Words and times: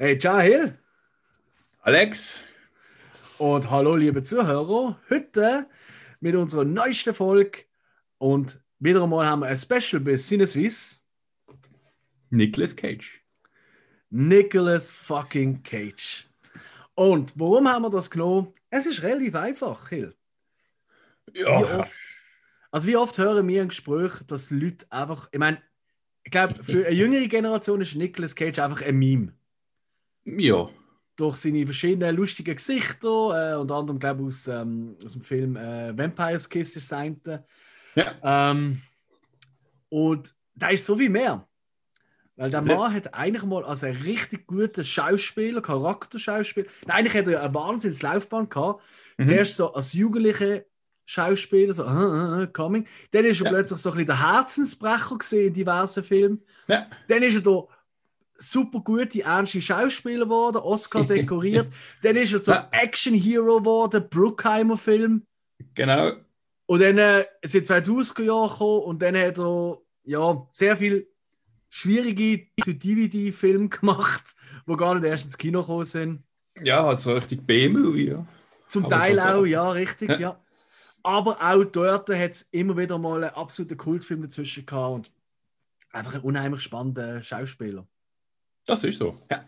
Hey, 0.00 0.16
ciao 0.16 0.38
Hill. 0.38 0.78
Alex. 1.80 2.44
Und 3.36 3.68
hallo, 3.68 3.96
liebe 3.96 4.22
Zuhörer. 4.22 4.96
Heute 5.10 5.68
mit 6.20 6.36
unserer 6.36 6.64
neuesten 6.64 7.12
Folge. 7.12 7.64
Und 8.18 8.60
wieder 8.78 9.02
einmal 9.02 9.26
haben 9.26 9.40
wir 9.40 9.48
ein 9.48 9.58
Special 9.58 9.98
bei 9.98 10.16
Sinneswiss. 10.16 11.04
Nicolas 12.30 12.76
Cage. 12.76 13.24
Nicolas 14.10 14.88
fucking 14.88 15.64
Cage. 15.64 16.28
Und 16.94 17.32
warum 17.34 17.66
haben 17.66 17.82
wir 17.82 17.90
das 17.90 18.08
genommen? 18.08 18.54
Es 18.70 18.86
ist 18.86 19.02
relativ 19.02 19.34
einfach, 19.34 19.88
Hill. 19.88 20.14
Ja. 21.34 21.58
Wie 21.58 21.74
oft, 21.74 22.00
also 22.70 22.86
wie 22.86 22.96
oft 22.96 23.18
hören 23.18 23.48
wir 23.48 23.62
im 23.62 23.68
Gespräch, 23.70 24.12
dass 24.28 24.52
Leute 24.52 24.86
einfach, 24.90 25.28
ich 25.32 25.40
meine, 25.40 25.60
ich 26.22 26.30
glaube, 26.30 26.62
für 26.62 26.86
eine 26.86 26.94
jüngere 26.94 27.26
Generation 27.26 27.80
ist 27.80 27.96
Nicolas 27.96 28.36
Cage 28.36 28.60
einfach 28.60 28.82
ein 28.82 28.96
Meme. 28.96 29.37
Ja. 30.36 30.68
Durch 31.16 31.36
seine 31.36 31.64
verschiedenen 31.64 32.14
lustigen 32.16 32.54
Gesichter, 32.54 33.54
äh, 33.54 33.56
unter 33.58 33.74
anderem, 33.76 33.98
glaube 33.98 34.22
ich, 34.22 34.28
aus, 34.28 34.48
ähm, 34.48 34.96
aus 35.04 35.12
dem 35.14 35.22
Film 35.22 35.56
äh, 35.56 35.96
Vampire's 35.96 36.48
Kiss 36.48 36.76
ist 36.76 36.92
das 36.92 36.98
eine. 36.98 37.44
Ja. 37.94 38.50
Ähm, 38.52 38.80
und 39.88 40.34
da 40.54 40.68
ist 40.68 40.84
so 40.86 40.98
wie 40.98 41.08
mehr. 41.08 41.46
Weil 42.36 42.50
der 42.50 42.62
Ja. 42.64 42.76
Mann 42.76 42.94
hat 42.94 43.14
eigentlich 43.14 43.42
mal 43.44 43.64
als 43.64 43.82
ein 43.82 43.96
richtig 43.96 44.46
guter 44.46 44.84
Schauspieler, 44.84 45.60
Charakterschauspieler, 45.60 46.68
Nein, 46.86 46.98
eigentlich 46.98 47.14
hat 47.14 47.26
er 47.26 47.32
ja 47.32 47.40
eine 47.42 47.54
Wahnsinnslaufbahn 47.54 48.48
gehabt. 48.48 48.82
Mhm. 49.16 49.26
Zuerst 49.26 49.56
so 49.56 49.72
als 49.74 49.92
jugendlicher 49.94 50.62
Schauspieler, 51.04 51.72
so 51.72 51.84
äh, 51.84 52.42
äh, 52.44 52.46
coming. 52.48 52.86
Dann 53.10 53.24
ist 53.24 53.40
er 53.40 53.46
Ja. 53.46 53.50
plötzlich 53.50 53.80
so 53.80 53.88
ein 53.90 53.92
bisschen 53.94 54.06
der 54.06 54.20
Herzensbrecher 54.34 55.18
gesehen 55.18 55.48
in 55.48 55.54
diversen 55.54 56.04
Filmen. 56.04 56.42
Ja. 56.68 56.86
Dann 57.08 57.22
ist 57.24 57.34
er 57.34 57.40
da 57.40 57.66
super 58.38 58.80
gute, 58.80 59.22
ernste 59.22 59.60
Schauspieler 59.60 60.24
geworden, 60.24 60.58
Oscar 60.58 61.04
dekoriert. 61.06 61.68
Dann 62.02 62.16
ist 62.16 62.32
er 62.32 62.40
zum 62.40 62.54
Ja. 62.54 62.68
Action-Hero 62.72 63.58
geworden, 63.60 64.08
Bruckheimer-Film. 64.08 65.26
Genau. 65.74 66.12
Und 66.66 66.80
dann 66.80 66.98
äh, 66.98 67.24
sind 67.44 67.66
2000er 67.66 68.22
Jahre 68.22 68.48
gekommen 68.48 68.82
und 68.84 69.02
dann 69.02 69.16
hat 69.16 69.38
er 69.38 69.78
ja, 70.04 70.46
sehr 70.52 70.76
viel 70.76 71.08
schwierige 71.70 72.46
DVD-Filme 72.66 73.68
gemacht, 73.68 74.34
wo 74.66 74.76
gar 74.76 74.94
nicht 74.94 75.04
erst 75.04 75.26
ins 75.26 75.38
Kino 75.38 75.60
gekommen 75.60 75.84
sind. 75.84 76.22
Ja, 76.62 76.86
hat 76.86 77.00
so 77.00 77.12
richtig 77.12 77.46
B-Movie, 77.46 78.08
ja. 78.08 78.26
Zum 78.66 78.82
man 78.82 78.90
Teil 78.90 79.20
auch, 79.20 79.44
ja, 79.44 79.70
richtig, 79.70 80.10
ja. 80.10 80.18
Ja. 80.18 80.44
Aber 81.02 81.38
auch 81.40 81.64
dort 81.64 82.10
hat 82.10 82.30
es 82.30 82.42
immer 82.50 82.76
wieder 82.76 82.98
mal 82.98 83.24
einen 83.24 83.34
absoluten 83.34 83.78
Kultfilm 83.78 84.22
dazwischen 84.22 84.66
gehabt 84.66 84.94
und 84.94 85.12
einfach 85.92 86.16
ein 86.16 86.20
unheimlich 86.20 86.60
spannender 86.60 87.22
Schauspieler. 87.22 87.86
Das 88.68 88.84
ist 88.84 88.98
so. 88.98 89.16
Ja. 89.30 89.44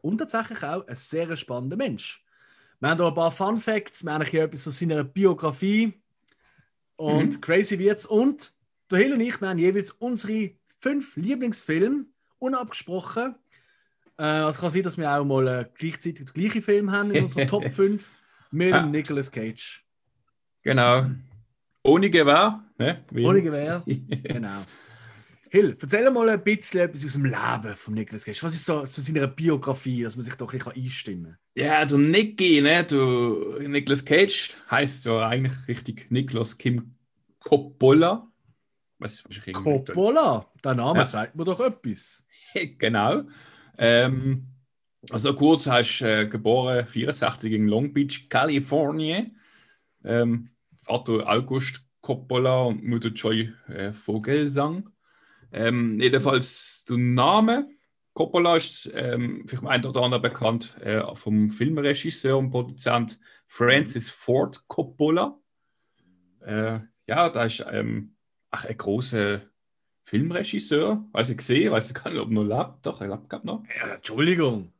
Und 0.00 0.18
tatsächlich 0.18 0.62
auch 0.64 0.86
ein 0.86 0.94
sehr 0.96 1.36
spannender 1.36 1.76
Mensch. 1.76 2.24
Wir 2.80 2.90
haben 2.90 2.98
hier 2.98 3.08
ein 3.08 3.14
paar 3.14 3.30
Fun 3.30 3.58
Facts, 3.58 4.04
wir 4.04 4.12
haben 4.12 4.24
hier 4.24 4.44
etwas 4.44 4.66
aus 4.66 4.78
seiner 4.78 5.04
Biografie 5.04 5.92
und 6.96 7.34
Mhm. 7.36 7.40
crazy 7.42 7.78
wird's. 7.78 8.06
Und 8.06 8.52
der 8.90 8.98
Hill 9.00 9.12
und 9.12 9.20
ich, 9.20 9.40
wir 9.40 9.48
haben 9.48 9.58
jeweils 9.58 9.90
unsere 9.92 10.50
fünf 10.80 11.14
Lieblingsfilme 11.16 12.06
unabgesprochen. 12.38 13.34
Äh, 14.18 14.44
es 14.48 14.58
kann 14.60 14.70
sein, 14.70 14.82
dass 14.82 14.96
wir 14.96 15.10
auch 15.10 15.24
mal 15.24 15.46
äh, 15.46 15.64
gleichzeitig 15.76 16.24
den 16.26 16.42
gleichen 16.42 16.62
Film 16.62 16.90
haben 16.90 17.10
in 17.10 17.22
unserer 17.24 17.46
Top 17.46 17.70
5 17.70 18.10
mit 18.50 18.70
Ja. 18.70 18.84
Nicolas 18.86 19.30
Cage. 19.30 19.84
Genau. 20.62 21.06
Ohne 21.82 22.08
Gewehr. 22.08 22.62
Ne? 22.78 23.04
Ohne 23.14 23.42
Gewehr. 23.42 23.82
Genau. 23.86 24.62
Hill, 25.54 25.76
erzähl 25.80 26.10
mal 26.10 26.28
ein 26.28 26.42
bisschen 26.42 26.80
etwas 26.80 27.04
aus 27.04 27.12
dem 27.12 27.26
Leben 27.26 27.76
von 27.76 27.94
Nicolas 27.94 28.24
Cage. 28.24 28.42
Was 28.42 28.54
ist 28.54 28.64
so, 28.66 28.84
so 28.84 29.00
seine 29.00 29.28
Biografie, 29.28 30.02
dass 30.02 30.16
man 30.16 30.24
sich 30.24 30.34
doch 30.34 30.52
ein 30.52 30.58
bisschen 30.58 30.72
einstimmen 30.72 31.24
kann? 31.24 31.38
Ja, 31.54 31.84
der 31.84 31.96
Nicky, 31.98 32.60
ne? 32.60 32.82
Du, 32.82 33.58
Nicolas 33.60 34.04
Cage 34.04 34.56
heißt 34.68 35.04
ja 35.04 35.28
eigentlich 35.28 35.68
richtig 35.68 36.10
Nicolas 36.10 36.58
Kim 36.58 36.96
Coppola. 37.38 38.26
Was 38.98 39.22
irgendwie- 39.30 39.52
Coppola, 39.52 40.50
der 40.64 40.74
Name 40.74 40.98
Ja. 40.98 41.06
sagt 41.06 41.36
mir 41.36 41.44
doch 41.44 41.60
etwas. 41.60 42.26
genau. 42.78 43.22
Ähm, 43.78 44.46
also 45.10 45.34
kurz, 45.34 45.68
hast 45.68 46.00
äh, 46.02 46.26
geboren 46.26 46.84
64 46.84 47.52
in 47.52 47.68
Long 47.68 47.92
Beach, 47.92 48.28
Kalifornien. 48.28 49.36
Ähm, 50.02 50.50
Vater 50.82 51.28
August 51.28 51.86
Coppola 52.00 52.62
und 52.64 52.82
Mutter 52.82 53.10
Joy 53.10 53.52
äh, 53.68 53.92
Vogelsang. 53.92 54.90
Ähm, 55.54 56.00
jedenfalls 56.00 56.84
der 56.88 56.98
Name 56.98 57.68
Coppola 58.12 58.56
ist 58.56 58.90
ähm, 58.94 59.44
vielleicht 59.46 59.64
einen 59.64 59.86
oder 59.86 60.02
anderen 60.02 60.22
bekannt 60.22 60.76
äh, 60.80 61.02
vom 61.14 61.50
Filmregisseur 61.50 62.36
und 62.36 62.50
Produzent 62.50 63.20
Francis 63.46 64.10
Ford 64.10 64.66
Coppola. 64.66 65.38
Äh, 66.40 66.80
ja, 67.06 67.28
da 67.30 67.44
ist 67.44 67.64
ähm, 67.70 68.16
ach, 68.50 68.64
ein 68.64 68.76
großer 68.76 69.42
Filmregisseur, 70.02 71.04
weiß 71.12 71.30
ich 71.30 71.38
gesehen, 71.38 71.72
weiß 71.72 71.88
ich 71.88 71.94
gar 71.94 72.10
nicht, 72.10 72.20
ob 72.20 72.30
er 72.30 72.34
noch 72.34 72.44
lebt. 72.44 72.86
Doch, 72.86 73.00
er 73.00 73.08
lebt 73.08 73.28
glaub 73.28 73.44
noch. 73.44 73.64
Ja, 73.76 73.94
Entschuldigung. 73.94 74.72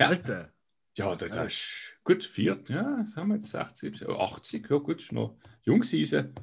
Ja. 0.00 0.08
Alter. 0.08 0.52
Ja, 0.94 1.14
der, 1.14 1.28
der 1.28 1.46
ist 1.46 1.98
gut 2.04 2.24
viert, 2.24 2.68
ja, 2.70 3.02
das 3.04 3.16
haben 3.16 3.28
wir 3.28 3.36
jetzt 3.36 3.50
60, 3.50 4.00
ja, 4.00 4.08
80, 4.08 4.70
ja 4.70 4.78
gut, 4.78 5.00
ist 5.00 5.12
noch 5.12 5.36
jung 5.62 5.80
gewesen. 5.80 6.34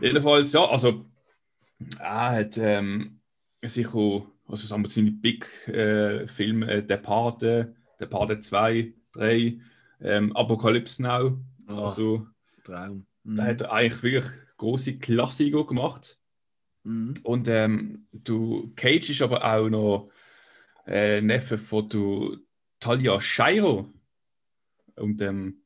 Jedenfalls, 0.00 0.52
ja, 0.52 0.64
also 0.64 1.06
er 1.98 2.30
hat 2.30 2.56
ähm, 2.58 3.20
sicher, 3.62 4.26
also 4.46 4.66
sagen 4.66 4.82
wir 4.82 4.90
seine 4.90 5.12
Big-Filme, 5.12 6.70
äh, 6.70 6.82
Der 6.82 6.96
Pate, 6.98 7.76
Der 7.98 8.06
Pate 8.06 8.40
2, 8.40 8.92
3, 9.12 9.58
ähm, 10.00 10.36
Apocalypse 10.36 11.02
Now, 11.02 11.38
Oh, 11.66 11.84
also 11.84 12.26
Traum. 12.64 13.06
Mhm. 13.22 13.36
da 13.36 13.44
hat 13.44 13.60
er 13.62 13.72
eigentlich 13.72 14.02
wirklich 14.02 14.32
große 14.58 14.98
Klassiker 14.98 15.66
gemacht. 15.66 16.18
Mhm. 16.82 17.14
Und 17.22 17.48
ähm, 17.48 18.06
du 18.12 18.72
Cage 18.76 19.10
ist 19.10 19.22
aber 19.22 19.44
auch 19.44 19.68
noch 19.68 20.10
äh, 20.86 21.20
Neffe 21.20 21.56
von 21.58 21.88
du 21.88 22.36
Talia 22.80 23.20
Shiro. 23.20 23.90
Und 24.96 25.20
ähm, 25.22 25.62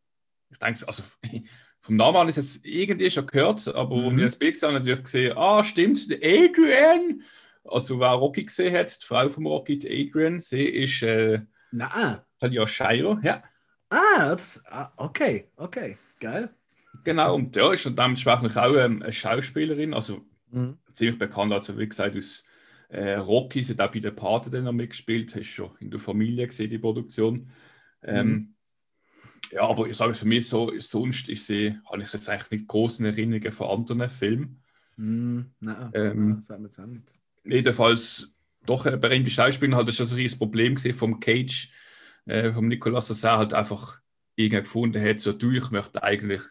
ich 0.50 0.58
denke, 0.58 0.86
also 0.86 1.02
vom 1.80 1.96
Namen 1.96 2.16
an 2.18 2.28
ist 2.28 2.38
es 2.38 2.64
irgendwie 2.64 3.10
schon 3.10 3.26
gehört, 3.26 3.68
aber 3.68 3.96
Mhm. 3.96 4.12
mhm. 4.12 4.18
ich 4.18 4.24
das 4.26 4.36
Bild 4.36 4.54
gesehen 4.54 4.68
habe, 4.68 4.78
natürlich 4.80 5.04
gesehen, 5.04 5.36
ah, 5.36 5.64
stimmt, 5.64 6.08
Adrian. 6.22 7.22
Also 7.64 8.00
wer 8.00 8.10
Rocky 8.12 8.44
gesehen 8.44 8.74
hat, 8.74 9.00
die 9.00 9.04
Frau 9.06 9.28
vom 9.28 9.46
Rocky, 9.46 9.78
die 9.78 10.08
Adrian, 10.08 10.40
sie 10.40 10.64
ist 10.64 11.02
äh, 11.02 11.40
Nein. 11.70 12.18
Talia 12.38 12.66
Shiro, 12.66 13.18
ja. 13.22 13.42
Ah, 13.90 14.34
das, 14.34 14.62
ah, 14.66 14.92
okay, 14.96 15.50
okay. 15.56 15.96
Geil. 16.20 16.50
Genau, 17.04 17.34
und 17.36 17.54
ja, 17.56 17.72
ist 17.72 17.84
dementsprechend 17.86 18.56
auch 18.56 18.74
ähm, 18.76 19.02
eine 19.02 19.12
Schauspielerin, 19.12 19.94
also 19.94 20.20
Mhm. 20.50 20.78
ziemlich 20.94 21.18
bekannt, 21.18 21.52
also 21.52 21.76
wie 21.78 21.86
gesagt, 21.88 22.16
aus 22.16 22.42
äh, 22.88 23.14
Rocky, 23.16 23.62
sie 23.62 23.74
hat 23.74 23.80
auch 23.82 23.92
bei 23.92 24.00
der 24.00 24.12
Pate 24.12 24.48
dann 24.48 24.64
noch 24.64 24.72
mitgespielt, 24.72 25.34
hast 25.36 25.46
schon 25.48 25.70
in 25.78 25.90
der 25.90 26.00
Familie 26.00 26.46
gesehen, 26.46 26.70
die 26.70 26.78
Produktion. 26.78 27.50
Ähm, 28.02 28.54
Ja, 29.50 29.62
aber 29.62 29.86
ich 29.86 29.96
sage 29.96 30.12
es 30.12 30.18
für 30.18 30.26
mich 30.26 30.48
so, 30.48 30.72
sonst 30.78 31.28
ist 31.28 31.46
sie, 31.46 31.78
habe 31.90 32.02
ich 32.02 32.12
jetzt 32.12 32.28
eigentlich 32.28 32.50
nicht 32.50 32.68
großen 32.68 33.06
Erinnerungen 33.06 33.52
von 33.52 33.70
anderen 33.70 34.08
Filmen. 34.10 34.62
Mhm. 34.96 35.52
Nein, 35.60 35.90
Ähm, 35.94 36.36
das 36.36 36.46
sagt 36.46 36.60
man 36.60 36.68
jetzt 36.68 36.80
auch 36.80 36.86
nicht. 36.86 37.18
Jedenfalls 37.44 38.34
doch 38.66 38.86
äh, 38.86 38.96
bei 38.96 39.08
halt 39.08 39.88
das 39.88 39.96
schon 39.96 40.06
so 40.06 40.14
ein 40.14 40.18
riesiges 40.18 40.38
Problem 40.38 40.74
gesehen 40.74 40.94
vom 40.94 41.20
Cage, 41.20 41.70
äh, 42.26 42.52
vom 42.52 42.68
Nicolas, 42.68 43.08
dass 43.08 43.24
er 43.24 43.38
halt 43.38 43.54
einfach 43.54 43.98
irgendwie 44.36 44.62
gefunden 44.62 45.02
hat, 45.02 45.20
so 45.20 45.32
du, 45.32 45.50
ich 45.52 45.70
möchte 45.70 46.02
eigentlich, 46.02 46.42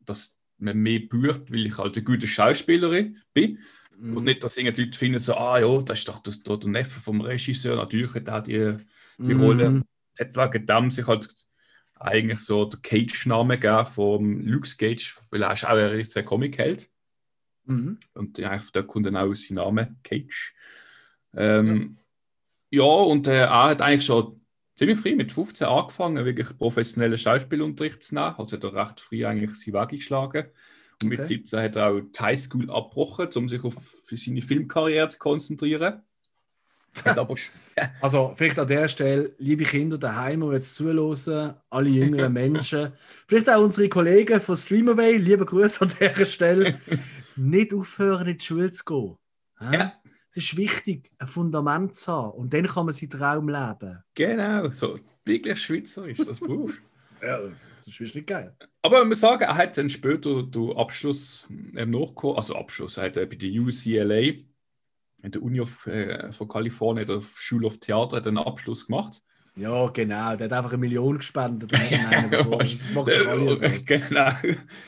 dass 0.00 0.38
man 0.58 0.78
mehr 0.78 1.00
bührt, 1.00 1.50
weil 1.50 1.66
ich 1.66 1.78
halt 1.78 1.96
eine 1.96 2.04
gute 2.04 2.26
Schauspielerin 2.26 3.18
bin. 3.34 3.58
Mhm. 3.98 4.16
Und 4.16 4.24
nicht, 4.24 4.44
dass 4.44 4.56
irgendwie 4.56 4.84
Leute 4.84 4.98
finden, 4.98 5.18
so, 5.18 5.34
ah 5.34 5.58
ja, 5.58 5.82
das 5.82 5.98
ist 5.98 6.08
doch 6.08 6.20
das, 6.20 6.42
der, 6.42 6.58
Neffe 6.66 7.00
vom 7.00 7.20
Regisseur, 7.20 7.76
natürlich 7.76 8.14
hat 8.14 8.28
er 8.28 8.42
die, 8.42 8.76
die 9.18 9.34
Mhm. 9.34 9.40
Rolle. 9.40 9.82
Es 10.14 10.20
hat 10.20 10.36
wegen 10.36 10.66
dem 10.66 10.90
sich 10.90 11.06
halt 11.06 11.28
eigentlich 11.98 12.40
so 12.40 12.64
der 12.64 12.80
Cage-Name 12.80 13.86
vom 13.86 14.40
Luke 14.40 14.68
Cage, 14.76 15.16
weil 15.30 15.42
er 15.42 15.52
ist 15.52 15.64
auch 15.64 15.70
ein 15.70 15.78
richtiger 15.78 16.22
Comic-Held. 16.24 16.90
Mhm. 17.64 17.98
Und 18.14 18.38
ja, 18.38 18.60
da 18.72 18.82
kommt 18.82 19.06
dann 19.06 19.16
auch 19.16 19.34
sein 19.34 19.56
Name, 19.56 19.96
Cage. 20.02 20.54
Ähm, 21.34 21.98
ja. 22.70 22.84
und 22.84 23.26
äh, 23.26 23.42
er 23.42 23.64
hat 23.64 23.82
eigentlich 23.82 24.06
schon 24.06 24.40
ziemlich 24.76 25.00
früh 25.00 25.16
mit 25.16 25.32
15 25.32 25.66
angefangen, 25.66 26.24
wirklich 26.24 26.56
professionellen 26.56 27.18
Schauspielunterricht 27.18 28.02
zu 28.02 28.14
nehmen. 28.14 28.34
Also 28.36 28.56
hat 28.56 28.64
er 28.64 28.74
recht 28.74 29.00
früh 29.00 29.24
eigentlich 29.24 29.54
seinen 29.56 29.74
Weg 29.74 29.88
geschlagen. 29.90 30.46
Und 31.02 31.08
mit 31.08 31.20
Okay. 31.20 31.28
17 31.28 31.60
hat 31.60 31.76
er 31.76 31.90
auch 31.90 32.00
die 32.00 32.18
Highschool 32.20 32.70
abgebrochen, 32.70 33.28
um 33.34 33.48
sich 33.48 33.64
auf 33.64 33.74
für 34.04 34.16
seine 34.16 34.42
Filmkarriere 34.42 35.08
zu 35.08 35.18
konzentrieren. 35.18 36.02
Also, 38.00 38.32
vielleicht 38.34 38.58
an 38.58 38.66
der 38.66 38.88
Stelle, 38.88 39.34
liebe 39.38 39.64
Kinder 39.64 39.98
daheim, 39.98 40.40
die 40.40 40.46
jetzt 40.54 40.74
zuhören, 40.74 41.54
alle 41.68 41.90
jüngeren 41.90 42.32
Menschen, 42.32 42.92
vielleicht 43.28 43.50
auch 43.50 43.62
unsere 43.62 43.88
Kollegen 43.88 44.40
von 44.40 44.56
Streamaway, 44.56 45.18
liebe 45.18 45.44
Grüße 45.44 45.82
an 45.82 45.92
dieser 46.00 46.24
Stelle, 46.24 46.78
nicht 47.36 47.74
aufhören, 47.74 48.28
in 48.28 48.38
die 48.38 48.44
Schule 48.44 48.70
zu 48.70 48.84
gehen. 48.84 49.16
Ja. 49.72 49.92
Es 50.30 50.38
ist 50.38 50.56
wichtig, 50.56 51.10
ein 51.18 51.28
Fundament 51.28 51.94
zu 51.94 52.12
haben. 52.12 52.30
Und 52.32 52.52
dann 52.52 52.66
kann 52.66 52.86
man 52.86 52.92
seinen 52.92 53.10
Traum 53.10 53.48
leben. 53.48 54.02
Genau, 54.14 54.70
so 54.70 54.96
wirklich 55.24 55.62
schweizerisch, 55.62 56.18
das 56.18 56.40
brauchst 56.40 56.78
Ja, 57.22 57.40
das 57.74 57.86
ist 57.86 58.00
wirklich 58.00 58.26
geil. 58.26 58.54
Aber 58.82 59.00
man 59.00 59.08
muss 59.08 59.20
sagen, 59.20 59.42
er 59.42 59.56
hat 59.56 59.76
dann 59.78 59.88
später 59.88 60.42
den 60.42 60.76
Abschluss 60.76 61.46
ähm, 61.50 61.90
nachgeholt, 61.90 62.36
also 62.36 62.56
Abschluss, 62.56 62.96
er 62.96 63.04
hat 63.04 63.14
bei 63.14 63.26
der 63.26 63.50
UCLA, 63.50 64.34
in 65.26 65.32
der 65.32 65.42
Uni 65.42 65.60
of, 65.60 65.86
äh, 65.88 66.32
von 66.32 66.48
Kalifornien, 66.48 67.06
der 67.06 67.20
Schule 67.20 67.66
of 67.66 67.78
Theater, 67.78 68.18
hat 68.18 68.26
einen 68.26 68.38
Abschluss 68.38 68.86
gemacht. 68.86 69.22
Ja, 69.56 69.88
genau. 69.88 70.36
Der 70.36 70.44
hat 70.44 70.52
einfach 70.52 70.72
eine 70.72 70.78
Million 70.78 71.16
gespendet. 71.16 71.70
bekommen. 72.30 72.58
das 72.60 72.94
macht 72.94 73.08
doch 73.08 73.26
alle 73.26 73.54
so. 73.54 73.66
genau. 73.84 74.32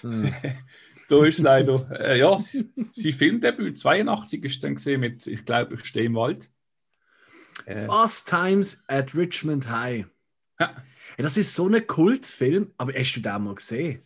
Hm. 0.00 0.32
So 1.06 1.24
ist 1.24 1.38
es 1.38 1.44
leider. 1.44 1.90
Äh, 1.98 2.18
ja, 2.18 2.36
sein 2.36 2.70
Filmdebüt 2.92 3.78
82 3.78 4.44
ist 4.44 4.62
dann 4.62 4.74
gesehen 4.74 5.00
mit 5.00 5.26
Ich 5.26 5.46
glaube, 5.46 5.76
ich 5.76 5.86
stehe 5.86 6.04
im 6.04 6.16
Wald. 6.16 6.50
Äh, 7.64 7.86
Fast 7.86 8.28
Times 8.28 8.84
at 8.88 9.14
Richmond 9.14 9.70
High. 9.70 10.04
Ja. 10.60 10.76
Das 11.16 11.38
ist 11.38 11.54
so 11.54 11.66
ein 11.66 11.86
Kultfilm, 11.86 12.74
aber 12.76 12.92
hast 12.92 13.14
du 13.14 13.20
den 13.20 13.42
mal 13.42 13.54
gesehen? 13.54 14.02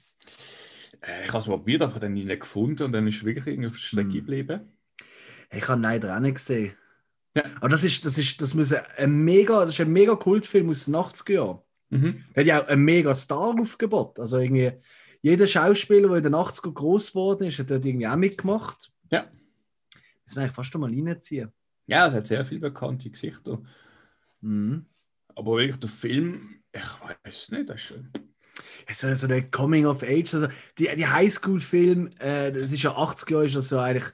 äh, 1.01 1.25
ich 1.25 1.29
habe 1.31 1.39
es 1.39 1.49
mal 1.49 1.57
probiert, 1.57 1.83
aber 1.83 1.99
dann 1.99 2.13
nie 2.13 2.25
gefunden 2.25 2.85
und 2.85 2.93
dann 2.93 3.09
ist 3.09 3.17
es 3.17 3.25
wirklich 3.25 3.49
irgendwie 3.49 3.69
auf 3.69 3.91
der 3.93 4.05
Hm. 4.05 4.11
geblieben. 4.11 4.73
Ich 5.53 5.69
habe 5.69 5.81
leider 5.81 6.17
auch 6.17 6.21
nicht 6.21 6.37
gesehen. 6.37 6.75
Ja. 7.35 7.45
Aber 7.57 7.69
das 7.69 7.85
ist, 7.85 8.05
das 8.05 8.19
ist, 8.19 8.41
das 8.41 8.55
muss 8.55 8.73
ein 8.73 9.25
mega, 9.25 9.61
das 9.61 9.71
ist 9.71 9.81
ein 9.81 9.93
mega 9.93 10.15
Kultfilm 10.17 10.69
aus 10.69 10.85
den 10.85 10.97
80er 10.97 11.33
Jahren. 11.33 11.59
Mhm. 11.91 12.25
Der 12.35 12.43
hat 12.43 12.47
ja 12.47 12.63
auch 12.63 12.69
einen 12.69 12.85
mega 12.85 13.15
Star 13.15 13.59
aufgebaut. 13.59 14.19
Also 14.19 14.39
irgendwie, 14.39 14.73
jeder 15.23 15.47
Schauspieler, 15.47 16.09
der 16.09 16.19
in 16.19 16.23
den 16.25 16.35
80er 16.35 16.73
groß 16.73 17.13
geworden 17.13 17.47
ist, 17.47 17.59
hat 17.59 17.71
dort 17.71 17.85
irgendwie 17.85 18.07
auch 18.07 18.17
mitgemacht. 18.17 18.93
Ja. 19.11 19.31
Das 20.25 20.37
wäre 20.37 20.47
ich 20.47 20.53
fast 20.53 20.73
schon 20.73 20.81
mal 20.81 20.91
reinziehen. 20.91 21.53
Ja, 21.87 22.07
es 22.07 22.15
hat 22.15 22.27
sehr 22.27 22.45
viele 22.45 22.61
bekannte 22.61 23.11
Gesichter. 23.11 23.63
Mhm. 24.41 24.87
Aber 25.35 25.57
wirklich 25.57 25.79
der 25.79 25.89
Film, 25.89 26.63
ich 26.73 26.83
weiß 27.25 27.51
nicht, 27.53 27.69
das 27.69 27.77
ist 27.77 27.83
schön. 27.83 28.11
So, 28.93 29.15
so 29.15 29.27
der 29.27 29.51
Coming 29.51 29.87
of 29.87 30.03
Age, 30.03 30.35
also 30.35 30.49
die, 30.79 30.89
die 30.97 31.07
Highschool-Film, 31.07 32.11
äh, 32.19 32.53
das 32.53 32.73
ist 32.73 32.83
ja 32.83 32.95
80 32.95 33.31
Jahre, 33.31 33.45
ist 33.45 33.57
das 33.57 33.69
so 33.69 33.79
eigentlich 33.79 34.13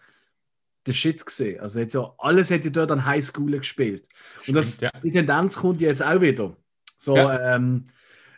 der 0.89 0.93
Shit 0.95 1.25
gesehen. 1.25 1.61
Also 1.61 1.81
jetzt 1.81 1.95
ja, 1.95 2.13
alles 2.19 2.51
hätte 2.51 2.71
dort 2.71 2.91
an 2.93 3.05
Highschool 3.05 3.53
gespielt. 3.59 4.09
Und 4.47 4.55
das, 4.55 4.77
Stimmt, 4.77 4.93
ja. 4.95 5.01
die 5.01 5.11
Tendenz 5.13 5.57
kommt 5.57 5.81
jetzt 5.81 6.03
auch 6.03 6.21
wieder. 6.21 6.57
So 6.97 7.17
Ja. 7.17 7.55
ähm, 7.57 7.85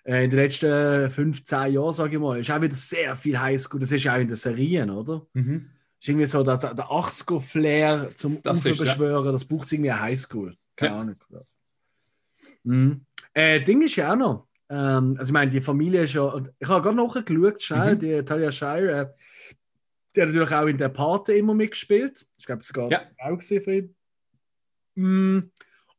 äh, 0.05 0.25
in 0.25 0.31
den 0.31 0.39
letzten 0.39 1.11
15 1.11 1.73
Jahren, 1.73 1.93
sage 1.93 2.17
ich 2.17 2.21
mal, 2.21 2.39
ist 2.39 2.51
auch 2.51 2.61
wieder 2.61 2.75
sehr 2.75 3.17
viel 3.17 3.39
Highschool. 3.39 3.81
Das 3.81 3.93
ist 3.93 4.05
ja 4.05 4.15
auch 4.15 4.19
in 4.21 4.29
den 4.29 4.37
Serien, 4.37 4.91
oder? 4.91 5.27
Mhm. 5.35 5.71
ist 6.01 6.09
irgendwie 6.09 6.27
so 6.27 6.43
der, 6.43 6.57
der 6.57 6.87
80er-Flair 6.87 8.11
zum 8.15 8.43
Das 8.43 8.65
ist, 8.65 8.81
ja. 8.81 8.95
das 9.23 9.45
braucht 9.45 9.71
irgendwie 9.73 9.91
eine 9.91 10.01
Highschool. 10.01 10.57
Keine. 10.77 10.95
Ahnung. 10.95 11.17
Mhm. 12.65 13.03
Äh, 13.35 13.61
Ding 13.63 13.83
ist 13.83 13.97
ja 13.97 14.13
auch 14.13 14.17
noch, 14.17 14.47
ähm, 14.69 15.17
also 15.19 15.31
ich 15.31 15.33
meine, 15.33 15.51
die 15.51 15.61
Familie 15.61 16.03
ist 16.03 16.15
ja, 16.15 16.35
ich 16.59 16.69
habe 16.69 16.83
gerade 16.83 16.97
nachgeschaut, 16.97 17.63
schnell, 17.63 17.95
Mhm. 17.95 17.99
die 17.99 18.25
Talia 18.25 18.51
Shire, 18.51 19.01
äh, 19.01 19.07
die 20.15 20.21
hat 20.23 20.29
natürlich 20.29 20.53
auch 20.53 20.67
in 20.67 20.79
der 20.79 20.89
Pate 20.89 21.35
immer 21.35 21.55
mitgespielt. 21.55 22.27
Ich 22.39 22.47
glaube, 22.47 22.63
es 22.63 22.75
war 22.75 22.91
Ja. 22.91 23.03
auch 23.19 23.37
gesehen 23.39 23.63
für 23.63 23.75
ihn. 23.77 23.97
Mm, 24.97 25.51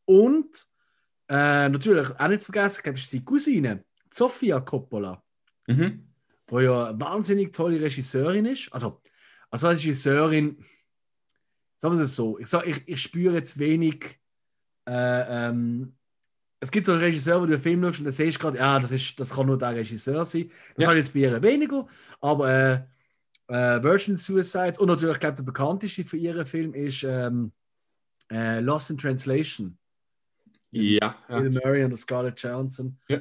Und 0.06 0.68
äh, 1.30 1.69
natürlich 1.69 2.10
auch 2.19 2.28
nicht 2.28 2.42
zu 2.42 2.52
vergessen, 2.52 2.78
ich 2.80 2.84
glaube, 2.84 2.98
es 2.98 3.04
ist 3.06 3.12
seine 3.12 3.24
Cousine, 3.24 3.86
Sofia 4.12 4.60
Coppola 4.60 5.24
Mhm. 5.68 6.08
wo 6.48 6.60
ja 6.60 6.90
eine 6.90 7.00
wahnsinnig 7.00 7.54
tolle 7.54 7.80
Regisseurin 7.80 8.46
ist. 8.46 8.68
Also, 8.74 9.02
also 9.50 9.68
als 9.69 9.80
Regisseurin, 9.80 10.58
sagen 11.78 11.96
wir 11.96 12.02
es 12.04 12.16
so, 12.16 12.38
ich, 12.40 12.48
sag, 12.48 12.68
ich, 12.68 12.86
ich 12.88 13.02
spüre 13.02 13.36
jetzt 13.36 13.58
wenig. 13.58 14.19
Äh, 14.86 15.48
ähm, 15.50 15.96
es 16.60 16.69
gibt 16.72 16.86
so 16.88 16.92
einen 16.92 17.02
Regisseur, 17.02 17.42
wo 17.42 17.46
du 17.46 17.54
einen 17.54 17.62
Film 17.62 17.81
schaust 17.84 18.00
und 18.00 18.06
dann 18.06 18.12
siehst 18.12 18.38
du 18.38 18.42
gerade, 18.42 18.58
ja, 18.58 18.80
das, 18.80 18.92
ist, 18.92 19.18
das 19.19 19.34
kann 19.34 19.46
nur 19.48 19.58
der 19.58 19.75
Regisseur 19.75 20.25
sein. 20.25 20.52
Das 20.75 20.84
Ja. 20.84 20.90
habe 20.90 21.00
ich 21.00 21.06
jetzt 21.06 21.13
bei 21.13 21.19
ihr 21.22 21.42
weniger, 21.42 21.88
aber 22.19 22.50
äh, 22.52 22.81
äh, 23.51 23.83
Virgin 23.83 24.15
Suicides 24.15 24.80
und 24.80 24.88
natürlich, 24.88 25.15
ich 25.15 25.19
glaube, 25.19 25.36
der 25.36 25.44
bekannteste 25.44 26.06
für 26.06 26.18
ihren 26.18 26.45
Film 26.45 26.74
ist 26.74 27.03
ähm, 27.03 27.51
äh, 28.31 28.59
Lost 28.59 28.89
in 28.89 28.98
Translation. 28.98 29.77
Ja, 30.71 31.15
Bill 31.27 31.53
ja. 31.53 31.59
Murray 31.63 31.83
und 31.83 31.95
Scarlett 31.98 32.42
Johansson. 32.42 32.98
Ja. 33.09 33.19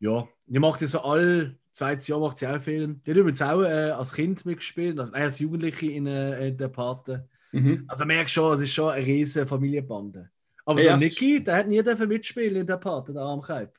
Ja, 0.00 0.28
die 0.46 0.58
macht 0.58 0.80
ja 0.80 0.86
so 0.86 1.00
all 1.02 1.56
zweites 1.70 2.08
Jahr 2.08 2.20
macht 2.20 2.38
sie 2.38 2.46
auch 2.46 2.60
Film. 2.60 3.00
Die 3.04 3.10
hat 3.10 3.18
übrigens 3.18 3.42
auch 3.42 3.62
äh, 3.62 3.90
als 3.90 4.12
Kind 4.12 4.44
mitgespielt, 4.44 4.98
also 4.98 5.12
nein, 5.12 5.22
als 5.22 5.38
Jugendliche 5.38 5.92
in, 5.92 6.06
äh, 6.06 6.48
in 6.48 6.56
der 6.56 6.68
Pate. 6.68 7.28
Mhm. 7.52 7.84
Also 7.86 8.04
merkst 8.04 8.34
schon, 8.34 8.52
es 8.54 8.60
ist 8.60 8.72
schon 8.72 8.90
eine 8.90 9.04
riesige 9.04 9.46
Familienbande. 9.46 10.30
Aber 10.64 10.82
Ja, 10.82 10.96
der 10.96 11.08
Niki, 11.08 11.42
der 11.42 11.56
hat 11.56 11.68
nie 11.68 11.82
dürfen 11.82 12.08
mitspielen 12.08 12.56
in 12.56 12.66
der 12.66 12.76
Pate, 12.76 13.12
der 13.12 13.22
Armkeib. 13.22 13.78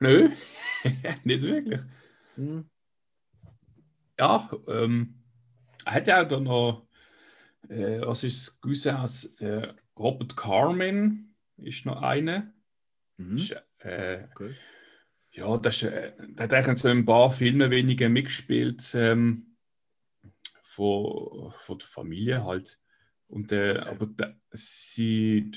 Nö, 0.00 0.30
nicht 1.24 1.42
wirklich. 1.42 1.80
Hm. 2.36 2.68
Ja, 4.18 4.50
ähm, 4.68 5.14
er 5.84 5.92
hat 5.92 6.06
ja 6.06 6.22
auch 6.22 6.28
da 6.28 6.40
noch, 6.40 6.86
äh, 7.68 8.00
was 8.00 8.24
ist 8.24 8.60
aus 8.86 9.24
äh, 9.40 9.72
Robert 9.98 10.36
Carmen 10.36 11.34
ist 11.58 11.86
noch 11.86 12.02
eine. 12.02 12.52
Mhm. 13.16 13.36
Ist, 13.36 13.56
äh, 13.78 14.24
Okay. 14.34 14.54
ja, 15.32 15.56
das 15.58 15.76
ist, 15.76 15.82
äh, 15.84 16.12
der 16.18 16.44
hat 16.44 16.54
eigentlich 16.54 16.78
so 16.78 16.88
ein 16.88 17.04
paar 17.04 17.30
Filmen 17.30 17.70
weniger 17.70 18.08
mitgespielt 18.08 18.94
ähm, 18.94 19.56
von, 20.62 21.52
von 21.58 21.78
der 21.78 21.86
Familie 21.88 22.44
halt. 22.44 22.78
Und, 23.28 23.52
äh, 23.52 23.78
aber 23.78 24.06
der, 24.06 24.36
sie, 24.52 25.50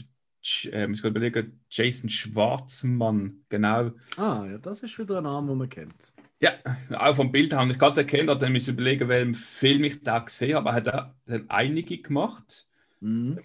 äh, 0.71 0.88
muss 0.88 1.01
gerade 1.01 1.11
überlegen, 1.11 1.63
Jason 1.69 2.09
Schwarzmann, 2.09 3.45
genau. 3.50 3.91
Ah, 4.17 4.45
ja, 4.50 4.57
das 4.57 4.83
ist 4.83 4.97
wieder 4.97 5.17
ein 5.17 5.23
Name, 5.23 5.50
den 5.50 5.57
man 5.57 5.69
kennt. 5.69 6.13
Ja, 6.41 6.53
auch 6.97 7.15
vom 7.15 7.31
Bild 7.31 7.51
habe 7.53 7.71
ich 7.71 7.77
gerade 7.80 8.01
erkannt, 8.01 8.41
dann 8.41 8.53
muss 8.53 8.63
ich 8.63 8.69
überlegen, 8.69 9.09
welchen 9.09 9.36
Film 9.36 9.83
ich 9.83 10.01
da 10.03 10.19
gesehen 10.19 10.56
habe. 10.56 10.69
Er 10.69 10.75
hat 10.75 10.88
dann 11.25 11.50
einige 11.50 11.97
gemacht. 12.01 12.68
Mhm. 13.01 13.39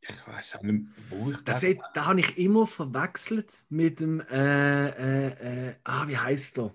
Ich 0.00 0.26
weiß 0.26 0.56
auch 0.56 0.62
nicht, 0.62 0.86
wo 1.10 1.30
ich 1.30 1.38
Das, 1.44 1.60
das. 1.60 1.70
hat- 1.70 1.96
da 1.96 2.06
habe 2.06 2.20
ich 2.20 2.36
immer 2.38 2.66
verwechselt 2.66 3.64
mit 3.68 4.00
dem, 4.00 4.20
äh, 4.20 4.88
äh, 4.88 5.68
äh, 5.70 5.74
ah, 5.84 6.08
wie 6.08 6.18
heißt 6.18 6.56
der? 6.58 6.74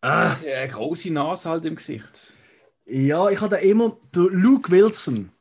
Ah, 0.00 0.36
Eine 0.40 0.68
große 0.68 1.10
Nase 1.12 1.48
halt 1.50 1.64
im 1.66 1.76
Gesicht. 1.76 2.34
ja, 2.86 3.28
ich 3.30 3.40
hatte 3.40 3.56
immer, 3.56 3.98
der 4.14 4.24
Luke 4.30 4.70
Wilson. 4.70 5.32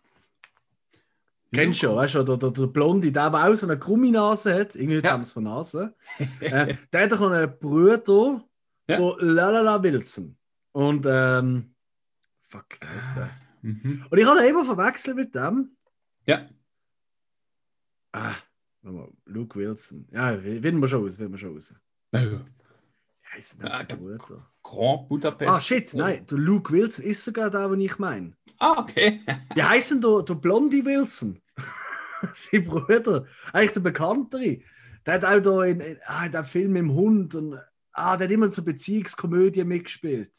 Kennst 1.56 1.82
du 1.82 1.88
schon, 1.88 1.96
weißt 1.96 2.16
du, 2.16 2.24
der, 2.24 2.38
der, 2.38 2.52
der 2.52 2.68
Blonde, 2.68 3.12
der 3.12 3.24
aber 3.24 3.46
auch 3.50 3.56
so 3.56 3.66
eine 3.68 3.80
Krumminase 3.80 4.54
hat, 4.54 4.76
irgendwie 4.76 5.00
Ja. 5.02 5.12
haben 5.12 5.24
sie 5.24 5.34
von 5.34 5.44
Nase. 5.44 5.94
äh, 6.40 6.76
der 6.94 7.02
hat 7.04 7.12
doch 7.12 7.20
noch 7.20 7.32
einen 7.32 7.58
Bruder, 7.60 8.44
Ja. 8.88 8.96
der 8.98 9.16
Lalala 9.20 9.82
Wilson. 9.84 10.38
Und, 10.74 11.06
ähm, 11.08 11.74
fuck, 12.50 12.66
wie 12.82 12.88
heißt 12.88 13.16
der? 13.16 13.30
Mhm. 13.62 14.06
Und 14.10 14.18
ich 14.18 14.26
hatte 14.26 14.46
immer 14.46 14.66
verwechselt 14.66 15.16
mit 15.16 15.34
dem. 15.34 15.76
Ja. 16.26 16.48
Ah, 18.12 18.36
warte 18.82 18.98
mal, 18.98 19.10
Luke 19.26 19.58
Wilson. 19.60 20.08
Ja, 20.12 20.38
finden 20.38 20.80
wir 20.80 20.88
schon 20.88 21.04
raus, 21.04 21.16
finden 21.16 21.32
wir 21.34 21.38
schon 21.38 21.54
raus. 21.54 21.74
Ja. 22.14 22.22
Wie 22.22 22.40
heißt 23.38 23.58
Ah, 23.64 23.70
der 23.80 23.84
der- 23.86 23.96
Bruder? 23.96 24.52
Grand 24.64 25.08
Budapest. 25.10 25.50
Ah, 25.52 25.60
shit, 25.62 25.94
nein, 25.94 26.26
der 26.26 26.38
Luke 26.38 26.72
Wilson 26.74 27.06
ist 27.06 27.24
sogar 27.24 27.50
der, 27.50 27.68
den 27.70 27.82
ich 27.82 28.00
meine. 28.00 28.34
Ah, 28.58 28.80
okay. 28.80 29.22
Wie 29.54 29.62
heißt 29.64 29.92
denn 29.92 30.02
der, 30.02 30.24
der 30.24 30.36
Blondie 30.36 30.84
Wilson? 30.86 31.42
Sein 32.32 32.64
Bruder. 32.64 33.26
Eigentlich 33.54 33.72
der 33.74 33.80
Bekanntere. 33.82 34.60
Der 35.06 35.14
hat 35.14 35.26
auch 35.26 35.40
da 35.40 35.64
in, 35.64 35.80
in 35.80 36.00
ah, 36.06 36.26
in 36.26 36.32
dem 36.32 36.46
Film 36.46 36.72
mit 36.72 36.82
dem 36.82 36.94
Hund 36.94 37.36
und 37.36 37.60
ah, 37.92 38.18
der 38.18 38.28
hat 38.28 38.32
immer 38.32 38.50
so 38.50 38.64
Beziehungskomödie 38.64 39.64
mitgespielt. 39.64 40.32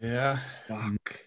Ja. 0.00 0.38
Fuck. 0.66 1.18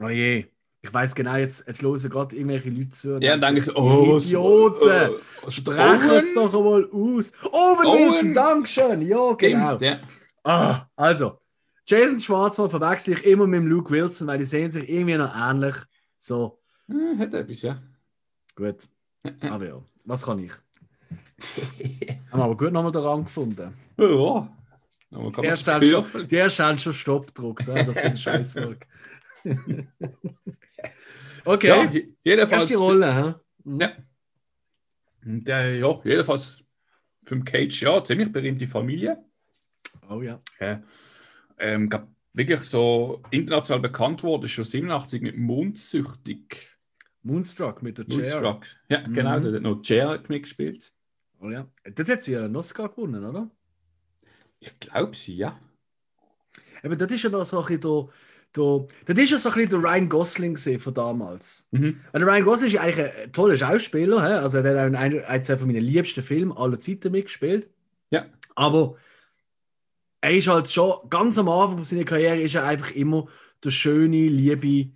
Oh 0.00 0.08
je. 0.08 0.46
Ich 0.84 0.92
weiß 0.92 1.14
genau, 1.14 1.36
jetzt, 1.36 1.64
jetzt 1.68 1.80
hören 1.80 2.10
gerade 2.10 2.34
irgendwelche 2.34 2.68
Leute 2.68 2.90
zu. 2.90 3.18
Ja, 3.20 3.34
und 3.34 3.40
dann 3.40 3.56
ist 3.56 3.74
oh, 3.76 4.18
Idioten! 4.18 5.14
was- 5.42 5.54
Sprechen 5.54 6.10
es 6.10 6.34
doch 6.34 6.52
einmal 6.52 6.84
aus. 6.90 7.32
Owen 7.52 7.86
Owen. 7.86 8.08
Wilson, 8.10 8.34
Dankeschön. 8.34 9.02
Ja, 9.02 9.32
genau. 9.34 9.76
Stimmt, 9.76 9.82
ja. 9.82 10.00
Ah, 10.42 10.86
also, 10.96 11.38
Jason 11.86 12.18
Schwarzmann 12.18 12.68
verwechsel 12.68 13.14
ich 13.14 13.24
immer 13.24 13.46
mit 13.46 13.60
dem 13.60 13.68
Luke 13.68 13.92
Wilson, 13.92 14.26
weil 14.26 14.38
die 14.38 14.44
sehen 14.44 14.72
sich 14.72 14.88
irgendwie 14.88 15.16
noch 15.16 15.32
ähnlich. 15.34 15.76
So, 16.18 16.61
Hm, 16.88 17.18
Hat 17.18 17.34
etwas, 17.34 17.62
ja. 17.62 17.82
gut. 18.56 18.88
Aber 19.40 19.66
ja, 19.66 19.82
was 20.04 20.24
kann 20.24 20.38
ich? 20.40 20.52
Haben 22.30 22.38
wir 22.40 22.44
aber 22.44 22.56
gut 22.56 22.72
nochmal 22.72 22.92
den 22.92 23.02
Rang 23.02 23.24
gefunden. 23.24 23.74
Ja. 23.98 24.56
Aber 25.10 25.30
kann 25.30 25.42
Die 25.42 25.48
erste 25.48 25.74
haben 25.74 25.84
schon, 25.84 26.26
die 26.26 26.36
erste 26.36 26.64
haben 26.64 26.78
schon 26.78 26.92
Stopp 26.94 27.26
gedruckt. 27.34 27.66
Ja, 27.66 27.74
das 27.74 27.96
wird 27.96 28.04
eine 28.06 28.16
Scheißfolge. 28.16 28.86
okay, 31.44 31.68
Ja, 31.68 31.84
je- 31.84 32.08
jedenfalls. 32.24 32.62
erste 32.62 32.76
Rolle. 32.78 33.14
Hä? 33.14 33.34
Mhm. 33.64 33.80
Ja. 33.80 33.92
Und, 35.24 35.48
äh, 35.48 35.78
ja, 35.78 36.00
jedenfalls 36.04 36.62
den 37.30 37.44
Cage, 37.44 37.82
ja, 37.82 38.02
ziemlich 38.02 38.32
berühmte 38.32 38.66
Familie. 38.66 39.22
Oh 40.08 40.20
ja. 40.22 40.40
Ja. 40.58 40.82
Ähm, 41.58 41.88
glaub, 41.88 42.08
wirklich 42.32 42.60
so 42.60 43.22
international 43.30 43.80
bekannt 43.80 44.22
wurde, 44.22 44.48
schon 44.48 44.64
87 44.64 45.22
mit 45.22 45.36
Mondsüchtig. 45.36 46.71
Moonstruck 47.22 47.82
mit 47.82 47.98
der 47.98 48.06
Chair. 48.06 48.16
Moonstruck. 48.18 48.66
Ja, 48.88 49.00
genau, 49.02 49.38
Mhm. 49.38 49.42
der 49.42 49.52
hat 49.54 49.62
noch 49.62 49.82
Chair 49.82 50.22
mitgespielt. 50.28 50.92
Oh 51.40 51.50
ja. 51.50 51.66
Dort 51.94 52.08
hat 52.08 52.22
sie 52.22 52.32
ja 52.32 52.44
einen 52.44 52.56
Oscar 52.56 52.88
gewonnen, 52.88 53.24
oder? 53.24 53.50
Ich 54.60 54.78
glaube 54.80 55.14
sie, 55.16 55.36
ja. 55.36 55.58
Aber 56.82 56.96
das 56.96 57.10
ist 57.12 57.22
ja 57.22 57.30
noch 57.30 57.44
so 57.44 57.60
ein 57.60 57.66
bisschen 57.66 57.80
der, 57.80 58.08
der, 58.56 59.14
das 59.14 59.24
ist 59.24 59.30
ja 59.30 59.38
so 59.38 59.48
ein 59.50 59.54
bisschen 59.56 59.82
der 59.82 59.90
Ryan 59.90 60.08
Gosling 60.08 60.56
von 60.56 60.94
damals. 60.94 61.66
Mhm. 61.70 62.00
Der 62.12 62.26
Ryan 62.26 62.44
Gosling 62.44 62.68
ist 62.70 62.78
eigentlich 62.78 63.06
ein 63.06 63.32
toller 63.32 63.56
Schauspieler. 63.56 64.20
hä? 64.22 64.32
Also 64.42 64.58
er 64.58 64.70
hat 64.70 64.82
auch 64.82 64.86
in 64.86 64.96
einem 64.96 65.22
ein, 65.26 65.44
zwei 65.44 65.56
von 65.56 65.66
meinen 65.68 65.80
liebsten 65.82 66.22
Filmen 66.22 66.52
aller 66.56 66.78
Zeiten 66.78 67.12
mitgespielt. 67.12 67.70
Ja. 68.10 68.26
Aber 68.54 68.96
er 70.20 70.32
ist 70.36 70.46
halt 70.48 70.70
schon 70.70 71.08
ganz 71.08 71.38
am 71.38 71.48
Anfang 71.48 71.78
von 71.78 71.84
seiner 71.84 72.04
Karriere 72.04 72.40
ist 72.40 72.54
er 72.54 72.64
einfach 72.64 72.92
immer 72.92 73.26
der 73.64 73.70
schöne, 73.70 74.28
liebe 74.28 74.92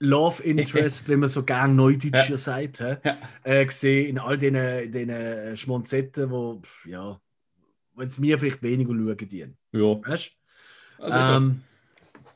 Love 0.00 0.42
Interest, 0.42 1.08
wenn 1.08 1.20
man 1.20 1.28
so 1.28 1.44
gern 1.44 1.76
Neudeutsch 1.76 2.28
Ja. 2.30 2.36
sagt? 2.36 2.80
Ja. 2.80 2.98
Äh, 3.44 3.64
gesehen 3.66 4.08
in 4.08 4.18
all 4.18 4.36
diesen, 4.38 4.90
diesen 4.92 5.56
Schmonzetten, 5.56 6.30
wo 6.30 6.60
pff, 6.60 6.86
ja, 6.86 7.20
wenn 7.94 8.06
es 8.08 8.18
mir 8.18 8.38
vielleicht 8.38 8.62
weniger 8.62 8.92
schauen 8.92 9.28
dienen. 9.28 9.56
Ja. 9.72 10.00
Weißt 10.06 10.32
Also 10.98 11.18
ähm, 11.18 11.60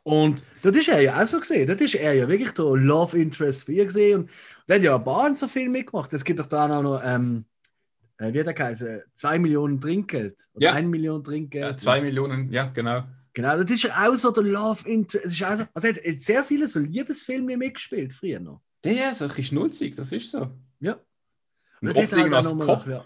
und 0.05 0.43
das 0.62 0.75
ist 0.77 0.88
er 0.88 1.00
ja 1.03 1.21
auch 1.21 1.27
so 1.27 1.38
gesehen. 1.41 1.67
Das 1.67 1.81
ist 1.81 1.95
er 1.95 2.15
ja 2.15 2.27
wirklich 2.29 2.53
der 2.53 2.65
Love 2.65 3.19
Interest 3.19 3.65
für 3.65 3.73
ihr 3.73 3.85
gesehen. 3.85 4.21
Und 4.23 4.31
der 4.67 4.77
hat 4.77 4.83
ja 4.83 4.97
ein 4.97 5.05
paar 5.05 5.35
so 5.35 5.47
viel 5.49 5.69
mitgemacht. 5.69 6.12
Es 6.15 6.25
gibt 6.25 6.41
doch 6.41 6.47
da 6.47 6.65
auch 6.79 6.83
noch, 6.83 7.03
ähm, 7.05 7.45
äh, 8.17 8.33
wie 8.33 8.41
hat 8.41 8.47
er 8.47 8.55
geheißen? 8.55 9.03
Zwei 9.12 9.38
Millionen 9.38 9.81
Trinkgeld. 9.81 10.49
Oder 10.55 10.67
Ja. 10.67 10.73
eine 10.73 10.88
Million 10.88 11.23
so, 11.25 11.31
Trinkgeld. 11.31 11.65
ja, 11.65 11.77
zwei 11.77 12.00
Millionen, 12.00 12.50
ja, 12.50 12.69
genau. 12.69 13.05
Genau, 13.38 13.57
das 13.57 13.71
ist 13.71 13.85
ja 13.85 14.04
auch 14.04 14.16
so 14.16 14.33
der 14.33 14.42
Love 14.42 14.88
Interest. 14.88 15.26
Es 15.26 15.30
ist 15.30 15.45
auch 15.45 15.57
so, 15.57 15.64
also 15.73 15.88
hat 15.88 15.97
sehr 16.16 16.42
viele 16.42 16.66
so 16.66 16.80
Liebesfilme 16.80 17.57
mitgespielt 17.57 18.12
früher 18.12 18.40
noch. 18.40 18.62
Der 18.83 19.12
ist 19.12 19.23
ein 19.23 19.28
bisschen 19.28 19.45
schnulzig, 19.45 19.95
das 19.95 20.11
ist 20.11 20.33
so. 20.33 20.50
Ja. 20.80 20.99
Und 21.80 21.90
Und 21.90 21.97
oft 21.99 22.12
halt 22.14 22.35
als 22.35 22.59
Kopf. 22.59 22.88
ja. 22.88 23.04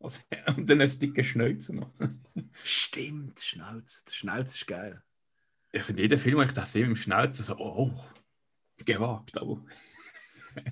Also, 0.00 0.18
und 0.56 0.68
dann 0.68 0.80
ein 0.80 0.98
dicke 0.98 1.22
Schnauze 1.22 1.76
noch. 1.76 1.88
Stimmt, 2.64 3.38
Schnauz. 3.38 4.02
Der 4.06 4.12
Schnauz 4.12 4.56
ist 4.56 4.66
geil. 4.66 5.04
Ich 5.70 5.84
finde, 5.84 6.02
jeder 6.02 6.18
Film, 6.18 6.38
wo 6.38 6.42
ich 6.42 6.52
das 6.52 6.72
sehe 6.72 6.82
mit 6.82 6.96
dem 6.96 7.00
Schnauze, 7.00 7.44
so, 7.44 7.56
oh, 7.56 7.92
oh, 7.92 8.84
gewagt, 8.84 9.38
aber. 9.38 9.64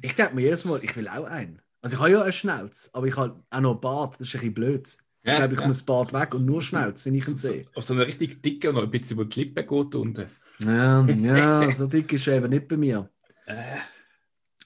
Ich 0.02 0.16
denke 0.16 0.34
mir 0.34 0.40
jedes 0.40 0.64
Mal, 0.64 0.82
ich 0.82 0.96
will 0.96 1.06
auch 1.06 1.26
einen. 1.26 1.62
Also 1.82 1.94
ich 1.94 2.00
habe 2.00 2.10
ja 2.10 2.22
einen 2.22 2.32
Schnauz, 2.32 2.90
aber 2.92 3.06
ich 3.06 3.16
habe 3.16 3.44
auch 3.48 3.60
noch 3.60 3.74
einen 3.74 3.80
Bart. 3.80 4.14
Das 4.14 4.22
ist 4.22 4.34
ein 4.34 4.40
bisschen 4.40 4.54
blöd. 4.54 4.98
Ich 5.22 5.34
glaube, 5.34 5.54
ich 5.54 5.66
muss 5.66 5.82
Bart 5.82 6.12
weg 6.12 6.34
und 6.34 6.46
nur 6.46 6.62
Schnauz, 6.62 7.04
wenn 7.04 7.14
ich 7.14 7.26
ihn 7.28 7.36
so, 7.36 7.48
sehe. 7.48 7.66
so, 7.74 7.80
so 7.80 7.94
eine 7.94 8.06
richtig 8.06 8.42
dicke 8.42 8.70
und 8.70 8.76
noch 8.76 8.84
ein 8.84 8.90
bisschen 8.90 9.16
über 9.16 9.24
die 9.24 9.44
Lippe 9.44 9.64
geht 9.64 9.94
und. 9.94 10.26
Ja, 10.60 11.04
ja, 11.06 11.70
so 11.70 11.86
dick 11.86 12.12
ist 12.12 12.26
er 12.26 12.36
eben 12.36 12.50
nicht 12.50 12.66
bei 12.66 12.76
mir. 12.76 13.08
Äh, 13.46 13.76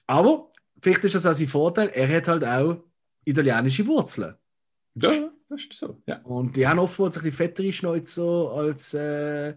Aber 0.07 0.51
vielleicht 0.81 1.03
ist 1.03 1.15
das 1.15 1.25
auch 1.25 1.33
sein 1.33 1.47
Vorteil, 1.47 1.89
er 1.89 2.07
hat 2.07 2.27
halt 2.27 2.43
auch 2.43 2.83
italienische 3.25 3.85
Wurzeln. 3.87 4.35
ja, 4.95 5.29
das 5.49 5.61
ist 5.61 5.73
so. 5.73 6.01
Ja. 6.07 6.19
Und 6.21 6.55
die 6.55 6.67
haben 6.67 6.79
oftmals 6.79 7.17
ein 7.17 7.23
bisschen 7.23 7.37
fettere 7.37 7.71
Schnäuze 7.71 8.23
als, 8.23 8.93
äh, 8.93 9.55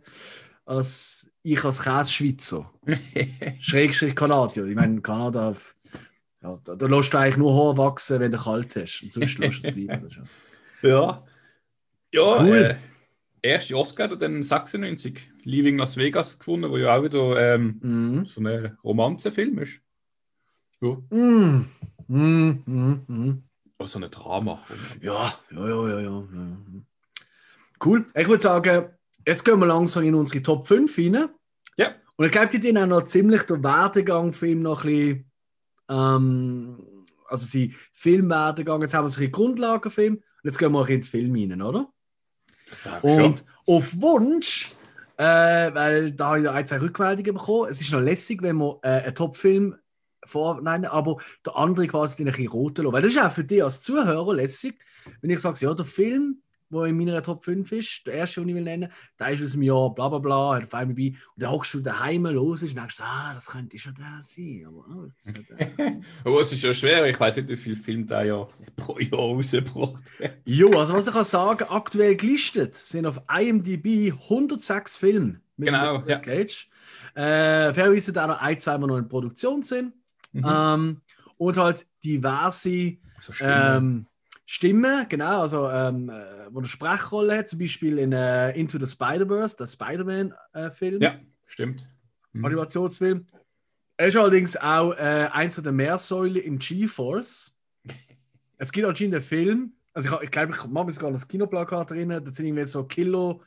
als 0.64 1.30
ich 1.42 1.64
als 1.64 1.82
Käse-Schweizer. 1.82 2.70
Schrägstrich 3.58 4.14
Kanadier. 4.14 4.66
Ich 4.66 4.74
meine, 4.74 5.00
Kanada, 5.00 5.54
ja, 6.42 6.60
da, 6.64 6.74
da 6.74 6.86
lässt 6.86 7.14
du 7.14 7.18
eigentlich 7.18 7.36
nur 7.36 7.54
Haar 7.54 7.76
wachsen, 7.78 8.20
wenn 8.20 8.32
du 8.32 8.38
kalt 8.38 8.76
hast. 8.76 9.02
Und 9.02 9.12
sonst 9.12 9.38
lässt 9.38 9.64
du 9.64 9.68
es 9.68 9.74
bleiben. 9.74 10.08
Ja- 10.82 11.24
Ja. 12.12 12.42
Cool. 12.42 12.56
Äh, 12.56 12.76
erste 13.42 13.76
Oscar 13.76 14.08
dann 14.08 14.42
96, 14.42 15.30
Leaving 15.44 15.78
Las 15.78 15.96
Vegas 15.96 16.38
gewonnen, 16.38 16.70
wo 16.70 16.76
ja 16.78 16.96
auch 16.96 17.02
wieder 17.02 17.54
ähm, 17.54 17.78
Mhm. 17.82 18.24
so 18.26 18.40
ein 18.40 18.76
Romanzenfilm 18.84 19.58
ist. 19.58 19.80
Ja. 20.80 20.96
Mm. 21.10 21.66
Mm, 22.08 22.62
mm, 22.66 23.04
mm. 23.08 23.42
Oder 23.78 23.88
so 23.88 23.98
ein 23.98 24.10
Drama. 24.10 24.60
Ja, 25.00 25.34
ja, 25.50 25.68
ja, 25.68 25.88
ja, 25.88 26.00
ja. 26.00 26.22
Cool. 27.84 28.06
Ich 28.14 28.28
würde 28.28 28.42
sagen, 28.42 28.88
jetzt 29.26 29.44
gehen 29.44 29.58
wir 29.58 29.66
langsam 29.66 30.04
in 30.04 30.14
unsere 30.14 30.42
Top 30.42 30.66
5 30.66 30.96
rein. 30.98 31.28
Ja. 31.76 31.94
Und 32.16 32.24
ich 32.24 32.32
glaube, 32.32 32.48
die 32.48 32.60
tun 32.60 32.78
auch 32.78 32.86
noch 32.86 33.04
ziemlich 33.04 33.42
den 33.42 33.62
Werdegang 33.62 34.32
für 34.32 34.46
ihn 34.48 34.60
noch 34.62 34.84
ein 34.84 34.90
bisschen, 34.90 35.30
ähm, 35.90 36.78
also 37.28 37.44
sie 37.44 37.70
Filmwerdegang, 37.92 38.80
jetzt 38.82 38.94
haben 38.94 39.04
wir 39.04 39.08
so 39.08 39.16
ein 39.16 39.18
bisschen 39.20 39.32
Grundlagenfilm 39.32 40.14
und 40.14 40.22
jetzt 40.46 40.58
gehen 40.58 40.72
wir 40.72 40.80
auch 40.80 40.88
in 40.88 41.00
den 41.00 41.02
Film 41.02 41.34
rein, 41.34 41.62
oder? 41.62 41.92
Danke 42.84 43.06
Und 43.06 43.44
auf 43.66 44.00
Wunsch, 44.00 44.72
äh, 45.16 45.24
weil 45.24 46.12
da 46.12 46.28
habe 46.28 46.42
ich 46.42 46.48
ein, 46.48 46.66
zwei 46.66 46.80
Rückmeldungen 46.80 47.34
bekommen, 47.34 47.68
es 47.70 47.80
ist 47.80 47.92
noch 47.92 48.00
lässig, 48.00 48.42
wenn 48.42 48.56
wir 48.56 48.78
äh, 48.82 49.02
einen 49.02 49.14
Top-Film 49.14 49.76
vornehmen, 50.24 50.86
aber 50.86 51.18
der 51.44 51.56
andere 51.56 51.86
quasi 51.86 52.16
den 52.16 52.28
ein 52.28 52.32
bisschen 52.32 52.48
roten 52.48 52.84
lassen. 52.84 52.92
Weil 52.92 53.02
das 53.02 53.12
ist 53.12 53.22
auch 53.22 53.30
für 53.30 53.44
dich 53.44 53.62
als 53.62 53.82
Zuhörer 53.82 54.34
lässig, 54.34 54.84
wenn 55.20 55.30
ich 55.30 55.40
sage, 55.40 55.58
ja, 55.60 55.74
der 55.74 55.86
Film, 55.86 56.42
der 56.70 56.84
in 56.84 56.96
meiner 56.96 57.22
Top 57.22 57.44
5 57.44 57.70
ist, 57.72 58.06
der 58.06 58.14
erste, 58.14 58.40
den 58.40 58.48
ich 58.50 58.54
will 58.54 58.62
nennen, 58.62 58.90
der 59.18 59.30
ist 59.30 59.42
aus 59.42 59.52
dem 59.52 59.62
Jahr 59.62 59.94
bla 59.94 60.08
bla 60.08 60.18
bla, 60.18 60.56
hat 60.56 60.64
auf 60.64 60.74
einmal 60.74 60.94
bei, 60.94 61.08
und 61.08 61.42
dann 61.42 61.50
hockst 61.50 61.74
du 61.74 61.80
daheim 61.80 62.26
los 62.26 62.62
und 62.62 62.76
denkst, 62.76 63.00
ah, 63.00 63.32
das 63.34 63.46
könnte 63.46 63.78
schon 63.78 63.94
der 63.94 64.18
sein. 64.20 64.64
Aber, 64.66 64.84
ah, 64.88 65.08
das 65.14 65.26
ist 65.26 65.38
nicht 65.38 65.50
der. 65.50 66.00
Aber 66.24 66.40
es 66.40 66.52
ist 66.52 66.62
ja 66.62 66.72
schwer, 66.72 67.06
ich 67.06 67.18
weiß 67.18 67.36
nicht, 67.36 67.48
wie 67.48 67.56
viele 67.56 67.76
Filme 67.76 68.06
da 68.06 68.22
ja 68.22 68.48
pro 68.76 68.98
Jahr 68.98 69.20
rausgebracht 69.20 70.02
werden. 70.18 70.40
Jo, 70.44 70.78
also 70.78 70.94
was 70.94 71.06
ich 71.06 71.12
kann 71.12 71.24
sagen, 71.24 71.64
aktuell 71.68 72.16
gelistet 72.16 72.74
sind 72.74 73.06
auf 73.06 73.20
IMDb 73.28 74.12
106 74.12 74.96
Filme 74.96 75.40
mit 75.56 75.68
Genau, 75.68 75.98
Nicolas 75.98 76.18
ja. 76.18 76.18
Cage. 76.18 76.68
Äh, 77.14 77.72
fairerweise 77.72 78.12
da 78.12 78.26
noch 78.26 78.40
ein, 78.40 78.58
zwei, 78.58 78.76
die 78.76 78.86
noch 78.86 78.98
in 78.98 79.08
Produktion 79.08 79.62
sind. 79.62 79.94
Mhm. 80.32 80.44
Ähm, 80.46 81.00
und 81.38 81.56
halt 81.56 81.86
diverse 82.04 82.96
So 83.20 83.32
ähm, 83.40 84.06
Stimmen, 84.48 85.06
genau, 85.08 85.40
also 85.40 85.68
ähm, 85.68 86.08
äh, 86.08 86.46
wo 86.52 86.60
eine 86.60 86.68
Sprechrolle 86.68 87.36
hat, 87.36 87.48
zum 87.48 87.58
Beispiel 87.58 87.98
in 87.98 88.12
äh, 88.12 88.52
Into 88.52 88.78
the 88.78 88.86
Spider-Verse, 88.86 89.56
der 89.56 89.66
Spider-Man-Film, 89.66 91.02
ja, 91.02 91.16
stimmt. 91.46 91.88
Mhm. 92.32 92.44
Animationsfilm. 92.44 93.26
Er 93.96 94.06
ist 94.06 94.16
allerdings 94.16 94.56
auch 94.56 94.92
äh, 94.92 95.28
eins 95.32 95.56
der 95.56 95.72
Meersäule 95.72 96.38
im 96.38 96.58
G-Force. 96.58 97.58
Es 98.58 98.72
gibt 98.72 98.86
anscheinend 98.86 99.16
einen 99.16 99.22
Film, 99.22 99.74
also 99.92 100.16
ich, 100.16 100.22
ich 100.22 100.30
glaube, 100.30 100.52
ich 100.52 100.64
mache 100.64 100.86
mir 100.86 100.92
sogar 100.92 101.12
das 101.12 101.28
Kinoplakat 101.28 101.90
drin, 101.90 102.08
da 102.08 102.24
sind 102.24 102.46
irgendwie 102.46 102.64
so 102.64 102.84
Kilo, 102.84 103.42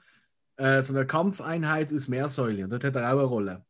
äh, 0.57 0.83
so 0.83 0.93
eine 0.93 1.07
Kampfeinheit 1.07 1.91
aus 1.91 2.07
Meersäule 2.09 2.65
und 2.65 2.69
dort 2.69 2.83
hat 2.83 2.95
er 2.95 3.07
auch 3.07 3.17
eine 3.17 3.23
Rolle. 3.23 3.65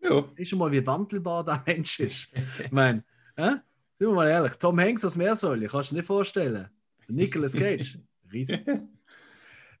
Ja. 0.00 0.24
Ist 0.36 0.50
schon 0.50 0.60
mal, 0.60 0.70
wie 0.70 0.86
wandelbar 0.86 1.44
der 1.44 1.60
Mensch 1.66 1.98
ist. 1.98 2.28
ich 2.62 2.70
meine, 2.70 3.02
hä? 3.36 3.56
Sind 3.94 4.08
wir 4.08 4.14
mal 4.14 4.28
ehrlich, 4.28 4.54
Tom 4.54 4.78
Hanks 4.80 5.04
als 5.04 5.16
Meersäule, 5.16 5.66
kannst 5.66 5.90
du 5.90 5.94
dir 5.94 6.00
nicht 6.00 6.06
vorstellen. 6.06 6.68
Der 7.08 7.14
Nicolas 7.14 7.54
Cage, 7.54 7.98
Riss. 8.32 8.88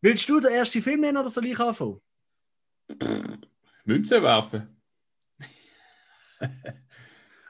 Willst 0.00 0.28
du 0.28 0.40
den 0.40 0.52
ersten 0.52 0.82
Film 0.82 1.00
nennen 1.00 1.18
oder 1.18 1.28
soll 1.28 1.46
ich 1.46 1.58
anfangen? 1.58 2.00
Münze 3.84 4.22
werfen. 4.22 4.68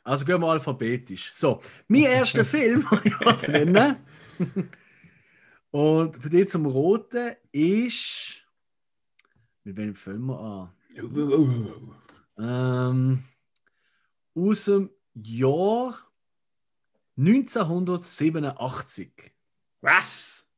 Also 0.07 0.27
gehen 0.27 0.43
wir 0.43 0.49
alphabetisch. 0.49 1.33
So, 1.33 1.63
mein 1.89 2.03
erster 2.03 2.45
Film, 2.45 2.87
den 2.91 3.01
ich 3.07 3.21
was 3.21 3.49
nennen. 3.49 3.97
Und 5.71 6.19
für 6.23 6.29
dich 6.29 6.51
zum 6.51 6.67
Roten 6.67 7.35
ist. 7.51 8.45
Mit 9.63 9.79
welchem 9.79 9.95
Film 9.95 10.27
wir 10.27 10.39
an? 10.39 10.75
Ähm, 12.37 13.25
aus 14.35 14.67
dem 14.67 14.91
Jahr 15.15 15.99
1987. 17.17 19.33
Was? 19.81 20.51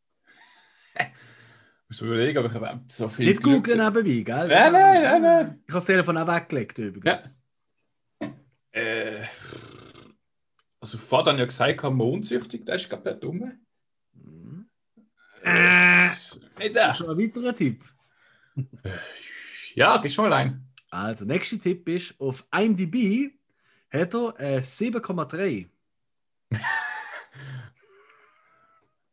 Ich 0.98 1.06
muss 1.88 2.00
mir 2.00 2.06
überlegen, 2.08 2.38
ob 2.38 2.46
ich 2.50 2.56
überhaupt 2.56 2.90
so 2.92 3.08
viel. 3.08 3.28
Nicht 3.28 3.42
Glück- 3.42 3.64
googeln 3.64 3.78
nebenbei, 3.78 4.22
gell? 4.22 4.48
Nein, 4.48 4.72
nein, 4.72 5.02
nein, 5.02 5.22
nein. 5.22 5.46
Ich 5.64 5.70
habe 5.70 5.74
das 5.78 5.84
Telefon 5.84 6.18
auch 6.18 6.26
weggelegt 6.28 6.78
übrigens. 6.78 7.40
Äh, 8.72 9.22
also, 10.80 10.98
Vater 10.98 11.32
hat 11.32 11.38
ja 11.38 11.44
gesagt, 11.46 11.82
mondsüchtig, 11.84 12.64
das 12.66 12.82
ist, 12.82 12.88
glaube 12.88 13.02
ich, 13.02 13.04
der 13.04 13.14
Dumme. 13.20 13.58
Mhm. 14.12 14.68
Äh, 15.42 16.08
nicht 16.58 16.74
der. 16.74 16.92
Schon 16.94 17.10
ein 17.10 17.18
weiterer 17.18 17.54
Tipp. 17.54 17.84
Ja, 19.74 19.96
gehst 19.98 20.18
mal 20.18 20.32
ein. 20.32 20.66
Also, 20.90 21.24
nächster 21.24 21.58
Tipp 21.58 21.88
ist: 21.88 22.14
Auf 22.20 22.46
IMDb 22.54 23.32
hat 23.90 24.14
er 24.14 24.34
äh, 24.40 24.58
7,3. 24.58 25.66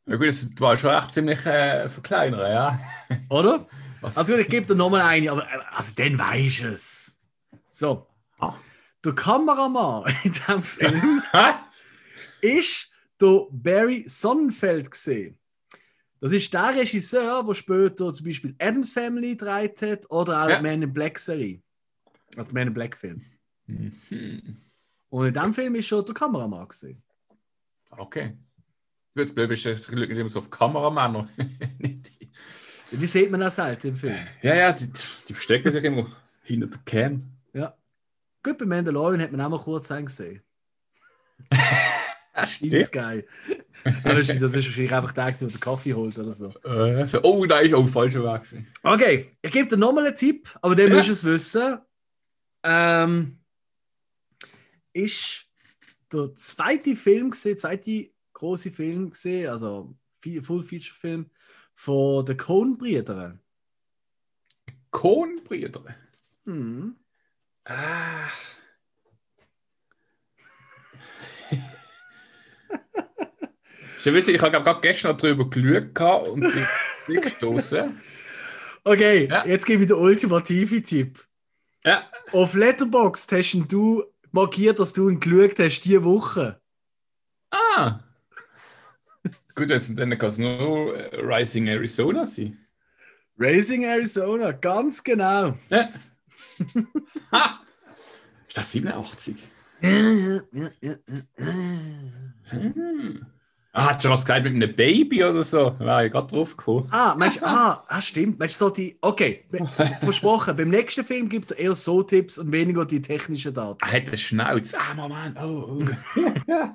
Ja 0.05 0.17
gut, 0.17 0.27
das 0.27 0.59
war 0.59 0.77
schon 0.77 0.93
echt 0.93 1.13
ziemlich 1.13 1.45
äh, 1.45 1.87
verkleinern, 1.87 2.51
ja. 2.51 2.79
Oder? 3.29 3.65
Was? 4.01 4.17
Also 4.17 4.35
ich 4.35 4.49
gebe 4.49 4.65
dir 4.65 4.75
nochmal 4.75 5.01
eine, 5.01 5.31
aber 5.31 5.43
äh, 5.43 5.59
also 5.71 5.93
dann 5.95 6.19
weisst 6.19 6.61
du 6.61 6.67
es. 6.67 7.17
So. 7.69 8.07
Ah. 8.39 8.55
Der 9.05 9.15
Kameramann 9.15 10.13
in 10.23 10.33
diesem 10.33 10.61
Film 10.61 11.23
ist 12.41 12.91
der 13.21 13.47
Barry 13.49 14.03
Sonnenfeld 14.05 14.91
gesehen. 14.91 15.39
Das 16.19 16.33
ist 16.33 16.53
der 16.53 16.75
Regisseur, 16.75 17.43
der 17.43 17.53
später 17.53 18.11
zum 18.11 18.25
Beispiel 18.25 18.55
Adams 18.59 18.91
Family 18.91 19.35
gedreht 19.35 19.81
hat 19.81 20.11
oder 20.11 20.43
auch 20.43 20.49
Ja. 20.49 20.61
Man 20.61 20.81
in 20.81 20.93
Black 20.93 21.17
Serie. 21.17 21.61
Also 22.35 22.53
Man 22.53 22.67
in 22.67 22.73
Black 22.73 22.97
Film. 22.97 23.23
Mhm. 23.67 24.57
Und 25.09 25.27
in 25.27 25.33
dem 25.33 25.53
Film 25.53 25.75
ist 25.75 25.87
schon 25.87 26.03
der 26.05 26.13
Kameramann 26.13 26.67
gesehen. 26.67 27.01
Okay. 27.97 28.37
Gut, 29.15 29.33
blöd 29.35 29.51
ist 29.51 29.65
das 29.65 29.87
Glück 29.87 30.09
immer 30.09 30.29
so 30.29 30.39
auf 30.39 30.49
Kameramänner. 30.49 31.27
Die- 31.79 32.01
Die 32.91 33.07
sieht 33.07 33.31
man 33.31 33.41
auch 33.43 33.51
selten 33.51 33.87
im 33.89 33.95
Film. 33.95 34.15
ja, 34.41 34.55
ja, 34.55 34.71
die, 34.71 34.87
die 35.27 35.33
verstecken 35.33 35.71
sich 35.71 35.83
immer 35.83 36.05
hinter 36.43 36.67
der 36.67 36.79
Cam. 36.85 37.23
Ja. 37.53 37.75
Gut, 38.43 38.57
bei 38.57 38.65
Mandalorian 38.65 39.21
hat 39.21 39.31
man 39.31 39.41
auch 39.41 39.49
mal 39.49 39.59
kurz 39.59 39.87
gesehen. 39.89 40.41
Das 41.49 42.59
Das 42.59 42.61
ist 42.61 42.91
geil. 42.91 43.27
Das 44.03 44.17
ist 44.17 44.29
das 44.41 44.53
ist 44.53 44.65
wahrscheinlich 44.65 44.93
einfach 44.93 45.11
der, 45.11 45.31
der 45.31 45.47
den 45.47 45.59
Kaffee 45.59 45.93
holt 45.93 46.17
oder 46.17 46.31
so. 46.31 46.49
Äh, 46.63 47.07
so, 47.07 47.21
oh, 47.23 47.45
da 47.45 47.59
ist 47.59 47.73
auch 47.73 47.87
falscher 47.87 48.23
Weg. 48.23 48.41
gewesen. 48.43 48.67
Okay, 48.81 49.31
ich 49.41 49.51
gebe 49.51 49.67
dir 49.67 49.77
nochmal 49.77 50.05
einen 50.07 50.15
Tipp, 50.15 50.49
aber 50.61 50.73
den 50.75 50.89
Ja. 50.89 50.95
musst 50.97 51.09
du 51.09 51.11
es 51.13 51.23
wissen. 51.23 51.79
Ähm, 52.63 53.39
ist 54.93 55.42
der 56.13 56.33
zweite 56.35 56.95
Film 56.95 57.31
gesehen, 57.31 57.57
zweite 57.57 58.09
große 58.33 58.71
Film 58.71 59.09
gesehen, 59.11 59.49
also 59.49 59.95
Fe- 60.19 60.41
Full-Feature-Film 60.41 61.29
von 61.73 62.25
den 62.25 62.37
Coen-Brüdern. 62.37 63.39
Kohnbrüder. 64.91 65.83
Hm. 66.45 66.95
Ah. 67.65 68.27
Ich 74.05 74.41
habe 74.41 74.51
gerade 74.51 74.81
gestern 74.81 75.17
darüber 75.17 75.49
geschaut 75.49 76.27
und 76.27 76.41
bin 77.07 77.21
gestoßen. 77.21 78.01
Okay, 78.83 79.27
Ja. 79.29 79.45
jetzt 79.45 79.65
gebe 79.65 79.83
ich 79.83 79.87
den 79.87 79.97
ultimative 79.97 80.81
Tipp. 80.83 81.25
Ja. 81.85 82.09
Auf 82.33 82.53
Letterboxd 82.53 83.31
hast 83.31 83.63
du 83.69 84.03
markiert, 84.33 84.79
dass 84.79 84.93
du 84.93 85.09
ihn 85.09 85.19
geschaut 85.19 85.59
hast, 85.59 85.81
diese 85.81 86.03
Woche. 86.03 86.59
Ah. 87.51 87.99
Gut, 89.55 89.69
jetzt, 89.69 89.97
dann 89.97 90.17
kann 90.17 90.29
es 90.29 90.37
nur 90.37 90.97
äh, 90.97 91.15
Rising 91.21 91.67
Arizona 91.67 92.25
sein. 92.25 92.57
Racing 93.37 93.85
Arizona, 93.85 94.51
ganz 94.51 95.03
genau. 95.03 95.57
Ja. 95.69 95.89
ha! 97.31 97.61
Ist 98.47 98.57
das 98.57 98.71
87? 98.71 99.35
Ja, 99.81 99.89
ja, 99.89 100.41
ja, 100.51 100.69
ja, 100.81 100.95
ja. 101.07 101.41
Hm. 102.51 103.25
Ah, 103.75 103.89
hat 103.89 104.03
schon 104.03 104.11
was 104.11 104.23
gesagt 104.23 104.43
mit 104.43 104.53
einem 104.53 104.75
Baby 104.75 105.23
oder 105.23 105.41
so? 105.41 105.73
Wäre 105.79 106.05
ich 106.05 106.11
gerade 106.11 106.27
drauf 106.27 106.55
gekommen. 106.55 106.87
Ah, 106.91 107.15
meinst 107.17 107.41
ah, 107.41 107.83
ah, 107.87 108.01
stimmt. 108.03 108.37
Meinst 108.37 108.59
so 108.59 108.69
die. 108.69 108.95
Okay, 109.01 109.45
versprochen. 110.01 110.55
Beim 110.55 110.69
nächsten 110.69 111.03
Film 111.03 111.27
gibt 111.27 111.51
er 111.53 111.57
eher 111.57 111.73
so 111.73 112.03
Tipps 112.03 112.37
und 112.37 112.51
weniger 112.53 112.85
die 112.85 113.01
technischen 113.01 113.51
Daten. 113.51 113.79
Er 113.81 113.91
hat 113.91 114.07
eine 114.09 114.17
Schnauze. 114.17 114.77
Ah, 114.79 114.93
Moment. 114.93 115.37
Oh, 115.41 115.79
oh. 115.79 116.21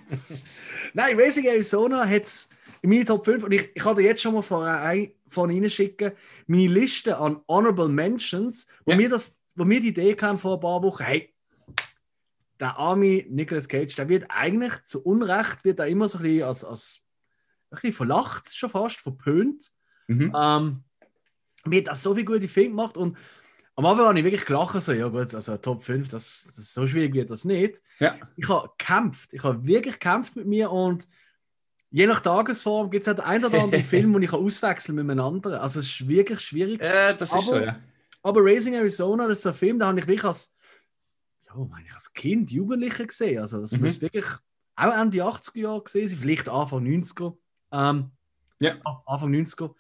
Nein, 0.94 1.16
Racing 1.20 1.44
Arizona 1.46 2.04
hat 2.04 2.22
es 2.22 2.48
in 2.82 2.90
meine 2.90 3.04
Top 3.04 3.24
5 3.24 3.44
und 3.44 3.52
ich, 3.52 3.70
ich 3.74 3.82
kann 3.82 3.94
dir 3.96 4.02
jetzt 4.02 4.20
schon 4.22 4.34
mal 4.34 4.42
vorne 4.42 4.78
ein- 4.80 5.12
reinschicken, 5.36 6.12
meine 6.48 6.66
Liste 6.66 7.18
an 7.18 7.40
Honorable 7.48 7.88
Mentions, 7.88 8.66
wo, 8.84 8.90
Ja. 8.92 8.96
mir, 8.96 9.08
das, 9.08 9.40
wo 9.54 9.64
mir 9.64 9.78
die 9.80 9.88
Idee 9.88 10.14
kam 10.14 10.36
vor 10.38 10.54
ein 10.54 10.60
paar 10.60 10.82
Wochen, 10.82 11.04
hey, 11.04 11.32
der 12.60 12.76
arme 12.76 13.24
Nicolas 13.28 13.68
Cage, 13.68 13.94
der 13.94 14.08
wird 14.08 14.26
eigentlich 14.28 14.82
zu 14.84 15.04
Unrecht, 15.04 15.64
wird 15.64 15.78
er 15.78 15.86
immer 15.88 16.08
so 16.08 16.18
ein 16.18 16.22
bisschen 16.24 16.42
als, 16.44 16.64
als 16.64 17.00
ein 17.70 17.76
bisschen 17.76 17.92
verlacht, 17.92 18.54
schon 18.54 18.70
fast, 18.70 19.00
verpönt. 19.00 19.72
Mhm. 20.08 20.34
Ähm, 20.36 20.84
mir 21.64 21.80
hat 21.80 21.88
das 21.88 22.02
so 22.02 22.14
viele 22.14 22.24
gute 22.24 22.48
Filme 22.48 22.70
gemacht 22.70 22.96
und 22.96 23.16
am 23.76 23.86
Anfang 23.86 24.06
habe 24.06 24.18
ich 24.18 24.24
wirklich 24.24 24.44
gelacht, 24.44 24.80
so, 24.80 24.92
ja 24.92 25.06
gut, 25.06 25.32
also 25.34 25.56
Top 25.58 25.82
5, 25.84 26.08
das, 26.08 26.52
das 26.56 26.74
so 26.74 26.84
schwierig 26.86 27.14
wird 27.14 27.30
das 27.30 27.44
nicht. 27.44 27.80
Ja. 28.00 28.16
Ich 28.36 28.48
habe 28.48 28.70
gekämpft, 28.76 29.32
ich 29.32 29.44
habe 29.44 29.64
wirklich 29.64 29.94
gekämpft 30.00 30.34
mit 30.34 30.46
mir 30.46 30.72
und 30.72 31.06
je 31.90 32.08
nach 32.08 32.20
Tagesform 32.20 32.90
gibt 32.90 33.02
es 33.02 33.06
halt 33.06 33.20
einen 33.20 33.44
oder 33.44 33.62
anderen 33.62 33.84
Film, 33.88 34.12
den 34.12 34.22
ich 34.22 34.30
kann 34.30 34.40
auswechseln 34.40 34.96
mit 34.96 35.08
einem 35.08 35.24
anderen. 35.24 35.58
Also 35.60 35.78
es 35.78 35.86
ist 35.86 36.08
wirklich 36.08 36.40
schwierig. 36.40 36.80
Äh, 36.80 37.14
das 37.14 37.28
ist 37.30 37.34
Aber- 37.34 37.42
so, 37.42 37.58
ja. 37.58 37.78
Aber 38.24 38.40
Raising 38.42 38.74
Arizona, 38.74 39.28
das 39.28 39.38
ist 39.38 39.42
so 39.44 39.50
ein 39.50 39.54
Film, 39.54 39.78
den 39.78 39.86
habe 39.86 40.00
ich 40.00 40.08
wirklich 40.08 40.24
als, 40.24 40.52
ja, 41.48 41.64
meine 41.64 41.86
ich, 41.86 41.92
als 41.94 42.12
Kind, 42.12 42.50
Jugendlicher 42.50 43.06
gesehen. 43.06 43.40
Also 43.40 43.60
das 43.60 43.72
Mhm. 43.72 43.82
muss 43.84 44.00
wirklich 44.00 44.24
auch 44.76 44.92
Ende 44.94 45.18
80er 45.24 45.58
Jahre 45.60 45.82
gesehen 45.82 46.08
sein, 46.08 46.18
vielleicht 46.18 46.48
Anfang 46.48 46.84
90er. 46.84 47.36
Ähm, 47.72 48.10
Ja. 48.60 48.74
Anfang 49.06 49.30
90er. 49.30 49.74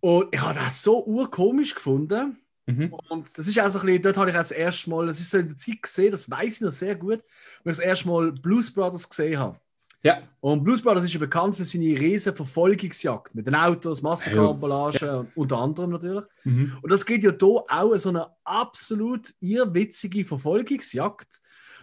Und 0.00 0.28
ich 0.34 0.40
habe 0.40 0.54
das 0.58 0.82
so 0.82 1.04
urkomisch 1.06 1.74
gefunden. 1.74 2.38
Mhm. 2.66 2.92
Und 3.08 3.38
das 3.38 3.46
ist 3.46 3.58
auch 3.60 3.68
so 3.70 3.78
ein 3.80 3.86
bisschen, 3.86 4.02
dort 4.02 4.16
habe 4.16 4.30
ich 4.30 4.36
auch 4.36 4.40
das 4.40 4.50
erste 4.50 4.90
Mal, 4.90 5.06
das 5.06 5.20
ist 5.20 5.30
so 5.30 5.38
in 5.38 5.48
der 5.48 5.56
Zeit 5.56 5.82
gesehen, 5.82 6.10
das 6.10 6.28
weiß 6.30 6.56
ich 6.56 6.60
noch 6.62 6.72
sehr 6.72 6.96
gut, 6.96 7.22
wo 7.62 7.70
ich 7.70 7.76
das 7.76 7.78
erste 7.78 8.08
Mal 8.08 8.32
Blues 8.32 8.72
Brothers 8.72 9.08
gesehen 9.08 9.38
habe. 9.38 9.60
Ja. 10.06 10.22
Und 10.40 10.62
Blues 10.62 10.82
Brothers 10.82 11.02
ist 11.02 11.14
ja 11.14 11.18
bekannt 11.18 11.56
für 11.56 11.64
seine 11.64 11.98
riesen 11.98 12.32
Verfolgungsjagd 12.32 13.34
mit 13.34 13.48
den 13.48 13.56
Autos, 13.56 14.02
Massenkarambolage 14.02 15.18
und 15.18 15.36
unter 15.36 15.58
anderem 15.58 15.90
natürlich. 15.90 16.22
Mhm. 16.44 16.78
Und 16.80 16.92
das 16.92 17.04
geht 17.04 17.24
ja 17.24 17.32
hier 17.36 17.64
auch 17.68 17.96
so 17.96 18.10
eine 18.10 18.28
absolut 18.44 19.34
irrwitzige 19.40 20.24
Verfolgungsjagd, 20.24 21.40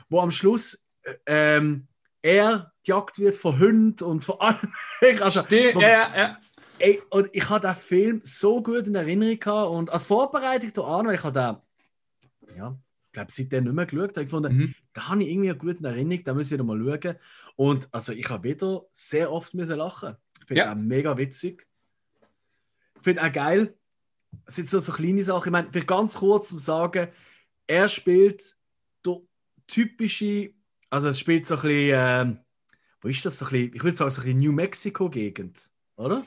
wo 0.09 0.21
am 0.21 0.31
Schluss 0.31 0.87
äh, 1.03 1.15
ähm, 1.25 1.87
er 2.21 2.71
gejagt 2.85 3.19
wird 3.19 3.35
von 3.35 3.59
Hunden 3.59 4.03
und 4.05 4.23
von 4.23 4.39
allem. 4.39 4.73
Also, 5.21 5.43
Stimmt, 5.43 5.81
ja, 5.81 5.89
ja, 5.89 6.17
ja. 6.17 6.37
Ey, 6.79 7.01
und 7.09 7.29
ich 7.33 7.49
habe 7.49 7.67
den 7.67 7.75
Film 7.75 8.21
so 8.23 8.63
gut 8.63 8.87
in 8.87 8.95
Erinnerung 8.95 9.37
gehabt 9.37 9.69
und 9.69 9.89
als 9.89 10.05
Vorbereitung 10.05 10.71
da 10.73 10.81
an, 10.83 11.07
weil 11.07 11.15
ich 11.15 11.23
habe 11.23 11.61
den, 12.47 12.57
ja, 12.57 12.77
glaube, 13.13 13.31
seitdem 13.31 13.63
nicht 13.63 13.73
mehr 13.73 13.85
geschaut, 13.85 14.09
habe 14.09 14.21
ich 14.21 14.25
gefunden, 14.25 14.57
Mhm. 14.57 14.75
da 14.93 15.07
habe 15.09 15.23
ich 15.23 15.29
irgendwie 15.29 15.53
gut 15.57 15.79
in 15.79 15.85
Erinnerung, 15.85 16.23
da 16.23 16.33
muss 16.33 16.51
ich 16.51 16.57
noch 16.57 16.65
mal 16.65 16.77
schauen. 16.77 17.15
Und 17.55 17.87
also 17.93 18.11
ich 18.13 18.29
habe 18.29 18.43
wieder 18.43 18.85
sehr 18.91 19.31
oft 19.31 19.53
müssen 19.53 19.77
lachen. 19.77 20.15
Ich 20.41 20.47
finde 20.47 20.61
Ja. 20.61 20.71
auch 20.71 20.75
mega 20.75 21.17
witzig. 21.17 21.67
Ich 22.97 23.01
finde 23.03 23.23
auch 23.23 23.31
geil, 23.31 23.77
es 24.45 24.55
sind 24.55 24.67
so, 24.69 24.79
so 24.79 24.91
kleine 24.91 25.23
Sachen. 25.23 25.47
Ich 25.49 25.51
meine, 25.51 25.67
vielleicht 25.71 25.87
ganz 25.87 26.15
kurz 26.15 26.49
zum 26.49 26.59
Sagen, 26.59 27.09
er 27.67 27.87
spielt 27.87 28.55
der 29.05 29.21
typische, 29.67 30.53
also 30.89 31.09
es 31.09 31.19
spielt 31.19 31.45
so 31.45 31.55
ein 31.55 31.61
bisschen, 31.61 31.91
ähm, 31.93 32.39
wo 33.01 33.07
ist 33.09 33.25
das 33.25 33.37
so 33.39 33.45
ein 33.45 33.51
bisschen, 33.51 33.73
ich 33.75 33.83
würde 33.83 33.97
sagen, 33.97 34.11
so 34.11 34.21
ein 34.21 34.25
bisschen 34.25 34.39
New 34.39 34.51
Mexico-Gegend, 34.51 35.71
oder? 35.97 36.25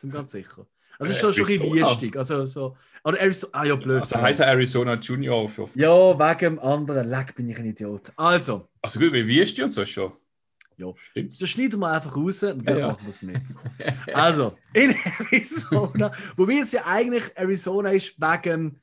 Bin 0.00 0.08
mir 0.10 0.14
ganz 0.14 0.30
sicher. 0.30 0.66
Also 1.00 1.10
es 1.12 1.16
ist 1.16 1.20
schon, 1.20 1.32
schon 1.32 1.46
ein 1.46 1.60
bisschen 1.60 1.74
wiestig. 1.76 2.16
Also 2.16 2.44
so, 2.44 2.76
oder 3.04 3.18
Arizona, 3.18 3.52
ah 3.54 3.64
ja, 3.64 3.74
blöd. 3.74 4.00
Also 4.02 4.20
heißt 4.20 4.40
er 4.40 4.48
Arizona 4.48 4.94
Junior 4.94 5.48
für. 5.48 5.66
ja, 5.74 6.18
wegen 6.18 6.38
dem 6.38 6.58
anderen, 6.58 7.08
leck, 7.08 7.34
bin 7.34 7.48
ich 7.48 7.58
ein 7.58 7.64
Idiot. 7.64 8.12
Also, 8.16 8.68
Also 8.82 9.00
gut, 9.00 9.12
wie 9.14 9.26
wirst 9.26 9.58
du 9.58 9.64
und 9.64 9.70
so 9.70 9.84
schon? 9.84 10.12
Ja. 10.76 10.92
Stimmt. 10.96 11.40
Das 11.40 11.48
schneiden 11.48 11.80
wir 11.80 11.90
einfach 11.90 12.16
raus 12.16 12.42
und 12.42 12.66
das 12.68 12.78
Ja, 12.78 12.86
ja. 12.86 12.92
machen 12.92 13.02
wir 13.02 13.10
es 13.10 13.22
nicht. 13.22 13.42
Also, 14.14 14.56
in 14.74 14.94
Arizona, 15.30 16.12
wobei 16.36 16.58
es 16.58 16.72
ja 16.72 16.84
eigentlich 16.86 17.24
Arizona 17.34 17.90
ist 17.92 18.14
wegen, 18.20 18.78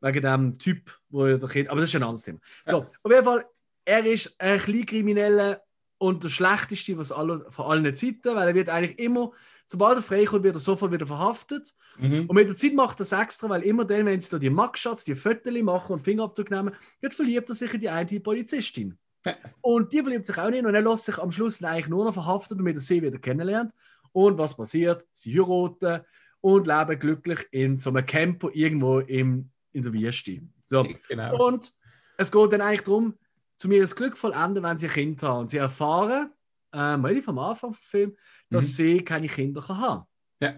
wegen 0.00 0.22
dem 0.22 0.58
Typ, 0.58 0.98
wo 1.08 1.24
er 1.24 1.38
doch 1.38 1.50
aber 1.50 1.80
das 1.80 1.88
ist 1.88 1.96
ein 1.96 2.02
anderes 2.02 2.22
Thema. 2.24 2.38
So, 2.66 2.86
auf 3.02 3.10
jeden 3.10 3.24
Fall, 3.24 3.44
er 3.86 4.04
ist 4.06 4.34
ein 4.38 4.58
Kleinkrimineller 4.58 5.62
und 5.98 6.24
der 6.24 6.28
schlechteste 6.28 6.98
was 6.98 7.12
alle, 7.12 7.46
von 7.50 7.66
allen 7.66 7.94
Zeiten, 7.94 8.34
weil 8.34 8.48
er 8.48 8.54
wird 8.54 8.68
eigentlich 8.68 8.98
immer, 8.98 9.32
sobald 9.66 9.98
er 9.98 10.02
freikommt, 10.02 10.44
wird 10.44 10.56
er 10.56 10.60
sofort 10.60 10.92
wieder 10.92 11.06
verhaftet. 11.06 11.74
Mhm. 11.98 12.26
Und 12.26 12.34
mit 12.34 12.48
der 12.48 12.56
Zeit 12.56 12.74
macht 12.74 13.00
er 13.00 13.02
es 13.02 13.12
extra, 13.12 13.48
weil 13.48 13.62
immer 13.62 13.84
dann, 13.84 14.06
wenn 14.06 14.20
sie 14.20 14.30
da 14.30 14.38
die 14.38 14.50
Mugshots, 14.50 15.04
die 15.04 15.14
Fotos 15.14 15.54
machen 15.62 15.92
und 15.92 16.00
Fingerabdruck 16.00 16.50
nehmen, 16.50 16.74
dann 17.00 17.10
verliebt 17.10 17.48
er 17.48 17.54
sich 17.54 17.72
in 17.74 17.80
die 17.80 17.88
eine 17.88 18.20
Polizistin. 18.20 18.98
Ja. 19.24 19.36
Und 19.62 19.92
die 19.92 20.02
verliebt 20.02 20.26
sich 20.26 20.38
auch 20.38 20.50
nicht 20.50 20.64
und 20.64 20.74
er 20.74 20.82
lässt 20.82 21.06
sich 21.06 21.18
am 21.18 21.30
Schluss 21.30 21.62
eigentlich 21.62 21.88
nur 21.88 22.04
noch 22.04 22.12
verhaftet, 22.14 22.58
damit 22.58 22.76
er 22.76 22.80
sie 22.80 23.02
wieder 23.02 23.18
kennenlernt. 23.18 23.72
Und 24.12 24.38
was 24.38 24.56
passiert? 24.56 25.06
Sie 25.12 25.38
heiraten 25.40 26.04
und 26.40 26.66
leben 26.66 26.98
glücklich 26.98 27.40
in 27.50 27.78
so 27.78 27.90
einem 27.90 28.04
Camper 28.04 28.50
irgendwo 28.52 29.00
im, 29.00 29.50
in 29.72 29.82
der 29.82 29.94
Wüste. 29.94 30.42
So. 30.66 30.86
Genau. 31.08 31.46
Und 31.46 31.72
es 32.18 32.30
geht 32.30 32.52
dann 32.52 32.60
eigentlich 32.60 32.82
darum, 32.82 33.14
zu 33.56 33.68
mir 33.68 33.80
das 33.80 33.96
Glück 33.96 34.16
vollenden, 34.18 34.62
wenn 34.62 34.76
sie 34.76 34.88
ein 34.88 34.92
Kind 34.92 35.22
haben. 35.22 35.40
Und 35.40 35.50
sie 35.50 35.58
erfahren, 35.58 36.30
ähm, 36.74 37.04
relativ 37.04 37.28
am 37.28 37.38
Anfang 37.38 37.72
vom 37.72 37.82
Film, 37.82 38.16
dass 38.50 38.64
Mhm. 38.64 38.68
sie 38.68 38.98
keine 39.04 39.28
Kinder 39.28 39.62
kann 39.62 39.78
haben 39.78 40.04
Ja. 40.42 40.54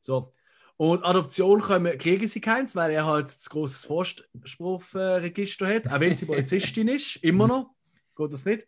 so. 0.00 0.30
Und 0.76 1.04
Adoption 1.04 1.60
können, 1.60 1.98
kriegen 1.98 2.28
sie 2.28 2.40
keins, 2.40 2.76
weil 2.76 2.92
er 2.92 3.04
halt 3.04 3.26
das 3.26 3.50
großes 3.50 3.84
Vorspruchregister 3.86 5.66
hat, 5.66 5.88
auch 5.88 6.00
wenn 6.00 6.16
sie 6.16 6.26
Polizistin 6.26 6.88
ist, 6.88 7.16
immer 7.16 7.46
noch. 7.48 7.74
Geht 8.16 8.32
das 8.32 8.44
nicht. 8.44 8.66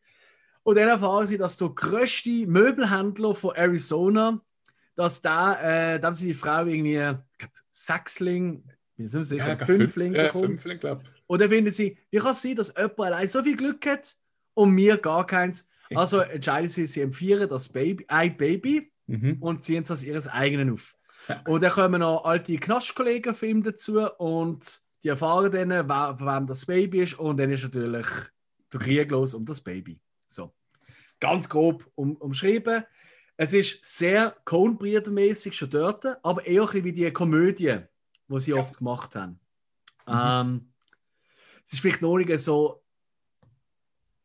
Und 0.63 0.77
dann 0.77 0.89
erfahren 0.89 1.27
sie, 1.27 1.39
dass 1.39 1.57
der 1.57 1.69
größte 1.71 2.47
Möbelhändler 2.47 3.35
von 3.35 3.55
Arizona, 3.55 4.41
dass 4.95 5.23
da, 5.23 5.55
äh, 5.95 6.01
da 6.01 6.09
haben 6.09 6.15
sie 6.15 6.27
die 6.27 6.35
Frau 6.35 6.65
irgendwie, 6.67 6.97
ich 6.97 7.39
glaube, 7.39 7.55
Sechsling, 7.71 8.65
bin 8.97 9.07
ich 9.07 9.13
nicht 9.13 9.27
sicher, 9.29 9.57
Ja, 9.59 9.65
Fünfling 9.65 10.15
ja, 10.15 10.25
bekommen. 10.27 10.49
Fünfling, 10.59 10.79
glaube 10.81 11.05
Und 11.27 11.41
dann 11.41 11.49
finden 11.49 11.71
sie, 11.71 11.97
wie 12.11 12.19
kann 12.19 12.33
es 12.33 12.43
sein, 12.43 12.57
dass 12.57 12.75
jemand 12.77 12.99
allein 13.01 13.29
so 13.29 13.43
viel 13.43 13.57
Glück 13.57 13.87
hat 13.87 14.17
und 14.55 14.73
mir 14.73 14.99
gar 14.99 15.25
keins? 15.27 15.67
Also 15.95 16.21
entscheiden 16.21 16.69
sie, 16.69 16.87
sie 16.87 17.01
empfehlen 17.01 17.49
das 17.49 17.69
Baby, 17.69 18.05
ein 18.09 18.37
Baby 18.37 18.91
Mhm. 19.11 19.39
und 19.41 19.63
ziehen 19.63 19.83
es 19.83 19.91
als 19.91 20.05
ihres 20.05 20.29
eigenen 20.29 20.73
auf. 20.73 20.95
Ja. 21.29 21.43
Und 21.49 21.63
dann 21.63 21.73
kommen 21.73 22.01
noch 22.01 22.25
alte 22.25 22.57
Knastkollegen 22.57 23.35
von 23.35 23.49
ihm 23.49 23.63
dazu 23.63 24.09
und 24.19 24.81
die 25.03 25.09
erfahren 25.09 25.51
dann, 25.51 25.71
wer, 25.71 26.17
von 26.17 26.27
wem 26.27 26.47
das 26.47 26.65
Baby 26.65 27.03
ist 27.03 27.19
und 27.19 27.39
dann 27.39 27.51
ist 27.51 27.65
natürlich 27.65 28.07
der 28.73 28.81
Krieg 28.81 29.11
los 29.11 29.35
um 29.35 29.45
das 29.45 29.61
Baby. 29.61 30.01
So. 30.29 30.55
Ganz 31.19 31.49
grob 31.49 31.91
um, 31.97 32.17
umschrieben. 32.17 32.85
Es 33.37 33.53
ist 33.53 33.85
sehr 33.85 34.37
Coen 34.45 34.79
mäßig 34.81 35.57
schon 35.57 35.71
dort, 35.71 36.07
aber 36.23 36.47
eher 36.47 36.63
ein 36.63 36.67
bisschen 36.67 36.85
wie 36.85 36.93
die 36.93 37.13
Komödie, 37.13 37.79
die 38.29 38.41
sie 38.41 38.55
oft 38.55 38.79
gemacht 38.79 39.17
haben. 39.17 39.41
Ähm, 40.07 40.73
es 41.65 41.73
ist 41.73 41.81
vielleicht 41.81 42.03
noch 42.03 42.17
nicht 42.17 42.39
so 42.39 42.80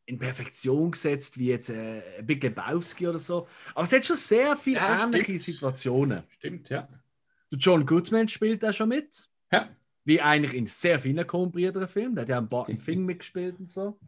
in 0.08 0.18
Perfektion 0.20 0.92
gesetzt 0.92 1.40
wie 1.40 1.48
jetzt 1.48 1.70
äh, 1.70 2.02
Big 2.24 2.44
Lebowski 2.44 3.08
oder 3.08 3.18
so, 3.18 3.48
aber 3.74 3.84
es 3.84 3.92
hat 3.92 4.06
schon 4.06 4.16
sehr 4.16 4.56
viele 4.56 4.78
Ja, 4.78 5.04
ähnliche 5.04 5.24
stimmt. 5.26 5.42
Situationen. 5.42 6.24
Stimmt, 6.30 6.70
ja. 6.70 6.88
Der 7.52 7.60
John 7.60 7.86
Goodman 7.86 8.28
spielt 8.28 8.62
da 8.64 8.72
schon 8.74 8.90
mit, 8.90 9.30
Ja. 9.52 9.70
wie 10.04 10.22
eigentlich 10.22 10.54
in 10.54 10.68
sehr 10.68 11.00
vielen 11.00 11.26
Coen 11.26 11.52
Filmen. 11.52 12.16
Der 12.16 12.22
hat 12.24 12.30
ja 12.30 12.38
einen 12.38 12.50
Barton 12.50 12.78
Fink 12.78 13.06
mitgespielt 13.06 13.60
und 13.60 13.70
so. 13.70 14.00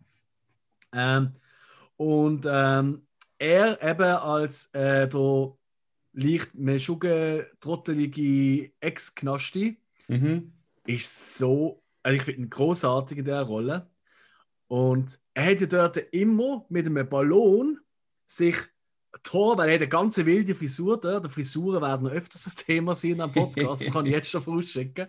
Ähm, 0.94 1.32
und 1.98 2.46
ähm, 2.50 3.08
er 3.40 3.82
eben 3.82 4.04
als 4.04 4.68
äh, 4.74 5.08
der 5.08 5.54
leicht 6.14 6.56
meschuge, 6.56 7.50
trottelige 7.60 8.72
Ex-Knasti 8.80 9.78
Mhm. 10.10 10.54
ist 10.86 11.38
so, 11.38 11.84
also 12.02 12.16
ich 12.16 12.24
finde 12.24 12.42
ihn 12.42 12.50
großartig 12.50 13.18
in 13.18 13.26
dieser 13.26 13.42
Rolle. 13.42 13.90
Und 14.68 15.20
er 15.38 15.52
hat 15.52 15.62
ja 15.62 15.68
dort 15.68 15.98
immer 15.98 16.66
mit 16.68 16.88
einem 16.88 17.08
Ballon 17.08 17.80
sich 18.26 18.56
Tor, 19.22 19.56
weil 19.56 19.70
er 19.70 19.76
hat 19.76 19.82
eine 19.82 19.90
ganze 19.90 20.26
wilde 20.26 20.56
Frisur 20.56 21.00
dort. 21.00 21.26
Die 21.26 21.30
Frisuren 21.30 21.80
werden 21.80 22.08
öfters 22.08 22.46
das 22.46 22.56
Thema 22.56 22.96
sein 22.96 23.22
am 23.22 23.32
Podcast, 23.32 23.86
das 23.86 23.94
kann 23.94 24.08
ich 24.08 24.14
jetzt 24.14 24.32
schon 24.32 24.42
vorausschicken. 24.42 25.08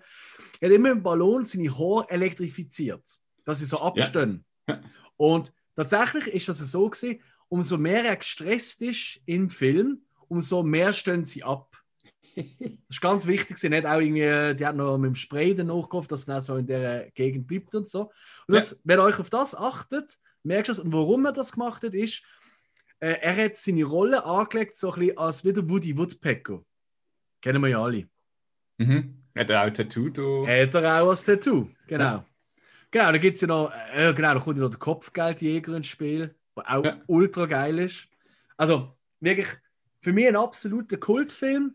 Er 0.60 0.68
hat 0.68 0.74
immer 0.74 0.90
mit 0.90 0.98
dem 0.98 1.02
Ballon 1.02 1.46
seine 1.46 1.70
Haare 1.70 2.10
elektrifiziert, 2.10 3.18
dass 3.46 3.60
sie 3.60 3.64
so 3.64 3.80
abstehen. 3.80 4.44
Ja. 4.68 4.74
Und 5.16 5.54
tatsächlich 5.74 6.26
ist 6.26 6.48
das 6.50 6.58
so 6.58 6.90
gewesen, 6.90 7.22
umso 7.48 7.78
mehr 7.78 8.04
er 8.04 8.16
gestresst 8.16 8.82
ist 8.82 9.22
im 9.24 9.48
Film, 9.48 10.02
umso 10.28 10.62
mehr 10.62 10.92
stehen 10.92 11.24
sie 11.24 11.42
ab. 11.42 11.74
Das 12.38 12.96
ist 12.96 13.00
ganz 13.00 13.26
wichtig. 13.26 13.58
Sie 13.58 13.68
hat 13.74 13.84
auch 13.86 14.00
irgendwie, 14.00 14.54
die 14.56 14.66
hat 14.66 14.76
noch 14.76 14.96
mit 14.98 15.08
dem 15.08 15.14
Spray 15.14 15.54
dann 15.54 15.66
nachgehofft, 15.68 16.10
dass 16.12 16.20
es 16.20 16.26
dann 16.26 16.40
so 16.40 16.56
in 16.56 16.66
der 16.66 17.10
Gegend 17.12 17.46
bleibt 17.46 17.74
und 17.74 17.88
so. 17.88 18.10
Und 18.46 18.54
das, 18.54 18.80
wenn 18.84 18.98
ihr 18.98 19.02
euch 19.04 19.18
auf 19.18 19.30
das 19.30 19.54
achtet, 19.54 20.18
merkst 20.42 20.68
du 20.68 20.72
es. 20.72 20.78
Und 20.80 20.92
warum 20.92 21.26
er 21.26 21.32
das 21.32 21.52
gemacht 21.52 21.82
hat, 21.82 21.94
ist, 21.94 22.22
äh, 23.00 23.16
er 23.20 23.36
hat 23.44 23.56
seine 23.56 23.84
Rolle 23.84 24.24
angelegt, 24.24 24.74
so 24.74 24.92
ein 24.92 25.00
bisschen 25.00 25.18
als 25.18 25.44
wieder 25.44 25.68
Woody 25.68 25.96
Woodpecker. 25.96 26.62
Kennen 27.42 27.62
wir 27.62 27.68
ja 27.68 27.82
alle. 27.82 28.08
Mhm. 28.78 29.22
Hat 29.36 29.50
er 29.50 29.60
auch 29.60 29.66
ein 29.66 29.74
Tattoo 29.74 30.08
da? 30.08 30.22
Hat 30.46 30.74
er 30.74 31.02
auch 31.02 31.10
als 31.10 31.24
Tattoo. 31.24 31.68
Genau. 31.86 32.24
Genau, 32.90 33.12
da 33.12 33.18
gibt 33.18 33.34
es 33.36 33.42
ja 33.42 33.48
noch, 33.48 33.70
äh, 33.92 34.12
genau, 34.14 34.34
da 34.34 34.40
kommt 34.40 34.56
ja 34.56 34.64
noch 34.64 34.70
der 34.70 34.78
Kopfgeldjäger 34.78 35.76
ins 35.76 35.86
Spiel, 35.88 36.34
der 36.56 36.70
auch 36.70 36.84
Ja. 36.84 37.00
ultra 37.06 37.46
geil 37.46 37.78
ist. 37.80 38.08
Also 38.56 38.96
wirklich 39.20 39.46
für 40.00 40.12
mich 40.12 40.26
ein 40.26 40.36
absoluter 40.36 40.96
Kultfilm. 40.96 41.74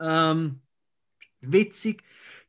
Ähm, 0.00 0.60
witzig. 1.40 2.02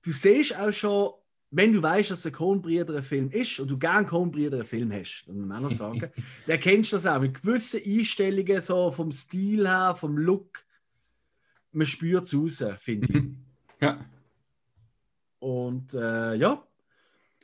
Du 0.03 0.11
siehst 0.11 0.57
auch 0.57 0.71
schon, 0.71 1.11
wenn 1.51 1.73
du 1.73 1.83
weißt, 1.83 2.11
dass 2.11 2.25
ein 2.25 2.31
Coen-Brüder 2.31 2.95
ein 2.95 3.03
Film 3.03 3.29
ist 3.29 3.59
und 3.59 3.69
du 3.69 3.77
gerne 3.77 4.09
einen 4.09 4.63
Film 4.63 4.91
hast, 4.93 5.25
dann 5.27 5.37
muss 5.37 5.47
man 5.47 5.65
auch 5.65 5.69
sagen, 5.69 6.11
dann 6.47 6.59
kennst 6.59 6.91
du 6.91 6.95
das 6.95 7.05
auch 7.05 7.19
mit 7.19 7.41
gewissen 7.41 7.81
Einstellungen, 7.85 8.61
so 8.61 8.89
vom 8.91 9.11
Stil 9.11 9.67
her, 9.67 9.95
vom 9.95 10.17
Look. 10.17 10.65
Man 11.73 11.85
spürt 11.85 12.25
es 12.25 12.35
raus, 12.35 12.63
finde 12.77 13.13
ich. 13.13 13.23
Ja. 13.81 14.05
Und 15.39 15.95
äh, 15.95 16.35
ja. 16.35 16.63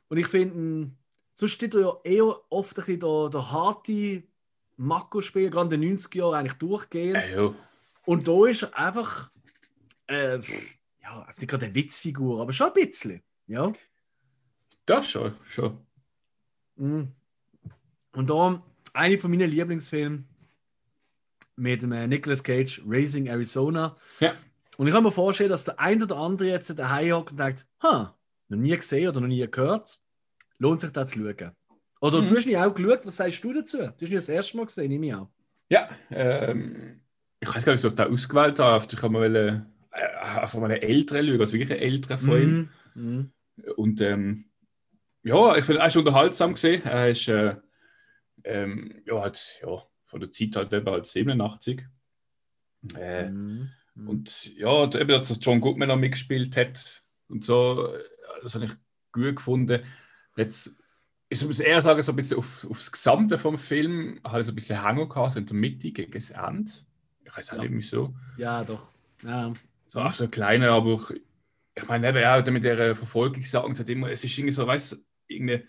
Und 0.07 0.17
ich 0.19 0.27
finde, 0.27 0.91
sonst 1.33 1.53
steht 1.53 1.73
er 1.73 1.81
ja 1.81 1.93
eher 2.03 2.39
oft 2.51 2.77
ein 2.77 2.85
bisschen 2.85 2.99
der, 2.99 3.29
der 3.31 3.51
harte 3.51 4.23
Mako-Spiel, 4.77 5.49
gerade 5.49 5.73
in 5.73 5.81
den 5.81 5.97
90er 5.97 6.17
Jahren 6.17 6.35
eigentlich 6.35 6.59
durchgehend. 6.59 7.17
Äh. 7.17 7.49
Und 8.05 8.27
da 8.27 8.45
ist 8.45 8.63
er 8.63 8.77
einfach, 8.77 9.31
äh, 10.07 10.39
ja, 11.01 11.23
also 11.25 11.39
nicht 11.41 11.49
gerade 11.49 11.65
eine 11.65 11.75
Witzfigur, 11.75 12.41
aber 12.41 12.51
schon 12.53 12.67
ein 12.67 12.73
bisschen. 12.73 13.21
Ja. 13.47 13.71
Das 14.85 15.09
schon, 15.09 15.35
schon. 15.49 15.77
Mhm. 16.75 17.11
Und 18.13 18.29
da 18.29 18.63
eine 18.93 19.17
von 19.17 19.31
meinen 19.31 19.49
Lieblingsfilmen 19.49 20.27
mit 21.55 21.81
dem 21.83 21.91
äh, 21.91 22.07
Nicolas 22.07 22.43
Cage, 22.43 22.81
Raising 22.85 23.27
Arizona. 23.27 23.95
Ja. 24.19 24.33
Und 24.77 24.87
ich 24.87 24.93
kann 24.93 25.03
mir 25.03 25.11
vorstellen, 25.11 25.49
dass 25.49 25.65
der 25.65 25.79
ein 25.79 26.01
oder 26.01 26.17
andere 26.17 26.49
jetzt 26.49 26.77
daheim 26.77 27.13
hockt 27.13 27.31
und 27.31 27.39
denkt, 27.39 27.65
ha, 27.81 28.15
noch 28.49 28.57
nie 28.57 28.75
gesehen 28.75 29.09
oder 29.09 29.21
noch 29.21 29.27
nie 29.27 29.45
gehört. 29.49 29.99
Lohnt 30.59 30.79
sich 30.79 30.91
das 30.91 31.09
zu 31.11 31.19
schauen. 31.19 31.51
Oder 31.99 32.21
Mhm. 32.21 32.27
du 32.27 32.35
hast 32.37 32.45
nicht 32.45 32.57
auch 32.57 32.73
geschaut, 32.73 33.05
was 33.05 33.17
sagst 33.17 33.43
du 33.43 33.53
dazu? 33.53 33.77
Du 33.77 33.83
hast 33.87 34.01
nicht 34.01 34.13
das 34.13 34.29
erste 34.29 34.55
Mal 34.57 34.65
gesehen, 34.67 34.89
nehme 34.89 35.07
ich 35.07 35.13
an. 35.15 35.27
Ja, 35.69 35.89
ähm, 36.11 37.01
ich 37.39 37.53
weiß 37.53 37.65
gar 37.65 37.73
nicht, 37.73 37.83
ob 37.85 37.91
ich 37.91 37.95
da 37.95 38.05
ausgewählt 38.07 38.59
habe. 38.59 38.85
Ich 38.91 39.01
habe 39.01 39.13
mal 39.13 39.65
einfach 39.97 40.59
mal 40.59 40.71
einen 40.71 40.81
älteren 40.81 41.25
schauen, 41.27 41.39
also 41.41 41.53
wirklich 41.53 41.71
einen 41.71 41.81
älteren 41.91 42.17
von 42.17 42.41
ihm. 42.41 42.69
Mhm. 42.95 43.31
Und 43.75 44.01
ähm, 44.01 44.45
ja, 45.23 45.55
ich 45.57 45.65
finde, 45.65 45.81
er 45.81 45.87
ist 45.87 45.97
unterhaltsam 45.97 46.53
gesehen. 46.53 46.83
Er 46.83 47.09
ist 47.09 47.27
äh, 47.27 47.55
ähm, 48.43 49.01
ja, 49.05 49.19
halt, 49.19 49.59
ja, 49.61 49.83
von 50.05 50.19
der 50.19 50.31
Zeit 50.31 50.55
halt 50.55 50.71
eben 50.73 50.89
halt 50.89 51.05
87. 51.05 51.81
Äh, 52.95 53.29
Mhm. 53.29 53.69
Mhm. 53.95 54.07
Und 54.09 54.55
ja, 54.55 54.83
eben, 54.85 55.07
dass 55.09 55.29
das 55.29 55.39
John 55.41 55.59
Goodman 55.59 55.87
noch 55.89 55.97
mitgespielt 55.97 56.55
hat 56.55 57.03
und 57.29 57.43
so, 57.43 57.87
äh, 57.87 57.99
das 58.43 58.53
habe 58.55 58.65
ich 58.65 58.71
gut 59.11 59.37
gefunden. 59.37 59.83
Jetzt, 60.37 60.77
ich 61.29 61.43
muss 61.43 61.59
eher 61.59 61.81
sagen, 61.81 62.01
so 62.03 62.11
ein 62.11 62.15
bisschen 62.15 62.37
auf, 62.37 62.65
aufs 62.69 62.91
Gesamte 62.91 63.37
vom 63.39 63.57
Film 63.57 64.19
habe 64.23 64.39
ich 64.41 64.45
so 64.45 64.51
ein 64.51 64.55
bisschen 64.55 64.85
Hängen 64.85 65.09
gehabt, 65.09 65.31
so 65.31 65.39
in 65.39 65.47
der 65.47 65.55
Mitte 65.55 65.91
gegen 65.91 66.11
das 66.11 66.29
Ende. 66.29 66.71
Ich 67.25 67.35
weiß 67.35 67.51
auch 67.53 67.55
Ja. 67.57 67.63
nicht 67.63 67.73
wieso. 67.73 68.13
Ja, 68.37 68.63
doch. 68.63 68.93
Ja. 69.23 69.51
So, 69.89 69.99
ach, 69.99 70.13
so 70.13 70.27
kleine, 70.27 70.69
aber 70.71 70.93
ich, 70.93 71.21
ich 71.75 71.87
meine, 71.87 72.09
eben, 72.09 72.17
ja, 72.17 72.43
mit 72.51 72.63
der 72.63 72.95
Verfolgungssagen, 72.95 73.71
es 73.71 73.79
hat 73.79 73.89
immer, 73.89 74.09
es 74.11 74.23
ist 74.23 74.37
irgendwie 74.37 74.53
so, 74.53 74.67
weißt 74.67 74.93
du, 74.93 74.95
irgendeine, 75.27 75.63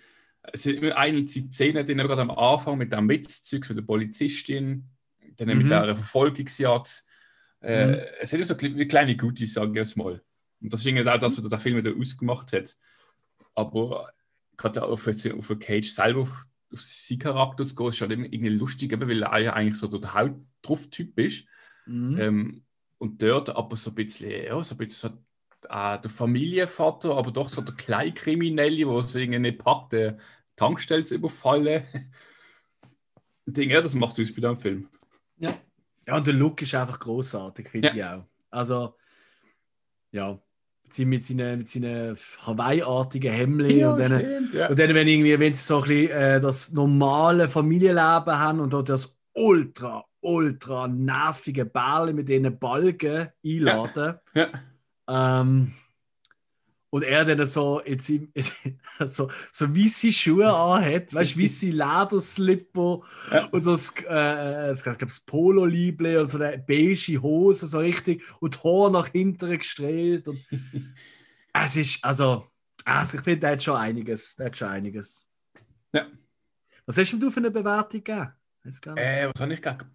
es 0.53 0.63
sind 0.63 0.77
immer 0.77 0.97
eine 0.97 1.27
Szene, 1.29 1.85
die 1.85 1.95
gerade 1.95 2.23
am 2.23 2.31
Anfang 2.31 2.79
mit 2.79 2.93
dem 2.93 3.09
Witzzeugs, 3.09 3.69
mit 3.69 3.79
der 3.79 3.83
Polizistin, 3.83 4.89
dann 5.37 5.49
Mhm. 5.49 5.59
mit 5.59 5.71
der 5.71 5.95
Verfolgungsjagd. 5.95 7.05
Äh, 7.61 7.87
Mhm. 7.87 8.01
Es 8.21 8.31
sind 8.31 8.39
immer 8.41 8.47
so 8.47 8.61
wie 8.61 8.89
kleine 8.89 9.17
Goodies, 9.17 9.55
sage 9.55 9.71
ich 9.73 9.77
jetzt 9.77 9.97
mal. 9.97 10.23
Und 10.61 10.73
das 10.73 10.81
ist 10.81 10.87
irgendwie 10.87 11.09
auch 11.09 11.19
das, 11.19 11.41
was 11.41 11.49
der 11.49 11.59
Film 11.59 11.77
wieder 11.77 11.95
ausgemacht 11.97 12.53
hat. 12.53 12.77
Aber 13.55 14.13
gerade 14.57 14.83
auf, 14.83 15.07
auf 15.07 15.59
Cage 15.61 15.89
selber, 15.89 16.21
auf, 16.23 16.47
auf 16.73 16.83
seinen 16.83 17.19
Charakter 17.19 17.65
zu 17.65 17.75
gehen, 17.75 17.89
ist 17.89 18.01
halt 18.01 18.13
immer 18.13 18.25
irgendwie 18.25 18.49
lustig, 18.49 18.99
weil 18.99 19.23
er 19.23 19.39
ja 19.39 19.53
eigentlich 19.53 19.77
so 19.79 19.87
der 19.87 20.15
Haut-Drauf-Typ 20.15 21.19
ist. 21.19 21.47
Mhm. 21.87 22.19
Ähm, 22.19 22.65
und 22.99 23.23
dort 23.23 23.51
aber 23.51 23.77
so 23.77 23.91
ein 23.91 23.95
bisschen, 23.95 24.31
ja, 24.31 24.63
so 24.63 24.75
ein 24.75 24.79
bisschen 24.79 25.11
so, 25.11 25.69
äh, 25.69 25.99
der 26.01 26.11
Familienvater, 26.11 27.17
aber 27.17 27.31
doch 27.31 27.49
so 27.49 27.63
der 27.63 27.75
Kleinkriminelle, 27.75 28.85
der 28.85 28.89
es 28.89 29.15
irgendwie 29.15 29.39
nicht 29.39 29.59
packt, 29.59 29.93
der 29.93 30.19
Tankstelle 30.57 31.05
zu 31.05 31.15
überfallen. 31.15 31.85
Ding, 33.47 33.71
ja, 33.71 33.81
das 33.81 33.95
macht 33.95 34.19
es 34.19 34.29
aus 34.29 34.35
bei 34.35 34.43
dem 34.43 34.57
Film. 34.57 34.89
Ja. 35.39 35.55
ja, 36.07 36.17
und 36.17 36.27
der 36.27 36.35
Look 36.35 36.61
ist 36.63 36.75
einfach 36.75 36.99
großartig, 37.01 37.69
finde 37.69 37.89
Ja. 37.89 37.95
ich 37.95 38.05
auch. 38.05 38.25
Also, 38.51 38.95
ja, 40.13 40.39
mit 40.99 41.25
seinen, 41.25 41.59
mit 41.59 41.69
seinen 41.69 42.17
Hawaii-artigen 42.41 43.33
Hemden 43.33 43.85
und 43.85 43.99
dann, 43.99 44.15
stimmt, 44.15 44.55
ja. 44.55 44.69
und 44.69 44.79
dann, 44.79 44.95
wenn, 44.95 45.09
irgendwie, 45.09 45.39
wenn 45.39 45.53
sie 45.53 45.63
so 45.63 45.77
ein 45.79 45.83
bisschen 45.83 46.11
äh, 46.11 46.41
das 46.41 46.73
normale 46.73 47.49
Familienleben 47.49 48.39
haben 48.39 48.61
und 48.61 48.73
dort 48.73 48.89
das 48.89 49.21
ultra, 49.35 50.05
ultra 50.21 50.89
nervige 50.89 51.65
Bälle 51.65 52.13
mit 52.13 52.29
diesen 52.29 52.59
Balken 52.59 53.29
einladen. 53.45 54.19
Ja. 54.35 54.49
Ähm, 55.09 55.73
und 56.91 57.03
er 57.03 57.25
dann 57.25 57.45
so, 57.45 57.83
jetzt 57.85 58.09
im, 58.09 58.33
so, 59.05 59.31
so 59.53 59.77
weiße 59.77 60.11
Schuhe 60.11 60.51
anhat, 60.51 61.13
weißt 61.13 61.37
du, 61.37 61.43
weiße 61.43 61.67
Lederslipper 61.67 63.01
Ja. 63.31 63.45
und 63.47 63.61
so 63.61 63.73
das, 63.73 63.95
äh, 64.09 64.73
ich 64.73 64.83
glaube, 64.83 64.99
das 64.99 65.21
Polo-Lible 65.21 66.19
und 66.21 66.27
so 66.27 66.39
eine 66.39 66.59
beige 66.59 67.21
Hose, 67.21 67.67
so 67.67 67.79
richtig, 67.79 68.23
und 68.41 68.55
die 68.55 68.59
Haare 68.61 68.91
nach 68.91 69.09
hinten 69.09 69.59
gestrahlt. 69.59 70.29
Und 70.29 70.41
es 71.53 71.77
ist, 71.77 72.03
also, 72.03 72.47
also 72.85 73.19
ich 73.19 73.23
finde, 73.25 73.41
der 73.41 73.51
hat 73.53 73.63
schon 73.63 73.77
einiges. 73.77 74.37
Der 74.37 74.47
hat 74.47 74.57
schon 74.57 74.69
einiges. 74.69 75.31
Ja. 75.93 76.07
Was 76.87 76.97
hast 76.97 77.13
denn 77.13 77.21
du 77.21 77.31
für 77.31 77.41
eine 77.41 77.51
Bewertung 77.51 78.03
gegeben? 78.03 78.33
Äh, 78.97 79.29
was 79.29 79.41
habe 79.41 79.53
ich 79.53 79.61
gegeben? 79.61 79.91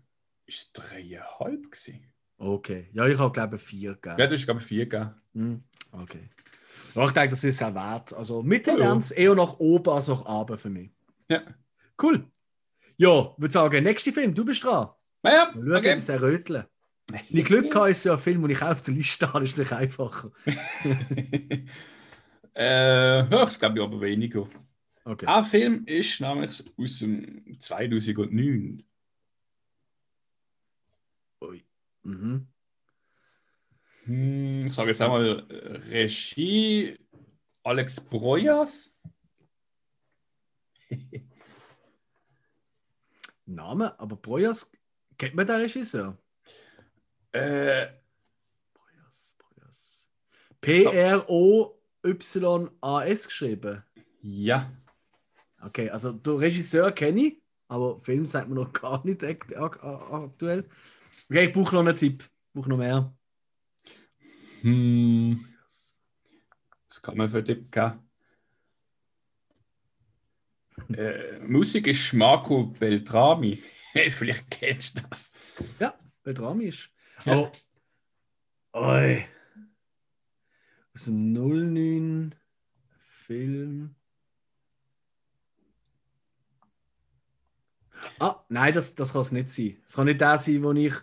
Es 0.54 0.72
dreieinhalb 0.74 1.72
gewesen? 1.72 2.12
Okay. 2.38 2.90
Ja, 2.94 3.08
ich 3.08 3.18
habe, 3.20 3.32
glaube 3.32 3.56
ich, 3.56 3.62
vier 3.62 3.94
gegeben. 3.94 4.16
Ja, 4.20 4.28
das 4.28 4.40
ist, 4.40 4.46
glaube 4.46 4.60
ich, 4.60 4.66
vier 4.66 4.86
gegeben. 4.88 5.12
Hm, 5.34 5.64
Okay. 5.92 6.30
Ja, 6.96 7.06
ich 7.06 7.12
denke, 7.12 7.30
das 7.30 7.44
ist 7.44 7.58
sehr 7.58 7.74
wert. 7.74 8.14
Also 8.14 8.44
mit 8.44 8.68
Ja, 8.68 8.78
ja. 8.78 9.00
Eher 9.16 9.36
nach 9.36 9.60
oben 9.60 9.90
als 9.90 10.08
nach 10.08 10.24
unten 10.26 10.58
für 10.58 10.70
mich. 10.70 10.92
Ja. 11.30 11.42
Cool. 12.02 12.28
Ja, 12.98 13.34
würde 13.38 13.52
sagen, 13.52 13.84
nächster 13.84 14.12
Film, 14.12 14.34
du 14.36 14.46
bist 14.46 14.64
dran. 14.64 14.90
Naja, 15.24 15.52
Mal 15.56 15.84
schauen, 15.84 16.00
okay. 16.00 16.16
röteln. 16.18 16.66
Wenn 17.12 17.22
ich 17.38 17.46
Glück 17.46 17.74
habe, 17.76 17.90
ist 17.92 18.04
ja 18.06 18.14
ein 18.14 18.20
Film, 18.20 18.42
den 18.44 18.52
ich 18.52 18.62
auf 18.62 18.82
der 18.82 18.94
Liste 18.94 19.32
habe, 19.34 19.44
ist 19.44 19.58
natürlich 19.58 19.74
einfacher. 19.74 20.32
äh, 22.56 23.18
ja, 23.18 23.24
das 23.26 23.60
glaube 23.60 23.80
ich 23.80 23.84
aber 23.84 24.02
weniger. 24.02 24.48
Okay. 25.06 25.26
Ein 25.26 25.46
Film 25.46 25.86
ist 25.86 26.22
nämlich 26.22 26.64
aus 26.78 27.00
dem 27.00 27.60
2009. 27.60 28.84
Ui. 31.44 31.64
Mhm. 32.04 32.48
Hm, 34.06 34.68
ich 34.68 34.74
sage 34.74 34.90
jetzt 34.90 35.02
einmal 35.02 35.46
Regie 35.90 36.98
Alex 37.64 38.00
Broyas. 38.02 38.96
Name, 43.46 44.00
aber 44.00 44.16
Broyas, 44.16 44.72
kennt 45.18 45.36
man 45.36 45.46
den 45.46 45.58
Regisseur? 45.58 46.18
Äh, 47.32 47.88
Broyas, 48.74 49.36
Broyas. 49.38 50.10
P-R-O-Y-A-S 50.62 51.26
geschrieben. 53.28 53.84
ja. 54.22 54.72
Okay, 55.62 55.90
also 55.90 56.12
den 56.12 56.36
Regisseur 56.36 56.92
kenne 56.92 57.22
ich, 57.22 57.42
aber 57.70 58.02
Film 58.04 58.26
sagt 58.26 58.50
mir 58.50 58.56
noch 58.56 58.74
gar 58.74 59.06
nicht 59.06 59.24
akt 59.24 59.56
ak 59.56 59.82
aktuell. 59.82 60.68
Okay, 61.34 61.46
ich 61.46 61.52
brauche 61.52 61.74
noch 61.74 61.82
einen 61.82 61.96
Tipp. 61.96 62.22
Ich 62.22 62.54
brauche 62.54 62.70
noch 62.70 62.78
mehr. 62.78 63.12
Hm. 64.62 65.44
Was 66.88 67.02
kann 67.02 67.18
man 67.18 67.28
für 67.28 67.38
einen 67.38 67.46
Tipp 67.48 67.72
geben? 67.72 68.08
äh, 70.96 71.40
Musik 71.40 71.88
ist 71.88 72.14
Marco 72.14 72.66
Beltrami. 72.66 73.64
Vielleicht 74.10 74.52
kennst 74.52 75.00
du 75.00 75.02
das. 75.10 75.32
Ja, 75.80 75.96
Beltrami 76.22 76.66
ist. 76.66 76.92
Aber. 77.26 77.52
Oi. 78.74 79.26
Aus 80.94 81.06
dem 81.06 81.34
09 81.34 82.36
Film. 82.96 83.96
Ah, 88.20 88.46
nein, 88.50 88.72
das, 88.72 88.94
das 88.94 89.14
kann 89.14 89.22
es 89.22 89.32
nicht 89.32 89.50
sein. 89.50 89.82
Es 89.84 89.96
kann 89.96 90.06
nicht 90.06 90.22
der 90.22 90.38
sein, 90.38 90.62
den 90.62 90.78
ich 90.78 90.94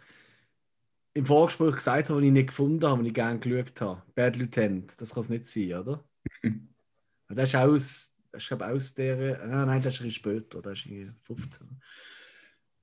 im 1.15 1.27
Vorgespräch 1.27 1.75
gesagt 1.75 2.11
habe, 2.11 2.21
den 2.21 2.29
ich 2.29 2.33
nicht 2.33 2.49
gefunden 2.49 2.87
habe, 2.87 2.99
den 3.03 3.07
ich 3.07 3.15
gerne 3.15 3.39
geschaut 3.41 3.81
habe. 3.81 4.03
Bad 4.15 4.37
Lieutenant. 4.37 5.01
Das 5.01 5.13
kann 5.15 5.23
es 5.23 5.29
nicht 5.29 5.47
sein, 5.47 5.75
oder? 5.75 6.05
das 7.29 7.49
ist 7.49 7.55
aus, 7.57 8.17
das 8.33 8.43
ist, 8.45 8.51
ich, 8.53 8.63
aus 8.63 8.95
der. 8.95 9.43
Ah, 9.43 9.67
nein, 9.67 9.83
das 9.83 9.95
ist 9.95 10.03
ein 10.03 10.11
später. 10.11 10.63
Das 10.63 10.79
ist 10.79 10.87
irgendwie 10.87 11.13
15. 11.23 11.81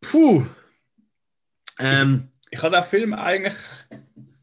Puh. 0.02 0.46
Ähm, 1.80 2.30
Ich 2.52 2.62
habe 2.62 2.76
den 2.76 2.84
Film 2.84 3.14
eigentlich 3.14 3.56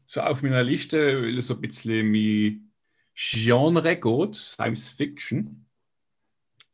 so 0.05 0.21
auf 0.21 0.41
meiner 0.41 0.63
Liste, 0.63 1.21
weil 1.21 1.35
er 1.35 1.41
so 1.41 1.55
ein 1.55 1.61
bisschen 1.61 2.11
mein 2.11 2.71
Genre 3.13 3.95
geht, 3.95 4.35
Science 4.35 4.89
Fiction. 4.89 5.65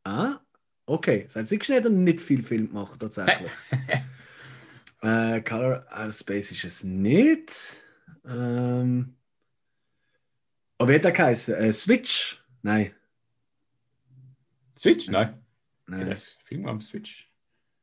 ah, 0.04 0.40
okay. 0.86 1.26
Science 1.30 1.50
Fiction 1.50 1.76
hat 1.76 1.86
er 1.86 1.92
nicht 1.92 2.20
viel 2.22 2.44
Film 2.44 2.68
gemacht, 2.68 3.00
tatsächlich. 3.00 3.52
äh, 5.02 5.42
Color 5.42 5.86
Out 5.92 6.10
of 6.10 6.16
Space 6.16 6.52
ist 6.52 6.64
es 6.64 6.84
nicht. 6.84 7.84
Ähm, 8.26 9.16
oh, 10.80 10.88
wie 10.88 10.96
hat 10.96 11.04
der 11.04 11.12
geheißen? 11.12 11.56
Äh, 11.56 11.74
Switch? 11.74 12.44
Nein. 12.62 12.94
Switch? 14.78 15.08
Nein. 15.10 15.38
Nein, 15.88 16.10
Das 16.10 16.24
ist 16.24 16.38
Film 16.44 16.68
am 16.68 16.82
Switch. 16.82 17.28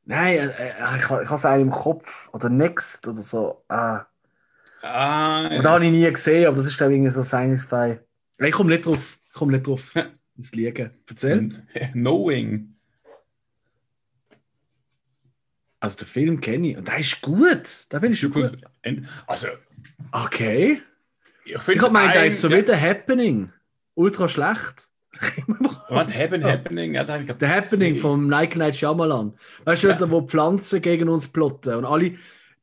Nein 0.05 0.37
äh, 0.39 0.47
äh, 0.47 0.97
ich, 0.97 1.03
ich 1.05 1.09
habe 1.11 1.23
es 1.35 1.45
eigentlich 1.45 1.63
im 1.63 1.71
Kopf. 1.71 2.29
Oder 2.33 2.49
Next 2.49 3.07
oder 3.07 3.21
so. 3.23 3.65
Ah. 3.69 4.07
Ah, 4.83 5.49
Und 5.57 5.63
da 5.65 5.73
habe 5.73 5.85
ich 5.85 5.91
nie 5.91 6.11
gesehen, 6.11 6.47
aber 6.47 6.57
das 6.57 6.67
ist 6.67 6.75
ich 6.75 6.81
irgendwie 6.81 7.11
so 7.11 7.23
Sci-Fi. 7.23 7.99
Ich 8.39 8.53
komme 8.53 8.71
nicht 8.71 8.87
drauf. 8.87 9.19
Ich 9.27 9.33
komme 9.33 9.53
nicht 9.53 9.67
drauf. 9.67 9.95
ins 10.37 10.55
Liegen. 10.55 10.93
Erzähl. 11.09 11.67
Knowing. 11.93 12.78
Also 15.81 15.99
den 15.99 16.07
Film 16.07 16.41
kenne 16.41 16.71
ich 16.71 16.77
und 16.77 16.89
der 16.89 16.99
ist 16.99 17.21
gut. 17.21 17.87
Der 17.93 18.01
finde 18.01 18.15
ich 18.17 18.31
gut. 18.33 18.59
Also, 19.27 19.49
Okay. 20.13 20.83
ich 21.45 21.55
Ich 21.69 21.79
gemeint, 21.81 22.15
der 22.15 22.27
ist 22.27 22.41
so 22.41 22.51
wie 22.51 22.63
der 22.63 22.81
Happening. 22.81 23.53
Ultra 23.95 24.29
schlecht. 24.29 24.89
Was 25.89 26.15
Happen, 26.15 26.45
Happening? 26.45 26.95
Ja, 26.95 27.03
Der 27.05 27.49
Happening 27.57 27.97
vom 27.97 28.29
Nike 28.29 28.57
Night 28.59 28.77
Shyamalan. 28.77 29.33
Weißt 29.65 29.83
du, 29.85 29.89
Ja. 29.89 30.11
wo 30.11 30.23
Pflanzen 30.23 30.81
gegen 30.83 31.09
uns 31.09 31.29
plotten 31.29 31.75
und 31.75 31.85
alle. 31.85 32.15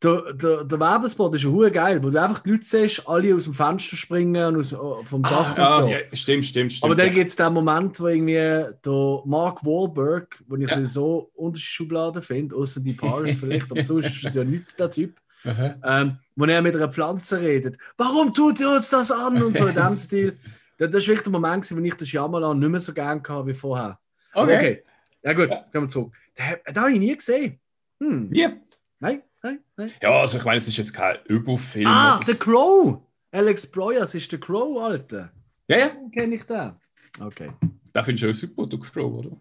Der, 0.03 0.33
der, 0.33 0.63
der 0.65 0.79
Werbespot 0.79 1.33
ist 1.35 1.43
ja 1.43 1.69
geil, 1.69 2.03
wo 2.03 2.09
du 2.09 2.21
einfach 2.21 2.39
die 2.39 2.51
Leute 2.51 2.63
siehst, 2.65 3.07
alle 3.07 3.33
aus 3.33 3.45
dem 3.45 3.53
Fenster 3.53 3.95
springen 3.95 4.45
und 4.45 4.57
aus, 4.59 4.73
äh, 4.73 5.03
vom 5.03 5.21
Dach 5.23 5.57
Ah, 5.57 5.77
und 5.77 5.83
so. 5.83 5.89
ja, 5.89 5.97
stimmt, 6.13 6.45
stimmt, 6.45 6.73
stimmt. 6.73 6.83
Aber 6.83 6.95
dann 6.95 7.07
ja. 7.07 7.13
gibt 7.13 7.29
es 7.29 7.35
den 7.35 7.53
Moment, 7.53 7.99
wo 7.99 8.07
irgendwie 8.07 8.33
der 8.33 9.21
Mark 9.25 9.65
Wahlberg, 9.65 10.43
wo 10.47 10.55
ich 10.57 10.69
Ja. 10.69 10.85
so 10.85 11.31
unter 11.33 11.59
Schubladen 11.59 12.21
finde, 12.21 12.55
außer 12.55 12.81
die 12.81 12.93
Paare 12.93 13.33
vielleicht, 13.33 13.71
aber 13.71 13.81
sonst 13.81 14.07
ist 14.07 14.25
es 14.25 14.35
ja 14.35 14.43
nicht 14.43 14.77
der 14.79 14.91
Typ. 14.91 15.15
Ähm, 15.45 16.17
wo 16.35 16.45
er 16.45 16.61
mit 16.61 16.75
einer 16.75 16.91
Pflanze 16.91 17.39
redet. 17.39 17.77
Warum 17.97 18.33
tut 18.33 18.59
ihr 18.59 18.71
uns 18.71 18.89
das 18.89 19.11
an? 19.11 19.41
Und 19.43 19.55
so 19.55 19.65
in 19.67 19.75
dem 19.75 19.95
Stil. 19.97 20.37
Das, 20.77 20.89
das 20.91 21.03
war 21.03 21.07
wirklich 21.07 21.21
der 21.23 21.31
Moment, 21.31 21.71
wo 21.73 21.79
ich 21.79 21.95
den 21.95 22.05
Shyamalan 22.05 22.59
nicht 22.59 22.67
mehr 22.69 22.79
so 22.81 22.93
gerne 22.93 23.21
hatte 23.25 23.47
wie 23.47 23.53
vorher. 23.53 23.97
Aber 24.33 24.53
Okay. 24.53 24.83
Ja 25.23 25.31
gut, 25.31 25.49
kommen 25.71 25.85
wir 25.85 25.87
zurück. 25.87 26.13
Den, 26.37 26.73
den 26.75 26.81
habe 26.81 26.91
ich 26.91 26.99
nie 26.99 27.15
gesehen. 27.15 27.59
Hm. 28.01 28.29
Ja. 28.33 28.51
Nein, 28.99 29.21
nein, 29.45 29.59
nein. 29.77 29.91
ja, 30.01 30.09
also 30.09 30.37
ich 30.37 30.43
meine, 30.45 30.57
es 30.57 30.67
ist 30.67 30.77
jetzt 30.77 30.93
kein 30.93 31.17
Überfilm. 31.25 31.87
Ah, 31.87 32.17
oder- 32.17 32.25
The 32.25 32.35
Crow! 32.35 33.01
Alex 33.31 33.67
Broyas 33.67 34.15
ist 34.15 34.31
der 34.31 34.39
Crow, 34.39 34.81
Alter. 34.81 35.31
ja, 35.67 35.77
ja, 35.77 35.91
Kenne 36.13 36.35
ich 36.35 36.43
den? 36.43 36.71
Okay. 37.19 37.51
da 37.93 38.03
findest 38.03 38.23
du 38.23 38.29
auch 38.29 38.33
super, 38.35 38.67
du 38.67 38.79
Crow, 38.79 39.13
oder? 39.25 39.31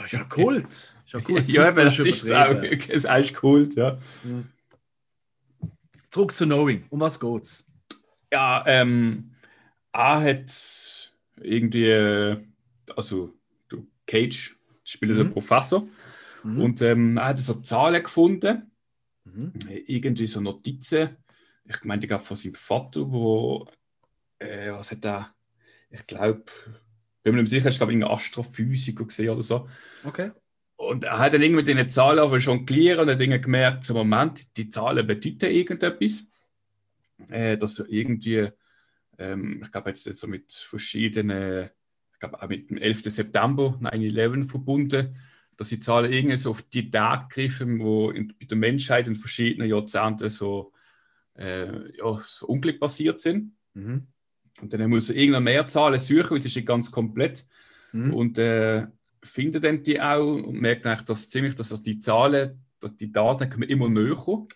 Oh, 0.00 0.04
ist 0.04 0.12
ja 0.12 0.24
Kult. 0.24 0.66
Ist 0.66 1.12
ja 1.12 1.20
Kult. 1.20 1.48
ja, 1.48 1.68
aber 1.68 1.84
das 1.84 1.98
ist 1.98 2.30
auch, 2.32 2.54
das 2.60 2.86
ist 2.88 3.06
eigentlich 3.06 3.42
cool, 3.42 3.68
ja. 3.74 3.98
Zurück 6.10 6.32
zu 6.32 6.44
Knowing. 6.46 6.84
Um 6.90 7.00
was 7.00 7.18
geht's? 7.20 7.66
Ja, 8.32 8.62
ähm, 8.66 9.32
A 9.92 10.20
hat 10.20 11.12
irgendwie, 11.40 11.88
äh, 11.90 12.38
also 12.96 13.34
du 13.68 13.86
Cage 14.06 14.56
spielt 14.84 15.12
Mhm. 15.12 15.16
der 15.16 15.24
Professor 15.24 15.86
Mhm. 16.44 16.60
und 16.60 16.82
ähm, 16.82 17.16
er 17.18 17.26
hat 17.28 17.38
so 17.38 17.54
Zahlen 17.54 18.02
gefunden, 18.02 18.70
Mhm. 19.34 19.52
irgendwie 19.86 20.26
so 20.26 20.40
Notizen. 20.40 21.16
Ich 21.64 21.84
meine, 21.84 22.00
die 22.00 22.06
gab 22.06 22.22
von 22.22 22.36
seinem 22.36 22.54
Vater, 22.54 23.10
wo, 23.12 23.66
äh, 24.38 24.72
was 24.72 24.90
hat 24.90 25.04
er, 25.04 25.34
ich 25.90 26.06
glaube, 26.06 26.44
bin 27.22 27.34
mir 27.34 27.42
nicht 27.42 27.50
sicher, 27.50 27.68
ich 27.68 27.76
glaube, 27.76 27.92
irgendein 27.92 28.12
Astrophysiker 28.12 29.04
gesehen 29.04 29.30
oder 29.30 29.42
so. 29.42 29.68
Okay. 30.04 30.30
Und 30.76 31.04
er 31.04 31.18
hat 31.18 31.34
dann 31.34 31.42
irgendwie 31.42 31.64
mit 31.64 31.68
diesen 31.68 31.88
Zahlen 31.88 32.20
aber 32.20 32.40
schon 32.40 32.58
jonglieren 32.58 33.00
und 33.00 33.10
hat 33.10 33.20
irgendwie 33.20 33.40
gemerkt, 33.40 33.84
so 33.84 33.94
Moment, 33.94 34.56
die 34.56 34.68
Zahlen 34.68 35.06
bedeuten 35.06 35.50
irgendetwas. 35.50 36.22
Äh, 37.28 37.58
dass 37.58 37.80
er 37.80 37.88
irgendwie, 37.88 38.48
ähm, 39.18 39.60
ich 39.62 39.72
glaube 39.72 39.90
jetzt 39.90 40.04
so 40.04 40.28
mit 40.28 40.52
verschiedenen, 40.52 41.70
ich 42.12 42.18
glaube 42.20 42.40
auch 42.40 42.48
mit 42.48 42.70
dem 42.70 42.78
11. 42.78 43.10
September 43.12 43.76
9-11 43.80 44.48
verbunden, 44.48 45.16
dass 45.58 45.68
die 45.68 45.80
Zahlen 45.80 46.10
irgendwie 46.10 46.38
so 46.38 46.50
auf 46.50 46.62
die 46.62 46.90
Tage 46.90 47.26
griffen, 47.28 47.80
wo 47.80 48.10
in, 48.10 48.28
bei 48.28 48.46
der 48.46 48.56
Menschheit 48.56 49.06
in 49.06 49.16
verschiedenen 49.16 49.68
Jahrzehnten 49.68 50.30
so, 50.30 50.72
äh, 51.34 51.94
ja, 51.98 52.16
so 52.24 52.46
Unglück 52.46 52.80
passiert 52.80 53.20
sind. 53.20 53.52
Mhm. 53.74 54.06
Und 54.62 54.72
dann 54.72 54.88
muss 54.88 55.10
er 55.10 55.16
irgendeine 55.16 55.44
mehr 55.44 55.66
Zahlen 55.66 56.00
suchen, 56.00 56.30
weil 56.30 56.38
es 56.38 56.46
ist 56.46 56.56
nicht 56.56 56.66
ganz 56.66 56.90
komplett 56.90 57.46
Mhm. 57.92 58.14
und 58.14 58.38
äh, 58.38 58.86
findet 59.22 59.64
dann 59.64 59.82
die 59.82 60.00
auch 60.00 60.34
und 60.34 60.60
merkt 60.60 60.86
eigentlich, 60.86 61.04
dass 61.06 61.30
ziemlich, 61.30 61.54
dass 61.54 61.70
das 61.70 61.82
die 61.82 61.98
Zahlen, 61.98 62.64
dass 62.80 62.96
die 62.96 63.12
Daten 63.12 63.50
kommen 63.50 63.68
immer 63.68 63.88
näher, 63.88 64.46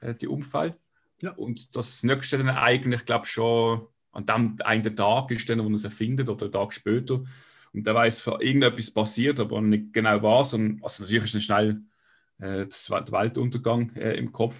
äh, 0.00 0.14
die 0.14 0.28
Unfall. 0.28 0.76
Ja. 1.22 1.32
Und 1.32 1.74
das 1.76 2.02
nächste 2.02 2.38
dann 2.38 2.50
eigentlich, 2.50 3.04
glaube 3.04 3.26
schon 3.26 3.86
an 4.12 4.26
dem 4.26 4.56
einen 4.62 4.96
Tag 4.96 5.30
ist 5.30 5.48
dann, 5.48 5.60
wo 5.60 5.68
man 5.68 5.78
sie 5.78 5.90
findet 5.90 6.28
oder 6.28 6.44
einen 6.44 6.52
Tag 6.52 6.74
später. 6.74 7.24
Und 7.74 7.86
da 7.86 7.94
weiß 7.94 8.20
für 8.20 8.42
irgendetwas 8.42 8.90
passiert, 8.90 9.40
aber 9.40 9.60
nicht 9.62 9.92
genau 9.92 10.22
was. 10.22 10.54
Und 10.54 10.82
also 10.82 11.02
natürlich 11.02 11.24
ist 11.24 11.34
dann 11.34 11.40
schnell 11.40 11.82
äh, 12.38 12.66
das, 12.66 12.86
der 12.86 13.12
Weltuntergang 13.12 13.94
äh, 13.96 14.14
im 14.14 14.32
Kopf. 14.32 14.54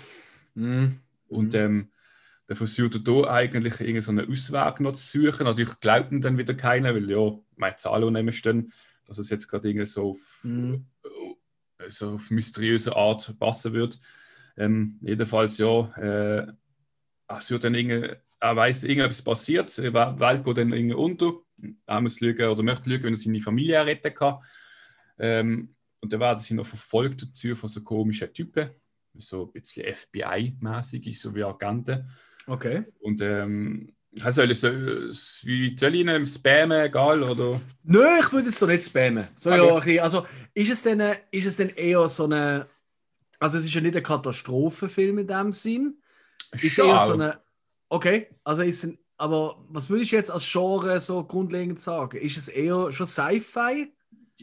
Mhm. 0.54 0.98
Und 1.28 1.52
Mhm. 1.52 1.58
ähm, 1.58 1.88
dann 2.46 2.56
versucht 2.56 2.94
er 2.94 3.00
da 3.00 3.30
eigentlich 3.30 3.80
irgendwie 3.80 4.00
so 4.00 4.10
einen 4.12 4.30
Ausweg 4.30 4.80
noch 4.80 4.92
zu 4.92 5.22
suchen. 5.22 5.44
Natürlich 5.44 5.78
glaubt 5.80 6.12
ihm 6.12 6.20
dann 6.20 6.38
wieder 6.38 6.54
keiner, 6.54 6.94
weil 6.94 7.10
ja, 7.10 7.38
meine 7.56 7.76
Zahlen 7.76 8.12
nehmen 8.12 8.32
stehen, 8.32 8.72
dass 9.06 9.18
es 9.18 9.30
jetzt 9.30 9.48
gerade 9.48 9.68
irgendwie 9.68 9.86
so 9.86 10.10
auf, 10.10 10.40
Mhm. 10.42 10.86
äh, 11.78 11.90
so 11.90 12.12
auf 12.12 12.30
mysteriöse 12.30 12.94
Art 12.96 13.38
passen 13.38 13.72
wird. 13.72 14.00
Ähm, 14.56 14.98
jedenfalls, 15.00 15.58
ja, 15.58 15.88
äh, 15.96 16.46
es 17.28 17.50
wird 17.50 17.64
dann 17.64 17.74
irgendwie, 17.74 18.14
er 18.42 18.56
weiß, 18.56 18.82
irgendetwas 18.84 19.22
passiert, 19.22 19.76
die 19.78 19.94
Welt 19.94 20.44
geht 20.44 20.58
dann 20.58 20.72
irgendwie 20.72 20.94
unter. 20.94 21.34
Er 21.86 22.00
muss 22.00 22.20
lügen 22.20 22.48
oder 22.48 22.62
möchte 22.64 22.90
lügen, 22.90 23.04
wenn 23.04 23.14
er 23.14 23.18
seine 23.18 23.38
Familie 23.38 23.86
retten 23.86 24.12
kann. 24.12 24.38
Ähm, 25.18 25.76
und 26.00 26.12
dann 26.12 26.18
werden 26.18 26.40
sie 26.40 26.54
noch 26.54 26.66
verfolgt 26.66 27.22
dazu 27.22 27.54
von 27.54 27.68
so 27.68 27.82
komischen 27.82 28.32
Typen. 28.32 28.70
so 29.16 29.46
ein 29.46 29.52
bisschen 29.52 29.86
FBI-mäßig 29.86 31.16
so 31.16 31.32
wie 31.36 31.44
Agenten. 31.44 32.10
Okay. 32.48 32.84
Und 32.98 33.20
ähm, 33.20 33.94
soll 34.28 34.50
ich 34.50 34.58
so, 34.58 34.68
wie 34.72 35.76
soll 35.78 35.94
ich 35.94 36.00
ihn 36.00 36.26
spammen, 36.26 36.86
egal, 36.86 37.22
oder? 37.22 37.60
Nö, 37.84 38.04
ich 38.20 38.32
würde 38.32 38.48
es 38.48 38.58
doch 38.58 38.66
nicht 38.66 38.84
spammen. 38.84 39.28
Soll 39.36 39.60
Okay. 39.60 39.94
ja 39.96 40.02
also, 40.02 40.26
ist 40.52 40.70
es, 40.72 40.82
denn, 40.82 41.00
ist 41.30 41.46
es 41.46 41.56
denn 41.56 41.68
eher 41.68 42.08
so 42.08 42.24
eine. 42.24 42.66
Also, 43.38 43.58
es 43.58 43.64
ist 43.66 43.74
ja 43.74 43.80
nicht 43.80 43.96
ein 43.96 44.02
Katastrophenfilm 44.02 45.18
in 45.18 45.26
dem 45.28 45.52
Sinn. 45.52 46.02
Ist 46.60 46.74
Schon. 46.74 46.88
eher 46.88 46.98
so 46.98 47.12
eine. 47.12 47.40
Okay, 47.92 48.26
also 48.42 48.62
ist 48.62 48.84
ein, 48.84 48.98
aber 49.18 49.62
was 49.68 49.90
würde 49.90 50.02
ich 50.02 50.12
jetzt 50.12 50.30
als 50.30 50.50
Genre 50.50 50.98
so 50.98 51.22
grundlegend 51.24 51.78
sagen? 51.78 52.16
Ist 52.16 52.38
es 52.38 52.48
eher 52.48 52.90
schon 52.90 53.06
Sci-Fi, 53.06 53.92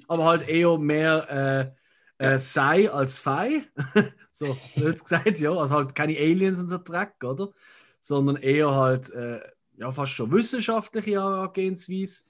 aber 0.08 0.26
halt 0.26 0.48
eher 0.48 0.78
mehr 0.78 1.74
äh, 2.20 2.34
äh, 2.36 2.38
Sci 2.38 2.88
als 2.90 3.18
Fi? 3.18 3.64
so, 4.32 4.56
blöd 4.76 5.00
gesagt, 5.00 5.40
ja. 5.40 5.52
Also 5.52 5.74
halt 5.74 5.96
keine 5.96 6.16
Aliens 6.16 6.60
und 6.60 6.68
so 6.68 6.78
Dreck, 6.78 7.24
oder? 7.24 7.50
Sondern 8.00 8.36
eher 8.36 8.70
halt, 8.70 9.10
äh, 9.16 9.40
ja, 9.78 9.90
fast 9.90 10.12
schon 10.12 10.32
wissenschaftliche 10.32 11.14
Herangehensweise. 11.14 12.26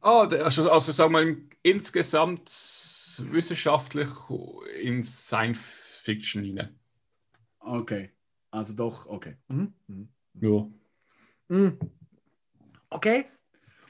Ah, 0.00 0.22
also, 0.22 0.70
also 0.70 0.92
sagen 0.92 1.12
wir 1.12 1.36
insgesamt 1.62 2.48
wissenschaftlich 3.30 4.08
in 4.80 5.04
Science 5.04 5.60
Fiction 5.60 6.44
hinein. 6.44 6.74
Okay, 7.58 8.08
also 8.50 8.72
doch, 8.72 9.04
okay. 9.04 9.36
Mhm. 9.48 9.74
Mhm. 9.88 10.08
Ja. 10.40 10.66
Mhm. 11.48 11.78
Okay. 12.90 13.26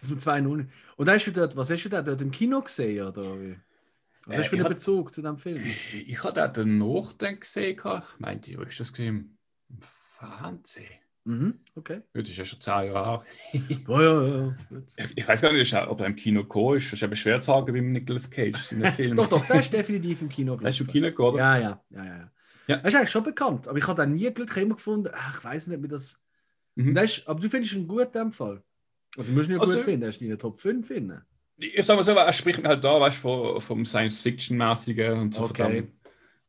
Also 0.01 0.15
mit 0.15 0.21
zwei 0.21 0.41
Null. 0.41 0.69
Und 0.97 1.09
hast 1.09 1.27
du 1.27 1.31
dort, 1.33 1.57
was 1.57 1.71
hast 1.71 1.85
du 1.85 1.89
da 1.89 2.03
dort 2.03 2.23
im 2.23 2.31
Kino 2.31 2.61
gesehen? 2.63 3.07
Oder 3.07 3.41
wie? 3.41 3.57
Was 4.27 4.37
Äh, 4.37 4.39
hast 4.41 4.45
du 4.47 4.51
für 4.51 4.57
einen 4.57 4.65
hab- 4.65 4.73
Bezug 4.73 5.13
zu 5.15 5.23
dem 5.23 5.39
Film? 5.39 5.63
Ich, 5.65 6.09
ich 6.09 6.25
habe 6.25 6.49
den 6.53 6.79
Nachdenken 6.79 7.41
gesehen. 7.41 7.77
Ich 7.79 8.19
meinte, 8.21 8.57
wo 8.59 8.63
ist 8.63 8.79
das 8.81 8.93
gesehen? 8.93 9.39
Im 9.69 9.79
Fernsehen. 9.81 10.87
Mhm. 11.25 11.59
Okay. 11.75 12.03
Ja, 12.15 12.21
Das 12.23 12.31
ist 12.31 12.37
ja 12.37 12.45
schon 12.45 12.61
zehn 12.61 12.93
Jahre 12.93 13.23
her. 13.51 13.63
Ja, 13.89 14.03
ja, 14.03 14.37
ja. 14.47 14.57
Ich, 14.97 15.19
ich 15.19 15.27
weiß 15.29 15.41
gar 15.43 15.53
nicht, 15.53 15.75
ob 15.75 16.01
er 16.01 16.07
im 16.07 16.15
Kino 16.17 16.43
gekommen 16.43 16.77
ist. 16.77 16.87
Das 16.87 16.93
ist 16.95 17.03
eben 17.03 17.17
schwer 17.17 17.41
zu 17.41 17.47
sagen 17.49 17.73
beim 17.73 17.91
Nicolas 17.93 18.31
Cage 18.31 18.73
in 18.73 18.83
einem 18.85 18.93
Film. 18.95 19.17
Doch, 19.17 19.27
doch, 19.29 19.45
der 19.47 19.61
ist 19.61 19.73
definitiv 19.73 20.23
im 20.23 20.29
Kino 20.29 20.57
Der 20.57 20.69
ist 20.69 20.81
im 20.81 20.87
gelaufen. 20.87 20.93
Kino 20.93 21.07
gekommen, 21.09 21.29
oder? 21.35 21.39
Ja, 21.39 21.57
ja, 21.59 21.85
ja, 21.91 22.05
ja. 22.05 22.31
ja. 22.69 22.77
Er 22.77 22.85
ist 22.85 22.95
eigentlich 22.95 23.11
schon 23.11 23.25
bekannt, 23.25 23.67
aber 23.67 23.79
ich 23.79 23.87
habe 23.89 23.97
da 23.97 24.07
nie 24.07 24.33
Glück 24.33 24.57
immer 24.57 24.77
gefunden. 24.77 25.11
Ach, 25.13 25.39
ich 25.39 25.45
weiß 25.45 25.67
nicht, 25.69 25.83
wie 25.83 25.89
das. 25.89 26.23
Mhm. 26.77 26.95
das 26.95 27.19
ist, 27.19 27.29
aber 27.29 27.41
du 27.41 27.49
findest 27.51 27.75
ihn 27.75 27.89
gut 27.89 28.07
in 28.07 28.12
dem 28.12 28.33
Fall. 28.33 28.62
Oder 29.17 29.27
du 29.27 29.33
musst 29.33 29.49
ihn 29.49 29.55
ja 29.55 29.61
Also- 29.61 29.77
gut 29.77 29.85
finden, 29.85 30.09
ist 30.09 30.23
in 30.23 30.29
den 30.29 30.39
Top 30.39 30.59
5 30.61 30.87
finden. 30.87 31.23
Ich 31.59 31.85
sag 31.87 31.97
mal 31.97 32.03
so, 32.03 32.12
er 32.12 32.33
spricht 32.33 32.62
mir 32.62 32.69
halt 32.69 32.85
da, 32.85 33.01
weißt 33.01 33.25
du, 33.25 33.61
vom, 33.61 33.85
Science-Fiction-mäßigen 33.87 35.19
und 35.19 35.35
so 35.35 35.45
Okay. 35.45 35.89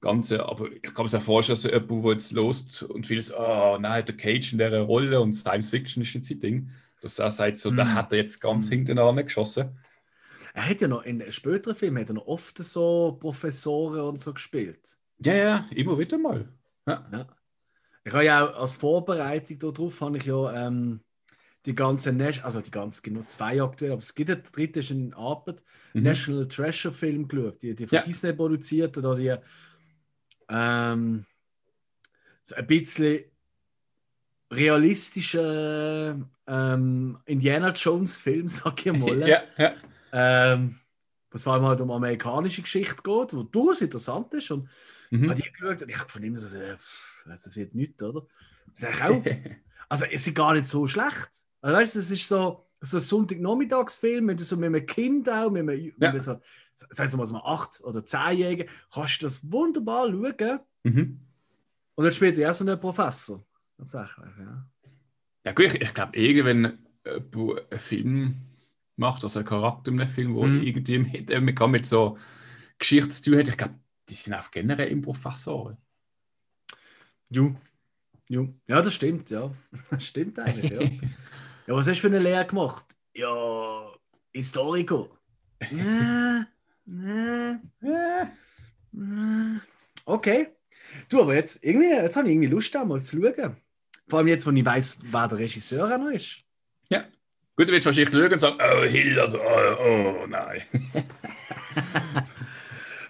Ganzen. 0.01 0.41
Aber 0.41 0.69
ich 0.71 0.93
kann 0.93 1.05
mir 1.05 1.09
so 1.09 1.19
vorstellen, 1.19 1.55
dass 1.55 1.63
jemand, 1.63 2.03
der 2.05 2.11
jetzt 2.11 2.31
lost 2.33 2.83
und 2.83 3.07
vieles, 3.07 3.33
oh 3.33 3.77
nein, 3.79 4.05
der 4.05 4.15
Cage 4.15 4.51
in 4.53 4.59
dieser 4.59 4.81
Rolle 4.81 5.19
und 5.21 5.33
Science-Fiction 5.33 6.03
ist 6.03 6.13
jetzt 6.13 6.27
sein 6.27 6.39
Ding, 6.39 6.69
dass 7.01 7.17
er 7.19 7.31
sagt, 7.31 7.57
so, 7.57 7.71
Mhm. 7.71 7.75
da 7.77 7.93
hat 7.93 8.11
er 8.11 8.19
jetzt 8.19 8.39
ganz 8.41 8.67
Mhm. 8.67 8.71
hinten 8.71 8.99
an 8.99 9.15
geschossen. 9.15 9.77
Er 10.53 10.69
hat 10.69 10.81
ja 10.81 10.87
noch 10.87 11.03
in 11.03 11.23
späteren 11.31 11.75
Filmen 11.75 12.01
hat 12.01 12.09
er 12.09 12.15
noch 12.15 12.27
oft 12.27 12.57
so 12.57 13.17
Professoren 13.19 14.01
und 14.01 14.19
so 14.19 14.33
gespielt. 14.33 14.97
Ja, 15.23 15.33
ja, 15.35 15.65
immer 15.73 15.97
wieder 15.97 16.17
mal. 16.17 16.47
Ja. 16.85 17.07
Ja. 17.11 17.27
Ich 18.07 18.13
habe 18.13 18.23
ja 18.23 18.47
auch 18.47 18.61
als 18.61 18.75
Vorbereitung 18.75 19.59
darauf 19.59 19.99
habe 19.99 20.17
ich 20.17 20.23
ja 20.23 20.67
ähm, 20.67 21.01
die 21.65 21.75
ganze 21.75 22.13
Nash 22.13 22.41
also 22.41 22.61
die 22.61 22.71
ganze 22.71 23.01
genau 23.01 23.23
zwei 23.23 23.61
aktuell, 23.61 23.91
aber 23.91 23.99
es 23.99 24.15
gibt 24.15 24.29
der 24.29 24.37
dritte 24.37 24.79
ist 24.79 24.91
in 24.91 25.13
Arbeit, 25.13 25.61
Mhm. 25.93 26.03
National 26.03 26.47
Treasure 26.47 26.93
Film 26.93 27.27
geschaut, 27.27 27.61
die, 27.61 27.75
die 27.75 27.85
von 27.85 27.97
Ja. 27.97 28.03
Disney 28.03 28.31
produziert 28.31 28.97
oder 28.97 29.13
die 29.13 29.35
ähm, 30.47 31.25
so 32.43 32.55
ein 32.55 32.67
bisschen 32.67 33.25
realistische 34.51 36.25
ähm, 36.47 37.17
Indiana 37.25 37.71
Jones 37.71 38.15
Film, 38.15 38.47
sag 38.47 38.85
ich 38.85 38.93
mal. 38.93 39.27
Ja, 39.27 39.41
ja. 39.57 39.73
ähm, 40.13 40.79
was 41.29 41.43
vor 41.43 41.53
allem 41.53 41.65
halt 41.65 41.81
um 41.81 41.91
amerikanische 41.91 42.61
Geschichte 42.61 42.95
geht, 42.95 43.33
wo 43.33 43.43
durchaus 43.43 43.81
interessant 43.81 44.33
ist. 44.33 44.49
Und 44.51 44.69
Mhm. 45.09 45.29
habe 45.29 45.41
die 45.41 45.51
geschaut 45.51 45.81
und 45.81 45.89
ich 45.89 45.99
habe 45.99 46.09
von 46.09 46.23
ihm 46.23 46.35
so, 46.35 46.57
äh, 46.57 46.75
pff, 47.35 47.43
das 47.43 47.55
wird 47.55 47.75
nichts, 47.75 48.01
oder? 48.03 48.25
Das 48.79 48.89
ist 48.91 49.01
eigentlich 49.01 49.35
auch, 49.35 49.51
also 49.89 50.05
es 50.05 50.27
ist 50.27 50.35
gar 50.35 50.53
nicht 50.53 50.65
so 50.67 50.87
schlecht. 50.87 51.45
Also, 51.61 51.77
weißt 51.77 51.95
du, 51.95 51.99
es 51.99 52.11
ist 52.11 52.27
so, 52.27 52.65
so 52.81 52.97
ein 52.97 53.01
Sonntagnachmittagsfilm, 53.01 54.27
wenn 54.27 54.37
du 54.37 54.43
so 54.43 54.55
mit 54.57 54.67
einem 54.67 54.85
Kind 54.85 55.29
auch, 55.29 55.49
mit 55.49 55.61
einem, 55.61 55.93
mit 55.97 56.03
einem 56.03 56.19
so, 56.19 56.39
sagen 56.75 57.11
wir 57.11 57.17
mal, 57.17 57.25
so 57.25 57.35
einem 57.35 57.43
8- 57.43 57.81
oder 57.83 57.99
10-Jährigen, 58.01 58.67
kannst 58.93 59.21
du 59.21 59.25
das 59.25 59.51
wunderbar 59.51 60.07
schauen. 60.09 60.59
Mhm. 60.83 61.19
Und 61.95 62.03
dann 62.03 62.13
spielt 62.13 62.37
er 62.37 62.51
auch 62.51 62.53
so 62.53 62.63
einen 62.63 62.79
Professor. 62.79 63.43
Tatsächlich, 63.77 64.25
ja. 64.39 64.67
Ja, 65.45 65.51
gut, 65.53 65.65
ich, 65.65 65.81
ich 65.81 65.93
glaube, 65.93 66.17
irgendwann 66.17 66.77
einen 67.03 67.79
Film 67.79 68.35
macht, 68.97 69.23
also 69.23 69.39
einen 69.39 69.47
Charakter 69.47 69.91
in 69.91 69.99
einem 69.99 70.09
Film, 70.09 70.35
wo 70.35 70.45
Mhm. 70.45 70.61
irgendwie 70.61 70.99
mit, 70.99 71.31
äh, 71.31 71.39
mit, 71.41 71.59
mit 71.59 71.85
so 71.85 72.17
Geschichte 72.77 73.09
zu 73.09 73.23
tun 73.23 73.39
hat, 73.39 73.47
ich 73.47 73.57
glaube, 73.57 73.75
die 74.09 74.13
sind 74.13 74.33
einfach 74.33 74.51
generell 74.51 74.89
im 74.89 75.01
Professoren. 75.01 75.77
Ju. 77.29 77.55
Ju. 78.29 78.47
Ja, 78.67 78.81
das 78.81 78.93
stimmt, 78.93 79.29
ja. 79.29 79.51
Das 79.89 80.03
stimmt 80.07 80.39
eigentlich, 80.39 80.71
ja. 80.71 80.81
ja, 80.81 80.89
was 81.75 81.87
hast 81.87 81.97
du 81.97 82.01
für 82.01 82.07
eine 82.07 82.19
Lehre 82.19 82.45
gemacht? 82.45 82.85
Ja, 83.13 83.91
Historiker. 84.33 85.07
Nee, 85.71 86.43
Äh, 86.89 88.25
nee. 88.91 89.59
Okay. 90.05 90.47
Du, 91.09 91.21
aber 91.21 91.35
jetzt, 91.35 91.63
irgendwie, 91.63 91.89
jetzt 91.89 92.15
habe 92.15 92.27
ich 92.27 92.33
irgendwie 92.33 92.47
Lust, 92.47 92.73
da 92.73 92.85
mal 92.85 93.01
zu 93.01 93.21
schauen. 93.21 93.57
Vor 94.07 94.19
allem 94.19 94.27
jetzt, 94.29 94.47
wo 94.47 94.51
ich 94.51 94.65
weiß, 94.65 94.99
wer 95.03 95.27
der 95.27 95.37
Regisseur 95.39 95.83
auch 95.93 95.97
noch 95.97 96.11
ist. 96.11 96.43
ja. 96.89 97.05
Gut, 97.57 97.67
du 97.67 97.73
willst 97.73 97.87
wahrscheinlich 97.87 98.13
schauen 98.13 98.31
und 98.31 98.39
sagen, 98.39 98.57
oh, 98.61 98.83
Hill, 98.83 99.19
also, 99.19 99.39
oh, 99.39 100.15
oh 100.23 100.27
nein. 100.27 100.61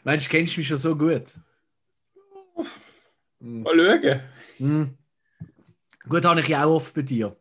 Meinst 0.06 0.26
du, 0.26 0.30
kennst 0.30 0.56
du 0.56 0.62
mich 0.62 0.68
schon 0.70 0.78
so 0.78 0.96
gut? 0.98 1.24
Hm. 3.42 3.64
Mal 3.64 3.76
schauen. 3.76 4.20
Hm. 4.58 4.98
Gut, 6.10 6.26
habe 6.26 6.40
ich 6.40 6.48
ja 6.48 6.64
auch 6.66 6.76
oft 6.76 6.94
bei 6.94 7.02
dir. 7.02 7.36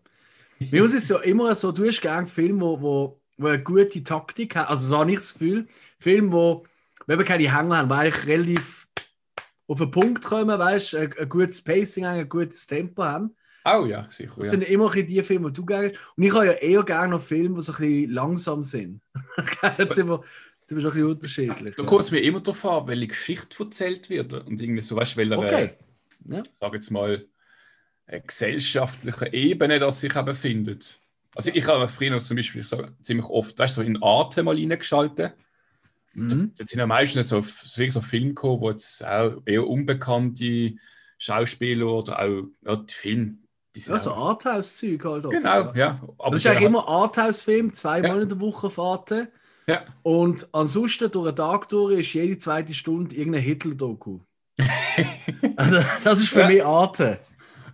Bei 0.70 0.82
uns 0.82 0.94
ist 0.94 1.04
es 1.04 1.08
ja 1.10 1.18
immer 1.18 1.54
so, 1.54 1.70
du 1.70 1.86
hast 1.86 2.00
gerne 2.00 2.26
Filme, 2.26 2.60
wo, 2.62 2.80
wo, 2.80 3.20
wo 3.36 3.46
eine 3.46 3.62
gute 3.62 4.02
Taktik 4.02 4.56
haben. 4.56 4.68
Also 4.68 4.86
so 4.86 4.98
habe 4.98 5.10
ich 5.10 5.18
das 5.18 5.34
Gefühl. 5.34 5.66
Filme, 5.98 6.32
wo, 6.32 6.64
wenn 7.06 7.18
wir 7.18 7.26
keine 7.26 7.54
Hänger 7.54 7.76
haben, 7.76 7.90
weil 7.90 8.08
ich 8.08 8.26
relativ 8.26 8.88
auf 9.68 9.78
den 9.78 9.90
Punkt 9.90 10.24
kommen, 10.24 10.58
weißt 10.58 10.92
du, 10.92 10.96
ein, 10.98 11.12
ein 11.18 11.28
gutes 11.28 11.62
Pacing 11.62 12.06
haben, 12.06 12.20
ein 12.20 12.28
gutes 12.28 12.66
Tempo 12.66 13.04
haben. 13.04 13.36
Oh 13.64 13.84
ja, 13.84 14.06
sicher. 14.10 14.32
Das 14.36 14.46
Ja. 14.46 14.50
sind 14.52 14.62
immer 14.62 14.90
die 14.90 15.22
Filme, 15.22 15.50
die 15.50 15.54
du 15.54 15.66
gerne 15.66 15.88
hast. 15.88 15.98
Und 16.16 16.22
ich 16.22 16.32
habe 16.32 16.46
ja 16.46 16.52
eher 16.52 16.82
gerne 16.84 17.10
noch 17.10 17.20
Filme, 17.20 17.56
die 17.56 17.60
so 17.62 17.72
ein 17.72 17.78
bisschen 17.78 18.10
langsam 18.12 18.62
sind. 18.62 19.00
Jetzt 19.78 19.96
sind 19.96 20.08
wir, 20.08 20.22
sind 20.60 20.76
wir 20.76 20.82
schon 20.82 20.92
ein 20.92 20.94
bisschen 20.94 21.10
unterschiedlich. 21.10 21.74
Da 21.74 21.82
ja. 21.82 21.88
kommt 21.88 22.02
es 22.02 22.10
mir 22.12 22.20
immer 22.20 22.40
darauf 22.40 22.64
an, 22.64 22.86
welche 22.86 23.08
Geschichte 23.08 23.62
erzählt 23.62 24.08
wird. 24.08 24.32
Und 24.32 24.60
irgendwie 24.60 24.82
so, 24.82 24.96
weißt 24.96 25.14
du, 25.14 25.16
welcher, 25.18 25.38
Okay. 25.38 25.70
Ja. 26.28 26.42
sag 26.52 26.72
jetzt 26.74 26.90
mal, 26.90 27.26
eine 28.06 28.20
gesellschaftliche 28.22 29.32
Ebene, 29.32 29.78
das 29.78 30.00
sich 30.00 30.14
eben 30.14 30.34
findet. 30.34 31.00
Also 31.34 31.50
ich 31.52 31.66
habe 31.66 31.86
früher 31.88 32.18
zum 32.20 32.36
Beispiel 32.36 32.62
so 32.62 32.86
ziemlich 33.02 33.26
oft, 33.26 33.58
weißt 33.58 33.76
du, 33.76 33.80
so 33.82 33.86
in 33.86 34.02
Arte 34.02 34.42
mal 34.42 34.54
reingeschaltet. 34.56 35.34
Mhm. 36.14 36.52
Jetzt 36.58 36.70
sind 36.70 36.78
ja 36.78 36.86
meistens 36.86 37.28
so, 37.28 37.44
wirklich 37.44 37.92
so 37.92 38.00
Filme 38.00 38.28
gekommen, 38.28 38.60
wo 38.60 38.70
jetzt 38.70 39.04
auch 39.04 39.42
eher 39.44 39.66
unbekannte 39.66 40.74
Schauspieler 41.18 41.86
oder 41.92 42.20
auch 42.20 42.44
ja, 42.64 42.76
die 42.76 42.94
Filme, 42.94 43.34
die 43.74 43.80
sind 43.80 43.92
Ja, 43.94 43.98
so 43.98 44.14
Arthouse-Zeug 44.14 45.04
halt 45.04 45.26
oft, 45.26 45.34
Genau, 45.36 45.72
ja. 45.74 46.00
Aber 46.18 46.30
Das 46.30 46.40
ist 46.40 46.46
eigentlich 46.46 46.60
ja- 46.60 46.66
immer 46.68 46.88
Arthouse-Film, 46.88 47.74
zweimal 47.74 48.16
Ja. 48.16 48.22
in 48.22 48.28
der 48.30 48.40
Woche 48.40 48.70
Fahrten. 48.70 49.28
Ja. 49.66 49.84
Und 50.02 50.48
ansonsten 50.52 51.10
durch 51.10 51.26
den 51.26 51.36
Tag 51.36 51.68
durch 51.68 51.98
ist 51.98 52.14
jede 52.14 52.38
zweite 52.38 52.72
Stunde 52.72 53.14
irgendein 53.16 53.42
Hitler-Doku. 53.42 54.20
also, 55.56 55.80
das 56.04 56.20
ist 56.20 56.28
für 56.28 56.40
Ja. 56.40 56.48
mich 56.48 56.64
Arte. 56.64 57.18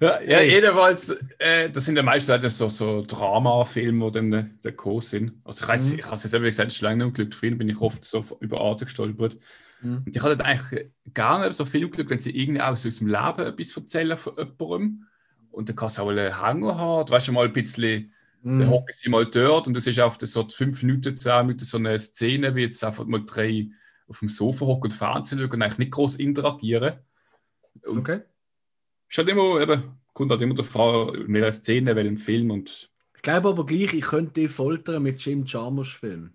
Ja, 0.00 0.20
ja 0.20 0.38
Hey. 0.38 0.50
jedenfalls, 0.50 1.10
äh, 1.38 1.70
das 1.70 1.84
sind 1.84 1.96
ja 1.96 2.02
meistens 2.02 2.30
halt 2.42 2.52
so, 2.52 2.68
so 2.68 3.02
Drama-Filme, 3.06 4.06
die 4.06 4.12
dann 4.12 4.32
äh, 4.32 4.44
da 4.62 4.70
gekommen 4.70 5.00
sind. 5.00 5.32
Also 5.44 5.64
ich 5.64 5.68
weiß, 5.68 5.92
Mhm. 5.92 5.98
ich 6.00 6.04
habe 6.06 6.16
es 6.16 6.24
jetzt 6.24 6.34
eben 6.34 6.44
gesagt, 6.44 6.70
es 6.70 6.76
ist 6.76 6.80
lange 6.82 7.04
nicht 7.04 7.14
glücklich. 7.14 7.38
Früher 7.38 7.54
bin 7.54 7.68
ich 7.68 7.80
oft 7.80 8.04
so 8.04 8.24
über 8.40 8.60
Arte 8.60 8.84
gestolpert. 8.86 9.36
Mhm. 9.80 10.02
Und 10.04 10.16
ich 10.16 10.20
hatte 10.22 10.44
eigentlich 10.44 10.86
gerne 11.14 11.52
so 11.52 11.64
viel 11.64 11.88
Glück, 11.88 12.10
wenn 12.10 12.18
sie 12.18 12.36
irgendwie 12.36 12.60
aus 12.60 12.82
dem 12.82 13.06
Leben 13.06 13.46
etwas 13.46 13.76
erzählen 13.76 14.16
von 14.16 14.34
jemandem. 14.36 15.06
Und 15.52 15.68
dann 15.68 15.76
kann 15.76 15.86
es 15.86 15.98
auch 16.00 16.08
einen 16.08 16.40
Hänger 16.42 16.76
haben. 16.78 17.06
Du 17.06 17.12
weißt 17.12 17.26
schon 17.26 17.34
mal 17.36 17.44
ein 17.46 17.52
bisschen, 17.52 18.12
dann 18.42 18.56
Mhm. 18.56 18.70
hocken 18.70 18.92
sie 18.92 19.08
mal 19.08 19.24
dort 19.24 19.68
und 19.68 19.76
das 19.76 19.86
ist 19.86 20.00
auf 20.00 20.16
so 20.20 20.48
fünf 20.48 20.82
Minuten, 20.82 21.16
zehn 21.16 21.46
Minuten 21.46 21.64
so 21.64 21.76
eine 21.76 21.96
Szene, 21.96 22.56
wie 22.56 22.62
jetzt 22.62 22.82
einfach 22.82 23.04
mal 23.04 23.22
drei 23.24 23.68
auf 24.12 24.20
dem 24.20 24.28
Sofa 24.28 24.66
hocken 24.66 24.84
und 24.90 24.92
Fernsehen 24.96 25.38
schauen 25.40 25.50
und 25.50 25.62
eigentlich 25.62 25.78
nicht 25.78 25.92
groß 25.92 26.16
interagieren. 26.16 26.94
Und 27.88 27.98
Okay. 27.98 28.20
ist 29.08 29.18
halt 29.18 29.28
immer, 29.28 29.60
eben, 29.60 29.98
kommt 30.12 30.30
halt 30.30 30.42
immer 30.42 30.54
davon, 30.54 31.14
in 31.14 31.34
welcher 31.34 31.52
Szene, 31.52 31.96
welchem 31.96 32.18
Film 32.18 32.50
und 32.50 32.90
Ich 33.16 33.22
glaube 33.22 33.48
aber 33.48 33.66
gleich, 33.66 33.94
ich 33.94 34.02
könnte 34.04 34.40
dich 34.40 34.50
foltern 34.50 35.02
mit 35.02 35.20
Jim 35.24 35.44
Jarmusch 35.46 35.96
Film. 35.98 36.34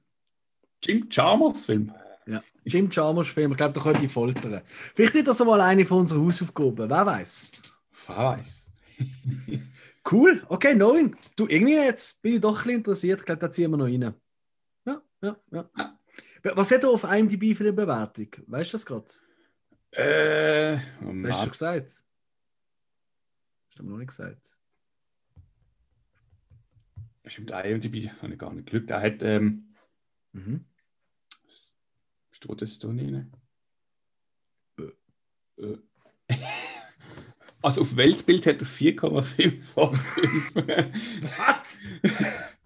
Jim 0.84 1.10
Chalmers 1.10 1.66
Film. 1.66 1.92
Ja. 2.28 2.44
Jim 2.66 2.90
Jarmusch-Film. 2.92 3.52
Ich 3.52 3.58
glaube, 3.58 3.74
da 3.74 3.82
könnte 3.82 4.06
ich 4.06 4.12
foltern. 4.12 4.62
Vielleicht 4.68 5.14
wird 5.14 5.28
das 5.28 5.40
mal 5.40 5.62
eine 5.62 5.86
von 5.86 6.00
unseren 6.00 6.26
Hausaufgaben. 6.26 6.90
Wer 6.90 7.06
weiß? 7.06 7.52
Wer 8.08 8.18
weiß. 8.18 8.66
Cool. 10.10 10.42
Okay, 10.48 10.74
knowing. 10.74 11.18
Du, 11.36 11.48
irgendwie 11.48 11.74
jetzt 11.76 12.22
bin 12.22 12.36
ich 12.36 12.40
doch 12.42 12.56
ein 12.60 12.64
bisschen 12.64 12.78
interessiert. 12.78 13.20
Ich 13.20 13.26
glaube, 13.26 13.40
da 13.40 13.52
ziehen 13.52 13.70
wir 13.72 13.76
noch 13.78 13.88
rein. 13.88 14.14
Ja, 14.86 15.02
ja, 15.22 15.36
ja. 15.52 15.97
Was 16.56 16.72
hat 16.72 16.84
er 16.84 16.90
auf 16.90 17.04
IMDb 17.04 17.56
für 17.56 17.64
eine 17.64 17.74
Bewertung? 17.74 18.28
Weißt 18.48 18.72
du 18.72 18.76
das 18.76 18.86
gerade? 18.86 19.06
Äh, 19.92 20.78
Das 20.78 20.82
hast 21.02 21.24
du 21.26 21.32
schon 21.44 21.52
gesagt. 21.52 21.86
Das 21.90 22.06
hast 23.70 23.80
du 23.80 23.84
noch 23.84 23.98
nicht 23.98 24.08
gesagt. 24.10 24.58
Stimmt, 27.26 27.52
IMDb 27.52 28.10
habe 28.22 28.34
ich 28.34 28.40
gar 28.40 28.54
nicht 28.54 28.70
geschaut. 28.70 28.90
Er 28.90 29.02
hat, 29.02 29.24
ähm, 29.24 29.64
Mhm. 30.34 30.66
steht 32.32 32.62
das 32.62 32.78
da 32.80 32.88
nicht? 32.90 33.26
Äh, 34.78 35.64
äh. 35.64 35.78
Also 37.64 37.82
auf 37.82 37.96
Weltbild 37.98 38.46
hat 38.46 38.62
er 38.62 38.68
4,5 38.68 39.64
von 39.64 39.96
5. 39.96 40.56
Was? 40.56 41.80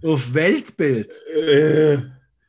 auf 0.04 0.34
Weltbild? 0.34 1.14
äh, 1.34 2.02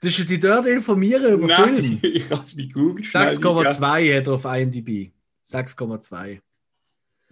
Das 0.02 0.18
ist 0.18 0.28
die 0.28 0.40
dort 0.40 0.66
informieren 0.66 1.34
über 1.34 1.46
nein, 1.46 1.74
Film. 1.76 1.98
ich 2.02 2.28
habe 2.30 2.42
es 2.42 2.56
mit 2.56 2.74
Google 2.74 3.04
6,2 3.04 4.18
hat 4.18 4.26
er 4.26 4.32
auf 4.32 4.44
IMDb. 4.44 5.12
6,2. 5.44 6.40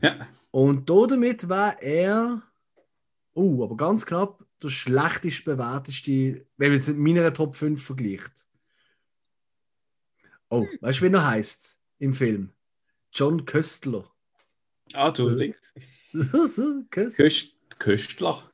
Ja. 0.00 0.28
Und 0.52 0.88
damit 0.88 1.48
war 1.48 1.82
er, 1.82 2.42
oh, 3.34 3.64
aber 3.64 3.76
ganz 3.76 4.06
knapp, 4.06 4.44
der 4.62 4.68
schlechtest 4.68 5.44
bewerteste, 5.44 6.46
wenn 6.58 6.70
man 6.70 6.78
es 6.78 6.86
mit 6.86 6.98
meiner 6.98 7.32
Top 7.32 7.56
5 7.56 7.82
vergleicht. 7.82 8.46
Oh, 10.48 10.66
weißt 10.80 11.00
du, 11.00 11.10
wie 11.10 11.14
er 11.14 11.26
heißt 11.26 11.80
im 11.98 12.14
Film? 12.14 12.52
John 13.12 13.44
Köstler. 13.46 14.08
Ah, 14.92 15.10
du. 15.10 15.36
Köstler. 16.12 16.84
Köst, 16.90 17.56
Köstler. 17.78 18.52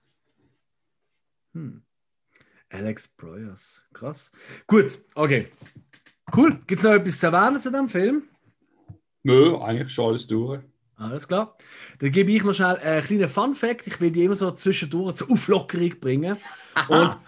Hm. 1.52 1.82
Alex 2.70 3.08
Proyas. 3.08 3.86
Krass. 3.92 4.32
Gut, 4.66 4.98
okay. 5.14 5.48
Cool. 6.34 6.58
Gibt 6.66 6.78
es 6.78 6.82
noch 6.82 6.92
etwas 6.92 7.20
zu 7.20 7.26
erwähnen 7.26 7.60
zu 7.60 7.70
dem 7.70 7.88
Film? 7.88 8.24
Nö, 9.22 9.56
eigentlich 9.58 9.92
schon 9.92 10.06
alles 10.06 10.26
durch. 10.26 10.60
Alles 10.96 11.28
klar. 11.28 11.56
Dann 11.98 12.10
gebe 12.10 12.32
ich 12.32 12.42
noch 12.42 12.54
schnell 12.54 12.76
einen 12.76 13.04
kleinen 13.04 13.28
Fun-Fact. 13.28 13.86
Ich 13.86 14.00
will 14.00 14.10
die 14.10 14.24
immer 14.24 14.34
so 14.34 14.50
zwischendurch 14.50 15.16
zur 15.16 15.30
Auflockerung 15.30 16.00
bringen. 16.00 16.36
Und 16.88 17.18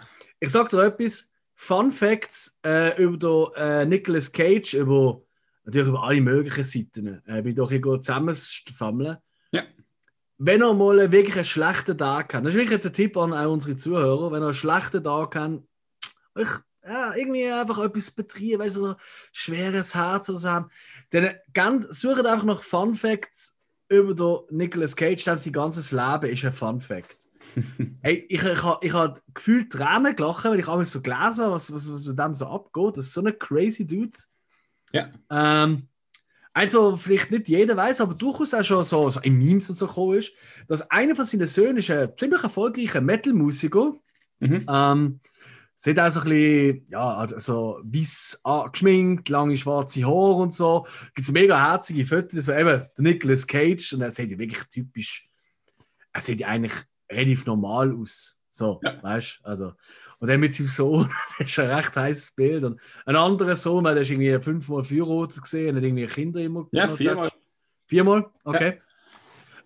ich 0.41 0.51
sage 0.51 0.71
dir 0.71 0.85
etwas: 0.85 1.31
Fun 1.55 1.93
Facts 1.93 2.59
äh, 2.65 3.01
über 3.03 3.17
den, 3.17 3.63
äh, 3.63 3.87
Nicolas 3.87 4.33
Cage, 4.33 4.75
über, 4.75 5.23
natürlich 5.65 5.89
über 5.89 6.03
alle 6.03 6.21
möglichen 6.21 6.65
Seiten. 6.65 7.23
Äh, 7.27 7.43
bin 7.43 7.55
doch 7.55 7.71
hier 7.71 7.83
zusammensammeln. 8.01 9.09
Ja. 9.09 9.23
Wenn 10.39 10.63
er 10.63 10.73
mal 10.73 11.11
wirklich 11.11 11.35
einen 11.35 11.45
schlechten 11.45 11.99
Tag 11.99 12.33
hat, 12.33 12.45
das 12.45 12.53
ist 12.53 12.59
wirklich 12.59 12.71
jetzt 12.71 12.87
ein 12.87 12.93
Tipp 12.93 13.17
an 13.17 13.33
auch 13.33 13.53
unsere 13.53 13.77
Zuhörer, 13.77 14.31
wenn 14.31 14.43
er 14.43 14.49
einen 14.49 14.55
schlechten 14.55 15.03
Tag 15.03 15.35
hat, 15.35 15.63
ich, 16.37 16.49
ja, 16.85 17.15
irgendwie 17.15 17.47
einfach 17.47 17.79
etwas 17.81 18.11
betrieben, 18.13 18.63
weißt 18.63 18.77
du, 18.77 18.81
so 18.81 18.89
ein 18.91 18.97
schweres 19.33 19.95
Herz 19.95 20.29
oder 20.29 20.39
so 20.39 20.49
haben, 20.49 20.71
dann 21.11 21.35
ganz, 21.53 22.01
sucht 22.01 22.25
einfach 22.25 22.45
nach 22.45 22.63
Fun 22.63 22.95
Facts 22.95 23.59
über 23.89 24.15
den 24.15 24.57
Nicolas 24.57 24.97
Cage, 24.97 25.25
denn 25.25 25.39
sein 25.39 25.53
ganzes 25.53 25.93
Leben 25.93 26.31
ist 26.31 26.45
ein 26.45 26.53
Fun 26.53 26.81
Fact. 26.81 27.29
Hey, 28.03 28.27
ich, 28.29 28.43
ich, 28.43 28.53
ich, 28.53 28.65
ich 28.83 28.93
habe 28.93 29.21
gefühlt 29.33 29.73
Tränen 29.73 30.15
gelacht, 30.15 30.45
weil 30.45 30.59
ich 30.59 30.69
alles 30.69 30.93
so 30.93 31.01
gelesen 31.01 31.45
habe, 31.45 31.55
was, 31.55 31.73
was, 31.73 31.91
was 31.91 32.05
mit 32.05 32.19
dem 32.19 32.35
so 32.35 32.47
abgeht. 32.47 32.97
Das 32.97 33.07
ist 33.07 33.15
so 33.15 33.25
ein 33.25 33.39
crazy 33.39 33.87
Dude. 33.87 34.17
Ja. 34.93 35.11
Ähm, 35.31 35.89
eins, 36.59 36.75
was 36.75 37.03
vielleicht 37.03 37.31
nicht 37.31 37.49
jeder 37.49 37.77
weiß, 37.77 38.01
aber 38.01 38.15
durchaus 38.15 38.55
auch 38.55 38.65
schon 38.65 38.85
so, 38.85 39.09
so 39.11 39.21
in 39.21 39.39
Memes 39.39 39.71
und 39.71 39.77
so 39.77 39.87
gekommen 39.87 40.19
ist, 40.19 40.33
dass 40.67 40.91
einer 40.91 41.17
von 41.17 41.25
seinen 41.25 41.47
Söhnen 41.47 41.79
ist 41.79 41.91
ein 41.91 42.15
ziemlich 42.17 42.43
erfolgreicher 42.43 43.01
Metal-Musiker. 43.01 43.95
Mhm. 44.41 44.67
Ähm, 44.69 45.21
sieht 45.75 46.01
auch 46.01 46.11
so 46.11 46.21
ein 46.21 46.29
bisschen, 46.29 46.87
ja, 46.91 47.17
also 47.17 47.39
so 47.39 47.81
weiß 47.85 48.41
angeschminkt, 48.43 49.29
lange 49.29 49.57
schwarze 49.57 50.05
Haare 50.05 50.35
und 50.43 50.53
so. 50.53 50.87
Gibt 51.15 51.29
es 51.29 51.33
mega 51.33 51.71
herzige 51.71 52.05
Fotos, 52.05 52.47
so 52.47 52.53
eben 52.53 52.67
der 52.67 52.91
Nicolas 52.99 53.47
Cage 53.47 53.93
und 53.93 54.01
er 54.01 54.11
sieht 54.11 54.31
ja 54.33 54.39
wirklich 54.39 54.65
typisch, 54.65 55.29
er 56.13 56.21
sieht 56.21 56.41
ja 56.41 56.49
eigentlich 56.49 56.75
relativ 57.11 57.47
normal 57.47 57.95
aus. 57.95 58.41
So, 58.51 58.81
Ja. 58.83 59.01
weißt 59.03 59.41
du? 59.43 59.49
Also, 59.49 59.73
und 60.21 60.29
dann 60.29 60.41
mit 60.41 60.55
seinem 60.55 60.67
Sohn, 60.67 61.11
das 61.39 61.49
ist 61.49 61.59
ein 61.59 61.71
recht 61.71 61.97
heißes 61.97 62.35
Bild. 62.35 62.65
Und 62.65 62.81
ein 63.07 63.17
anderer 63.17 63.57
Sohn, 63.57 63.85
weil 63.85 63.95
der 63.95 64.03
ist 64.03 64.11
irgendwie 64.11 64.39
fünfmal 64.41 64.83
Feuerrot 64.83 65.41
gesehen, 65.41 65.77
hat 65.77 65.83
irgendwie 65.83 66.07
Kinder 66.07 66.41
immer 66.41 66.67
Ja, 66.73 66.85
immer 66.85 66.97
viermal. 66.97 67.31
Viermal? 67.87 68.27
Okay. 68.45 68.81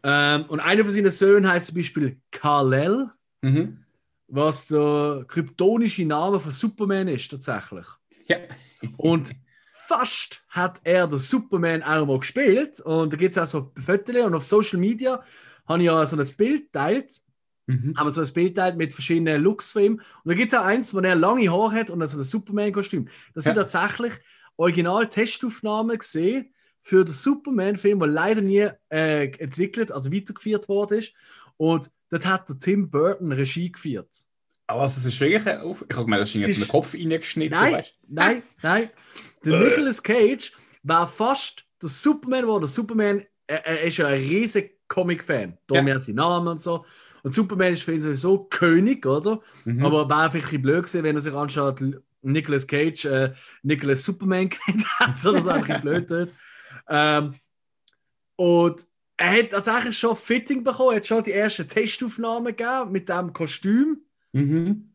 Ähm, 0.04 0.44
und 0.46 0.60
einer 0.60 0.84
von 0.84 0.92
seinen 0.92 1.10
Söhnen 1.10 1.48
heißt 1.48 1.68
zum 1.68 1.76
Beispiel 1.76 2.20
Kal-El 2.30 3.10
Mhm. 3.44 3.78
was 4.28 4.68
der 4.68 5.24
kryptonische 5.26 6.04
Name 6.04 6.38
von 6.38 6.52
Superman 6.52 7.08
ist 7.08 7.28
tatsächlich. 7.28 7.86
Ja. 8.28 8.36
Und 8.96 9.34
fast 9.72 10.44
hat 10.48 10.80
er 10.84 11.08
den 11.08 11.18
Superman 11.18 11.82
auch 11.82 12.06
mal 12.06 12.20
gespielt. 12.20 12.80
Und 12.80 13.12
da 13.12 13.16
gibt 13.16 13.32
es 13.32 13.38
auch 13.38 13.46
so 13.46 13.72
Fotos 13.84 14.14
und 14.24 14.34
auf 14.34 14.44
Social 14.44 14.78
Media 14.78 15.22
habe 15.66 15.80
ich 15.80 15.86
ja 15.86 16.06
so 16.06 16.16
ein 16.16 16.26
Bild 16.36 16.72
geteilt. 16.72 17.20
Mhm. 17.72 17.94
Haben 17.96 18.06
wir 18.06 18.10
so 18.10 18.20
ein 18.20 18.32
Bild 18.32 18.54
geteilt 18.54 18.76
mit 18.76 18.92
verschiedenen 18.92 19.42
Looks 19.42 19.70
von 19.70 19.82
ihm. 19.82 19.92
Und 19.94 20.02
da 20.24 20.34
gibt 20.34 20.52
es 20.52 20.58
auch 20.58 20.64
eins, 20.64 20.92
wo 20.94 21.00
er 21.00 21.14
lange 21.14 21.50
Haare 21.50 21.72
hat 21.72 21.90
und 21.90 22.04
so 22.06 22.18
ein 22.18 22.24
Superman-Kostüm. 22.24 23.08
Das 23.34 23.44
sind 23.44 23.56
Ja. 23.56 23.64
tatsächlich 23.64 24.12
Original-Testaufnahmen 24.56 25.98
gesehen 25.98 26.52
für 26.82 27.04
den 27.04 27.12
Superman-Film, 27.14 27.98
der 28.00 28.08
leider 28.08 28.40
nie 28.40 28.68
äh, 28.90 29.26
entwickelt, 29.38 29.92
also 29.92 30.12
weitergeführt 30.12 30.68
worden 30.68 30.98
ist. 30.98 31.12
Und 31.56 31.90
dort 32.10 32.26
hat 32.26 32.48
der 32.48 32.58
Tim 32.58 32.90
Burton 32.90 33.32
Regie 33.32 33.70
geführt. 33.70 34.08
Aber 34.66 34.82
also, 34.82 34.98
es 35.00 35.06
ist 35.06 35.20
wirklich 35.20 35.46
Auf 35.58 35.84
Ich 35.88 35.94
habe 35.96 36.04
gemeint, 36.06 36.22
das 36.22 36.30
ist 36.30 36.34
in 36.36 36.42
Ist- 36.42 36.60
den 36.60 36.68
Kopf 36.68 36.94
reingeschnitten. 36.94 37.58
Nein, 37.58 37.74
weißt 37.74 37.94
nein, 38.08 38.42
nein. 38.62 38.90
Der 39.44 39.58
Nicolas 39.60 40.02
Cage 40.02 40.52
war 40.82 41.06
fast 41.06 41.64
der 41.80 41.88
Superman, 41.88 42.46
wo 42.46 42.58
der 42.58 42.68
Superman, 42.68 43.22
er, 43.46 43.66
er 43.66 43.82
ist 43.82 43.96
ja 43.98 44.06
ein 44.08 44.14
riesiger 44.18 44.68
Comic-Fan. 44.88 45.58
Darum 45.66 45.86
Ja. 45.88 45.94
ja. 45.94 46.00
sein 46.00 46.14
Name 46.16 46.50
und 46.50 46.60
so. 46.60 46.84
Und 47.22 47.32
Superman 47.32 47.72
ist 47.72 47.82
für 47.82 47.94
ihn 47.94 48.00
sowieso 48.00 48.44
König, 48.44 49.06
oder? 49.06 49.40
Mhm. 49.64 49.84
Aber 49.84 50.08
wäre 50.08 50.30
vielleicht 50.30 50.34
ein 50.34 50.40
bisschen 50.40 50.62
blöd 50.62 50.84
gewesen, 50.84 51.02
wenn 51.04 51.16
er 51.16 51.20
sich 51.20 51.34
anstatt 51.34 51.82
Nicolas 52.22 52.66
Cage 52.66 53.04
äh, 53.04 53.32
Nicolas 53.62 54.04
Superman 54.04 54.48
genannt 54.66 54.86
hat. 54.98 55.26
Oder 55.26 55.40
so 55.40 55.50
ein 55.50 55.60
bisschen 55.60 55.80
blöd 55.80 56.10
dort. 56.10 56.32
Ähm, 56.88 57.34
und 58.36 58.86
er 59.16 59.38
hat 59.38 59.50
tatsächlich 59.50 59.98
schon 59.98 60.16
Fitting 60.16 60.64
bekommen, 60.64 60.90
er 60.90 60.96
hat 60.96 61.06
schon 61.06 61.22
die 61.22 61.32
ersten 61.32 61.68
Testaufnahmen 61.68 62.56
gegeben 62.56 62.90
mit 62.90 63.08
diesem 63.08 63.32
Kostüm. 63.32 64.02
Mhm. 64.32 64.88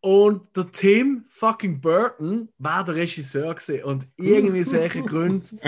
Und 0.00 0.56
der 0.56 0.68
Tim 0.72 1.24
fucking 1.28 1.80
Burton 1.80 2.48
war 2.58 2.82
der 2.82 2.96
Regisseur 2.96 3.54
gewesen. 3.54 3.84
Und 3.84 4.08
irgendwie 4.18 4.60
aus 4.62 4.72
welchen 4.72 5.06
Gründen, 5.06 5.60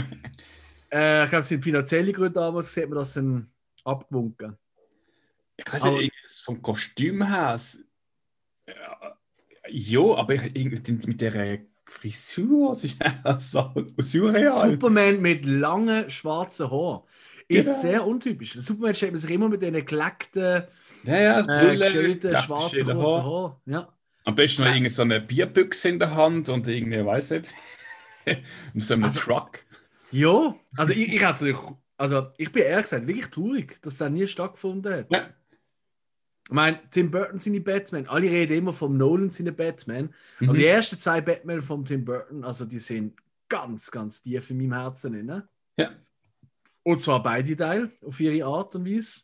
äh, 0.91 1.23
ich 1.23 1.31
glaube, 1.31 1.43
es 1.43 1.49
sind 1.49 1.63
finanzielle 1.63 2.13
Gründe 2.13 2.33
damals, 2.33 2.75
sieht 2.75 2.89
man 2.89 2.99
das 2.99 3.15
dann 3.15 3.49
abgewunken. 3.85 4.57
Ich 5.57 5.73
weiß 5.73 5.85
nicht, 5.85 6.13
vom 6.45 6.61
Kostüm 6.63 7.27
her. 7.27 7.53
es- 7.55 7.85
Ja, 8.67 9.17
ja, 9.69 10.15
aber 10.15 10.35
ich, 10.35 11.07
mit 11.07 11.21
der 11.21 11.61
Frisur, 11.87 12.71
das 12.73 12.85
ist 12.85 12.99
so 13.53 13.73
surreal. 13.99 14.71
Superman 14.71 15.21
mit 15.21 15.45
langen 15.47 16.09
schwarzen 16.11 16.71
Haaren. 16.71 17.03
Ist 17.47 17.67
Genau. 17.67 17.81
sehr 17.83 18.07
untypisch. 18.07 18.55
Superman 18.55 18.95
stellt 18.95 19.13
man 19.13 19.21
sich 19.21 19.31
immer 19.31 19.49
mit 19.51 19.63
den 19.63 19.85
geleckten, 19.85 20.65
Ja, 21.05 21.17
ja, 21.21 21.41
äh, 21.63 21.77
geschälten, 21.77 22.35
schwarzen, 22.37 22.79
kurzen 22.87 22.99
Haar. 22.99 23.25
Haaren. 23.25 23.53
Ja. 23.67 23.89
Am 24.25 24.35
besten 24.35 24.63
noch 24.63 24.71
irgendwie 24.71 24.89
so 24.91 25.03
eine 25.03 25.21
Bierbüchse 25.21 25.91
in 25.91 25.99
der 25.99 26.15
Hand 26.15 26.49
und 26.49 26.67
irgendwie, 26.67 27.05
weiß 27.05 27.31
nicht, 27.33 27.55
so 28.77 28.95
einem 28.95 29.05
Also- 29.05 29.21
Truck. 29.21 29.59
ja, 30.11 30.55
also 30.79 30.93
ich, 30.95 31.13
ich, 31.13 31.25
also 31.27 32.27
ich 32.39 32.51
bin 32.51 32.63
ehrlich 32.63 32.85
gesagt 32.85 33.07
wirklich 33.07 33.27
traurig, 33.29 33.79
dass 33.83 33.99
das 33.99 34.11
nie 34.11 34.27
stattgefunden 34.27 34.93
hat. 34.95 35.13
Ja. 35.13 35.29
Ich 36.47 36.53
meine, 36.53 36.79
Tim 36.91 37.11
Burton 37.11 37.39
seine 37.39 37.61
Batman, 37.61 38.07
alle 38.07 38.31
reden 38.31 38.59
immer 38.59 38.73
vom 38.75 38.97
Nolan 38.97 39.31
seine 39.31 39.53
Batman. 39.53 40.13
Aber 40.41 40.53
Mhm. 40.53 40.57
die 40.57 40.67
ersten 40.67 40.99
zwei 40.99 41.21
Batman 41.21 41.61
von 41.63 41.85
Tim 41.85 42.05
Burton, 42.05 42.45
also 42.45 42.65
die 42.67 42.79
sind 42.79 43.19
ganz, 43.49 43.91
ganz 43.91 44.21
tief 44.23 44.51
in 44.51 44.59
meinem 44.59 44.75
Herzen. 44.75 45.13
drin. 45.13 45.43
Ja. 45.79 45.91
Und 46.83 47.01
zwar 47.01 47.23
beide 47.23 47.57
Teile, 47.57 47.91
auf 48.03 48.21
ihre 48.21 48.45
Art 48.47 48.75
und 48.77 48.87
Weise. 48.87 49.23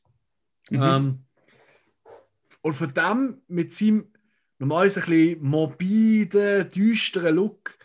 Mhm. 0.71 0.83
Ähm, 0.83 1.25
und 2.63 2.73
von 2.75 2.95
dem, 2.95 3.43
mit 3.49 3.73
seinem 3.73 4.13
normalerweise 4.59 5.01
ein 5.01 5.07
bisschen 5.07 5.43
morbiden, 5.43 6.69
düsteren 6.71 7.37
Look, 7.37 7.77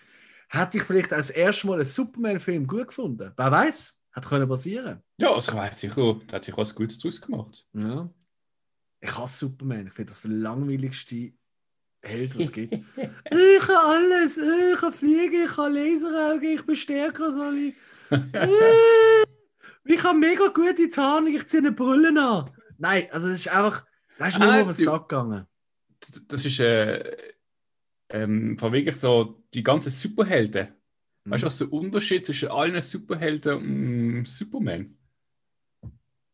hätte 0.49 0.77
ich 0.77 0.83
vielleicht 0.83 1.11
als 1.13 1.29
erstes 1.29 1.63
Mal 1.65 1.75
einen 1.75 1.83
Superman-Film 1.85 2.67
gut 2.67 2.87
gefunden. 2.87 3.31
Wer 3.35 3.51
weiß, 3.51 4.01
hat 4.13 4.27
können 4.27 4.47
passieren. 4.47 5.01
Ja, 5.17 5.33
also 5.33 5.51
ich 5.51 5.57
weiß 5.57 5.79
sicher, 5.81 6.21
da 6.27 6.37
hat 6.37 6.45
sich 6.45 6.55
was 6.55 6.73
Gutes 6.75 6.99
draus 6.99 7.19
gemacht. 7.21 7.65
Ja. 7.73 8.09
Ich 9.05 9.17
hasse 9.17 9.45
Superman. 9.45 9.87
Ich 9.87 9.93
finde 9.93 10.11
das 10.11 10.21
der 10.23 10.31
langweiligste. 10.31 11.33
Held, 12.01 12.35
was 12.35 12.43
es 12.45 12.51
gibt. 12.51 12.73
ich 12.95 13.67
habe 13.67 13.79
alles, 13.79 14.37
ich 14.37 14.79
kann 14.79 14.93
fliegen, 14.93 15.43
ich 15.45 15.51
kann 15.55 15.73
Laseraugen, 15.73 16.49
ich 16.49 16.65
bin 16.65 16.75
stärker 16.75 17.25
als 17.25 17.35
alle. 17.35 17.73
ich 19.85 20.03
habe 20.03 20.17
mega 20.19 20.47
gute 20.47 20.87
Tarnung, 20.89 21.33
ich 21.35 21.47
ziehe 21.47 21.61
eine 21.63 21.71
Brille 21.71 22.09
an. 22.21 22.51
Nein, 22.77 23.07
also 23.11 23.27
das 23.29 23.37
ist 23.39 23.47
einfach, 23.47 23.85
da 24.19 24.27
ist 24.27 24.37
mir 24.37 24.45
Ah, 24.45 24.57
nur 24.57 24.65
du- 24.67 24.73
Sack 24.73 25.09
gegangen. 25.09 25.47
Das- 26.27 26.45
ist 26.45 26.59
äh, 26.59 27.33
ähm, 28.09 28.57
von 28.59 28.71
wirklich 28.71 28.97
so 28.97 29.43
die 29.53 29.63
ganzen 29.63 29.91
Superhelden. 29.91 30.67
Weißt 31.27 31.41
du, 31.41 31.47
was 31.47 31.57
der 31.57 31.73
Unterschied 31.73 32.23
zwischen 32.25 32.49
allen 32.49 32.79
Superhelden 32.83 33.57
und 34.19 34.25
Superman? 34.27 34.95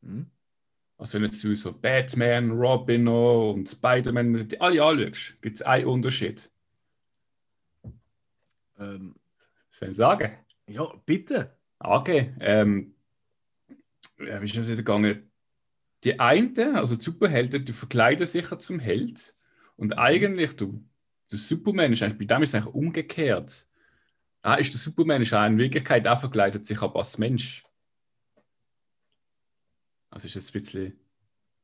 Mhm. 0.01 0.29
Also 1.01 1.15
wenn 1.15 1.25
jetzt 1.25 1.43
du 1.43 1.55
so 1.55 1.73
Batman, 1.73 2.51
Robin 2.51 3.07
und 3.07 3.67
Spider-Man 3.67 4.47
die 4.47 4.61
alle 4.61 4.83
anschaust, 4.83 5.41
gibt 5.41 5.55
es 5.55 5.63
einen 5.63 5.87
Unterschied. 5.87 6.51
Ähm, 8.77 9.15
Soll 9.71 9.89
ich 9.89 9.97
sagen? 9.97 10.37
ja, 10.67 10.93
bitte. 11.03 11.57
Okay. 11.79 12.35
Ähm, 12.39 12.93
wie 14.17 14.45
ist 14.45 14.55
das 14.55 14.67
wieder 14.67 14.75
gegangen? 14.77 15.31
Die 16.03 16.19
einen, 16.19 16.75
also 16.75 16.95
die 16.95 17.03
Superhelden, 17.03 17.65
die 17.65 17.73
verkleiden 17.73 18.27
sich 18.27 18.51
ja 18.51 18.59
zum 18.59 18.77
Held. 18.77 19.35
Und 19.77 19.97
eigentlich, 19.97 20.55
du, 20.55 20.85
der 21.31 21.39
Superman 21.39 21.93
ist 21.93 22.03
eigentlich, 22.03 22.19
bei 22.19 22.35
dem 22.35 22.43
ist 22.43 22.49
es 22.49 22.55
eigentlich 22.61 22.75
umgekehrt. 22.75 23.67
Ah, 24.43 24.53
ist 24.53 24.71
der 24.71 24.79
Superman 24.79 25.23
ist 25.23 25.33
auch 25.33 25.47
in 25.47 25.57
Wirklichkeit 25.57 26.07
auch 26.07 26.19
verkleidet 26.19 26.67
sich 26.67 26.79
aber 26.83 26.99
als 26.99 27.17
Mensch. 27.17 27.63
Also 30.11 30.27
ist 30.27 30.35
es 30.35 30.49
ein 30.49 30.61
bisschen. 30.61 30.99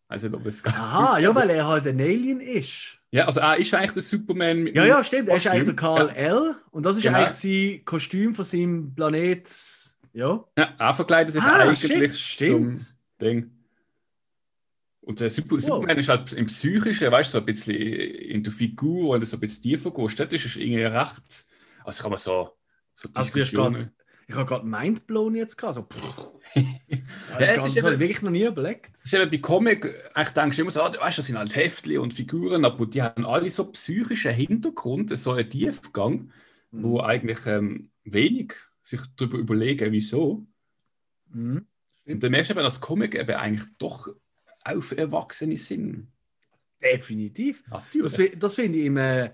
nicht, 0.10 0.34
ob 0.34 0.46
es 0.46 0.66
Aha, 0.66 1.20
ja, 1.20 1.36
weil 1.36 1.50
er 1.52 1.68
halt 1.68 1.86
ein 1.86 2.00
Alien 2.00 2.40
ist. 2.40 2.98
Ja, 3.12 3.26
also 3.26 3.40
er 3.42 3.58
ist 3.58 3.74
eigentlich 3.74 3.92
der 3.94 4.02
Superman. 4.02 4.64
mit 4.64 4.76
Ja, 4.76 4.86
ja, 4.86 5.04
stimmt. 5.04 5.30
Er 5.30 5.36
ist 5.36 5.48
eigentlich 5.48 5.66
der. 5.66 5.76
Karl 5.76 6.10
L. 6.10 6.56
Und 6.72 6.86
das 6.86 6.98
ist 6.98 7.04
Genau. 7.04 7.18
eigentlich 7.20 7.32
sein 7.36 7.86
Kostüm 7.86 8.34
von 8.34 8.46
seinem 8.46 8.96
Planet. 8.96 9.50
Ja. 10.14 10.44
Ja, 10.58 10.74
er 10.80 10.94
verkleidet 10.94 11.34
sich 11.34 11.44
Ah, 11.44 11.70
eigentlich 11.70 11.80
shit, 11.94 12.10
zum 12.12 12.18
stimmt. 12.76 12.96
Ding. 13.22 13.52
Und 15.02 15.20
der 15.20 15.30
Super 15.30 15.62
Superman 15.62 15.98
ist 15.98 16.10
halt 16.10 16.34
im 16.34 16.48
Psychischen, 16.48 17.12
weißt 17.12 17.34
du, 17.34 17.38
so 17.38 17.40
ein 17.40 17.46
bisschen 17.46 17.76
in 17.76 18.44
der 18.44 18.52
Figur, 18.52 19.14
wenn 19.14 19.20
du 19.22 19.26
so 19.26 19.38
ein 19.38 19.40
bisschen 19.40 19.64
tiefer 19.64 19.92
gehst, 19.92 20.20
das 20.20 20.34
ist 20.34 20.56
irgendwie 20.58 20.84
recht. 20.84 21.46
Also 21.86 22.02
kann 22.04 22.12
man 22.12 22.18
so, 22.18 22.52
so 22.94 23.08
Also, 23.16 23.20
hast 23.40 23.54
grad- 23.54 23.90
Ich 24.30 24.36
habe 24.36 24.46
gerade 24.46 24.66
Mindblown 24.66 25.36
jetzt 25.36 25.58
gehabt. 25.58 25.76
So. 25.76 25.88
Ja, 27.40 27.46
es 27.48 27.64
das 27.64 27.76
ist 27.76 27.78
eben- 27.78 28.00
wirklich 28.00 28.22
noch 28.22 28.32
nie 28.32 28.46
überlegt. 28.46 28.92
Das 28.94 29.06
ist 29.06 29.14
eben 29.14 29.30
bei 29.30 29.38
Comic, 29.38 29.86
eigentlich 30.14 30.34
denkst 30.34 30.56
du 30.58 30.62
immer 30.64 30.72
so, 30.72 30.82
ah, 30.82 30.90
du 30.90 31.00
weißt, 31.00 31.18
das 31.18 31.26
sind 31.28 31.38
halt 31.38 31.56
Heftchen 31.56 32.00
und 32.00 32.14
Figuren, 32.14 32.66
aber 32.66 32.86
die 32.88 33.02
haben 33.02 33.26
alle 33.26 33.50
so 33.52 33.66
psychischen 33.66 34.34
Hintergrund, 34.34 35.16
so 35.16 35.34
einen 35.34 35.50
Tiefgang, 35.50 36.32
wo 36.72 37.02
eigentlich 37.02 37.46
ähm, 37.46 37.92
wenig 38.04 38.54
sich 38.82 39.02
darüber 39.16 39.38
überlegen, 39.38 39.92
wieso. 39.92 40.48
Mhm. 41.30 41.68
Und 42.06 42.24
dann 42.24 42.32
merkst 42.32 42.50
du 42.50 42.54
eben, 42.56 42.64
dass 42.64 42.82
Comic 42.82 43.16
eben 43.16 43.36
eigentlich 43.36 43.68
doch 43.78 44.08
auf 44.64 44.98
Erwachsene 44.98 45.58
sind. 45.58 46.08
Definitiv. 46.82 47.64
Natürlich. 47.70 48.32
Das, 48.32 48.40
das 48.40 48.56
finde 48.56 48.78
ich 48.80 48.86
im. 48.86 48.98
Äh, 48.98 49.32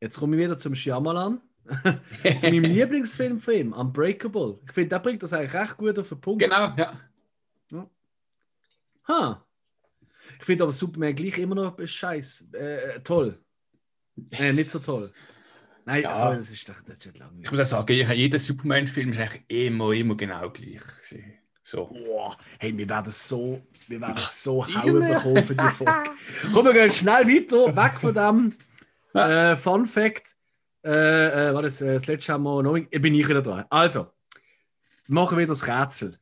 jetzt 0.00 0.18
komme 0.18 0.36
ich 0.36 0.42
wieder 0.42 0.56
zum 0.56 0.74
Shyamalan. 0.74 1.40
Zu 2.40 2.46
meinem 2.50 2.64
Lieblingsfilm 2.64 3.40
von 3.40 3.54
ihm, 3.54 3.72
Unbreakable. 3.72 4.58
Ich 4.66 4.72
finde, 4.72 4.88
der 4.90 4.98
bringt 5.00 5.22
das 5.22 5.32
eigentlich 5.32 5.54
recht 5.54 5.76
gut 5.76 5.98
auf 5.98 6.08
den 6.08 6.20
Punkt. 6.20 6.42
genau, 6.42 6.74
ja. 6.76 6.92
Ha. 9.08 9.46
Ich 10.40 10.44
finde 10.44 10.64
aber 10.64 10.72
Superman 10.72 11.14
gleich 11.14 11.38
immer 11.38 11.54
noch 11.54 11.76
scheiß 11.84 12.48
äh, 12.52 13.00
toll. 13.00 13.38
Äh, 14.30 14.52
nicht 14.52 14.70
so 14.70 14.80
toll. 14.80 15.12
Nein, 15.84 16.02
Ja. 16.02 16.10
also, 16.10 16.36
das 16.36 16.50
ist 16.50 16.68
doch 16.68 16.80
das 16.80 16.96
ist 16.98 17.06
Ich 17.14 17.18
langweilig. 17.20 17.50
muss 17.50 17.60
auch 17.60 17.66
sagen, 17.66 17.92
ich- 17.92 18.08
jeder 18.08 18.38
Superman-Film 18.40 19.10
ist 19.10 19.20
eigentlich 19.20 19.44
immer, 19.48 19.92
immer 19.92 20.16
genau 20.16 20.50
gleich. 20.50 20.80
gewesen. 20.80 21.34
So. 21.62 21.86
Boah, 21.86 22.36
hey, 22.58 22.76
wir 22.76 22.88
werden 22.88 23.12
so, 23.12 23.62
wir 23.88 24.00
werden 24.00 24.22
so 24.28 24.64
die 24.64 24.74
Hauen 24.76 25.06
bekommen 25.06 25.42
für 25.44 25.54
die 25.54 25.68
Folge. 25.70 26.10
Komm, 26.52 26.64
wir 26.66 26.72
gehen 26.72 26.90
schnell 26.90 27.26
weiter, 27.26 27.76
weg 27.76 28.00
von 28.00 28.14
dem. 28.14 28.54
Äh, 29.20 29.54
Fun 29.56 29.86
Fact. 29.86 30.36
Äh, 30.86 31.48
äh, 31.50 31.54
war 31.54 31.62
das, 31.62 31.80
äh, 31.80 31.98
wir 32.44 32.62
noch. 32.62 32.76
Ich 32.76 32.88
bin 33.02 33.12
ich 33.14 33.28
wieder 33.28 33.42
dran. 33.42 33.64
Also, 33.70 34.12
wir 35.06 35.14
machen 35.14 35.36
wieder 35.36 35.48
das 35.48 35.66
Rätsel. 35.66 36.16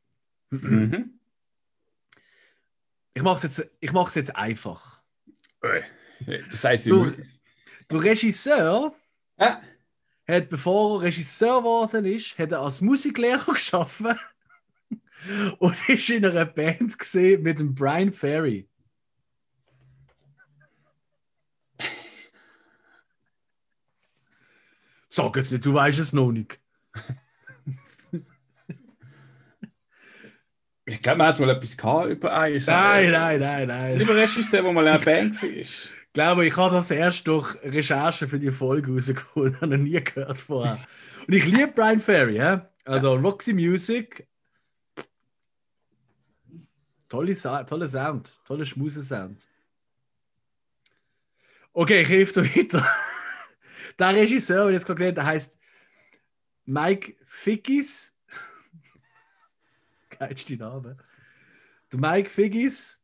Mhm. 0.50 1.10
Ich 3.12 3.22
mache 3.22 3.36
es 3.36 3.42
jetzt, 3.58 3.70
ich 3.80 3.92
mach's 3.92 4.14
jetzt 4.14 4.34
einfach. 4.34 5.00
Das 6.50 6.64
heißt, 6.64 6.86
Du- 6.90 7.10
Der 7.90 8.02
Regisseur 8.02 8.94
ja. 9.38 9.60
hat, 10.26 10.48
bevor 10.48 10.98
er 11.00 11.02
Regisseur 11.06 11.58
geworden 11.58 12.06
ist, 12.06 12.38
hat 12.38 12.52
er 12.52 12.60
als 12.60 12.80
Musiklehrer 12.80 13.44
geschaffen 13.52 14.18
und 15.58 15.88
ist 15.88 16.08
in 16.10 16.24
einer 16.24 16.46
Band 16.46 16.98
gesehen 16.98 17.42
mit 17.42 17.58
dem 17.60 17.74
Brian 17.74 18.10
Ferry. 18.10 18.66
Sag 25.14 25.36
jetzt 25.36 25.52
nicht, 25.52 25.64
du 25.64 25.72
weißt 25.72 26.00
es 26.00 26.12
noch 26.12 26.32
nicht. 26.32 26.58
Ich 30.86 31.00
glaube, 31.00 31.18
man 31.18 31.28
hat 31.28 31.38
mal 31.38 31.50
etwas 31.50 31.76
gehabt 31.76 32.08
über 32.08 32.36
einen. 32.36 32.60
Nein, 32.66 33.12
nein, 33.12 33.38
nein, 33.38 33.68
nein. 33.68 33.98
Lieber 33.98 34.16
Regisseur, 34.16 34.62
der 34.62 34.72
mal 34.72 34.82
in 34.82 34.88
einer 34.88 34.98
Band 34.98 35.40
war. 35.40 35.50
Ich 36.14 36.20
glaube, 36.20 36.46
ich 36.46 36.56
habe 36.56 36.74
das 36.74 36.90
erst 36.92 37.26
durch 37.28 37.54
Recherche 37.62 38.26
für 38.26 38.38
die 38.40 38.50
Folge 38.50 38.92
rausgefunden. 38.92 39.56
Habe 39.60 39.78
noch 39.78 39.84
nie 39.84 40.00
gehört 40.00 40.38
vorher. 40.38 40.78
Und 41.26 41.34
ich 41.34 41.44
liebe 41.44 41.68
Brian 41.68 42.00
Ferry, 42.00 42.36
hä? 42.36 42.60
Also 42.84 43.14
Roxy 43.16 43.52
Music. 43.52 44.24
Tolle, 47.08 47.34
tolle 47.66 47.88
Sound, 47.88 48.32
tolle 48.44 48.64
Schmuse-Sound. 48.64 49.44
Okay, 51.72 52.02
ich 52.02 52.08
helfe 52.08 52.42
dir 52.42 52.56
weiter. 52.56 52.88
Der 53.98 54.14
Regisseur, 54.14 54.66
den 54.66 54.74
jetzt 54.74 54.86
gerade 54.86 54.98
gelernt 54.98 55.18
habe, 55.18 55.28
heißt 55.28 55.58
Mike 56.64 57.16
Figgis. 57.24 58.18
Geilste 60.18 60.56
Name. 60.56 60.96
Der 61.92 61.98
Mike 61.98 62.30
Figgis. 62.30 63.02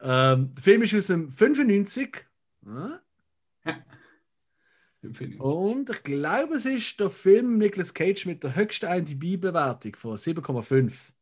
Ähm, 0.00 0.54
der 0.54 0.62
Film 0.62 0.82
ist 0.82 0.94
aus 0.94 1.06
dem 1.08 1.30
95. 1.30 2.26
Ja? 2.66 3.00
Und 5.38 5.88
ich 5.90 6.02
glaube, 6.02 6.56
es 6.56 6.66
ist 6.66 7.00
der 7.00 7.08
Film 7.08 7.58
Nicolas 7.58 7.94
Cage 7.94 8.26
mit 8.26 8.44
der 8.44 8.54
höchsten 8.54 8.86
IMDb-Bewertung 8.86 9.96
von 9.96 10.16
7,5. 10.16 11.12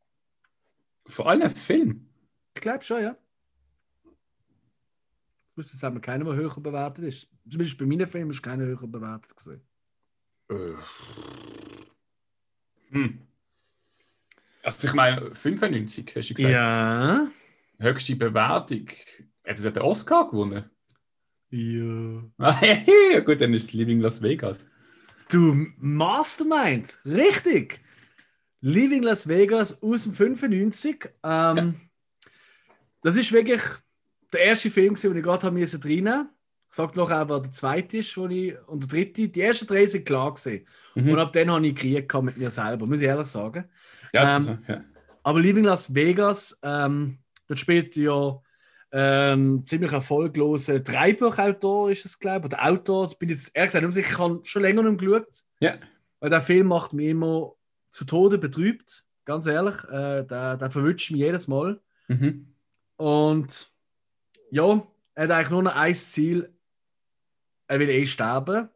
Vor 1.07 1.29
allem 1.29 1.51
Film. 1.51 2.09
Ich 2.55 2.61
glaube 2.61 2.85
schon, 2.85 3.03
ja. 3.03 3.17
Ich 5.59 5.65
wusste, 5.65 5.77
dass 5.77 5.83
aber 5.83 5.99
keiner 5.99 6.23
mehr 6.23 6.37
höher 6.37 6.55
bewertet 6.61 7.05
ist. 7.07 7.29
Zumindest 7.51 7.79
bei 7.79 7.85
meinen 7.85 8.07
Filmen 8.07 8.31
ist 8.31 8.45
keiner 8.45 8.65
höher 8.65 8.87
bewertet 8.87 9.37
gesehen. 9.37 9.61
Äh. 10.49 10.69
Hm. 12.91 13.19
Also 14.63 14.87
ich 14.87 14.95
meine, 14.95 15.35
95 15.35 16.15
hast 16.15 16.31
du 16.31 16.35
gesagt. 16.35 16.53
Ja. 16.53 17.27
Höchste 17.81 18.15
Bewertung. 18.15 18.87
Hat 19.45 19.65
er 19.65 19.73
den 19.73 19.83
Oscar 19.83 20.29
gewonnen? 20.31 20.65
Ja. 21.51 22.23
Ja, 22.39 23.21
gut, 23.27 23.41
dann 23.41 23.53
ist 23.53 23.65
es 23.65 23.73
Living 23.73 23.99
Las 23.99 24.23
Vegas. 24.23 24.65
Du 25.29 25.67
Mastermind, 25.79 27.01
richtig. 27.05 27.81
Living 28.61 29.03
Las 29.03 29.27
Vegas 29.27 29.83
aus 29.83 30.05
dem 30.05 30.13
95. 30.15 31.11
Ähm, 31.25 31.81
Das 33.03 33.17
ist 33.17 33.33
wirklich 33.33 33.63
der 34.33 34.41
erste 34.41 34.71
Film, 34.71 34.95
den 34.95 35.17
ich 35.17 35.23
gerade 35.23 35.47
reinnehmen. 35.47 36.29
Ich 36.71 36.77
sage 36.77 36.93
noch 36.97 37.11
auch, 37.11 37.29
wer 37.29 37.41
der 37.41 37.51
zweite 37.51 37.99
ist, 37.99 38.17
wo 38.19 38.27
ich, 38.27 38.55
und 38.67 38.83
der 38.83 38.89
dritte. 38.89 39.29
Die 39.29 39.41
ersten 39.41 39.67
drei 39.67 39.87
sind 39.87 40.05
klar 40.05 40.35
gewesen. 40.35 40.67
Mhm. 40.95 41.13
Und 41.13 41.19
ab 41.19 41.33
dann 41.33 41.51
habe 41.51 41.67
ich 41.67 41.75
Krieg 41.75 42.23
mit 42.23 42.37
mir 42.37 42.51
selber, 42.51 42.87
muss 42.87 43.01
ich 43.01 43.07
ehrlich 43.07 43.27
sagen. 43.27 43.65
Ja, 44.13 44.37
Ähm, 44.37 44.47
das, 44.47 44.59
ja. 44.69 44.85
Aber 45.23 45.41
Living 45.41 45.65
Las 45.65 45.95
Vegas, 45.95 46.59
ähm, 46.63 47.19
dort 47.47 47.59
spielt 47.59 47.97
ja 47.97 48.39
ähm, 48.93 49.65
ziemlich 49.67 49.93
erfolgloser 49.93 50.81
Drehbuchautor, 50.81 51.91
ist 51.91 52.05
es, 52.05 52.19
glaube 52.19 52.49
ich. 52.49 52.55
Oder 52.55 52.67
Autor, 52.67 53.09
ich 53.11 53.19
bin 53.19 53.29
jetzt 53.31 53.55
ehrlich 53.55 53.73
gesagt 53.73 53.85
nicht 53.85 53.95
sicher, 53.95 54.13
ich 54.13 54.19
habe 54.19 54.41
schon 54.45 54.63
länger 54.63 54.83
nicht 54.83 55.01
geschaut. 55.01 55.45
ja. 55.61 55.75
Weil 56.21 56.31
der 56.31 56.41
Film 56.41 56.67
macht 56.67 56.93
mich 56.93 57.09
immer 57.09 57.53
zu 57.91 58.05
Tode 58.05 58.39
betrübt, 58.39 59.05
ganz 59.25 59.47
ehrlich. 59.47 59.77
Äh, 59.85 60.25
der, 60.25 60.57
der 60.57 60.71
verwünscht 60.71 61.13
mich 61.13 61.21
jedes 61.21 61.47
Mal. 61.47 61.81
Mhm. 62.09 62.55
Und 62.97 63.71
ja, 64.51 64.87
er 65.15 65.25
hat 65.25 65.31
eigentlich 65.31 65.51
nur 65.51 65.63
noch 65.63 65.77
ein 65.77 65.95
Ziel, 65.95 66.53
er 67.67 67.81
will 67.81 67.91
eh 67.91 68.07
sterben. 68.07 68.69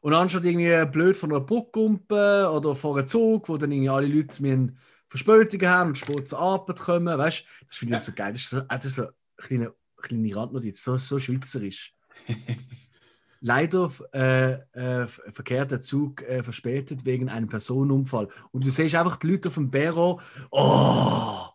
Und 0.00 0.12
anstatt 0.12 0.44
irgendwie 0.44 0.84
blöd 0.90 1.16
von 1.16 1.30
einer 1.30 1.40
Brücke 1.40 1.80
oder 1.80 2.74
vor 2.74 2.96
einem 2.98 3.06
Zug, 3.06 3.48
wo 3.48 3.56
dann 3.56 3.72
irgendwie 3.72 3.88
alle 3.88 4.06
Leute 4.06 4.42
müssen 4.42 4.78
Verspätungen 5.06 5.68
haben 5.68 5.88
und 5.90 5.98
spät 5.98 6.28
zur 6.28 6.40
Arbeit 6.40 6.78
kommen, 6.80 7.18
weißt 7.18 7.40
du, 7.40 7.66
das 7.66 7.76
finde 7.76 7.94
ich 7.94 8.00
Ja. 8.00 8.04
so 8.04 8.12
geil. 8.12 8.32
Das 8.32 8.42
ist 8.42 8.50
so, 8.50 8.62
also 8.68 8.88
so 8.88 9.02
ein 9.04 9.08
kleiner, 9.36 9.72
kleine 9.96 10.36
Randnotiz, 10.36 10.82
so, 10.82 10.96
so 10.96 11.18
schweizerisch. 11.18 11.94
Leider 13.40 13.90
äh, 14.12 14.52
äh, 14.72 15.06
verkehrt 15.06 15.70
der 15.70 15.80
Zug 15.80 16.22
äh, 16.22 16.42
verspätet 16.42 17.04
wegen 17.04 17.28
einem 17.28 17.48
Personenunfall. 17.48 18.28
Und 18.52 18.64
du 18.64 18.70
siehst 18.70 18.94
einfach 18.94 19.16
die 19.16 19.28
Leute 19.28 19.48
auf 19.48 19.54
dem 19.54 19.70
Perron. 19.70 20.20
Oh! 20.50 21.48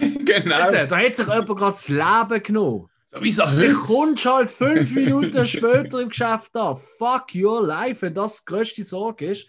genau. 0.24 0.70
Da 0.70 0.98
hat 0.98 1.16
sich 1.16 1.26
jemand 1.26 1.46
gerade 1.48 1.72
das 1.72 1.88
Leben 1.88 2.42
genommen. 2.42 2.88
So 3.14 3.22
wie 3.22 3.30
so 3.32 3.44
Du 3.44 3.74
kommst 3.74 4.24
halt 4.24 4.50
fünf 4.50 4.90
Minuten 4.94 5.44
später 5.44 6.00
im 6.00 6.08
Geschäft 6.08 6.56
an. 6.56 6.76
Fuck 6.76 7.34
your 7.34 7.62
life, 7.64 8.02
wenn 8.02 8.14
das 8.14 8.38
die 8.44 8.46
größte 8.46 8.84
Sorge 8.84 9.32
ist. 9.32 9.48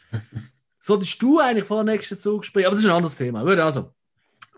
Solltest 0.79 1.21
du 1.21 1.39
eigentlich 1.39 1.63
vor 1.63 1.83
der 1.83 1.93
nächsten 1.93 2.17
Zug 2.17 2.43
springen. 2.43 2.65
Aber 2.67 2.75
das 2.75 2.83
ist 2.83 2.89
ein 2.89 2.95
anderes 2.95 3.15
Thema. 3.15 3.41
Gut, 3.43 3.57
also, 3.59 3.93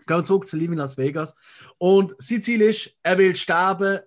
gehen 0.06 0.16
wir 0.16 0.24
zurück 0.24 0.44
zu 0.44 0.56
Liv 0.56 0.72
in 0.72 0.78
Las 0.78 0.98
Vegas. 0.98 1.36
Und 1.78 2.16
sein 2.18 2.42
Ziel 2.42 2.62
ist, 2.62 2.90
er 3.02 3.16
will 3.18 3.34
sterben. 3.36 4.00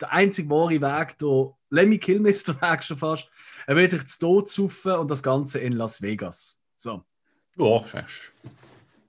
Der 0.00 0.12
einzige 0.12 0.48
wahre 0.50 0.80
Weg, 0.80 1.18
der 1.18 1.54
Lemmy 1.68 1.98
Kilmister 1.98 2.60
Weg 2.62 2.82
schon 2.82 2.96
fast. 2.96 3.28
Er 3.66 3.76
will 3.76 3.88
sich 3.88 4.04
zu 4.06 4.18
Tod 4.18 4.48
saufen 4.48 4.92
und 4.92 5.10
das 5.10 5.22
Ganze 5.22 5.58
in 5.58 5.72
Las 5.74 6.00
Vegas. 6.00 6.60
So, 6.76 7.04
Ja, 7.56 7.84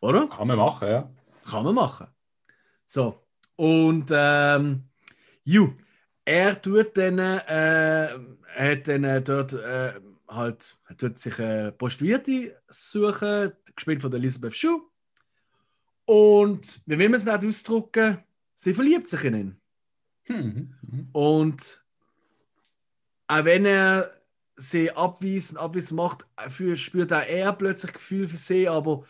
oder? 0.01 0.28
kann 0.28 0.47
man 0.47 0.57
machen, 0.57 0.88
ja. 0.89 1.09
Kann 1.49 1.63
man 1.63 1.74
machen. 1.76 2.07
So, 2.86 3.24
und 3.55 4.07
ähm, 4.11 4.84
ju, 5.44 5.74
er 6.26 6.62
tut 6.62 6.98
dann, 6.98 7.20
äh, 7.20 8.10
hat 8.56 8.88
dann 8.88 9.04
äh, 9.04 9.22
dort 9.22 9.54
äh, 9.54 9.94
halt, 10.28 10.78
tut 10.98 11.18
sich 11.18 11.39
eine 11.39 11.72
Prostituierte 11.72 12.62
suchen, 12.70 13.52
gespielt 13.76 14.02
von 14.02 14.14
Elizabeth 14.14 14.56
Shue. 14.56 14.82
Und 16.06 16.82
wie 16.86 17.00
will 17.00 17.10
man 17.10 17.18
es 17.18 17.26
nicht 17.26 17.46
ausdrücken? 17.46 18.20
Sie 18.56 18.74
verliebt 18.74 19.08
sich 19.08 19.24
in 19.24 19.34
ihn. 19.34 19.62
Mhm. 20.28 20.76
Mhm. 20.82 21.10
Und 21.12 21.86
auch 23.28 23.46
wenn 23.46 23.66
er 23.66 24.12
sie 24.56 24.91
abweisen, 24.91 25.58
abweisen 25.58 25.96
macht, 25.96 26.26
spürt 26.76 27.12
auch 27.12 27.26
er 27.26 27.54
plötzlich 27.54 27.94
Gefühl 27.94 28.28
für 28.28 28.38
sie, 28.38 28.68
aber 28.68 29.06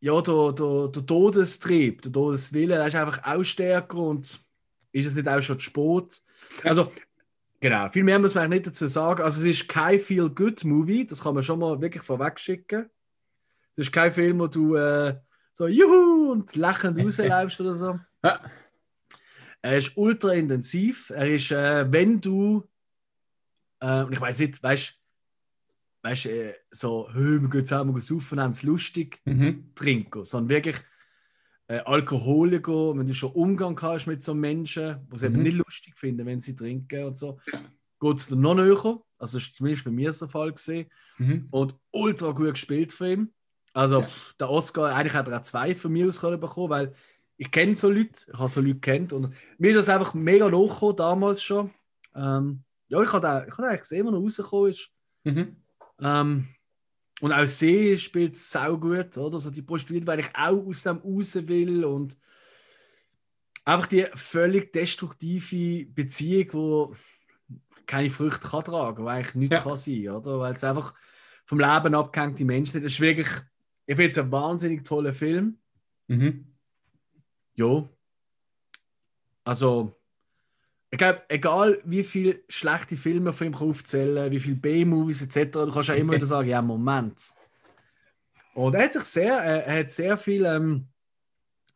ja, 0.00 0.20
der, 0.20 0.52
der, 0.52 0.88
der 0.88 1.06
Todestrieb, 1.06 2.02
der 2.02 2.12
Todeswille, 2.12 2.76
der 2.76 2.86
ist 2.86 2.94
einfach 2.94 3.24
auch 3.24 3.42
stärker 3.42 3.96
und 3.96 4.43
ist 4.94 5.06
es 5.06 5.14
nicht 5.14 5.28
auch 5.28 5.40
schon 5.40 5.58
zu 5.58 5.64
spät? 5.64 6.22
Also, 6.62 6.90
genau, 7.60 7.90
viel 7.90 8.04
mehr 8.04 8.18
muss 8.18 8.34
man 8.34 8.44
eigentlich 8.44 8.60
nicht 8.60 8.66
dazu 8.68 8.86
sagen. 8.86 9.22
Also, 9.22 9.40
es 9.40 9.46
ist 9.46 9.68
kein 9.68 9.98
Feel-Good-Movie, 9.98 11.06
das 11.06 11.22
kann 11.22 11.34
man 11.34 11.42
schon 11.42 11.58
mal 11.58 11.80
wirklich 11.80 12.02
vorweg 12.02 12.38
schicken. 12.38 12.88
Es 13.72 13.78
ist 13.86 13.92
kein 13.92 14.12
Film, 14.12 14.38
wo 14.38 14.46
du 14.46 14.76
äh, 14.76 15.16
so 15.52 15.66
Juhu 15.66 16.30
und 16.32 16.54
lächelnd 16.54 16.98
rausläufst 17.04 17.60
oder 17.60 17.72
so. 17.74 17.98
Ja. 18.22 18.40
Er 19.62 19.78
ist 19.78 19.96
ultra 19.96 20.32
intensiv. 20.34 21.10
Er 21.10 21.28
ist, 21.34 21.50
äh, 21.50 21.90
wenn 21.90 22.20
du, 22.20 22.68
äh, 23.80 24.02
und 24.04 24.12
ich 24.12 24.20
weiß 24.20 24.38
nicht, 24.40 24.62
weißt 24.62 24.94
du, 26.02 26.28
äh, 26.28 26.54
so, 26.70 27.08
hey, 27.12 27.40
wir 27.40 27.48
gehen 27.48 27.66
zusammen 27.66 28.00
saufen, 28.00 28.40
haben 28.40 28.50
es 28.50 28.62
lustig, 28.62 29.22
Mhm. 29.24 29.72
trinken, 29.74 30.24
sondern 30.24 30.50
wirklich 30.50 30.76
äh, 31.68 31.78
Alkoholiker, 31.78 32.96
wenn 32.96 33.06
du 33.06 33.14
schon 33.14 33.32
Umgang 33.32 33.80
hast 33.80 34.06
mit 34.06 34.22
so 34.22 34.34
Menschen, 34.34 34.98
die 35.10 35.16
es 35.16 35.22
eben 35.22 35.36
Mhm. 35.36 35.42
nicht 35.42 35.56
lustig 35.56 35.96
finden, 35.96 36.26
wenn 36.26 36.40
sie 36.40 36.54
trinken 36.54 37.04
und 37.04 37.16
so, 37.16 37.38
geht 38.00 38.18
es 38.18 38.26
dir 38.28 38.36
noch 38.36 38.54
näher. 38.54 39.00
Also, 39.18 39.38
das 39.38 39.46
ist 39.46 39.54
zumindest 39.56 39.84
bei 39.84 39.90
mir 39.90 40.12
so 40.12 40.26
der 40.26 40.30
Fall 40.32 40.52
gesehen. 40.52 40.90
Mhm. 41.18 41.48
Und 41.50 41.74
ultra 41.90 42.32
gut 42.32 42.50
gespielt 42.54 42.92
von 42.92 43.06
ihm. 43.06 43.32
Also, 43.72 44.02
Ja. 44.02 44.08
der 44.40 44.50
Oscar, 44.50 44.94
eigentlich 44.94 45.14
hat 45.14 45.26
er 45.28 45.38
auch 45.38 45.42
zwei 45.42 45.74
von 45.74 45.92
mir 45.92 46.06
aus 46.06 46.20
können 46.20 46.38
bekommen, 46.38 46.70
weil 46.70 46.94
ich 47.36 47.50
kenne 47.50 47.74
so 47.74 47.90
Leute, 47.90 48.26
ich 48.32 48.38
habe 48.38 48.48
so 48.48 48.60
Leute 48.60 48.78
kennt 48.80 49.12
und 49.12 49.34
mir 49.58 49.70
ist 49.70 49.76
das 49.76 49.88
einfach 49.88 50.14
mega 50.14 50.48
nachgekommen, 50.48 50.96
damals 50.96 51.42
schon. 51.42 51.70
Ähm, 52.14 52.62
ja, 52.88 53.02
ich 53.02 53.12
habe 53.12 53.26
den- 53.26 53.48
ich 53.48 53.52
habe 53.54 53.62
den 53.62 53.64
eigentlich 53.70 53.80
gesehen, 53.80 54.06
als 54.06 54.14
er 54.14 54.20
rausgekommen 54.20 54.70
ist. 54.70 54.90
Mhm. 55.24 55.56
Ähm, 56.00 56.48
und 57.20 57.32
auch 57.32 57.46
sie 57.46 57.96
spielt 57.96 58.36
sau 58.36 58.76
gut, 58.78 59.16
oder? 59.16 59.38
So 59.38 59.50
die 59.50 59.62
Prostituierte, 59.62 60.06
weil 60.06 60.20
ich 60.20 60.30
auch 60.34 60.66
aus 60.66 60.82
dem 60.82 60.98
raus 60.98 61.34
will 61.46 61.84
und 61.84 62.18
einfach 63.64 63.86
die 63.86 64.06
völlig 64.14 64.72
destruktive 64.72 65.86
Beziehung, 65.86 66.92
die 66.98 67.84
keine 67.86 68.10
Früchte 68.10 68.48
kann 68.48 68.64
tragen, 68.64 69.04
die 69.04 69.10
eigentlich 69.10 69.34
nichts 69.34 69.54
Ja. 69.56 69.62
kann 69.62 69.76
sein, 69.76 70.08
oder? 70.08 70.40
Weil 70.40 70.54
es 70.54 70.64
einfach 70.64 70.94
vom 71.44 71.60
Leben 71.60 71.94
abgehängte 71.94 72.44
Menschen 72.44 72.72
sind. 72.72 72.84
Das 72.84 72.92
ist 72.92 73.00
wirklich, 73.00 73.28
ich 73.86 73.96
finde 73.96 74.10
es 74.10 74.18
ein 74.18 74.32
wahnsinnig 74.32 74.84
toller 74.84 75.12
Film. 75.12 75.58
Mhm. 76.08 76.54
Ja. 77.54 77.88
Also, 79.44 80.00
ich 80.94 80.98
glaube, 80.98 81.22
egal 81.28 81.80
wie 81.84 82.04
viele 82.04 82.44
schlechte 82.48 82.96
Filme 82.96 83.32
von 83.32 83.48
ihm 83.48 83.54
aufzählen 83.56 84.30
wie 84.30 84.38
viele 84.38 84.54
B-Movies 84.54 85.22
etc., 85.22 85.50
du 85.50 85.72
kannst 85.72 85.88
ja 85.88 85.96
immer 85.96 86.12
wieder 86.12 86.26
sagen, 86.34 86.48
ja, 86.48 86.62
Moment. 86.62 87.34
Und 88.54 88.74
er 88.74 88.84
hat 88.84 88.92
sich 88.92 89.02
sehr, 89.02 89.34
er, 89.34 89.66
er 89.66 89.80
hat 89.80 89.90
sehr 89.90 90.16
viel 90.16 90.44
ähm, 90.44 90.86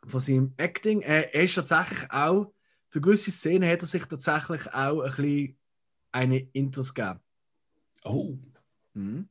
von 0.07 0.21
seinem 0.21 0.55
Acting, 0.57 1.03
er, 1.03 1.35
er 1.35 1.43
ist 1.43 1.57
tatsächlich 1.57 2.09
auch, 2.12 2.53
für 2.91 3.01
gewisse 3.01 3.33
Szenen 3.33 3.69
hat 3.69 3.83
er 3.83 3.89
sich 3.89 4.05
tatsächlich 4.05 4.73
auch 4.73 5.03
ein 5.03 5.09
bisschen 5.09 5.59
eine 6.12 6.39
Intros 6.53 6.95
gegeben. 6.95 7.19
Oh. 8.05 8.39
Mhm. 8.95 9.29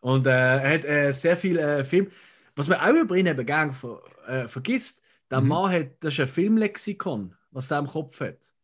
Und 0.00 0.28
äh, 0.28 0.30
er 0.30 0.74
hat 0.74 0.84
äh, 0.84 1.10
sehr 1.10 1.36
viel 1.36 1.58
äh, 1.58 1.82
Film. 1.82 2.08
Was 2.54 2.68
man 2.68 2.78
auch 2.78 3.02
über 3.02 3.16
ihn 3.16 3.26
eben 3.26 3.44
gerne 3.44 3.72
ver 3.72 4.00
äh, 4.28 4.46
vergisst, 4.46 5.02
der 5.28 5.40
Mhm. 5.40 5.48
Mann 5.48 5.72
hat, 5.72 5.88
das 6.04 6.14
ist 6.14 6.20
ein 6.20 6.28
Filmlexikon, 6.28 7.34
was 7.50 7.68
er 7.72 7.80
im 7.80 7.86
Kopf 7.86 8.20
hat. 8.20 8.54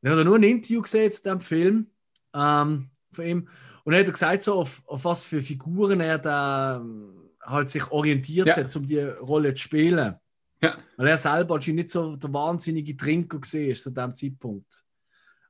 Ich 0.00 0.10
habe 0.10 0.24
nur 0.24 0.36
ein 0.36 0.42
Interview 0.42 0.82
gesehen 0.82 1.10
zu 1.10 1.22
diesem 1.22 1.40
Film 1.40 1.90
ähm, 2.34 2.90
von 3.10 3.24
ihm 3.24 3.48
und 3.84 3.94
er 3.94 4.00
hat 4.00 4.12
gesagt, 4.12 4.42
so, 4.42 4.60
auf, 4.60 4.82
auf 4.86 5.04
was 5.04 5.24
für 5.24 5.40
Figuren 5.40 6.00
er 6.00 6.18
da 6.18 6.76
ähm, 6.76 7.30
halt 7.42 7.70
sich 7.70 7.90
orientiert 7.90 8.46
Ja. 8.48 8.56
hat, 8.56 8.76
um 8.76 8.86
die 8.86 9.00
Rolle 9.00 9.54
zu 9.54 9.62
spielen. 9.62 10.14
Ja. 10.62 10.76
Weil 10.96 11.06
er 11.06 11.18
selber 11.18 11.54
anscheinend 11.54 11.78
nicht 11.78 11.88
so 11.88 12.16
der 12.16 12.32
wahnsinnige 12.32 12.96
Trinker 12.96 13.38
gesehen 13.38 13.70
ist 13.70 13.84
zu 13.84 13.90
dem 13.90 14.14
Zeitpunkt. 14.14 14.84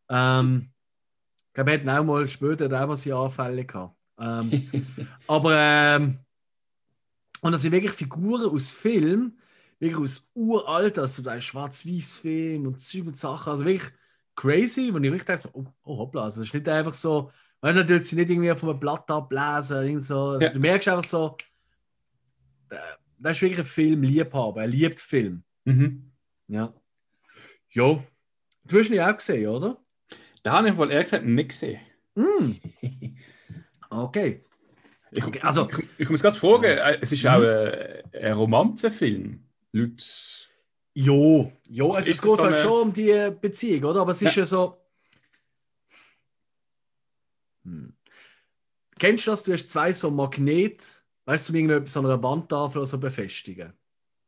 Ähm, 0.09 0.71
ich 1.49 1.55
glaube, 1.55 1.73
er 1.73 1.81
hat 1.81 2.01
auch 2.01 2.05
mal 2.05 2.27
später 2.27 2.71
er 2.71 2.85
auch 2.85 2.89
mal 2.89 2.97
seine 2.97 3.17
Anfälle 3.17 3.65
gehabt. 3.65 3.97
Ähm, 4.21 4.71
aber 5.27 5.57
ähm, 5.57 6.19
und 7.41 7.53
das 7.53 7.63
sind 7.63 7.73
wirklich 7.73 7.93
Figuren 7.93 8.51
aus 8.51 8.71
Film, 8.71 9.39
wirklich 9.79 10.01
aus 10.01 10.31
uralt, 10.35 10.99
also 10.99 11.29
ein 11.29 11.41
Schwarz-Weiß-Film 11.41 12.67
und 12.67 12.81
Zeug 12.81 13.07
und 13.07 13.17
Sachen, 13.17 13.51
also 13.51 13.65
wirklich 13.65 13.93
crazy, 14.39 14.93
wo 14.95 14.99
ich 14.99 15.11
denke, 15.25 15.37
so, 15.39 15.49
oh, 15.53 15.65
oh 15.83 15.99
hoppla, 15.99 16.23
also 16.25 16.41
es 16.43 16.47
ist 16.49 16.55
nicht 16.55 16.69
einfach 16.69 16.95
so, 16.95 17.33
weil 17.61 17.75
natürlich 17.75 18.07
sie 18.09 18.17
nicht 18.17 18.31
irgendwie 18.31 18.55
von 18.55 18.71
einem 18.71 18.79
Blatt 18.81 19.11
ablesen, 19.11 19.83
irgend 19.85 20.03
so, 20.05 20.21
also 20.31 20.45
Ja. 20.47 20.53
du 20.53 20.61
merkst 20.61 20.89
einfach 20.89 21.05
so, 21.05 21.37
äh, 22.71 22.77
das 23.19 23.37
ist 23.37 23.43
wirklich 23.43 23.59
ein 23.59 23.65
Film-Liebhaber, 23.65 24.61
er 24.61 24.67
liebt 24.69 25.01
Film. 25.01 25.43
Mhm. 25.65 26.13
Ja. 26.47 26.73
Ja. 27.71 28.03
Du 28.65 28.79
hast 28.79 28.91
ihn 28.91 29.01
auch 29.01 29.17
gesehen, 29.17 29.49
oder? 29.49 29.77
Da 30.45 30.53
habe 30.53 30.69
ich 30.69 30.77
wohl 30.77 30.91
ehrlich 30.91 31.07
gesagt 31.07 31.25
nicht 31.25 31.49
gesehen. 31.51 31.81
Mm. 32.15 32.53
Okay. 33.91 34.45
Ich, 35.11 35.25
Okay, 35.27 35.41
also- 35.41 35.69
ich, 35.71 35.79
ich 35.99 36.11
muss 36.11 36.21
gerade 36.23 36.39
fragen, 36.39 36.65
äh, 36.65 36.99
es 37.01 37.11
ist 37.13 37.25
Mhm. 37.25 37.29
auch 37.31 37.41
ein, 37.43 38.23
ein 38.23 38.33
Romanzenfilm. 38.35 39.43
Leute. 39.73 40.05
Jo, 41.01 41.53
jo, 41.69 41.89
also 41.91 42.01
es 42.01 42.09
ist 42.09 42.23
geht 42.23 42.31
so 42.33 42.39
halt 42.39 42.55
eine- 42.55 42.57
schon 42.63 42.83
um 42.89 42.93
die 42.93 43.31
Beziehung, 43.41 43.85
oder? 43.85 44.01
Aber 44.01 44.11
es 44.11 44.21
ist 44.21 44.35
Ja. 44.35 44.43
ja 44.43 44.47
so. 44.47 44.77
Hm. 47.65 47.93
Kennst 48.99 49.27
du 49.27 49.31
das? 49.31 49.45
Du 49.45 49.53
hast 49.53 49.71
zwei 49.71 49.93
so 49.93 50.11
Magnet, 50.11 51.05
weißt 51.27 51.49
du, 51.49 51.55
irgendetwas 51.55 51.97
an 51.97 52.07
einer 52.07 52.21
Wandtafel 52.23 52.79
oder 52.79 52.87
so 52.87 52.99
befestigen. 52.99 53.73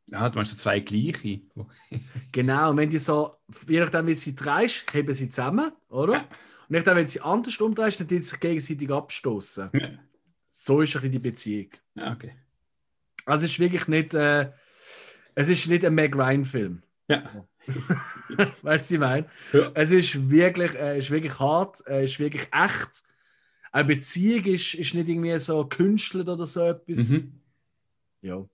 Ja, 0.09 0.29
du 0.29 0.35
meinst 0.37 0.51
so 0.51 0.57
zwei 0.57 0.79
gleiche. 0.79 1.41
Genau, 2.31 2.69
und 2.71 2.77
wenn 2.77 2.89
die 2.89 2.99
so, 2.99 3.35
je 3.67 3.81
nachdem, 3.81 4.07
wie 4.07 4.15
sie 4.15 4.33
drehst, 4.35 4.85
heben 4.93 5.13
sie 5.13 5.27
zusammen, 5.29 5.73
oder? 5.89 6.13
Ja. 6.13 6.19
Und 6.21 6.29
je 6.69 6.77
nachdem, 6.77 6.95
wenn 6.95 7.07
sie 7.07 7.19
anders 7.19 7.57
umdrehst, 7.59 7.99
dann 7.99 8.07
die 8.07 8.21
sich 8.21 8.39
gegenseitig 8.39 8.89
abstoßen. 8.89 9.69
Ja, 9.73 9.89
So 10.45 10.79
ist 10.79 10.89
ein 10.95 11.01
bisschen 11.01 11.11
die 11.11 11.19
Beziehung. 11.19 11.69
ja 11.95 12.13
okay. 12.13 12.33
Also 13.25 13.43
es 13.45 13.51
ist 13.51 13.59
wirklich 13.59 13.87
nicht, 13.89 14.13
äh, 14.13 14.51
es 15.41 15.49
ist 15.49 15.67
nicht 15.67 15.85
ein 15.85 15.95
Meg 15.95 16.15
Ryan-Film. 16.15 16.83
Ja. 17.07 17.23
weißt 17.67 18.39
du, 18.39 18.63
was 18.63 18.91
ich 18.91 18.99
meine? 18.99 19.27
Ja. 19.53 19.71
Es 19.73 19.91
ist 19.91 20.29
wirklich, 20.29 20.75
äh, 20.75 20.97
ist 20.97 21.11
wirklich 21.11 21.39
hart, 21.39 21.85
äh, 21.87 22.03
ist 22.03 22.19
wirklich 22.19 22.47
echt. 22.51 23.03
Eine 23.71 23.85
Beziehung 23.85 24.43
ist, 24.45 24.73
ist 24.73 24.93
nicht 24.93 25.07
irgendwie 25.07 25.37
so 25.39 25.65
künstelt 25.65 26.27
oder 26.27 26.45
so 26.45 26.65
etwas. 26.65 27.09
Mhm. 27.09 27.41
Ja. 28.21 28.45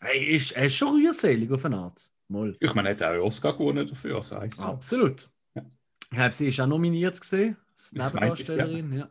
Er 0.00 0.28
ist, 0.28 0.52
er 0.52 0.64
ist 0.64 0.74
schon 0.74 0.88
rührselig 1.00 1.50
auf 1.50 1.64
eine 1.64 1.78
Art. 1.78 2.10
Mal. 2.28 2.56
Ich 2.58 2.74
meine, 2.74 2.88
er 2.88 2.94
hat 2.94 3.02
auch 3.02 3.08
einen 3.08 3.20
Oscar 3.20 3.52
gewonnen 3.52 3.86
dafür. 3.86 4.16
Also 4.16 4.36
eigentlich 4.36 4.54
so. 4.56 4.62
Absolut. 4.62 5.30
Ja. 5.54 5.64
Ich 6.10 6.18
habe 6.18 6.34
sie 6.34 6.48
ist 6.48 6.60
auch 6.60 6.66
nominiert 6.66 7.20
gesehen, 7.20 7.56
als 7.72 7.92
Nebendarstellerin. 7.92 8.92
ja. 8.92 9.10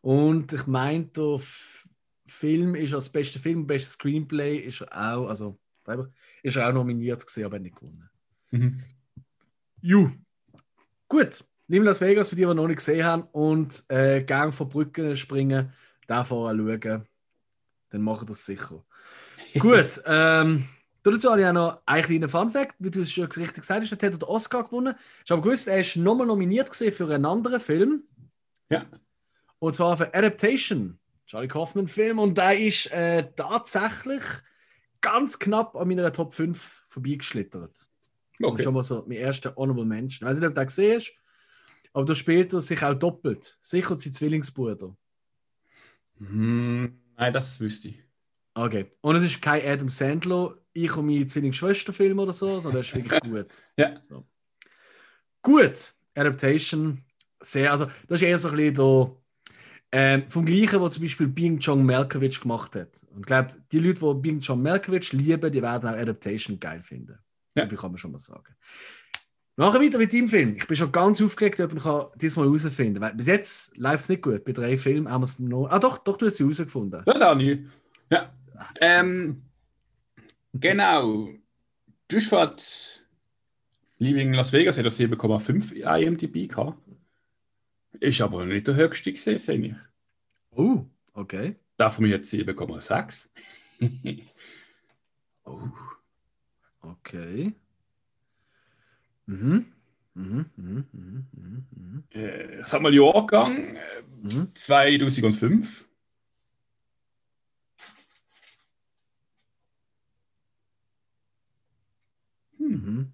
Und 0.00 0.52
ich 0.52 0.66
meine, 0.66 1.04
der 1.06 1.40
Film 2.26 2.74
ist 2.74 2.94
als 2.94 3.08
bester 3.08 3.38
Film, 3.38 3.66
bestes 3.66 3.92
Screenplay 3.92 4.58
ist 4.58 4.82
auch, 4.92 5.28
also 5.28 5.58
einfach, 5.88 6.08
ist 6.42 6.56
er 6.56 6.68
auch 6.68 6.72
nominiert 6.72 7.26
gesehen, 7.26 7.46
aber 7.46 7.58
nicht 7.58 7.76
gewonnen. 7.76 8.08
Mhm. 8.50 8.82
Ju. 9.80 10.10
Gut. 11.08 11.44
Nimm 11.68 11.82
Las 11.82 12.00
Vegas 12.00 12.28
für 12.28 12.36
die, 12.36 12.44
die 12.44 12.54
noch 12.54 12.68
nicht 12.68 12.76
gesehen 12.76 13.04
haben 13.04 13.24
und 13.32 13.84
äh, 13.88 14.22
gerne 14.22 14.52
von 14.52 14.68
Brücken 14.68 15.16
springen, 15.16 15.72
da 16.06 16.22
vorher 16.22 16.56
schauen. 16.56 17.06
Dann 17.90 18.02
machen 18.02 18.26
das 18.28 18.46
sicher. 18.46 18.84
Gut. 19.58 20.00
Ähm, 20.06 20.68
dazu 21.02 21.30
habe 21.30 21.40
ich 21.40 21.46
auch 21.46 21.52
noch 21.52 21.82
einen 21.86 22.04
kleinen 22.04 22.28
Fun-Fact. 22.28 22.76
Wie 22.78 22.90
du 22.90 23.00
es 23.00 23.10
schon 23.10 23.26
richtig 23.26 23.62
gesagt 23.62 23.82
hast, 23.82 23.92
hat 23.92 24.02
er 24.02 24.10
den 24.10 24.22
Oscar 24.22 24.64
gewonnen. 24.64 24.94
Ich 25.24 25.30
habe 25.30 25.42
gewusst, 25.42 25.66
er 25.66 25.80
ist 25.80 25.96
nochmal 25.96 26.26
nominiert 26.26 26.70
gewesen 26.70 26.94
für 26.94 27.12
einen 27.12 27.24
anderen 27.24 27.60
Film. 27.60 28.04
Ja. 28.68 28.86
Und 29.58 29.74
zwar 29.74 29.96
für 29.96 30.14
Adaptation. 30.14 30.98
Charlie 31.26 31.48
Kaufman-Film. 31.48 32.18
Und 32.20 32.38
der 32.38 32.58
ist 32.58 32.92
äh, 32.92 33.28
tatsächlich 33.34 34.22
ganz 35.06 35.38
knapp 35.38 35.76
an 35.76 35.88
meiner 35.88 36.12
Top 36.12 36.32
5 36.32 36.82
vorbeigeschlittert. 36.86 37.70
Das 37.72 37.88
ist 38.38 38.44
Okay. 38.44 38.62
schon 38.64 38.74
mal 38.74 38.82
so 38.82 39.02
mein 39.06 39.18
erster 39.18 39.54
Honorable 39.56 39.84
Mention. 39.84 40.26
Ich 40.26 40.30
weiß 40.30 40.38
nicht, 40.38 40.48
ob 40.48 40.54
du 40.54 40.66
gesehen 40.66 40.96
hast, 40.96 41.14
aber 41.92 42.04
da 42.04 42.14
spielt 42.14 42.52
er 42.52 42.60
sich 42.60 42.82
auch 42.82 42.94
doppelt. 42.94 43.58
Sicher 43.60 43.96
sein 43.96 44.12
Zwillingsbruder. 44.12 44.96
Hm, 46.18 46.98
nein, 47.16 47.32
das 47.32 47.58
wüsste 47.60 47.88
ich. 47.88 48.02
Okay. 48.54 48.90
Und 49.02 49.16
es 49.16 49.22
ist 49.22 49.42
kein 49.42 49.66
Adam 49.66 49.88
Sandler, 49.88 50.56
ich 50.72 50.96
und 50.96 51.06
meine 51.06 51.26
Zwillingsschwester-Film 51.26 52.18
oder 52.18 52.32
so, 52.32 52.58
sondern 52.58 52.80
das 52.80 52.88
ist 52.88 52.94
wirklich 52.94 53.20
gut. 53.22 53.66
Ja. 53.76 54.00
Gut, 55.42 55.94
Adaptation, 56.14 57.04
sehr, 57.40 57.70
also 57.70 57.86
das 58.08 58.20
ist 58.20 58.22
eher 58.22 58.38
so 58.38 58.48
ein 58.48 58.56
bisschen 58.56 58.74
da, 58.74 59.16
ähm, 59.92 60.24
vom 60.28 60.44
gleichen, 60.44 60.80
was 60.80 60.94
zum 60.94 61.02
Beispiel 61.04 61.28
Bing 61.28 61.58
John 61.58 61.84
Malkovich 61.86 62.40
gemacht 62.40 62.74
hat. 62.76 63.04
Und 63.10 63.20
ich 63.20 63.26
glaube, 63.26 63.54
die 63.72 63.78
Leute, 63.78 64.00
die 64.00 64.20
Bing 64.20 64.40
John 64.40 64.62
Malkovich 64.62 65.12
lieben, 65.12 65.50
die 65.52 65.62
werden 65.62 65.88
auch 65.88 65.94
Adaptation 65.96 66.58
geil 66.60 66.82
finden. 66.82 67.18
Ja. 67.54 67.70
Wie 67.70 67.76
kann 67.76 67.90
man 67.90 67.98
schon 67.98 68.12
mal 68.12 68.18
sagen. 68.18 68.54
Nachher 69.58 69.80
weiter 69.80 69.96
mit 69.96 70.12
deinem 70.12 70.28
Film. 70.28 70.56
Ich 70.56 70.66
bin 70.66 70.76
schon 70.76 70.92
ganz 70.92 71.22
aufgeregt, 71.22 71.58
ob 71.60 71.72
ich 71.72 71.82
diesmal 72.20 72.44
herausfinden 72.46 72.94
kann. 72.94 73.02
Weil 73.02 73.14
bis 73.14 73.26
jetzt 73.26 73.74
läuft 73.78 74.02
es 74.02 74.08
nicht 74.10 74.20
gut. 74.22 74.44
Bei 74.44 74.52
drei 74.52 74.76
Filmen 74.76 75.10
haben 75.10 75.22
wir 75.22 75.24
es 75.26 75.38
noch. 75.38 75.68
Ah, 75.68 75.78
doch, 75.78 75.96
doch, 75.98 76.18
du 76.18 76.26
hast 76.26 76.36
sie 76.36 76.44
herausgefunden. 76.44 77.02
Ja, 77.06 77.18
da 77.18 77.34
nicht. 77.34 77.62
Ja. 78.10 78.30
Das- 78.52 78.68
Ähm, 78.82 79.42
genau. 80.52 81.30
Du 82.08 82.16
hast 82.16 82.26
vorhin 82.28 82.50
Liebling 83.98 84.34
Las 84.34 84.52
Vegas 84.52 84.76
hat 84.76 84.84
er 84.84 84.90
7,5 84.90 85.72
IMDb 85.72 86.48
gehabt. 86.48 86.76
Ist 88.00 88.20
aber 88.20 88.44
nicht 88.44 88.66
der 88.66 88.74
höchste 88.76 89.12
gesehen, 89.12 89.38
sehe 89.38 89.58
ich. 89.66 89.74
Oh, 90.50 90.84
okay. 91.14 91.56
Da 91.76 91.90
von 91.90 92.04
mir 92.04 92.10
jetzt 92.10 92.32
7,6. 92.32 93.28
Oh. 95.48 95.60
Okay. 96.80 97.54
Mhm. 99.26 99.66
Mhm, 100.14 100.46
mhm, 100.56 100.84
mhm, 100.92 101.26
mhm, 101.32 101.66
mhm. 101.70 102.04
äh, 102.10 102.64
sag 102.64 102.82
mal 102.82 102.92
Jahrgang 102.92 103.76
äh, 103.76 104.02
Mhm. 104.22 104.54
2005. 104.54 105.86
Hm. 112.58 112.66
Mhm. 112.68 113.12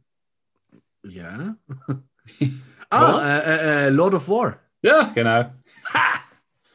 Ja. 1.05 1.57
ah, 2.91 3.21
äh, 3.21 3.41
äh, 3.41 3.87
äh, 3.87 3.91
Lord 3.91 4.15
of 4.15 4.29
War. 4.29 4.61
Ja, 4.83 5.11
genau. 5.15 5.53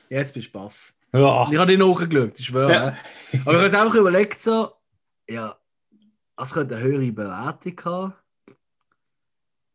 Jetzt 0.10 0.34
bist 0.34 0.48
du 0.48 0.52
baff. 0.52 0.94
Ja. 1.14 1.48
Ich 1.52 1.58
habe 1.58 1.74
ihn 1.74 1.80
nachgeschaut, 1.80 2.40
ich 2.40 2.46
schwöre. 2.46 2.72
Ja. 2.72 2.88
Aber 2.88 2.98
ich 3.34 3.46
habe 3.46 3.64
jetzt 3.64 3.76
einfach 3.76 3.96
überlegt, 3.96 4.40
so, 4.40 4.72
ja, 5.30 5.58
es 6.38 6.54
könnte 6.54 6.76
eine 6.76 6.84
höhere 6.84 7.12
Bewertung 7.12 7.82
haben. 7.86 8.14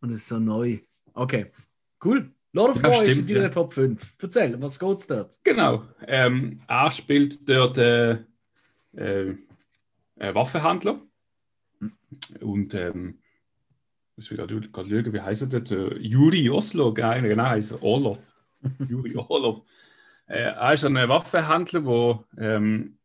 Und 0.00 0.10
es 0.10 0.18
ist 0.18 0.28
so 0.28 0.38
neu. 0.38 0.78
Okay, 1.14 1.52
cool. 2.04 2.32
Lord 2.52 2.76
of 2.76 2.82
Ja, 2.82 2.90
War 2.90 3.02
ist 3.02 3.18
in 3.18 3.26
deiner 3.26 3.42
ja. 3.42 3.48
Top 3.48 3.72
5. 3.72 4.14
Erzähl, 4.20 4.60
was 4.60 4.78
geht's 4.78 5.06
dort? 5.06 5.38
Genau. 5.42 5.84
Ähm, 6.06 6.60
er 6.66 6.90
spielt 6.90 7.48
dort 7.48 7.78
äh, 7.78 8.18
äh, 8.94 9.36
einen 10.18 10.34
Waffenhändler. 10.34 11.00
Und 12.40 12.74
ähm, 12.74 13.21
muss 14.16 14.30
ich 14.30 14.36
gerade 14.36 14.60
schauen, 14.74 15.12
wie 15.12 15.20
heißt 15.20 15.52
er? 15.52 15.70
Äh, 15.70 15.98
Juri 15.98 16.50
Oslo, 16.50 16.92
genau, 16.92 17.20
genau 17.20 17.44
heißt 17.44 17.72
er. 17.72 17.82
Orlov. 17.82 18.18
Juri 18.88 19.16
Orlov. 19.16 19.62
Äh, 20.26 20.42
er 20.42 20.72
ist 20.72 20.84
ein 20.84 20.94
Waffenhändler, 20.94 21.80
der 22.36 22.56
ähm, 22.56 22.98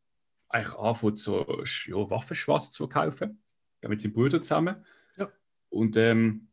eigentlich 0.50 0.76
anfängt, 0.78 1.20
so 1.20 1.46
ja, 1.88 2.10
Waffenschwarz 2.10 2.72
zu 2.72 2.88
verkaufen. 2.88 3.42
Mit 3.88 4.02
seinem 4.02 4.14
Bruder 4.14 4.42
zusammen. 4.42 4.76
Ja. 5.18 5.30
Und 5.70 5.98
ähm, 5.98 6.48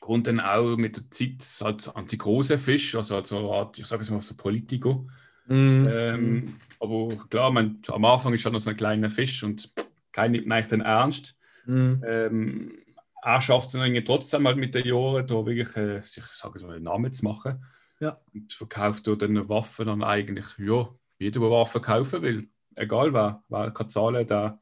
kommt 0.00 0.26
dann 0.26 0.40
auch 0.40 0.76
mit 0.76 0.96
der 0.96 1.10
Zeit 1.10 1.60
halt 1.60 1.96
an 1.96 2.06
die 2.06 2.18
großen 2.18 2.58
Fische, 2.58 2.98
also, 2.98 3.16
also 3.16 3.38
eine 3.38 3.48
Art, 3.48 3.78
ich 3.78 3.86
sage 3.86 4.02
es 4.02 4.10
mal 4.10 4.22
so 4.22 4.36
Politico. 4.36 5.08
Mhm. 5.46 5.88
Ähm, 5.90 6.56
aber 6.80 7.08
klar, 7.28 7.50
man, 7.50 7.76
am 7.88 8.04
Anfang 8.04 8.32
ist 8.32 8.44
er 8.44 8.52
noch 8.52 8.60
so 8.60 8.70
ein 8.70 8.76
kleiner 8.76 9.10
Fisch 9.10 9.42
und 9.42 9.72
keiner 10.12 10.32
nimmt 10.32 10.50
eigentlich 10.50 10.68
dann 10.68 10.80
ernst. 10.80 11.36
Mhm. 11.66 12.02
Ähm, 12.06 12.78
er 13.26 13.40
schafft 13.40 13.66
es 13.66 13.72
dann 13.72 14.04
trotzdem 14.04 14.46
halt 14.46 14.56
mit 14.56 14.72
den 14.72 14.86
Jahren, 14.86 15.26
da 15.26 15.34
wirklich 15.44 15.76
äh, 15.76 16.00
sich, 16.02 16.24
sag 16.26 16.54
ich 16.54 16.62
mal, 16.62 16.76
einen 16.76 16.84
Namen 16.84 17.12
zu 17.12 17.24
machen. 17.24 17.64
Ja. 17.98 18.20
Und 18.32 18.52
verkauft 18.52 19.04
dort 19.06 19.22
dann 19.22 19.48
Waffen 19.48 19.86
dann 19.86 20.04
eigentlich, 20.04 20.46
ja, 20.58 20.88
jeder, 21.18 21.40
der 21.40 21.50
Waffen 21.50 21.82
kaufen 21.82 22.22
will. 22.22 22.48
Egal 22.76 23.12
wer, 23.12 23.42
wer 23.48 23.72
kann 23.72 23.88
zahlen, 23.88 24.28
der 24.28 24.60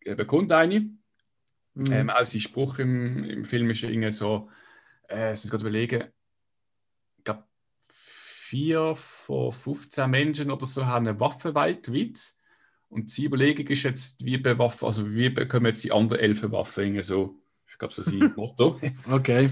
äh, 0.00 0.16
bekommt 0.16 0.50
eine. 0.50 0.80
Mhm. 1.74 1.92
Ähm, 1.92 2.10
auch 2.10 2.26
sein 2.26 2.40
Spruch 2.40 2.80
im, 2.80 3.22
im 3.22 3.44
Film 3.44 3.70
ist 3.70 3.84
irgendwie 3.84 4.10
so, 4.10 4.50
äh, 5.08 5.34
ich 5.34 5.44
muss 5.44 5.50
gerade 5.50 5.62
überlegen, 5.62 6.04
ich 7.18 7.24
glaube, 7.24 7.44
vier 7.88 8.96
von 8.96 9.52
15 9.52 10.10
Menschen 10.10 10.50
oder 10.50 10.66
so 10.66 10.86
haben 10.86 11.06
eine 11.06 11.20
Waffe 11.20 11.54
weltweit. 11.54 12.34
Und 12.88 13.16
die 13.16 13.26
Überlegung 13.26 13.68
ist 13.68 13.84
jetzt, 13.84 14.24
wie 14.24 14.38
bewaffen, 14.38 14.86
also 14.86 15.08
wie 15.14 15.30
bekommen 15.30 15.66
jetzt 15.66 15.84
die 15.84 15.92
anderen 15.92 16.20
elf 16.20 16.42
Waffen? 16.50 16.82
Irgendwie 16.82 17.02
so, 17.04 17.40
ich 17.76 17.78
glaube, 17.78 17.92
so 17.92 18.02
sein 18.02 18.32
Motto. 18.36 18.80
Okay. 19.10 19.50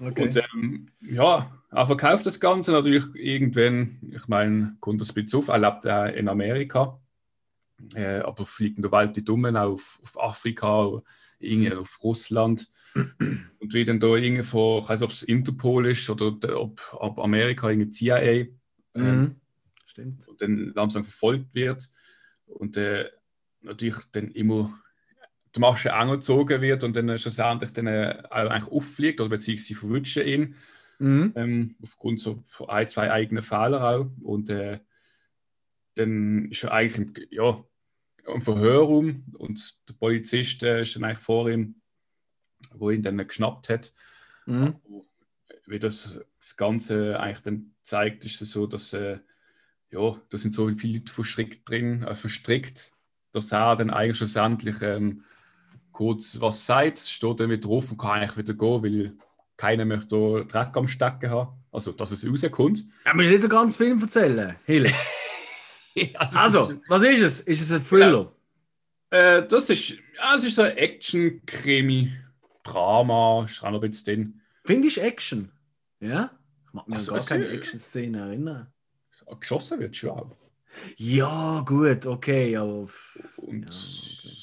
okay. 0.00 0.22
Und 0.22 0.36
ähm, 0.36 0.88
ja, 1.02 1.52
er 1.70 1.86
verkauft 1.86 2.24
das 2.24 2.40
Ganze 2.40 2.72
natürlich 2.72 3.04
irgendwann, 3.14 3.98
ich 4.10 4.26
meine, 4.28 4.76
kommt 4.80 5.02
das 5.02 5.12
bisschen 5.12 5.38
auf, 5.40 5.48
er 5.48 5.58
lebt 5.58 5.86
auch 5.86 6.06
in 6.06 6.28
Amerika, 6.28 6.98
äh, 7.94 8.20
aber 8.20 8.46
fliegt 8.46 8.78
in 8.78 8.82
der 8.82 8.92
Welt 8.92 9.14
die 9.14 9.24
Dummen 9.24 9.58
auf, 9.58 10.00
auf 10.02 10.18
Afrika, 10.18 11.02
irgendwie 11.38 11.74
auf 11.74 12.02
Russland. 12.02 12.70
Und 12.94 13.74
wie 13.74 13.84
dann 13.84 14.00
da 14.00 14.06
irgendwie 14.06 14.42
von, 14.42 14.82
ich 14.82 14.88
weiß 14.88 15.00
nicht, 15.00 15.06
ob 15.06 15.12
es 15.12 15.22
Interpol 15.22 15.86
ist 15.86 16.08
oder 16.08 16.32
der- 16.32 16.58
ob, 16.58 16.80
ob 16.94 17.18
Amerika 17.18 17.68
irgendwie 17.68 17.90
CIA 17.90 18.20
ähm, 18.22 18.50
mhm. 18.94 19.36
Stimmt. 19.84 20.26
und 20.28 20.40
dann 20.40 20.72
langsam 20.74 21.04
verfolgt 21.04 21.54
wird 21.54 21.90
und 22.46 22.78
äh, 22.78 23.10
natürlich 23.60 23.98
dann 24.12 24.30
immer 24.30 24.78
die 25.56 25.60
Masche 25.60 25.94
angezogen 25.94 26.60
wird 26.60 26.84
und 26.84 26.96
dann 26.96 27.18
schlussendlich 27.18 27.72
dann 27.72 27.86
äh, 27.86 28.22
eigentlich 28.30 28.70
auffliegt 28.70 29.20
oder 29.20 29.30
beziehungsweise 29.30 29.74
verwutschen 29.74 30.26
ihn 30.26 30.56
Mhm. 30.98 31.32
ähm, 31.34 31.76
aufgrund 31.82 32.20
so 32.20 32.42
von 32.46 32.70
ein, 32.70 32.88
zwei 32.88 33.10
eigenen 33.10 33.42
Fehler 33.42 33.84
auch. 33.84 34.10
Und 34.22 34.48
äh, 34.48 34.80
dann 35.94 36.50
ist 36.50 36.64
er 36.64 36.72
eigentlich 36.72 37.18
im, 37.18 37.26
ja, 37.30 37.64
im 38.26 38.42
Verhörraum 38.42 39.24
und 39.38 39.88
der 39.88 39.94
Polizist 39.94 40.62
äh, 40.62 40.82
ist 40.82 40.96
dann 40.96 41.04
eigentlich 41.04 41.18
vor 41.18 41.48
ihm, 41.48 41.76
wo 42.74 42.90
ihn 42.90 43.02
dann 43.02 43.18
geschnappt 43.18 43.68
hat. 43.68 43.92
Mhm. 44.46 44.76
Wie 45.66 45.78
das, 45.78 46.18
das 46.38 46.56
Ganze 46.56 47.18
eigentlich 47.20 47.42
dann 47.42 47.74
zeigt, 47.82 48.24
ist 48.24 48.40
es 48.40 48.52
so, 48.52 48.66
dass 48.66 48.92
äh, 48.92 49.18
ja, 49.90 50.20
da 50.28 50.38
sind 50.38 50.54
so 50.54 50.68
viele 50.76 50.98
Leute 50.98 51.12
verstrickt 51.12 51.68
drin, 51.68 52.02
äh, 52.02 52.14
verstrickt, 52.14 52.92
dass 53.32 53.52
er 53.52 53.76
dann 53.76 53.90
eigentlich 53.90 54.16
schlussendlich 54.16 54.80
ähm, 54.82 55.24
kurz 55.96 56.38
was 56.40 56.66
sagt, 56.66 56.98
steht 56.98 57.40
dann 57.40 57.48
wieder 57.50 57.66
drauf 57.68 57.90
und 57.90 57.96
kann 57.98 58.20
eigentlich 58.20 58.36
wieder 58.36 58.52
gehen, 58.54 58.82
weil 58.82 59.16
keiner 59.56 59.86
möchte 59.86 60.44
Dreck 60.46 60.76
am 60.76 60.86
Stecken 60.86 61.30
haben. 61.30 61.56
Also, 61.72 61.92
dass 61.92 62.10
es 62.10 62.26
rauskommt. 62.28 62.80
Ja, 63.04 63.12
aber 63.12 63.22
nicht 63.22 63.42
den 63.42 63.48
ganzen 63.48 63.76
Film 63.76 63.98
erzählen, 64.00 64.56
Hill. 64.66 64.90
das 66.14 66.36
Also, 66.36 66.70
ist- 66.70 66.80
was 66.88 67.02
ist 67.02 67.20
es? 67.20 67.40
Ist 67.40 67.62
es 67.62 67.72
ein 67.72 67.82
Thriller? 67.82 68.32
äh, 69.10 69.46
das 69.46 69.70
ist, 69.70 69.90
ja, 69.90 70.34
es 70.34 70.44
ist 70.44 70.56
so 70.56 70.62
ein 70.62 70.76
Action-Krimi, 70.76 72.12
Drama, 72.62 73.44
ist 73.44 73.62
auch 73.64 73.70
noch 73.70 73.82
ein 73.82 73.90
bisschen 73.90 74.04
drin. 74.04 74.40
Findest 74.64 74.96
du 74.98 75.00
Action? 75.00 75.52
Ja? 76.00 76.30
Ich 76.66 76.72
mag 76.74 76.88
mich 76.88 76.98
Also, 76.98 77.12
an 77.12 77.18
gar 77.18 77.26
keine 77.26 77.48
Action-Szene 77.48 78.18
erinnern. 78.18 78.66
Geschossen 79.40 79.80
wird 79.80 79.96
schon 79.96 80.10
auch. 80.10 80.36
Ja, 80.96 81.60
gut, 81.66 82.04
okay, 82.04 82.54
aber. 82.56 82.86
Und 83.38 83.62
Ja, 83.62 83.70
okay. 83.70 84.35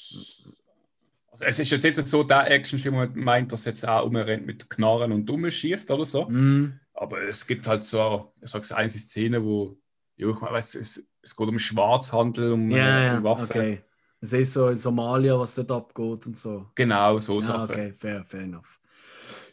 Es 1.45 1.59
ist 1.59 1.71
jetzt 1.71 1.83
nicht 1.83 1.95
so 2.07 2.23
der 2.23 2.49
Actionfilm, 2.51 2.95
wo 2.95 2.99
man 2.99 3.15
meint, 3.15 3.51
dass 3.51 3.65
jetzt 3.65 3.87
auch 3.87 4.05
umrennt 4.05 4.45
mit 4.45 4.69
Knarren 4.69 5.11
und 5.11 5.51
schießt 5.51 5.89
oder 5.91 6.05
so. 6.05 6.27
Mhm. 6.29 6.79
Aber 6.93 7.21
es 7.23 7.47
gibt 7.47 7.67
halt 7.67 7.83
so, 7.83 8.33
ich 8.41 8.49
sag's 8.51 8.71
eine 8.71 8.89
Szene, 8.89 9.43
wo, 9.43 9.77
ja, 10.15 10.29
ich 10.29 10.41
weiß, 10.41 10.75
es, 10.75 11.09
es 11.21 11.35
geht 11.35 11.47
um 11.47 11.57
Schwarzhandel, 11.59 12.51
um, 12.53 12.69
Ja, 12.69 13.13
äh, 13.13 13.17
um 13.17 13.23
Waffen. 13.23 13.45
okay. 13.45 13.81
Es 14.21 14.31
ist 14.31 14.53
so 14.53 14.69
in 14.69 14.75
Somalia, 14.77 15.37
was 15.37 15.55
dort 15.55 15.71
abgeht 15.71 16.27
und 16.27 16.37
so. 16.37 16.67
Genau, 16.75 17.19
so 17.19 17.35
Ja, 17.35 17.41
Sachen. 17.41 17.71
okay, 17.71 17.93
fair, 17.97 18.23
fair 18.25 18.41
enough. 18.41 18.79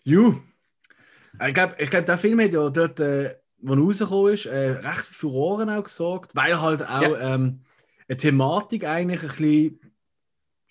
Ju. 0.05 0.37
Ich 1.47 1.55
glaube, 1.55 1.75
ich 1.79 1.91
glaub, 1.91 2.07
der 2.07 2.19
Film 2.19 2.41
hat 2.41 2.53
ja 2.53 2.69
dort, 2.71 3.01
äh, 3.01 3.35
wo 3.59 3.75
er 3.75 3.79
rausgekommen 3.81 4.35
ist, 4.35 4.47
äh, 4.47 4.71
recht 4.71 4.99
für 5.05 5.15
Furoren 5.15 5.71
auch 5.71 5.85
gesorgt, 5.85 6.35
weil 6.37 6.61
halt 6.61 6.83
auch 6.87 7.03
Ja. 7.03 7.35
ähm, 7.35 7.61
eine 8.09 8.17
Thematik 8.17 8.85
eigentlich 8.85 9.23
ein 9.23 9.29
bisschen 9.29 9.81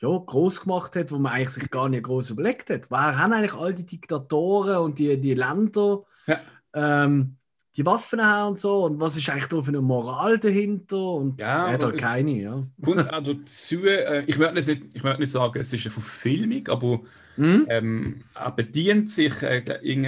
ja, 0.01 0.07
groß 0.09 0.61
gemacht 0.61 0.95
hat, 0.95 1.11
wo 1.11 1.17
man 1.17 1.33
eigentlich 1.33 1.49
sich 1.49 1.69
gar 1.69 1.89
nicht 1.89 2.03
groß 2.03 2.29
überlegt 2.31 2.69
hat. 2.69 2.89
Woher 2.89 3.17
haben 3.17 3.33
eigentlich 3.33 3.53
all 3.53 3.73
die 3.73 3.85
Diktatoren 3.85 4.77
und 4.77 4.97
die, 4.99 5.19
die 5.19 5.33
Länder 5.33 6.03
Ja. 6.25 6.39
ähm, 6.73 7.35
die 7.75 7.85
Waffen 7.85 8.23
haben 8.25 8.49
und 8.49 8.59
so? 8.59 8.85
Und 8.85 8.99
was 8.99 9.15
ist 9.17 9.29
eigentlich 9.29 9.47
da 9.47 9.61
für 9.61 9.69
eine 9.69 9.81
Moral 9.81 10.39
dahinter? 10.39 11.11
Und 11.13 11.39
Ja, 11.41 11.67
hat 11.67 11.75
aber- 11.83 11.91
halt 11.91 11.97
keine, 11.99 12.31
ja. 12.31 12.67
Kommt 12.81 13.11
auch 13.13 13.23
dazu, 13.23 13.83
äh, 13.85 14.23
ich 14.25 14.37
möchte 14.37 14.53
nicht, 14.55 14.95
ich 14.95 15.03
möchte 15.03 15.19
nicht 15.21 15.31
sagen, 15.31 15.59
es 15.59 15.71
ist 15.73 15.85
eine 15.85 15.91
Verfilmung, 15.91 16.67
aber 16.69 17.01
Hm? 17.35 17.65
ähm, 17.69 18.23
er 18.35 18.51
bedient 18.51 19.09
sich 19.09 19.41
äh, 19.43 19.63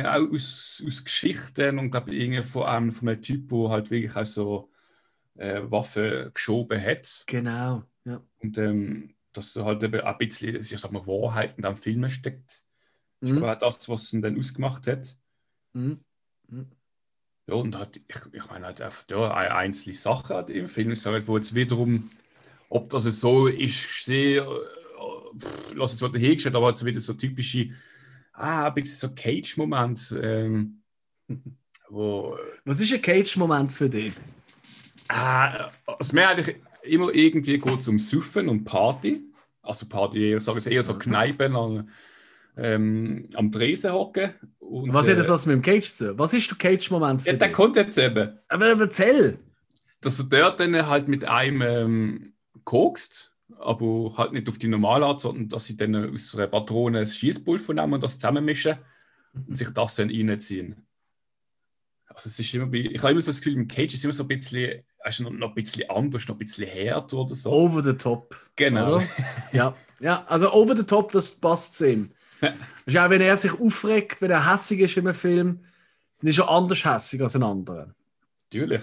auch 0.05 0.33
aus, 0.33 0.83
aus 0.85 1.03
Geschichten 1.03 1.79
und 1.79 1.91
glaube 1.91 2.43
von 2.43 2.63
einem, 2.63 2.91
von 2.91 3.07
einem 3.09 3.21
Typ, 3.21 3.47
der 3.49 3.69
halt 3.69 3.89
wirklich 3.91 4.15
auch 4.17 4.25
so 4.25 4.69
äh, 5.37 5.61
Waffen 5.69 6.31
geschoben 6.33 6.81
hat. 6.81 7.23
Genau, 7.27 7.83
ja. 8.05 8.21
Und 8.41 8.57
ähm, 8.57 9.13
dass 9.33 9.53
da 9.53 9.65
halt 9.65 9.83
eben 9.83 10.01
ein 10.01 10.17
bisschen, 10.17 10.55
ich 10.55 10.69
sag 10.69 10.91
mal, 10.91 11.05
Wahrheit 11.07 11.55
in 11.57 11.63
dem 11.63 11.75
Film 11.77 12.09
steckt. 12.09 12.65
Ich 13.21 13.31
Mhm. 13.31 13.37
glaube 13.37 13.53
auch 13.53 13.59
das, 13.59 13.87
was 13.89 14.11
ihn 14.13 14.21
dann 14.21 14.37
ausgemacht 14.37 14.87
hat. 14.87 15.17
Mhm. 15.73 15.99
Ja, 17.47 17.55
und 17.55 17.75
halt, 17.77 17.97
ich, 17.97 18.17
ich 18.33 18.49
meine 18.49 18.65
halt 18.67 18.81
einfach 18.81 19.03
ja, 19.09 19.33
ein- 19.33 19.51
einzelne 19.51 19.93
Sachen 19.95 20.35
halt 20.35 20.49
im 20.49 20.69
Film, 20.69 20.91
ich 20.91 21.01
sage, 21.01 21.27
wo 21.27 21.37
jetzt 21.37 21.55
wiederum, 21.55 22.09
ob 22.69 22.89
das 22.89 23.03
so 23.05 23.47
ist, 23.47 23.85
ich 23.85 24.03
sehe, 24.03 24.41
äh, 24.41 25.37
pff, 25.39 25.73
lass 25.75 25.93
es 25.93 26.01
mal 26.01 26.11
dahingestellt, 26.11 26.55
aber 26.55 26.67
halt 26.67 26.77
so 26.77 26.85
wieder 26.85 26.99
so 26.99 27.13
typische, 27.13 27.71
ah, 28.33 28.67
ein 28.67 28.73
bisschen 28.75 28.95
so 29.09 29.13
Cage-Moment, 29.15 30.15
ähm, 30.21 30.81
wo, 31.89 32.37
Was 32.65 32.79
ist 32.79 32.93
ein 32.93 33.01
Cage-Moment 33.01 33.71
für 33.71 33.89
dich? 33.89 34.13
ah, 35.09 35.69
also 35.85 36.15
mir 36.15 36.29
eigentlich 36.29 36.55
immer 36.83 37.13
irgendwie 37.13 37.57
geht 37.57 37.79
es 37.79 37.87
um 37.87 37.99
Suffen 37.99 38.49
und 38.49 38.63
Party, 38.65 39.21
also 39.61 39.85
Party, 39.87 40.35
ich 40.35 40.43
sage 40.43 40.57
es 40.57 40.67
eher 40.67 40.83
so 40.83 40.97
Kneipen 40.97 41.55
an, 41.55 41.89
ähm, 42.57 43.29
am 43.33 43.51
Tresen 43.51 43.93
hocken. 43.93 44.31
Und, 44.59 44.93
Was 44.93 45.07
hat 45.07 45.13
äh, 45.13 45.17
das 45.17 45.29
was 45.29 45.45
mit 45.45 45.53
dem 45.55 45.61
Cage 45.61 45.89
zu? 45.89 46.17
Was 46.19 46.33
ist 46.33 46.49
der 46.49 46.57
Cage-Moment 46.57 47.21
für 47.21 47.29
Ja, 47.29 47.35
der 47.35 47.47
dich? 47.49 47.55
kommt 47.55 47.75
jetzt 47.77 47.97
eben. 47.97 48.37
Aber 48.47 48.65
erzähl! 48.67 49.39
dass 50.01 50.17
er 50.17 50.25
dort 50.25 50.59
dann 50.59 50.87
halt 50.87 51.07
mit 51.07 51.25
einem 51.25 51.61
ähm, 51.61 52.33
kokst, 52.63 53.31
aber 53.59 54.15
halt 54.17 54.33
nicht 54.33 54.49
auf 54.49 54.57
die 54.57 54.67
normale 54.67 55.05
Art, 55.05 55.19
sondern 55.19 55.47
dass 55.49 55.65
sie 55.65 55.77
dann 55.77 56.13
aus 56.13 56.33
einer 56.35 56.47
Patrone 56.47 57.01
das 57.01 57.15
Schießpulver 57.17 57.75
nehmen 57.75 57.93
und 57.93 58.01
das 58.03 58.15
zusammenmischen 58.15 58.77
und 59.47 59.55
sich 59.57 59.69
das 59.69 59.95
dann 59.95 60.09
reinziehen. 60.09 60.75
Also 62.07 62.27
es 62.29 62.39
ist 62.39 62.53
immer 62.55 62.73
ich 62.73 62.99
habe 63.01 63.11
immer 63.11 63.21
so 63.21 63.29
das 63.31 63.41
Gefühl, 63.41 63.53
im 63.53 63.67
Cage 63.67 63.93
ist 63.93 64.03
immer 64.03 64.13
so 64.13 64.23
ein 64.23 64.27
bisschen, 64.27 64.83
ist 65.05 65.19
noch, 65.21 65.31
noch 65.31 65.49
ein 65.49 65.55
bisschen 65.55 65.89
anders, 65.89 66.27
noch 66.27 66.35
ein 66.35 66.39
bisschen 66.39 66.67
härter 66.67 67.17
oder 67.17 67.35
so. 67.35 67.49
Over 67.51 67.83
the 67.83 67.93
top. 67.93 68.35
Genau. 68.55 68.95
Oder? 68.95 69.07
ja. 69.51 69.75
ja, 69.99 70.23
also 70.27 70.51
over 70.53 70.75
the 70.75 70.83
top, 70.83 71.11
das 71.11 71.33
passt 71.33 71.75
zu 71.75 71.91
ihm. 71.91 72.11
Ja. 72.41 72.53
ist 72.85 72.97
auch, 72.97 73.09
wenn 73.09 73.21
er 73.21 73.37
sich 73.37 73.59
aufregt, 73.59 74.21
wenn 74.21 74.31
er 74.31 74.51
hässig 74.51 74.79
ist 74.79 74.97
in 74.97 75.07
einem 75.07 75.15
Film, 75.15 75.65
dann 76.19 76.29
ist 76.29 76.39
er 76.39 76.49
anders 76.49 76.85
hässig 76.85 77.21
als 77.21 77.35
ein 77.35 77.43
anderer. 77.43 77.93
Natürlich. 78.45 78.81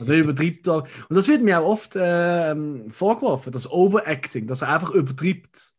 Oder 0.00 0.14
übertreibt 0.14 0.66
er. 0.66 0.82
Und 1.08 1.16
das 1.16 1.28
wird 1.28 1.42
mir 1.42 1.60
auch 1.60 1.66
oft 1.66 1.94
ähm, 1.96 2.90
vorgeworfen, 2.90 3.52
das 3.52 3.70
Overacting, 3.70 4.46
dass 4.46 4.62
er 4.62 4.72
einfach 4.74 4.90
übertreibt. 4.90 5.74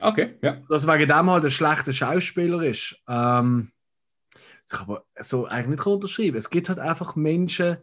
Okay, 0.00 0.36
ja. 0.42 0.62
Dass 0.68 0.84
er 0.84 0.94
wegen 0.94 1.08
dem 1.08 1.30
halt 1.30 1.44
ein 1.44 1.50
schlechter 1.50 1.92
Schauspieler 1.92 2.62
ist. 2.62 2.96
Ähm, 3.08 3.72
ich 4.64 4.72
kann 4.72 4.88
aber 4.88 5.04
so 5.20 5.46
eigentlich 5.46 5.78
nicht 5.78 5.86
unterschreiben. 5.86 6.36
Es 6.36 6.50
gibt 6.50 6.68
halt 6.68 6.78
einfach 6.78 7.16
Menschen, 7.16 7.78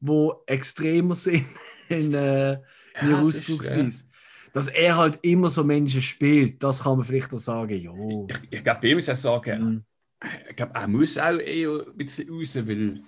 die 0.00 0.30
extremer 0.46 1.14
sind 1.14 1.46
in, 1.88 2.14
äh, 2.14 2.52
in 3.00 3.08
Ja, 3.10 3.20
Ausdrucksweise. 3.20 4.06
Dass 4.52 4.66
er 4.68 4.96
halt 4.96 5.18
immer 5.22 5.48
so 5.48 5.62
Menschen 5.62 6.02
spielt, 6.02 6.62
das 6.62 6.82
kann 6.82 6.96
man 6.98 7.06
vielleicht 7.06 7.32
auch 7.32 7.38
sagen. 7.38 7.78
Jo. 7.80 8.26
Ich, 8.28 8.38
ich 8.50 8.64
glaube, 8.64 8.80
bei 8.80 8.88
ihm 8.88 8.96
muss 8.96 9.08
auch 9.08 9.14
sagen, 9.14 9.64
Mhm. 9.64 9.84
ich 10.48 10.56
glaube, 10.56 10.74
er 10.74 10.88
muss 10.88 11.18
auch 11.18 11.38
eher 11.38 11.86
ein 11.86 11.96
bisschen 11.96 12.28
raus, 12.30 12.56
weil, 12.56 13.00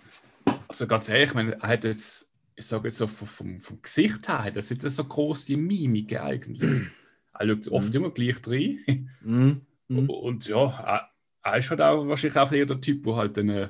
also 0.68 0.86
ganz 0.86 1.08
ehrlich, 1.08 1.30
ich 1.30 1.34
meine, 1.34 1.52
er 1.60 1.68
hat 1.68 1.84
jetzt, 1.84 2.32
ich 2.54 2.64
sage 2.64 2.88
jetzt 2.88 2.98
so 2.98 3.06
vom, 3.08 3.58
vom, 3.58 3.82
Gesicht 3.82 4.28
her, 4.28 4.44
hat 4.44 4.56
er 4.56 4.62
jetzt 4.62 4.90
so 4.90 5.04
große 5.04 5.56
Mimik 5.56 6.18
eigentlich. 6.20 6.60
er 7.32 7.46
schaut 7.48 7.68
oft 7.68 7.88
Mhm. 7.88 7.96
immer 7.96 8.10
gleich 8.10 8.36
rein. 8.46 9.10
Mhm. 9.22 9.62
Mhm. 9.88 10.10
Und 10.10 10.46
ja, 10.46 10.64
er, 10.80 11.10
er 11.42 11.58
ist 11.58 11.70
halt 11.70 11.80
auch 11.80 12.06
wahrscheinlich 12.06 12.38
auch 12.38 12.52
eher 12.52 12.66
der 12.66 12.80
Typ, 12.80 13.02
der 13.02 13.16
halt 13.16 13.36
dann 13.36 13.48
äh, 13.48 13.68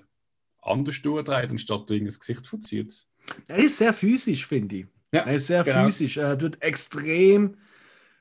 anders 0.61 1.01
durchdreht, 1.03 1.51
anstatt 1.51 1.91
irgendwie 1.91 2.07
das 2.07 2.20
Gesicht 2.20 2.47
verzieht. 2.47 3.07
Er 3.49 3.59
ist 3.59 3.79
sehr 3.79 3.93
physisch, 3.93 4.47
finde 4.47 4.77
ich. 4.77 4.87
Ja, 5.12 5.20
Er 5.20 5.35
ist 5.35 5.47
sehr 5.47 5.64
genau. 5.64 5.87
physisch. 5.87 6.16
Er 6.16 6.39
tut 6.39 6.62
extrem 6.62 7.57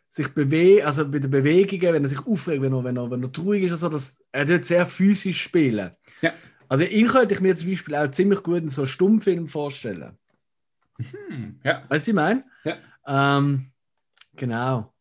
sich 0.10 0.28
bewegen, 0.28 0.86
also 0.86 1.10
bei 1.10 1.20
den 1.20 1.32
Bewegungen, 1.32 1.93
wenn 1.93 2.04
er 2.04 2.10
sich 2.10 2.26
aufregt, 2.28 2.62
wenn 2.62 2.74
er, 2.74 2.84
wenn 2.84 2.97
er, 2.97 3.10
wenn 3.10 3.24
er 3.24 3.32
traurig 3.32 3.64
ist, 3.64 3.72
also 3.72 3.88
das, 3.88 4.20
er 4.34 4.45
tut 4.45 4.66
sehr 4.66 4.86
physisch 4.86 5.41
spielen. 5.41 5.91
Ja. 6.22 6.34
Also 6.68 6.84
ihn 6.84 7.08
könnte 7.08 7.34
ich 7.34 7.39
mir 7.39 7.56
zum 7.56 7.70
Beispiel 7.70 7.95
auch 7.95 8.12
ziemlich 8.12 8.43
gut 8.43 8.58
in 8.58 8.68
so 8.68 8.82
einem 8.82 8.89
Stummfilm 8.89 9.47
vorstellen. 9.47 10.18
Hm, 10.97 11.60
ja, 11.64 11.84
Weißt 11.88 12.08
du, 12.08 12.12
ich 12.12 12.16
meine? 12.16 12.43
Ja. 12.64 12.78
Ähm, 13.08 13.72
genau. 14.36 14.93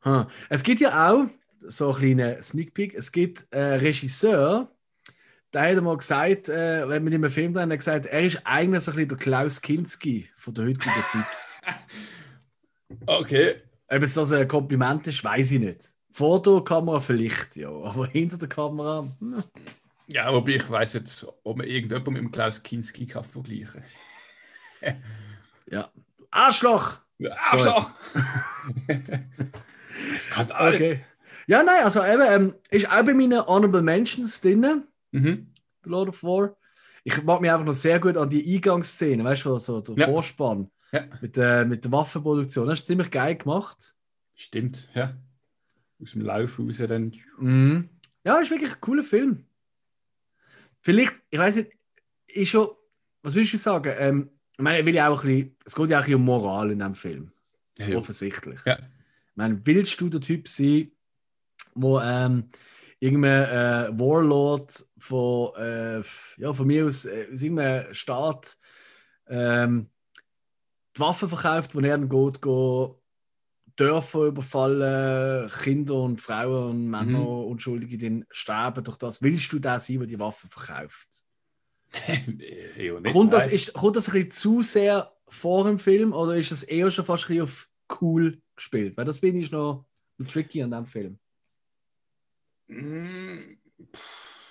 Hm. 0.00 0.26
Es 0.48 0.62
gibt 0.62 0.80
ja 0.80 1.10
auch, 1.10 1.26
so 1.60 1.92
ein 1.92 1.98
kleiner 1.98 2.42
Sneak 2.42 2.74
Peek, 2.74 2.94
es 2.94 3.12
gibt 3.12 3.52
einen 3.52 3.80
Regisseur, 3.80 4.71
der 5.52 5.76
hat 5.76 5.82
mal 5.82 5.96
gesagt, 5.96 6.48
äh, 6.48 6.88
wenn 6.88 7.04
mit 7.04 7.12
ihm 7.12 7.24
einen 7.24 7.32
Film 7.32 7.52
drin 7.52 7.64
hat 7.64 7.70
er 7.70 7.76
gesagt, 7.76 8.06
er 8.06 8.22
ist 8.22 8.40
eigentlich 8.44 8.82
so 8.82 8.90
ein 8.90 8.96
bisschen 8.96 9.08
der 9.08 9.18
Klaus 9.18 9.60
Kinski 9.60 10.30
von 10.36 10.54
der 10.54 10.64
heutigen 10.66 10.90
Zeit. 11.08 11.76
okay. 13.06 13.56
Ob 13.88 14.02
es 14.02 14.14
das 14.14 14.32
ein 14.32 14.48
Kompliment 14.48 15.06
ist, 15.06 15.22
weiß 15.22 15.52
ich 15.52 15.60
nicht. 15.60 15.92
Vor 16.10 16.40
der 16.42 16.62
Kamera 16.62 17.00
vielleicht, 17.00 17.56
ja, 17.56 17.68
aber 17.68 18.06
hinter 18.06 18.38
der 18.38 18.48
Kamera. 18.48 19.08
hm. 19.18 19.42
Ja, 20.08 20.32
wobei 20.32 20.52
ich 20.56 20.68
weiß 20.68 20.94
jetzt, 20.94 21.26
ob 21.44 21.56
man 21.58 21.66
irgendjemand 21.66 22.08
mit 22.08 22.22
dem 22.22 22.32
Klaus 22.32 22.62
Kinski 22.62 23.06
kann 23.06 23.24
vergleichen 23.24 23.82
Ja. 25.70 25.90
Arschloch! 26.30 26.98
kann. 27.22 27.32
Arschloch! 27.50 27.90
das 30.14 30.28
kann. 30.28 30.46
Okay. 30.50 31.04
Ja, 31.46 31.62
nein, 31.62 31.84
also 31.84 32.02
eben, 32.04 32.22
ähm, 32.26 32.54
ist 32.70 32.90
auch 32.90 33.02
bei 33.04 33.14
meinen 33.14 33.46
Honorable 33.46 33.82
Mentions 33.82 34.40
drin. 34.40 34.84
Mhm. 35.12 35.52
The 35.84 35.90
Lord 35.90 36.08
of 36.08 36.22
War. 36.22 36.56
Ich 37.04 37.22
mag 37.22 37.40
mich 37.40 37.50
einfach 37.50 37.66
noch 37.66 37.72
sehr 37.72 37.98
gut 38.00 38.16
an 38.16 38.28
die 38.30 38.54
Eingangsszene, 38.54 39.24
weißt 39.24 39.44
du, 39.46 39.58
so 39.58 39.80
der 39.80 39.96
Ja. 39.96 40.06
Vorspann 40.06 40.70
Ja, 40.92 41.04
mit, 41.20 41.36
äh, 41.38 41.64
mit 41.64 41.84
der 41.84 41.92
Waffenproduktion. 41.92 42.66
Das 42.68 42.80
ist 42.80 42.86
ziemlich 42.86 43.10
geil 43.10 43.36
gemacht. 43.36 43.94
stimmt, 44.34 44.88
ja. 44.94 45.16
Aus 46.00 46.12
dem 46.12 46.22
Lauf 46.22 46.58
raus 46.58 46.76
dann. 46.78 47.12
Mhm. 47.38 47.88
Ja, 48.24 48.38
ist 48.40 48.50
wirklich 48.50 48.72
ein 48.72 48.80
cooler 48.80 49.02
Film. 49.04 49.44
Vielleicht, 50.80 51.14
ich 51.30 51.38
weiß 51.38 51.56
nicht, 51.56 51.72
ist 52.26 52.48
schon, 52.48 52.68
was 53.22 53.34
willst 53.34 53.52
du 53.52 53.56
sagen? 53.58 53.92
Ähm, 53.98 54.30
ich 54.52 54.58
meine, 54.60 54.84
will 54.84 54.94
ja 54.94 55.08
auch 55.08 55.22
ein 55.24 55.28
bisschen, 55.28 55.56
es 55.64 55.74
geht 55.74 55.90
ja 55.90 55.98
auch 55.98 56.02
ein 56.02 56.06
bisschen 56.06 56.20
um 56.20 56.24
Moral 56.24 56.70
in 56.72 56.78
diesem 56.78 56.94
Film. 56.94 57.32
Ja, 57.78 57.96
Offensichtlich. 57.96 58.60
Ja. 58.64 58.78
Ich 58.78 59.36
meine, 59.36 59.60
willst 59.64 60.00
du 60.00 60.08
der 60.08 60.20
Typ 60.20 60.46
sein, 60.48 60.90
wo 61.74 62.00
ähm, 62.00 62.48
irgendein 63.02 63.48
äh, 63.96 63.98
Warlord 63.98 64.86
von, 64.96 65.56
äh, 65.56 66.02
ja, 66.36 66.52
von 66.54 66.66
mir 66.68 66.86
aus, 66.86 67.04
äh, 67.04 67.26
aus 67.32 67.42
irgendeinem 67.42 67.92
Staat 67.92 68.56
ähm, 69.26 69.90
die 70.96 71.00
Waffen 71.00 71.28
verkauft, 71.28 71.74
wo 71.74 71.80
er 71.80 71.98
dann 71.98 72.08
geht, 72.08 72.40
geht 72.40 72.90
Dörfer 73.74 74.26
überfallen, 74.26 75.48
Kinder 75.48 75.94
und 75.96 76.20
Frauen 76.20 76.70
und 76.70 76.90
Männer, 76.90 77.18
Mhm. 77.18 77.46
Unschuldige, 77.46 77.98
dann 77.98 78.24
sterben 78.30 78.84
durch 78.84 78.98
das. 78.98 79.20
Willst 79.20 79.52
du 79.52 79.58
der 79.58 79.80
sein, 79.80 79.98
der 79.98 80.06
die 80.06 80.18
Waffen 80.20 80.48
verkauft? 80.48 81.08
Nicht, 82.26 83.12
Kommt 83.12 83.32
das, 83.32 83.48
ist, 83.48 83.72
kommt 83.72 83.96
das 83.96 84.08
ein 84.08 84.12
bisschen 84.12 84.30
zu 84.30 84.62
sehr 84.62 85.12
vor 85.26 85.64
dem 85.64 85.78
Film 85.80 86.12
oder 86.12 86.36
ist 86.36 86.52
das 86.52 86.62
eher 86.62 86.90
schon 86.90 87.04
fast 87.04 87.24
ein 87.24 87.38
bisschen 87.38 87.42
auf 87.42 87.68
cool 88.00 88.40
gespielt? 88.54 88.96
Weil 88.96 89.06
das 89.06 89.18
finde 89.18 89.40
ich 89.40 89.50
noch 89.50 89.86
tricky 90.24 90.62
an 90.62 90.70
dem 90.70 90.86
Film. 90.86 91.18
Mm, 92.72 93.58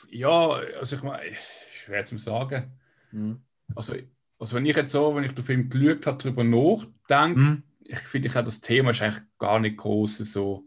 Ja, 0.10 0.50
also 0.80 0.96
ich 0.98 1.04
meine, 1.04 1.34
schwer 1.36 2.04
zu 2.06 2.18
sagen. 2.18 2.72
Mhm. 3.12 3.42
Also, 3.76 3.96
also 4.40 4.56
wenn 4.56 4.66
ich 4.66 4.76
jetzt 4.76 4.92
so, 4.92 5.16
wenn 5.16 5.24
ich 5.24 5.32
den 5.34 5.46
Film 5.46 5.70
geschaut 5.70 6.06
habe, 6.08 6.18
darüber 6.18 6.44
nachdenke, 6.44 7.40
Mhm. 7.40 7.64
ich 7.86 8.00
finde 8.00 8.28
ich 8.28 8.36
auch 8.38 8.44
das 8.44 8.60
Thema 8.62 8.92
ist 8.92 9.02
eigentlich 9.02 9.24
gar 9.38 9.60
nicht 9.60 9.78
groß 9.78 10.18
so 10.18 10.66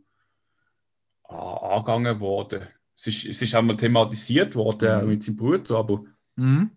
angegangen 1.25 2.21
worden. 2.21 2.67
Es 2.97 3.07
ist, 3.09 3.25
es 3.27 3.43
ist 3.43 3.55
einmal 3.55 3.77
thematisiert 3.77 4.55
worden 4.55 5.03
Mhm. 5.03 5.09
mit 5.09 5.23
seinem 5.25 5.37
Bruder, 5.37 5.77
aber 5.79 6.05
Mhm. 6.37 6.71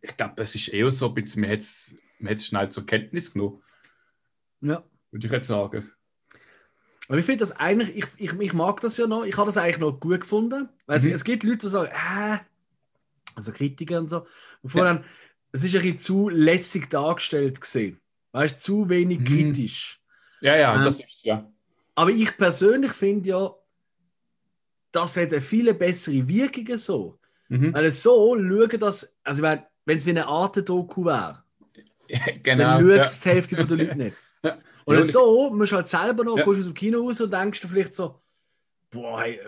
ich 0.00 0.16
glaube, 0.16 0.42
es 0.42 0.54
ist 0.54 0.68
eher 0.68 0.90
so 0.90 1.08
ein 1.08 1.14
bisschen, 1.14 1.42
man 1.42 1.50
hat 1.50 1.58
es 1.60 1.98
man 2.18 2.30
hat's 2.30 2.46
schnell 2.46 2.70
zur 2.70 2.86
Kenntnis 2.86 3.32
genommen, 3.32 3.62
Ja. 4.60 4.82
würde 5.10 5.26
ich 5.26 5.32
jetzt 5.32 5.48
sagen. 5.48 5.90
Aber 7.08 7.18
ich 7.18 7.24
finde 7.24 7.40
das 7.40 7.52
eigentlich, 7.52 7.94
ich, 7.96 8.06
ich, 8.18 8.32
ich 8.40 8.52
mag 8.54 8.80
das 8.80 8.96
ja 8.96 9.06
noch, 9.06 9.24
ich 9.24 9.36
habe 9.36 9.46
das 9.46 9.56
eigentlich 9.58 9.78
noch 9.78 10.00
gut 10.00 10.22
gefunden. 10.22 10.68
Weil 10.86 11.00
Mhm. 11.00 11.06
es, 11.08 11.12
es 11.12 11.24
gibt 11.24 11.42
Leute, 11.44 11.58
die 11.58 11.68
sagen, 11.68 11.90
äh, 11.92 12.38
also 13.34 13.52
Kritiker 13.52 13.98
und 13.98 14.06
so, 14.06 14.26
und 14.62 14.70
vor 14.70 14.82
Ja. 14.84 14.90
allem, 14.90 15.04
es 15.52 15.64
ist 15.64 15.74
ein 15.74 15.82
bisschen 15.82 15.98
zu 15.98 16.28
lässig 16.28 16.88
dargestellt 16.90 17.60
gesehen. 17.60 18.00
Weißt 18.32 18.56
du, 18.56 18.60
zu 18.62 18.88
wenig 18.88 19.20
Mhm. 19.20 19.24
kritisch. 19.24 20.00
Ja, 20.40 20.56
ja, 20.56 20.74
Ähm, 20.76 20.82
das 20.84 21.00
ist 21.00 21.22
ja. 21.22 21.50
Aber 21.94 22.10
ich 22.10 22.36
persönlich 22.36 22.92
finde 22.92 23.28
ja, 23.30 23.54
das 24.92 25.16
hat 25.16 25.32
eine 25.32 25.40
viel 25.40 25.72
bessere 25.74 26.26
Wirkung 26.26 26.76
so. 26.76 27.18
Mhm. 27.48 27.74
Weil 27.74 27.86
es 27.86 28.02
so 28.02 28.36
schauen, 28.36 28.80
dass, 28.80 29.16
also 29.22 29.42
wenn 29.42 29.62
es 29.86 30.06
wie 30.06 30.10
eine 30.10 30.26
Art 30.26 30.68
Doku 30.68 31.04
wäre, 31.04 31.44
genau. 32.42 32.78
dann 32.78 32.82
schaut 32.82 32.96
ja. 32.96 33.04
es 33.04 33.20
die 33.20 33.28
Hälfte 33.28 33.56
der 33.56 33.76
Leute 33.76 33.96
nicht. 33.96 34.34
Ja. 34.86 34.92
Und 34.92 34.96
Ja, 34.96 35.04
so 35.04 35.50
musst 35.50 35.72
du 35.72 35.76
halt 35.76 35.86
selber 35.86 36.24
noch, 36.24 36.36
Ja. 36.38 36.44
kommst 36.44 36.60
aus 36.60 36.66
dem 36.66 36.74
Kino 36.74 37.00
raus 37.06 37.20
und 37.20 37.32
denkst 37.32 37.60
du 37.60 37.68
vielleicht 37.68 37.94
so, 37.94 38.20
boah, 38.90 39.22
hey, 39.22 39.40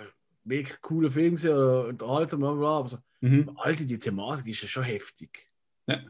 wirklich 0.44 0.80
cooler 0.80 1.10
Film 1.10 1.34
gewesen 1.34 1.50
oder 1.52 1.86
unterhaltsam, 1.88 2.40
bla 2.40 2.50
bla 2.52 2.58
bla. 2.60 2.78
Aber 2.78 2.88
so, 2.88 2.98
Mhm. 3.20 3.50
Alter, 3.56 3.84
die 3.84 3.98
Thematik 3.98 4.46
ist 4.48 4.62
ja 4.62 4.68
schon 4.68 4.84
heftig. 4.84 5.50
Aber 5.86 6.02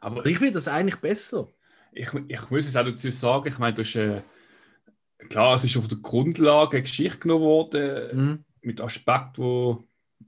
Aber 0.00 0.26
ich 0.26 0.38
finde 0.38 0.54
das 0.54 0.68
eigentlich 0.68 0.96
besser. 0.96 1.48
ich, 1.92 2.08
ich 2.28 2.50
muss 2.50 2.66
es 2.66 2.76
auch 2.76 2.84
dazu 2.84 3.10
sagen, 3.10 3.48
ich 3.48 3.58
meine, 3.58 3.74
du 3.74 3.82
hast, 3.82 3.94
äh, 3.96 4.22
klar, 5.28 5.54
es 5.54 5.64
ist 5.64 5.76
auf 5.76 5.88
der 5.88 5.98
Grundlage 5.98 6.76
eine 6.78 6.82
Geschichte 6.82 7.18
genommen 7.18 7.44
worden, 7.44 8.16
Mhm. 8.18 8.44
mit 8.62 8.80
Aspekten, 8.80 9.42
wo 9.42 9.84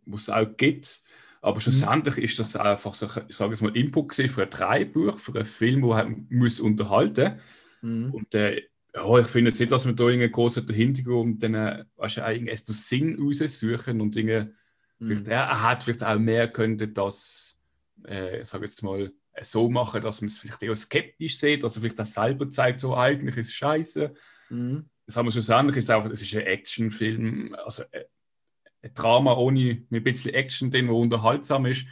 wo 0.07 0.17
es 0.17 0.29
auch 0.31 0.47
gibt. 0.57 1.03
Aber 1.43 1.61
schlussendlich 1.61 2.19
ist 2.19 2.39
das 2.39 2.57
einfach 2.57 2.95
so, 2.95 3.07
ich 3.29 3.37
sage 3.37 3.53
es 3.53 3.61
mal, 3.61 3.77
Input 3.77 4.15
für 4.15 4.43
ein 4.43 4.51
Drehbuch, 4.51 5.19
für 5.19 5.35
einen 5.35 5.45
Film, 5.45 5.83
der 5.83 5.95
halt 5.97 6.31
muss 6.31 6.61
unterhalten 6.61 7.39
Mhm. 7.83 8.15
Und 8.15 8.35
äh, 8.35 8.63
ja, 8.95 9.19
ich 9.19 9.27
finde 9.27 9.51
jetzt 9.51 9.61
nicht, 9.61 9.73
dass 9.73 9.87
wir 9.87 9.93
da 9.95 10.07
einen 10.07 10.31
großen 10.31 10.67
Hintergrund, 10.69 11.43
dann, 11.43 11.55
äh, 11.55 11.85
weißt 11.97 12.69
du, 12.69 12.73
Sinn 12.73 13.19
raussuchen 13.19 14.01
und 14.01 14.15
Dinge, 14.15 14.55
vielleicht, 14.99 15.27
Mhm. 15.27 15.33
er, 15.33 15.43
er 15.43 15.63
hat 15.63 15.83
vielleicht 15.83 16.05
auch 16.05 16.19
mehr 16.19 16.49
könnte 16.49 16.89
das, 16.89 17.61
äh, 18.07 18.41
ich 18.41 18.49
sage 18.49 18.65
jetzt 18.65 18.83
mal, 18.83 19.13
so 19.41 19.71
machen, 19.71 20.03
dass 20.03 20.21
man 20.21 20.27
es 20.29 20.39
vielleicht 20.39 20.63
eher 20.63 20.77
skeptisch 20.77 21.39
sieht, 21.39 21.65
dass 21.65 21.77
er 21.77 21.81
vielleicht 21.81 22.01
auch 22.01 22.07
selber 22.07 22.49
zeigt, 22.51 22.81
so 22.81 22.97
eigentlich 22.97 23.37
ist 23.37 23.49
es 23.49 23.55
scheiße. 23.55 24.15
Mhm. 24.51 24.89
Das 25.07 25.17
haben 25.17 25.27
wir 25.27 25.33
schlussendlich, 25.33 25.77
ist 25.79 25.91
es 25.91 26.23
ist 26.23 26.35
ein 26.35 26.43
Actionfilm, 26.43 27.55
also 27.65 27.83
äh, 27.91 28.05
ein 28.83 28.95
Drama 28.95 29.35
ohne 29.35 29.85
mit 29.89 29.93
ein 29.93 30.05
bisschen 30.05 30.35
Action 30.35 30.71
drin, 30.71 30.89
wo 30.89 31.01
unterhaltsam 31.01 31.67
ist. 31.67 31.87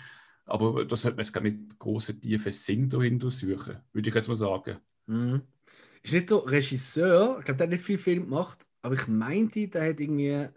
Aber 0.45 0.85
das 0.85 1.03
sollte 1.03 1.17
man 1.17 1.25
jetzt 1.25 1.33
gar 1.33 1.43
mit 1.43 1.79
großen, 1.79 2.21
tiefen 2.21 2.53
Sinn 2.53 2.89
dahinter 2.89 3.31
suchen, 3.31 3.79
würde 3.93 4.09
ich 4.09 4.15
jetzt 4.15 4.29
mal 4.29 4.35
sagen. 4.35 4.79
Mhm. 5.07 5.43
Ist 6.03 6.15
nicht 6.15 6.31
der 6.31 6.47
Regisseur, 6.47 7.39
ich 7.39 7.45
glaube, 7.45 7.59
der 7.59 7.67
hat 7.67 7.73
nicht 7.73 7.85
viel 7.85 7.99
Film 7.99 8.25
gemacht, 8.25 8.65
aber 8.83 8.95
ich 8.95 9.07
meinte, 9.07 9.69
der 9.69 9.91
hat 9.91 10.01
irgendwie 10.01 10.49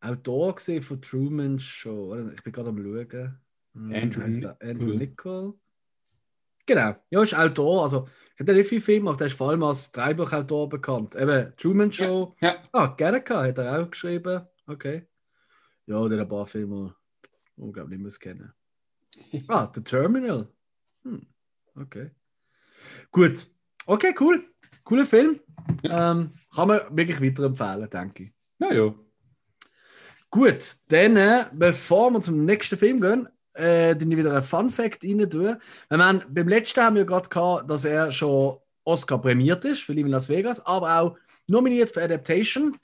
Autor 0.00 0.56
gesehen 0.56 0.82
von 0.82 1.00
Truman 1.00 1.58
Show. 1.58 2.16
Ich 2.34 2.42
bin 2.42 2.52
gerade 2.52 2.68
am 2.68 2.78
Schauen. 2.78 3.38
Hm, 3.74 3.94
Andrew 3.94 4.40
der? 4.40 4.56
Andrew. 4.60 4.94
Niccol. 4.94 5.54
Genau, 6.66 6.96
ja, 7.10 7.22
ist 7.22 7.34
Autor. 7.34 7.82
Also, 7.82 8.08
er 8.36 8.46
hat 8.46 8.54
nicht 8.54 8.68
viel 8.68 8.80
Film 8.80 9.04
gemacht, 9.04 9.20
er 9.20 9.26
ist 9.26 9.34
vor 9.36 9.50
allem 9.50 9.62
als 9.62 9.92
Drehbuchautor 9.92 10.68
bekannt. 10.68 11.14
Eben 11.14 11.52
Truman 11.56 11.92
Show. 11.92 12.34
Ja. 12.40 12.62
Ah, 12.72 12.86
Gattaca 12.86 13.44
hat 13.44 13.58
er 13.58 13.80
auch 13.80 13.90
geschrieben. 13.90 14.46
Okay. 14.66 15.06
Ja, 15.86 15.98
oder 15.98 16.20
ein 16.20 16.28
paar 16.28 16.46
Filme, 16.46 16.94
die 17.56 17.66
ich 17.66 17.72
glaube 17.72 17.90
nicht 17.90 18.00
mehr 18.00 18.12
kennen. 18.12 18.52
Ah, 19.48 19.70
The 19.72 19.82
Terminal. 19.82 20.48
Hm. 21.02 21.26
Okay. 21.76 22.10
Gut. 23.10 23.46
Okay, 23.86 24.14
cool. 24.18 24.53
Cooler 24.84 25.06
Film. 25.06 25.40
Ähm, 25.82 26.32
kann 26.54 26.68
man 26.68 26.80
wirklich 26.90 27.20
weiterempfehlen, 27.20 27.88
denke 27.88 28.24
ich. 28.24 28.32
Ja, 28.58 28.72
ja. 28.72 28.94
Gut, 30.30 30.76
dann, 30.88 31.16
äh, 31.16 31.46
bevor 31.52 32.10
wir 32.10 32.20
zum 32.20 32.44
nächsten 32.44 32.76
Film 32.76 33.00
gehen, 33.00 33.28
äh, 33.54 33.94
dann 33.94 34.10
wieder 34.10 34.34
ein 34.34 34.42
Fun 34.42 34.70
Fact 34.70 35.04
rein 35.04 35.30
tun. 35.30 35.56
Wir 35.88 35.98
haben, 35.98 36.22
beim 36.28 36.48
letzten 36.48 36.82
haben 36.82 36.96
wir 36.96 37.04
gerade 37.04 37.28
gehabt, 37.28 37.70
dass 37.70 37.84
er 37.84 38.10
schon 38.10 38.58
Oscar 38.84 39.18
prämiert 39.18 39.64
ist 39.64 39.82
für 39.82 39.92
Live 39.92 40.04
in 40.04 40.10
Las 40.10 40.28
Vegas, 40.28 40.64
aber 40.66 41.00
auch 41.00 41.16
nominiert 41.46 41.90
für 41.90 42.02
Adaptation. 42.02 42.76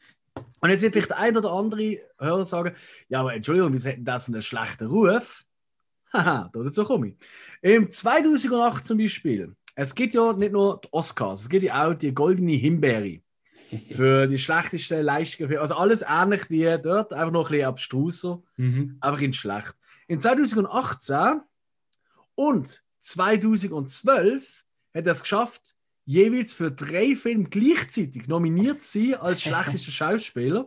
Und 0.61 0.71
jetzt 0.71 0.83
wird 0.83 0.93
vielleicht 0.93 1.11
der 1.11 1.19
ein 1.19 1.37
oder 1.37 1.51
andere 1.51 1.99
Hörer 2.19 2.45
sagen: 2.45 2.75
Ja, 3.09 3.21
aber 3.21 3.35
Entschuldigung, 3.35 3.73
wieso 3.73 3.91
hätten 3.91 4.05
das 4.05 4.29
einen 4.29 4.43
schlechten 4.43 4.87
Ruf? 4.87 5.45
Haha, 6.13 6.51
dazu 6.53 6.85
komme 6.85 7.09
ich. 7.09 7.17
Im 7.63 7.91
2008 7.91 8.85
zum 8.85 8.99
Beispiel, 8.99 9.55
es 9.83 9.95
gibt 9.95 10.12
ja 10.12 10.33
nicht 10.35 10.53
nur 10.53 10.81
die 10.83 10.89
Oscars, 10.93 11.43
es 11.43 11.49
gibt 11.49 11.62
ja 11.62 11.87
auch 11.89 11.95
die 11.95 12.12
goldene 12.12 12.53
Himbeere 12.53 13.20
für 13.91 14.26
die 14.26 14.39
schlechteste 14.39 15.01
Leistung. 15.01 15.51
Also 15.57 15.74
alles 15.74 16.05
ähnlich 16.07 16.51
wie 16.51 16.64
dort, 16.83 17.12
einfach 17.12 17.33
noch 17.33 17.47
ein 17.49 17.53
bisschen 17.53 17.68
abstruser, 17.68 18.43
Mhm. 18.57 18.99
einfach 19.01 19.22
in 19.22 19.33
schlecht. 19.33 19.74
In 20.07 20.18
2018 20.20 21.41
und 22.35 22.83
2012 22.99 24.64
hat 24.95 25.07
er 25.07 25.12
es 25.12 25.22
geschafft, 25.22 25.76
jeweils 26.05 26.53
für 26.53 26.71
drei 26.71 27.15
Filme 27.15 27.45
gleichzeitig 27.45 28.27
nominiert 28.27 28.83
zu 28.83 28.99
sein 28.99 29.15
als 29.15 29.43
schlechtester 29.43 29.93
Schauspieler. 29.93 30.67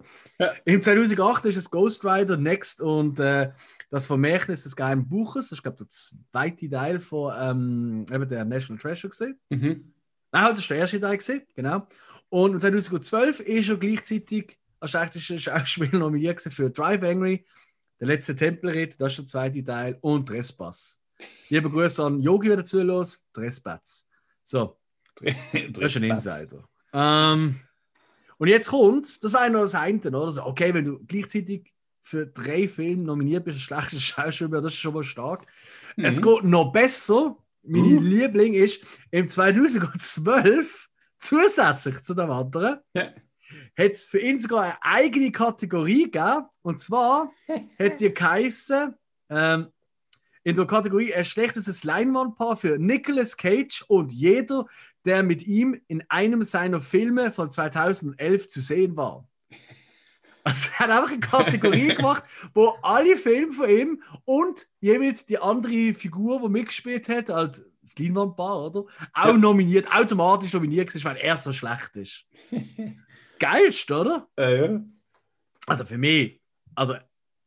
Im 0.65 0.81
2008 0.81 1.45
ist 1.45 1.57
es 1.57 1.69
Ghost 1.69 2.05
Rider, 2.05 2.37
Next 2.37 2.81
und 2.81 3.19
äh, 3.19 3.51
das 3.89 4.05
Vermächtnis 4.05 4.63
des 4.63 4.75
geheimen 4.75 5.07
Buches. 5.07 5.49
Das 5.49 5.59
ist, 5.59 5.63
glaube 5.63 5.77
ich, 5.81 5.87
der 5.87 6.19
zweite 6.31 6.69
Teil 6.69 6.99
von 6.99 7.33
ähm, 7.37 8.05
eben 8.11 8.27
der 8.27 8.45
National 8.45 8.81
Treasure 8.81 9.09
gesehen. 9.09 9.39
Mhm. 9.49 9.93
Nein, 10.31 10.43
halt, 10.43 10.57
das 10.57 10.69
war 10.69 10.75
der 10.75 10.81
erste 10.81 10.99
Teil, 10.99 11.17
gewesen, 11.17 11.41
genau. 11.55 11.87
Und 12.29 12.59
2012 12.59 13.41
ist 13.41 13.69
er 13.69 13.77
gleichzeitig 13.77 14.57
als 14.79 14.91
schlechtester 14.91 15.37
Schauspieler 15.37 15.99
nominiert 15.99 16.37
gewesen 16.37 16.51
für 16.51 16.69
Drive 16.69 17.03
Angry, 17.03 17.45
der 17.99 18.07
letzte 18.07 18.35
Tempelritt, 18.35 18.99
das 18.99 19.13
ist 19.13 19.19
der 19.19 19.25
zweite 19.25 19.63
Teil, 19.63 19.97
und 20.01 20.27
Trespass. 20.27 21.01
Liebe 21.49 21.69
Grüße 21.69 22.03
an 22.03 22.21
Yogi, 22.21 22.47
der 22.47 22.57
dazu 22.57 22.81
los, 22.81 23.27
Trespass. 23.33 24.09
So, 24.41 24.77
das 25.21 25.95
ist 25.95 25.97
ein 25.97 26.03
Insider. 26.03 26.63
Ähm, 26.93 27.59
und 28.37 28.47
jetzt 28.47 28.67
kommt, 28.69 29.23
das 29.23 29.33
war 29.33 29.43
ja 29.45 29.49
noch 29.49 29.61
das 29.61 29.75
eine, 29.75 29.99
oder? 29.99 30.31
So, 30.31 30.45
okay, 30.45 30.73
wenn 30.73 30.85
du 30.85 30.99
gleichzeitig 31.05 31.73
für 32.01 32.27
drei 32.27 32.67
Filme 32.67 33.03
nominiert 33.03 33.45
bist, 33.45 33.57
als 33.57 33.63
schlechtester 33.63 33.99
Schauspieler, 33.99 34.61
das 34.61 34.73
ist 34.73 34.79
schon 34.79 34.93
mal 34.93 35.03
stark. 35.03 35.45
Mhm. 35.95 36.05
Es 36.05 36.21
geht 36.21 36.43
noch 36.43 36.71
besser. 36.71 37.37
Meine 37.65 37.95
Uh. 37.95 37.99
Liebling 38.01 38.53
ist 38.53 38.83
im 39.11 39.29
2012 39.29 40.89
zusätzlich 41.19 42.01
zu 42.01 42.13
dem 42.13 42.29
anderen 42.29 42.79
Ja. 42.93 43.03
hat 43.77 43.91
es 43.91 44.05
für 44.05 44.19
ihn 44.19 44.37
sogar 44.37 44.63
eine 44.63 44.77
eigene 44.81 45.31
Kategorie 45.31 46.11
gegeben. 46.11 46.45
Und 46.61 46.79
zwar 46.79 47.31
hat 47.79 47.99
die 48.01 48.13
geheißen, 48.13 48.93
ähm, 49.29 49.67
in 50.43 50.57
der 50.57 50.65
Kategorie 50.67 51.13
ein 51.13 51.23
schlechtestes 51.23 51.85
Leinwandpaar 51.85 52.57
für 52.57 52.77
Nicolas 52.77 53.37
Cage 53.37 53.85
und 53.87 54.11
jeder, 54.11 54.65
der 55.05 55.23
mit 55.23 55.45
ihm 55.47 55.79
in 55.87 56.03
einem 56.09 56.43
seiner 56.43 56.81
Filme 56.81 57.31
von 57.31 57.49
2011 57.49 58.47
zu 58.47 58.61
sehen 58.61 58.95
war. 58.97 59.27
Also 60.45 60.67
er 60.73 60.79
hat 60.79 60.89
einfach 60.89 61.11
eine 61.11 61.19
Kategorie 61.21 61.87
gemacht, 61.95 62.25
wo 62.53 62.75
alle 62.81 63.15
Filme 63.15 63.53
von 63.53 63.69
ihm 63.69 64.03
und 64.25 64.67
jeweils 64.81 65.25
die 65.25 65.37
andere 65.37 65.93
Figur, 65.93 66.41
die 66.41 66.49
mitgespielt 66.49 67.07
hat, 67.07 67.29
halt 67.29 67.63
das 67.81 67.97
Leinwandpaar, 67.97 68.65
oder? 68.65 68.85
Auch 69.13 69.27
Ja. 69.27 69.37
nominiert, 69.37 69.87
automatisch 69.95 70.51
nominiert 70.51 70.93
ist, 70.93 71.05
weil 71.05 71.15
er 71.15 71.37
so 71.37 71.53
schlecht 71.53 71.95
ist. 71.95 72.25
Geilst, 73.39 73.89
oder? 73.89 74.27
Äh, 74.37 74.65
ja. 74.65 74.81
Also 75.65 75.85
für 75.85 75.97
mich, 75.97 76.41
also 76.75 76.95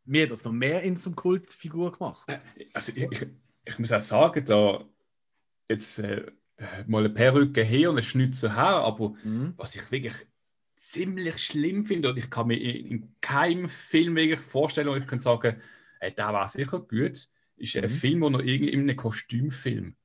mir 0.07 0.23
hat 0.23 0.31
das 0.31 0.45
noch 0.45 0.53
mehr 0.53 0.83
in 0.83 0.97
zum 0.97 1.15
Kultfigur 1.15 1.93
gemacht. 1.93 2.27
Also 2.73 2.93
ich, 2.95 3.03
ich, 3.11 3.27
ich 3.67 3.79
muss 3.79 3.93
auch 3.93 4.01
sagen, 4.01 4.43
da 4.47 4.85
jetzt 5.69 5.99
äh, 5.99 6.33
mal 6.87 7.01
eine 7.01 7.11
Perücke 7.11 7.63
her 7.63 7.91
und 7.91 7.97
ein 7.97 8.03
Schnitzer 8.03 8.55
her, 8.55 8.77
aber 8.85 9.15
Mhm. 9.25 9.55
was 9.57 9.75
ich 9.75 9.91
wirklich 9.91 10.15
ziemlich 10.75 11.39
schlimm 11.39 11.85
finde, 11.85 12.11
und 12.11 12.19
ich 12.19 12.31
kann 12.31 12.47
mir 12.47 12.57
in, 12.61 12.87
in 12.87 13.15
keinem 13.21 13.69
Film 13.69 14.17
wirklich 14.17 14.41
vorstellen, 14.41 14.89
wo 14.89 14.95
ich 14.95 15.07
kann 15.07 15.21
sagen, 15.21 15.61
äh, 16.01 16.13
der 16.13 16.33
war 16.33 16.49
sicher 16.49 16.81
gut, 16.81 17.29
ist 17.57 17.77
ein 17.77 17.85
Mhm. 17.85 17.89
Film, 17.89 18.21
wo 18.23 18.31
noch 18.31 18.41
irgendwie 18.41 18.73
in 18.73 18.81
einem 18.81 18.97
Kostümfilm. 18.97 19.97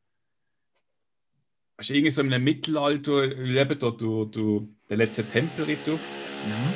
Weißt 1.77 1.89
du, 1.89 1.93
irgendwie 1.93 2.11
so 2.11 2.21
in 2.21 2.33
einem 2.33 2.43
Mittelalter, 2.43 3.23
eben 3.23 3.79
da, 3.79 3.89
du, 3.89 4.25
du, 4.25 4.75
der 4.89 4.97
letzte 4.97 5.23
Tempelritt, 5.27 5.79
du. 5.85 5.93
Mhm. 5.93 6.73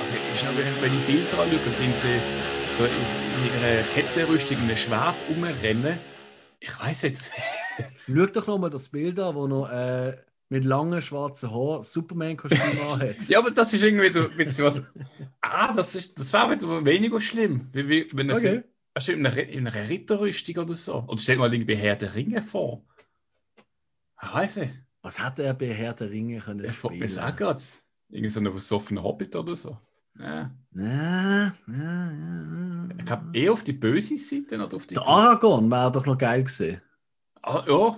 Also, 0.00 0.14
ist 0.32 0.44
noch, 0.44 0.52
wenn, 0.56 0.98
ich 0.98 1.06
Bilder 1.06 1.42
anschaue 1.42 1.58
und 1.58 1.80
dann 1.80 1.94
sehe, 1.94 2.22
da 2.78 2.86
ist 2.86 3.14
in 3.14 3.62
ihrer 3.62 3.82
Kettenrüstung 3.94 4.58
ein 4.58 4.76
Schwert 4.76 5.16
rumrennen. 5.28 5.98
Ich 6.60 6.80
weiß 6.80 7.02
nicht. 7.04 7.30
Schau 8.06 8.26
doch 8.26 8.46
nochmal 8.46 8.70
das 8.70 8.88
Bild 8.88 9.18
an, 9.20 9.34
wo 9.34 9.46
noch 9.46 9.68
äh, 9.68 10.16
mit 10.48 10.64
langen 10.64 11.00
schwarzen 11.00 11.50
Haaren 11.50 11.82
Superman-Kostüm 11.82 12.60
anhat. 12.92 13.28
ja, 13.28 13.38
aber 13.38 13.50
das 13.50 13.72
ist 13.72 13.82
irgendwie 13.82 14.12
so, 14.48 14.64
was. 14.64 14.82
Ah, 15.40 15.72
das, 15.72 15.94
ist, 15.94 16.18
das 16.18 16.32
wäre 16.32 16.50
wieder 16.52 16.84
weniger 16.84 17.20
schlimm. 17.20 17.68
Wie, 17.72 17.88
wie, 17.88 18.06
wenn 18.14 18.30
er 18.30 18.36
Okay. 18.36 18.62
also 18.92 19.12
in, 19.12 19.26
einer, 19.26 19.36
in 19.38 19.66
einer 19.66 19.88
Ritterrüstung 19.88 20.56
oder 20.58 20.74
so. 20.74 21.04
Oder 21.06 21.18
stell 21.18 21.36
mal 21.36 21.52
irgendwie 21.52 21.76
Herr 21.76 21.96
der 21.96 22.14
Ringe 22.14 22.42
vor. 22.42 22.84
Ich 24.22 24.34
weiß 24.34 24.56
nicht. 24.56 24.74
Was 25.02 25.18
hat 25.20 25.38
er 25.38 25.54
bei 25.54 25.68
Herr 25.68 25.92
der 25.92 26.10
Ringe 26.10 26.38
können 26.38 26.64
Ich 26.64 26.72
frage 26.72 26.96
mich 26.96 27.20
auch 27.20 27.34
gerade. 27.36 27.62
Irgend 28.10 28.32
so 28.32 28.40
einen 28.40 28.52
versoffenen 28.52 29.02
Hobbit 29.02 29.34
oder 29.36 29.56
so. 29.56 29.76
Ja. 30.18 30.54
Ja, 30.72 31.54
ja, 31.66 32.12
ja. 32.12 32.88
Ich 32.98 33.04
glaube, 33.04 33.24
eher 33.32 33.52
auf 33.52 33.64
die 33.64 33.72
böse 33.72 34.16
Seite 34.16 34.62
oder 34.62 34.76
auf 34.76 34.86
die. 34.86 34.94
Der 34.94 35.06
Aragorn 35.06 35.70
wäre 35.70 35.90
doch 35.90 36.06
noch 36.06 36.16
geil 36.16 36.44
gewesen. 36.44 36.80
Ah, 37.44 37.62
ja. 37.66 37.96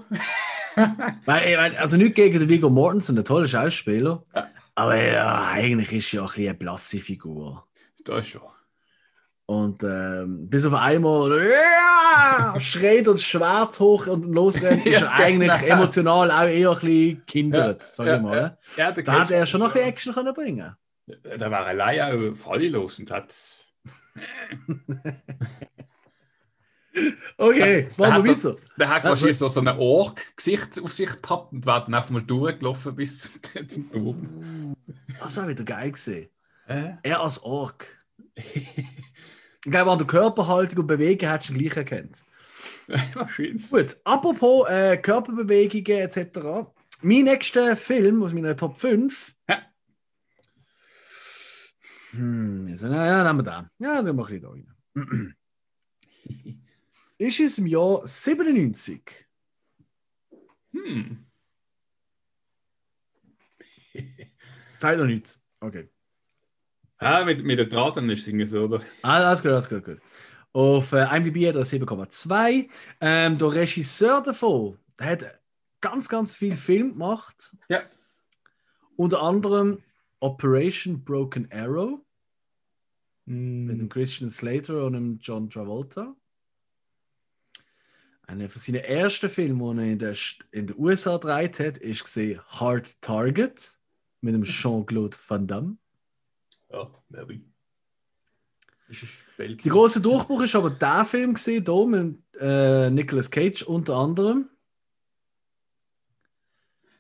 Weil, 1.24 1.51
ich 1.51 1.57
meine, 1.57 1.78
also 1.78 1.97
nicht 1.97 2.14
gegen 2.14 2.38
den 2.38 2.49
Viggo 2.49 2.68
Mortensen, 2.68 3.16
ein 3.16 3.24
toller 3.24 3.47
Schauspieler. 3.47 4.22
Ja. 4.34 4.49
Aber 4.74 4.97
ja, 4.97 5.47
eigentlich 5.53 5.92
ist 5.92 6.12
er 6.12 6.16
ja 6.16 6.22
ein 6.22 6.26
bisschen 6.26 6.49
eine 6.49 6.55
blasse 6.55 6.99
Figur. 6.99 7.66
das 8.05 8.28
schon. 8.28 8.42
Und 9.47 9.84
ähm, 9.84 10.51
bis 10.51 10.66
auf 10.66 10.74
einmal 10.74 11.49
ja, 11.49 12.59
schreit 12.59 13.07
und 13.07 13.20
Schwert 13.20 13.78
hoch 13.78 14.09
und 14.09 14.26
losrennt, 14.26 14.84
ist 14.84 15.03
er 15.03 15.12
eigentlich 15.14 15.53
genau. 15.61 15.76
emotional 15.76 16.32
auch 16.32 16.49
eher 16.49 16.70
ein 16.72 16.80
bisschen 16.80 17.26
kindert, 17.26 17.82
sag 17.84 18.16
ich 18.16 18.22
mal. 18.22 18.59
Da 18.76 18.86
hat 18.86 19.05
Cage 19.05 19.30
er 19.30 19.47
schon 19.47 19.61
noch 19.61 19.68
ein 19.68 19.74
bisschen 19.74 19.88
Action 19.88 20.14
können 20.14 20.34
bringen 20.34 20.74
Da 21.38 21.51
war 21.51 21.64
allein 21.64 22.32
auch 22.32 22.36
fallelos 22.36 22.99
und 22.99 23.11
hat. 23.12 23.36
Okay, 27.36 27.88
machen 27.97 28.24
wir 28.24 28.36
weiter. 28.36 28.57
Der 28.78 28.88
hat 28.88 29.05
wahrscheinlich 29.05 29.38
so, 29.38 29.49
so 29.49 29.61
ein 29.61 29.68
Ork-Gesicht 29.68 30.80
auf 30.82 30.92
sich 30.92 31.11
gepappt 31.11 31.53
und 31.53 31.66
war 31.66 31.84
dann 31.84 31.94
einfach 31.94 32.11
mal 32.11 32.22
durchgelaufen 32.22 32.97
bis 32.97 33.30
zum, 33.42 33.68
zum 33.68 33.92
Turm. 33.92 34.76
Das 35.20 35.36
war 35.36 35.49
wieder 35.49 35.64
geil 35.64 35.92
gesehen. 35.92 36.28
Äh? 36.66 36.92
Er 37.03 37.20
als 37.20 37.42
Ork. 37.42 37.86
Ich 38.34 39.70
glaube, 39.72 39.90
an 39.90 39.99
der 39.99 40.07
Körperhaltung 40.07 40.80
und 40.80 40.86
Bewegung 40.86 41.28
hättest 41.28 41.51
du 41.51 41.55
ihn 41.55 41.59
gleich 41.59 41.76
erkannt. 41.76 42.24
Wahrscheinlich. 43.14 43.68
Gut, 43.68 43.97
apropos 44.05 44.68
äh, 44.68 44.97
Körperbewegungen 44.97 46.03
etc. 46.03 46.70
Mein 47.03 47.24
nächster 47.24 47.76
Film 47.76 48.22
aus 48.22 48.32
meiner 48.32 48.57
Top 48.57 48.78
5. 48.78 49.34
Ja. 49.49 49.59
Hm, 52.12 52.72
na, 52.80 53.07
ja, 53.07 53.24
nehmen 53.24 53.44
wir 53.44 53.53
den. 53.53 53.70
Ja, 53.78 54.03
sind 54.03 54.16
wir 54.16 54.24
ein 54.24 54.40
bisschen 54.40 54.66
da 54.94 55.03
rein. 55.05 55.34
Ist 57.19 57.41
es 57.41 57.59
im 57.59 57.67
Jahr 57.67 58.07
97. 58.07 59.27
Hm. 60.73 61.27
Teil 64.81 64.99
noch 64.99 65.07
nicht. 65.07 65.41
Okay. 65.61 65.89
Ja, 67.01 67.25
mit, 67.25 67.45
mit 67.45 67.59
den 67.59 67.69
Drahtern 67.69 68.09
ist 68.11 68.27
es 68.27 68.51
so, 68.51 68.64
oder? 68.64 68.81
Ah, 69.03 69.27
alles 69.27 69.43
gut, 69.43 69.53
alles 69.53 69.69
gut, 69.69 69.85
gut. 69.85 70.01
Auf 70.53 70.93
äh, 70.93 71.05
IMDb 71.14 71.47
hat 71.49 71.57
er 71.57 71.64
7,2. 71.64 72.71
Ähm, 73.01 73.39
der 73.39 73.53
Regisseur 73.53 74.23
davon, 74.23 74.79
der 74.99 75.07
hat 75.07 75.41
ganz, 75.81 76.09
ganz 76.09 76.35
viel 76.35 76.57
Film 76.57 76.93
gemacht. 76.93 77.57
Ja. 77.69 77.83
Unter 78.97 79.23
anderem 79.23 79.83
Operation 80.21 81.05
Broken 81.05 81.51
Arrow 81.53 82.01
mit 83.27 83.81
dem. 83.81 83.89
Christian 83.89 84.31
Slater 84.31 84.87
und 84.87 84.95
dem 84.95 85.19
John 85.19 85.51
Travolta. 85.51 86.17
Einer 88.27 88.49
von 88.49 88.61
seinen 88.61 88.83
ersten 88.83 89.29
Filmen, 89.29 89.77
die 89.77 89.83
er 89.83 89.93
in 89.93 89.99
der, 89.99 90.14
St- 90.14 90.41
in 90.51 90.66
den 90.66 90.77
USA 90.79 91.16
gedreht 91.16 91.61
hat, 91.61 91.79
ist 91.79 92.03
gesehen 92.05 92.41
Hard 92.49 93.01
Target 93.01 93.79
mit 94.20 94.35
dem 94.35 94.43
Jean-Claude 94.43 95.16
Van 95.29 95.47
Damme. 95.47 95.77
Ja, 96.70 96.91
maybe. 97.09 97.41
Der 99.39 99.57
große 99.72 100.01
Durchbruch 100.01 100.43
ist 100.43 100.55
aber 100.57 100.70
der 100.70 101.05
Film 101.05 101.35
gesehen, 101.35 101.64
hier 101.64 101.87
mit 101.87 102.18
äh, 102.41 102.91
Nicolas 102.91 103.31
Cage 103.31 103.62
unter 103.62 103.97
anderem. 103.97 104.49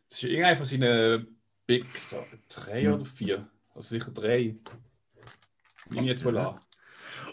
Das 0.08 0.18
ist 0.18 0.24
irgendeiner 0.24 0.56
von 0.56 0.66
seinen 0.66 1.36
Big 1.66 1.86
so, 1.98 2.24
drei 2.48 2.92
oder 2.92 3.04
vier. 3.04 3.48
Also 3.74 3.88
sicher 3.96 4.10
drei. 4.12 4.56
Ich 5.90 6.00
jetzt 6.02 6.24
mal 6.24 6.36
an. 6.38 6.60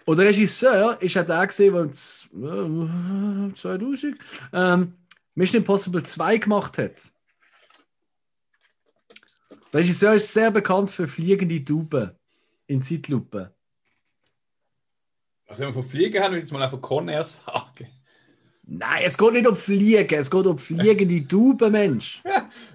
Und 0.06 0.18
der 0.18 0.28
Regisseur 0.28 1.02
ist 1.02 1.14
ja 1.14 1.24
der 1.24 1.48
gesehen, 1.48 1.74
der 1.74 1.84
im 1.84 1.94
Z- 1.94 2.30
äh, 2.34 3.54
2000 3.56 4.18
ähm, 4.52 4.94
Mission 5.36 5.62
Impossible 5.62 6.04
2 6.04 6.38
gemacht 6.38 6.78
hat. 6.78 7.12
Der 9.72 9.80
Regisseur 9.80 10.14
ist 10.14 10.32
sehr 10.34 10.52
bekannt 10.52 10.92
für 10.92 11.08
fliegende 11.08 11.64
Tauben 11.64 12.12
in 12.68 12.82
Zeitlupe. 12.82 13.54
Also 15.48 15.62
wenn 15.62 15.70
wir 15.70 15.74
von 15.74 15.84
Fliegen 15.84 16.22
haben, 16.22 16.32
würde 16.32 16.40
ich 16.40 16.44
jetzt 16.44 16.52
mal 16.52 16.62
einfach 16.64 16.82
Con 16.82 17.08
Air 17.10 17.24
sagen. 17.24 17.88
Nein, 18.66 19.04
es 19.06 19.18
geht 19.18 19.34
nicht 19.34 19.48
um 19.48 19.56
Fliegen, 19.56 20.20
es 20.20 20.32
geht 20.32 20.46
um 20.46 20.58
fliegende 20.58 21.28
Tauben, 21.28 21.72
Mensch. 21.72 22.24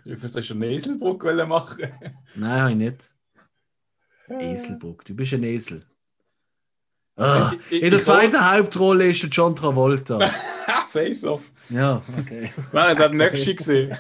Ich 0.05 0.21
würde 0.23 0.43
schon 0.43 0.59
eine 0.63 0.73
Eselbrücke 0.73 1.47
machen. 1.47 1.89
Nein, 2.35 2.61
habe 2.61 2.71
ich 2.73 2.77
nicht. 2.77 3.11
Eselburg, 4.29 5.05
du 5.07 5.15
bist 5.15 5.33
ein 5.33 5.43
Esel. 5.45 5.87
Ah, 7.19 7.53
Ich- 7.69 7.77
ich- 7.79 7.83
in 7.83 7.91
der 7.91 8.03
zweiten 8.03 8.51
Hauptrolle 8.53 9.09
ist 9.09 9.23
der 9.23 9.31
John 9.31 9.55
Travolta. 9.57 10.19
Ha, 10.21 10.87
Face 10.89 11.25
off. 11.25 11.43
ja, 11.69 12.01
okay. 12.19 12.53
Nein, 12.73 12.97
das 12.97 13.05
hat 13.05 13.15
nächste 13.15 13.55
gesehen. 13.55 13.97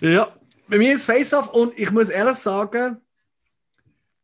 Ja, 0.00 0.32
bei 0.68 0.78
mir 0.78 0.92
ist 0.94 1.04
Face-Off 1.06 1.48
und 1.52 1.78
ich 1.78 1.90
muss 1.90 2.08
ehrlich 2.10 2.36
sagen, 2.36 2.98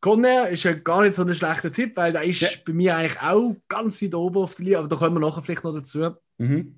Conner 0.00 0.48
ist 0.48 0.62
ja 0.62 0.72
gar 0.72 1.02
nicht 1.02 1.14
so 1.14 1.22
ein 1.22 1.34
schlechter 1.34 1.70
Tipp, 1.70 1.96
weil 1.96 2.12
der 2.12 2.24
ist 2.24 2.40
Ja. 2.40 2.48
bei 2.66 2.72
mir 2.72 2.96
eigentlich 2.96 3.20
auch 3.20 3.56
ganz 3.68 4.00
weit 4.02 4.14
oben 4.14 4.38
auf 4.38 4.54
der 4.54 4.64
Linie, 4.64 4.78
aber 4.78 4.88
da 4.88 4.96
kommen 4.96 5.16
wir 5.16 5.20
nachher 5.20 5.42
vielleicht 5.42 5.64
noch 5.64 5.74
dazu. 5.74 6.16
Mhm. 6.38 6.76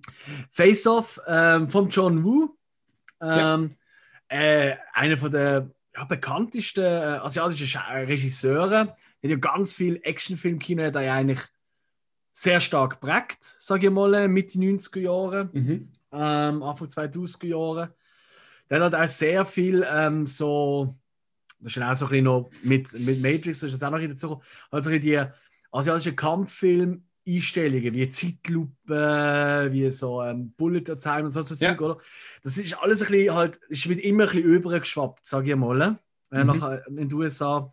Face-Off 0.51 1.20
ähm, 1.26 1.68
von 1.68 1.89
John 1.89 2.24
Woo, 2.24 2.57
Ja. 3.20 3.55
ähm, 3.55 3.76
äh, 4.28 4.74
einer 4.93 5.16
von 5.16 5.30
der 5.30 5.70
ja, 5.97 6.05
bekanntesten 6.05 6.85
äh, 6.85 7.18
asiatischen 7.22 7.80
äh, 7.91 7.99
Regisseure. 8.05 8.97
Der 9.23 9.31
hat 9.31 9.45
ja 9.45 9.51
ganz 9.53 9.75
viel 9.75 10.01
Actionfilm-Kino, 10.03 10.91
der 10.91 11.03
ja 11.03 11.14
eigentlich 11.14 11.41
sehr 12.33 12.61
stark 12.61 12.99
prägt, 13.01 13.45
sage 13.45 13.87
ich 13.89 13.93
mal, 13.93 14.27
Mitte 14.29 14.59
90er 14.59 15.01
Jahre 15.01 15.51
Mhm. 15.53 15.89
ähm, 16.12 16.62
Anfang 16.62 16.89
2000er 16.89 17.47
Jahre. 17.47 17.95
Der 18.70 18.83
hat 18.83 18.95
auch 18.95 19.07
sehr 19.09 19.45
viel 19.45 19.87
ähm, 19.89 20.27
so, 20.27 20.97
das 21.61 21.77
ist 21.77 21.83
auch 21.83 21.95
so 21.95 22.07
ein 22.07 22.09
bisschen 22.11 22.25
noch 22.25 22.51
mit, 22.62 22.93
mit 23.01 23.20
Matrix, 23.23 23.61
das 23.61 23.73
ist 23.73 23.81
das 23.81 23.83
auch 23.83 23.91
noch 23.93 23.99
in 24.01 24.11
dazu 24.11 24.41
also 24.70 24.91
die 24.99 25.23
asiatischen 25.70 26.16
Kampffilm-Einstellungen, 26.16 27.95
wie 27.95 28.09
Zeitlupe, 28.11 29.68
wie 29.70 29.91
so 29.91 30.23
ähm, 30.23 30.53
Bullet 30.57 30.81
Time 30.85 31.25
und 31.25 31.31
so, 31.31 31.43
so 31.43 31.55
Ja. 31.62 31.70
Zeug, 31.77 31.81
oder? 31.83 31.99
Das 32.43 32.57
ist 32.57 32.75
alles 32.79 33.03
ein 33.03 33.11
bisschen 33.12 33.35
halt, 33.35 33.57
ist 33.68 33.87
mit 33.87 34.01
immer 34.01 34.25
ein 34.25 34.29
bisschen 34.31 34.45
übergeschwappt, 34.45 35.25
sage 35.27 35.51
ich 35.53 35.57
mal, 35.57 35.99
äh, 36.31 36.41
Mhm. 36.41 36.47
nach, 36.47 36.62
äh, 36.73 36.81
in 36.89 36.97
den 36.97 37.12
USA. 37.12 37.73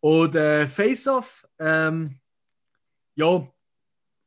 Und 0.00 0.34
äh, 0.34 0.66
Face-Off, 0.66 1.46
ähm, 1.58 2.20
ja, 3.14 3.46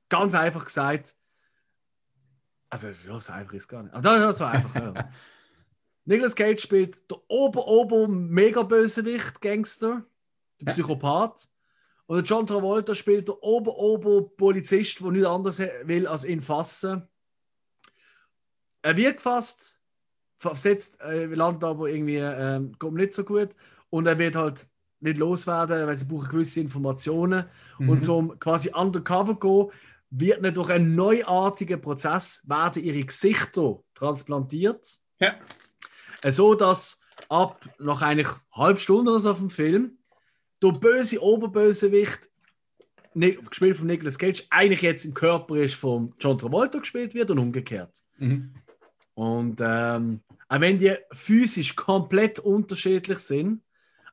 ganz 0.10 0.36
einfach 0.36 0.66
gesagt, 0.66 1.16
also, 2.74 2.88
ja, 3.08 3.20
so 3.20 3.32
einfach 3.32 3.54
ist 3.54 3.64
es 3.64 3.68
gar 3.68 3.84
nicht. 3.84 3.94
Also, 3.94 4.10
das 4.10 4.40
war 4.40 4.52
einfach. 4.52 4.76
ja. 4.76 5.10
Nicolas 6.06 6.36
Cage 6.36 6.60
spielt 6.60 7.10
der 7.10 7.20
Ober-Ober 7.28 8.08
Mega-Bösewicht, 8.08 9.40
Gangster, 9.42 10.04
der. 10.60 10.72
Psychopath. 10.72 11.50
Und 12.08 12.28
John 12.28 12.48
Travolta 12.48 12.96
spielt 12.96 13.28
der 13.28 13.42
Ober-Ober 13.44 14.24
Polizist, 14.36 15.00
der 15.02 15.12
nichts 15.12 15.28
anderes 15.28 15.60
will, 15.84 16.08
als 16.08 16.26
ihn 16.26 16.42
fassen. 16.42 17.08
Er 18.82 18.98
wird 18.98 19.18
gefasst, 19.18 19.80
versetzt, 20.40 21.00
äh, 21.02 21.26
landet 21.26 21.64
aber 21.64 21.90
irgendwie, 21.90 22.18
ähm, 22.18 22.78
kommt 22.80 22.96
nicht 22.96 23.14
so 23.14 23.24
gut. 23.24 23.56
Und 23.92 24.08
er 24.08 24.18
wird 24.18 24.36
halt 24.36 24.68
nicht 25.04 25.18
loswerden, 25.18 25.88
weil 25.88 25.96
sie 25.96 26.06
brauchen 26.06 26.30
gewisse 26.30 26.62
Informationen. 26.62 27.46
Mhm. 27.78 27.90
Und 27.90 28.02
zum 28.02 28.40
quasi 28.40 28.70
undercover 28.74 29.40
gehen, 29.40 29.70
wird 30.10 30.42
nicht 30.42 30.58
durch 30.58 30.70
einen 30.70 30.96
neuartigen 30.96 31.82
Prozess 31.82 32.44
werden 32.48 32.84
ihre 32.84 33.04
Gesichter 33.04 33.80
transplantiert. 33.94 34.98
Ja. 35.20 35.36
Äh, 36.22 36.32
So 36.32 36.56
dass 36.56 37.02
ab 37.30 37.68
nach 37.80 38.02
eigentlich 38.02 38.30
halb 38.52 38.78
Stunde 38.78 39.12
oder 39.12 39.20
so 39.20 39.32
auf 39.32 39.40
dem 39.40 39.50
Film 39.50 39.98
der 40.62 40.72
böse 40.72 41.22
Oberbösewicht 41.22 42.30
gespielt 43.16 43.78
von 43.78 43.88
Nicolas 43.88 44.18
Cage 44.18 44.46
eigentlich 44.50 44.82
jetzt 44.82 45.06
im 45.06 45.14
Körper 45.14 45.58
ist 45.58 45.76
von 45.76 46.14
John 46.20 46.38
Travolta 46.38 46.80
gespielt 46.80 47.14
wird 47.14 47.30
und 47.32 47.40
umgekehrt. 47.40 48.04
Mhm. 48.18 48.56
Und 49.14 49.60
ähm, 49.62 50.22
auch 50.50 50.62
wenn 50.62 50.80
die 50.80 50.96
physisch 51.12 51.76
komplett 51.76 52.40
unterschiedlich 52.40 53.20
sind, 53.20 53.62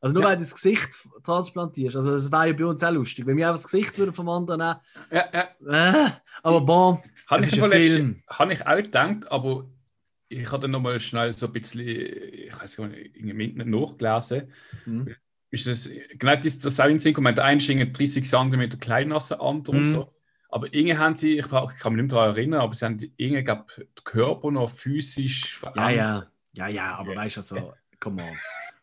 also 0.01 0.15
nur 0.15 0.23
Ja. 0.23 0.31
weil 0.31 0.37
du 0.37 0.43
das 0.43 0.55
Gesicht 0.55 0.89
transplantierst, 1.23 1.97
also 1.97 2.13
das 2.13 2.31
wäre 2.33 2.49
ja 2.49 2.53
bei 2.53 2.65
uns 2.65 2.83
auch 2.83 2.91
lustig, 2.93 3.27
wenn 3.27 3.37
wir 3.37 3.49
einfach 3.49 3.63
das 3.63 3.71
Gesicht 3.71 3.99
würden 3.99 4.13
vom 4.13 4.29
anderen 4.29 4.61
nehmen, 4.61 4.77
Ja, 5.11 5.29
ja. 5.33 6.05
äh, 6.07 6.11
aber 6.43 6.61
bon, 6.63 7.03
Habe 7.29 7.45
ich, 7.45 7.61
habe 7.61 8.53
ich 8.53 8.67
auch 8.67 8.77
gedacht, 8.77 9.31
aber 9.31 9.67
ich 10.29 10.51
hatte 10.53 10.69
noch 10.69 10.81
mal 10.81 10.99
schnell 11.01 11.33
so 11.33 11.47
ein 11.47 11.53
bisschen, 11.53 11.81
ich 11.87 12.61
weiß 12.61 12.77
gar 12.77 12.87
nicht, 12.89 13.17
im 13.17 13.39
Internet 13.41 13.67
nachgelesen. 13.67 14.53
Mhm. 14.87 15.15
Ist 15.51 15.67
das, 15.67 15.91
genau 16.17 16.37
das, 16.37 16.59
das 16.61 16.79
auch 16.79 16.85
in 16.85 16.93
den 16.93 16.99
Sinn 17.01 17.13
gekommen, 17.13 17.35
der 17.35 17.45
eine 17.45 17.59
ist 17.59 17.69
irgendwie 17.69 17.91
30 17.93 18.25
cm 18.29 18.79
kleiner 18.79 19.17
als 19.17 19.29
der 19.29 19.41
andere 19.41 19.77
und 19.77 19.85
Mhm. 19.85 19.91
so. 19.91 20.15
Aber 20.49 20.67
irgendwie 20.73 20.97
haben 20.97 21.15
sie, 21.17 21.39
ich 21.39 21.49
kann 21.49 21.67
mich 21.67 21.75
nicht 21.77 21.93
mehr 21.95 22.03
daran 22.07 22.37
erinnern, 22.37 22.61
aber 22.61 22.75
sie 22.75 22.85
haben 22.85 22.99
irgendwie, 23.17 23.43
glaub, 23.43 23.67
den 23.77 23.87
Körper 24.05 24.51
noch 24.53 24.71
physisch 24.71 25.61
Ja, 25.63 25.73
verändert. 25.73 26.29
ja, 26.53 26.69
ja, 26.69 26.69
ja, 26.69 26.95
aber 26.97 27.17
weißt 27.17 27.37
du, 27.37 27.41
also 27.41 27.73
come 27.99 28.23
on. 28.23 28.39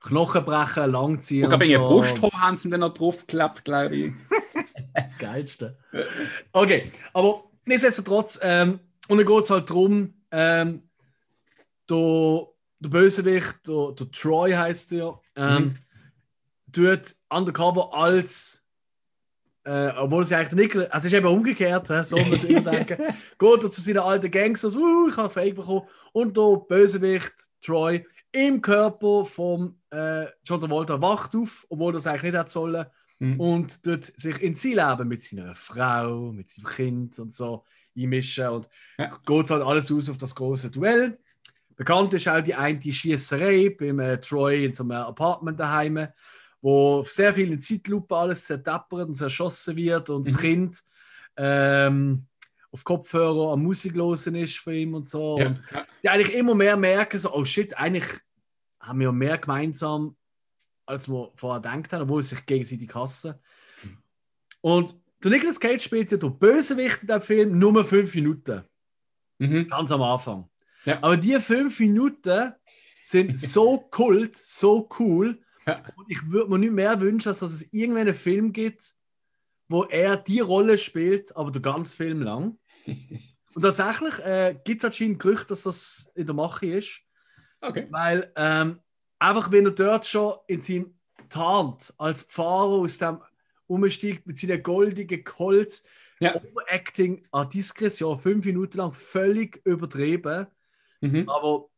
Knochen 0.07 0.45
brechen, 0.45 0.91
langziehen. 0.91 1.43
Ich 1.43 1.49
glaube, 1.49 1.65
und 1.65 1.71
eine 1.71 1.83
so. 1.83 1.89
Brusthaar 1.89 2.41
haben 2.41 2.57
sie 2.57 2.69
dann 2.69 2.79
noch 2.81 2.93
draufgeklebt, 2.93 3.65
glaube 3.65 3.95
ich. 3.95 4.13
Das 4.93 5.17
Geilste. 5.17 5.77
Okay, 6.51 6.91
aber 7.13 7.43
nichtsdestotrotz, 7.65 8.39
ähm, 8.41 8.79
und 9.07 9.17
dann 9.17 9.27
geht 9.27 9.43
es 9.43 9.49
halt 9.49 9.69
darum, 9.69 10.13
ähm, 10.31 10.81
der, 11.89 12.47
der 12.79 12.89
Bösewicht, 12.89 13.67
der, 13.67 13.91
der 13.93 14.11
Troy 14.11 14.51
heißt 14.53 14.93
er, 14.93 15.19
ähm, 15.35 15.63
Mhm. 15.63 15.75
tut 16.71 17.15
undercover 17.29 17.93
als, 17.93 18.63
äh, 19.65 19.89
obwohl 19.97 20.25
sie 20.25 20.35
eigentlich 20.35 20.73
nicht, 20.73 20.75
also 20.75 20.97
es 20.97 21.05
ist 21.05 21.13
eben 21.13 21.27
umgekehrt, 21.27 21.89
hä, 21.89 22.03
so 22.03 22.17
muss 22.17 22.41
man 22.43 22.63
denken, 22.63 22.97
geht 23.37 23.63
er 23.63 23.71
zu 23.71 23.81
seinen 23.81 23.99
alten 23.99 24.31
Gangsters, 24.31 24.75
uh, 24.75 25.07
ich 25.09 25.17
habe 25.17 25.29
Fake 25.29 25.55
bekommen, 25.55 25.87
und 26.11 26.35
der 26.35 26.55
Bösewicht, 26.67 27.33
Troy, 27.61 28.05
im 28.45 28.61
Körper 28.61 29.25
vom 29.25 29.79
äh, 29.91 30.25
John 30.43 30.59
Travolta 30.59 31.01
wacht 31.01 31.35
auf, 31.35 31.65
obwohl 31.69 31.91
er 31.91 31.93
das 31.93 32.07
eigentlich 32.07 32.23
nicht 32.23 32.35
hätte 32.35 32.51
sollen 32.51 32.85
Mhm. 33.19 33.39
und 33.39 33.87
dort 33.87 34.03
sich 34.05 34.39
in 34.43 34.53
sein 34.53 34.73
Leben 34.73 35.07
mit 35.07 35.23
seiner 35.23 35.55
Frau, 35.55 36.31
mit 36.31 36.49
seinem 36.51 36.67
Kind 36.67 37.17
und 37.17 37.33
so 37.33 37.63
einmischen 37.97 38.47
und 38.49 38.69
Ja. 38.99 39.07
geht 39.25 39.49
halt 39.49 39.63
alles 39.63 39.91
aus 39.91 40.07
auf 40.09 40.19
das 40.19 40.35
große 40.35 40.69
Duell. 40.69 41.17
Bekannt 41.75 42.13
ist 42.13 42.27
auch 42.27 42.41
die 42.41 42.53
eine 42.53 42.79
Schießerei 42.79 43.75
beim 43.79 43.99
äh, 43.99 44.19
Troy 44.19 44.65
in 44.65 44.71
so 44.71 44.83
einem 44.83 44.91
Apartment 44.91 45.59
daheim, 45.59 46.07
wo 46.61 47.01
sehr 47.03 47.33
viel 47.33 47.51
in 47.51 47.59
Zeitlupe 47.59 48.15
alles 48.15 48.45
zerdeppert 48.45 49.07
und 49.07 49.15
zerschossen 49.15 49.75
wird 49.77 50.11
und 50.11 50.27
das 50.27 50.35
Mhm. 50.35 50.39
Kind 50.39 50.83
ähm, 51.37 52.25
auf 52.71 52.83
Kopfhörer 52.83 53.53
am 53.53 53.63
Musik 53.63 53.95
losen 53.95 54.35
ist 54.35 54.57
von 54.59 54.73
ihm 54.73 54.93
und 54.93 55.07
so. 55.07 55.39
Ja. 55.39 55.47
Und 55.47 55.61
die 56.03 56.09
eigentlich 56.09 56.35
immer 56.35 56.53
mehr 56.53 56.77
merken, 56.77 57.17
so, 57.17 57.33
oh 57.33 57.43
shit, 57.43 57.75
eigentlich 57.77 58.05
haben 58.87 58.99
wir 58.99 59.11
mehr 59.11 59.37
gemeinsam, 59.37 60.15
als 60.85 61.07
wir 61.07 61.31
vorher 61.35 61.61
gedacht 61.61 61.93
haben, 61.93 62.03
obwohl 62.03 62.21
sie 62.21 62.35
sich 62.35 62.45
gegenseitig 62.45 62.93
hassen. 62.95 63.35
Und 64.61 64.95
der 65.23 65.31
Nicolas 65.31 65.59
Cage 65.59 65.83
spielt 65.83 66.11
ja 66.11 66.17
der 66.17 66.29
Bösewicht 66.29 67.01
in 67.01 67.07
dem 67.07 67.21
Film 67.21 67.59
nur 67.59 67.83
fünf 67.83 68.13
Minuten, 68.15 68.63
Mhm. 69.39 69.67
ganz 69.67 69.91
am 69.91 70.01
Anfang. 70.01 70.49
Ja. 70.85 70.97
Aber 71.03 71.15
die 71.17 71.39
fünf 71.39 71.79
Minuten 71.79 72.53
sind 73.03 73.37
so 73.39 73.79
kult, 73.91 74.35
so 74.35 74.89
cool. 74.99 75.41
Ja. 75.65 75.83
Und 75.95 76.05
ich 76.09 76.31
würde 76.31 76.49
mir 76.49 76.57
nicht 76.59 76.73
mehr 76.73 76.99
wünschen, 77.01 77.29
als 77.29 77.39
dass 77.39 77.51
es 77.51 77.71
irgendwann 77.73 78.07
einen 78.07 78.15
Film 78.15 78.53
gibt, 78.53 78.95
wo 79.67 79.83
er 79.83 80.17
die 80.17 80.39
Rolle 80.39 80.77
spielt, 80.77 81.35
aber 81.35 81.51
den 81.51 81.61
ganzen 81.61 81.95
Film 81.95 82.21
lang. 82.21 82.57
Und 83.53 83.63
tatsächlich 83.63 84.19
äh, 84.19 84.55
gibt 84.63 84.81
es 84.81 84.85
anscheinend 84.85 85.19
Gerüchte, 85.19 85.47
dass 85.47 85.63
das 85.63 86.11
in 86.15 86.25
der 86.27 86.35
Mache 86.35 86.67
ist. 86.67 87.01
Okay. 87.61 87.87
Weil 87.89 88.31
ähm, 88.35 88.79
einfach, 89.19 89.51
wenn 89.51 89.65
er 89.65 89.71
dort 89.71 90.05
schon 90.05 90.35
in 90.47 90.61
seinem 90.61 90.93
Tarnt 91.29 91.93
als 91.97 92.23
Pfarrer 92.23 92.81
aus 92.81 92.97
dem 92.97 93.19
umsteigt 93.67 94.25
mit 94.25 94.37
seinem 94.37 94.63
goldigen 94.63 95.23
Holz, 95.37 95.87
Ja. 96.19 96.33
Overacting 96.35 97.23
an 97.31 97.49
Diskretion, 97.49 98.17
fünf 98.17 98.45
Minuten 98.45 98.77
lang 98.77 98.93
völlig 98.93 99.61
übertrieben. 99.65 100.47
Mhm. 101.01 101.29
Aber 101.29 101.69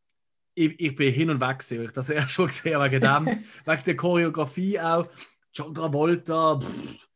ich, 0.54 0.78
ich 0.80 0.94
bin 0.94 1.12
hin 1.12 1.30
und 1.30 1.40
weg, 1.40 1.58
gewesen, 1.58 1.78
weil 1.78 1.86
ich 1.86 1.92
das 1.92 2.10
erst 2.10 2.32
schon 2.32 2.46
gesehen 2.46 2.74
habe, 2.74 2.90
wegen 2.90 3.00
dem, 3.00 3.26
wegen 3.66 3.82
der 3.84 3.96
Choreografie 3.96 4.80
auch. 4.80 5.08
John 5.52 5.74
Travolta, 5.74 6.60
pff, 6.60 7.08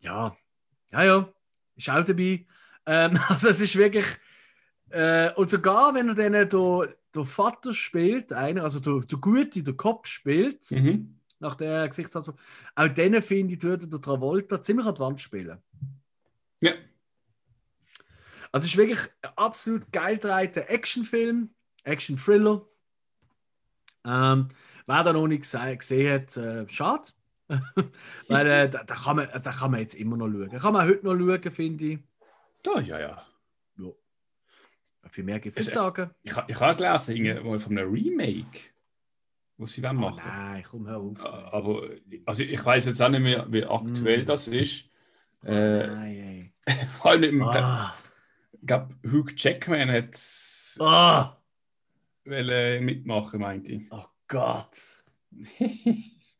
ja, 0.00 0.36
ja, 0.90 1.04
ja, 1.04 1.32
ist 1.76 1.88
auch 1.88 2.04
dabei. 2.04 2.46
Ähm, 2.86 3.18
also 3.28 3.48
es 3.48 3.60
ist 3.60 3.76
wirklich, 3.76 4.06
äh, 4.94 5.32
und 5.36 5.50
sogar 5.50 5.94
wenn 5.94 6.08
er 6.08 6.14
dann 6.14 6.32
der, 6.32 6.94
der 7.14 7.24
Vater 7.24 7.72
spielt, 7.74 8.32
einer, 8.32 8.62
also 8.62 8.80
der, 8.80 9.00
der 9.06 9.18
Gute, 9.18 9.62
der 9.62 9.74
Kopf 9.74 10.06
spielt, 10.06 10.70
Mhm. 10.70 11.18
nach 11.40 11.56
der 11.56 11.88
Gesichtsausdruck, 11.88 12.36
auch 12.74 12.88
denen 12.88 13.20
finde 13.22 13.54
ich, 13.54 13.58
tut 13.60 13.92
der 13.92 14.00
Travolta 14.00 14.62
ziemlich 14.62 14.86
an 14.86 14.94
die 14.94 15.00
Wand 15.00 15.20
spielen. 15.20 15.58
Ja. 16.60 16.72
Also 18.52 18.66
es 18.66 18.72
ist 18.72 18.76
wirklich 18.76 19.00
ein 19.22 19.30
absolut 19.36 19.90
geil 19.92 20.16
dreiter 20.16 20.70
Actionfilm, 20.70 21.50
Action-Thriller. 21.82 22.64
Ähm, 24.06 24.48
wer 24.86 25.02
da 25.04 25.12
noch 25.12 25.26
nicht 25.26 25.44
gese- 25.44 25.76
gesehen 25.76 26.12
hat, 26.12 26.36
äh, 26.36 26.68
schade. 26.68 27.08
Weil 28.28 28.46
äh, 28.46 28.70
da, 28.70 28.84
da, 28.84 28.94
kann 28.94 29.16
man, 29.16 29.28
also, 29.28 29.50
da 29.50 29.56
kann 29.56 29.70
man 29.72 29.80
jetzt 29.80 29.94
immer 29.94 30.16
noch 30.16 30.28
schauen. 30.28 30.50
Da 30.50 30.58
kann 30.58 30.72
man 30.72 30.86
heute 30.86 31.04
noch 31.04 31.16
schauen, 31.18 31.52
finde 31.52 31.84
ich. 31.84 31.98
Ja, 32.64 32.80
ja. 32.80 32.98
Ja. 33.00 33.26
Viel 35.10 35.24
mehr 35.24 35.40
gibt 35.40 35.54
es 35.54 35.60
Es- 35.60 35.66
nicht 35.66 35.74
sagen. 35.74 36.10
Ich, 36.22 36.32
ich 36.48 36.60
habe 36.60 36.76
gelesen, 36.76 37.60
von 37.60 37.78
einem 37.78 37.92
Remake, 37.92 38.58
wo 39.56 39.66
sie 39.66 39.82
wollen 39.82 39.98
Oh 39.98 40.00
machen. 40.00 40.22
nein, 40.24 40.62
komm, 40.68 40.86
hör 40.88 40.98
auf. 40.98 41.24
Aber 41.52 41.88
also 42.26 42.42
ich 42.42 42.64
weiß 42.64 42.86
jetzt 42.86 43.00
auch 43.02 43.08
nicht 43.08 43.20
mehr, 43.20 43.46
wie 43.50 43.64
aktuell 43.64 44.22
Mm. 44.22 44.26
das 44.26 44.48
ist. 44.48 44.84
Oh 45.44 45.48
Äh, 45.48 45.86
nein, 45.86 46.52
vor 46.98 47.10
allem 47.12 47.36
mit 47.38 47.48
ey. 47.48 47.60
Ah. 47.60 47.94
ich 48.52 48.66
glaube, 48.66 48.94
Hugh 49.06 49.30
Jackman 49.36 49.90
hat 49.90 50.18
Ah. 50.80 51.36
wollte 52.24 52.80
mitmachen, 52.82 53.40
meinte 53.40 53.72
ich. 53.74 53.82
Oh 53.90 54.04
Gott. 54.28 55.04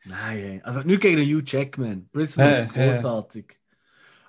Nein, 0.07 0.39
ey. 0.39 0.61
also 0.65 0.81
nicht 0.81 1.01
gegen 1.03 1.17
den 1.19 1.27
Hugh 1.29 1.43
Jackman. 1.45 2.09
Brisbane 2.13 2.59
ist 2.59 2.69
großartig. 2.73 3.59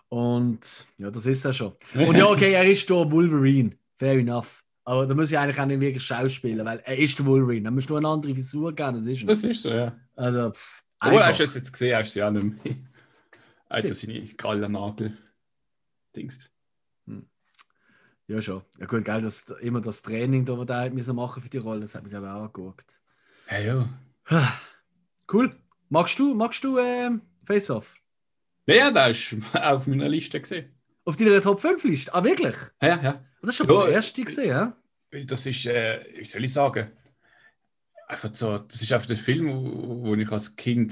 Und 0.09 0.85
ja, 0.97 1.09
das 1.11 1.25
ist 1.25 1.43
er 1.45 1.53
schon. 1.53 1.73
Und 1.93 2.15
ja, 2.15 2.25
okay, 2.29 2.53
er 2.53 2.63
ist 2.65 2.89
der 2.89 3.11
Wolverine. 3.11 3.71
Fair 3.97 4.19
enough. 4.19 4.63
Aber 4.83 5.07
da 5.07 5.15
muss 5.15 5.31
ich 5.31 5.37
eigentlich 5.37 5.59
auch 5.59 5.65
nicht 5.65 5.81
wirklich 5.81 6.03
schauspielen, 6.03 6.65
weil 6.65 6.79
er 6.79 6.97
ist 6.97 7.17
der 7.17 7.25
Wolverine. 7.25 7.63
Da 7.63 7.71
musst 7.71 7.89
du 7.89 7.95
eine 7.95 8.07
andere 8.07 8.33
Frisur 8.33 8.73
geben, 8.73 8.93
das 8.93 9.05
ist 9.05 9.21
er. 9.21 9.27
Das 9.27 9.43
ist 9.43 9.61
so, 9.63 9.69
ja. 9.69 9.99
Also, 10.15 10.51
pff, 10.51 10.83
einfach. 10.99 11.27
hast 11.27 11.39
du 11.39 11.43
es 11.43 11.55
jetzt 11.55 11.73
gesehen, 11.73 11.97
hast 11.97 12.15
du 12.15 12.19
ja 12.19 12.31
nicht 12.31 12.63
mehr. 12.63 12.75
Er 13.67 13.79
hat 13.79 13.85
ja 13.85 13.95
seine 13.95 14.21
Krallennagel. 14.27 15.17
Dings. 16.15 16.51
Ja, 18.27 18.41
schon. 18.41 18.63
Ja, 18.79 18.85
gut, 18.85 19.05
geil, 19.05 19.21
dass 19.21 19.49
immer 19.61 19.81
das 19.81 20.01
Training, 20.01 20.45
da, 20.45 20.57
was 20.57 20.69
er 20.69 20.81
hat 20.81 20.93
müssen 20.93 21.15
machen 21.15 21.41
für 21.41 21.49
die 21.49 21.57
Rolle, 21.57 21.81
das 21.81 21.93
hat 21.93 22.03
mich 22.03 22.11
glaube 22.11 22.25
ich 22.25 22.31
auch 22.31 22.41
angeguckt. 22.41 23.01
Hey, 23.45 23.67
ja. 23.67 23.89
Cool. 25.31 25.55
Magst 25.89 26.19
du, 26.19 26.35
magst 26.35 26.63
du 26.63 26.77
ähm, 26.77 27.21
Face-Off? 27.45 27.95
Ja, 28.67 28.75
ja, 28.75 28.91
der 28.91 29.09
ist 29.09 29.35
auf 29.53 29.87
meiner 29.87 30.07
Liste 30.07 30.39
gesehen. 30.39 30.71
Auf 31.03 31.17
deiner 31.17 31.41
Top 31.41 31.59
5 31.59 31.83
Liste? 31.83 32.13
Ah, 32.13 32.23
wirklich? 32.23 32.55
Ja, 32.81 33.01
ja. 33.01 33.25
Das 33.45 33.49
ist 33.53 33.57
schon 33.57 33.67
Ja, 33.69 33.81
das 33.85 33.89
erste 33.91 34.23
gesehen, 34.23 34.49
ja? 34.49 34.77
Das 35.27 35.45
ist, 35.45 35.65
äh, 35.65 36.03
wie 36.17 36.25
soll 36.25 36.43
ich 36.43 36.53
sagen, 36.53 36.91
einfach 38.07 38.29
so, 38.33 38.57
das 38.59 38.81
ist 38.81 38.91
einfach 38.91 39.07
der 39.07 39.17
Film, 39.17 39.47
wo, 40.03 40.13
ich 40.15 40.31
als 40.31 40.55
Kind 40.55 40.89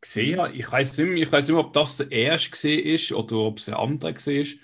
gesehen 0.00 0.38
habe. 0.40 0.52
Ich 0.54 0.70
weiß 0.70 0.96
nicht, 0.98 1.08
mehr- 1.08 1.22
ich 1.22 1.32
weiß 1.32 1.46
nicht 1.48 1.56
mehr, 1.56 1.64
ob 1.64 1.72
das 1.72 1.96
der 1.96 2.10
erste 2.12 2.50
gesehen 2.50 2.86
ist 2.86 3.12
oder 3.12 3.36
ob 3.36 3.58
es 3.58 3.68
ein 3.68 3.74
anderer 3.74 4.12
gesehen 4.12 4.42
ist. 4.42 4.58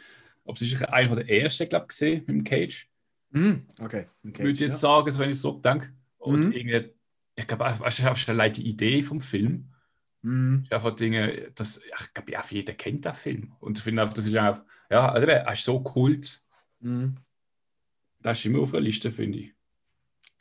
Aber 0.44 0.54
es 0.54 0.62
ist 0.62 0.82
einer 0.88 1.16
der 1.16 1.28
ersten, 1.28 1.68
glaube 1.68 1.84
ich, 1.84 1.88
gesehen 1.88 2.18
mit 2.26 2.28
dem 2.28 2.44
Cage. 2.44 2.88
Mhm. 3.30 3.66
Okay. 3.80 4.06
okay. 4.26 4.38
Würde 4.38 4.50
ich 4.50 4.60
jetzt 4.60 4.82
ja. 4.82 4.88
sagen, 4.90 5.10
so 5.10 5.18
wenn 5.18 5.30
ich 5.30 5.40
so 5.40 5.52
denke. 5.52 5.92
Und 6.18 6.46
Mhm. 6.46 6.52
irgendwie, 6.52 6.90
ich 7.34 7.46
glaube, 7.46 7.64
einfach- 7.66 7.86
es 7.86 7.98
ist 7.98 8.04
einfach 8.04 8.18
schon 8.18 8.34
allein 8.34 8.52
die 8.52 8.68
Idee 8.68 9.02
vom 9.02 9.20
Film. 9.20 9.68
Ist 10.24 10.72
einfach 10.72 10.94
Dinge, 10.94 11.50
das, 11.56 11.78
ich 11.78 12.14
glaube, 12.14 12.30
ja, 12.30 12.44
jeder 12.48 12.74
kennt 12.74 13.04
den 13.04 13.12
Film. 13.14 13.54
Und 13.58 13.78
ich 13.78 13.82
finde 13.84 14.02
einfach, 14.02 14.14
das 14.14 14.26
ist 14.26 14.36
einfach, 14.36 14.62
ja, 14.88 15.10
also, 15.10 15.26
er 15.26 15.52
ist 15.52 15.64
so 15.64 15.80
kult. 15.80 16.41
Mhm. 16.82 17.16
Das 18.20 18.38
ist 18.38 18.44
immer 18.46 18.60
auf 18.60 18.70
der 18.70 18.80
Liste, 18.80 19.10
finde 19.10 19.38
ich. 19.38 19.54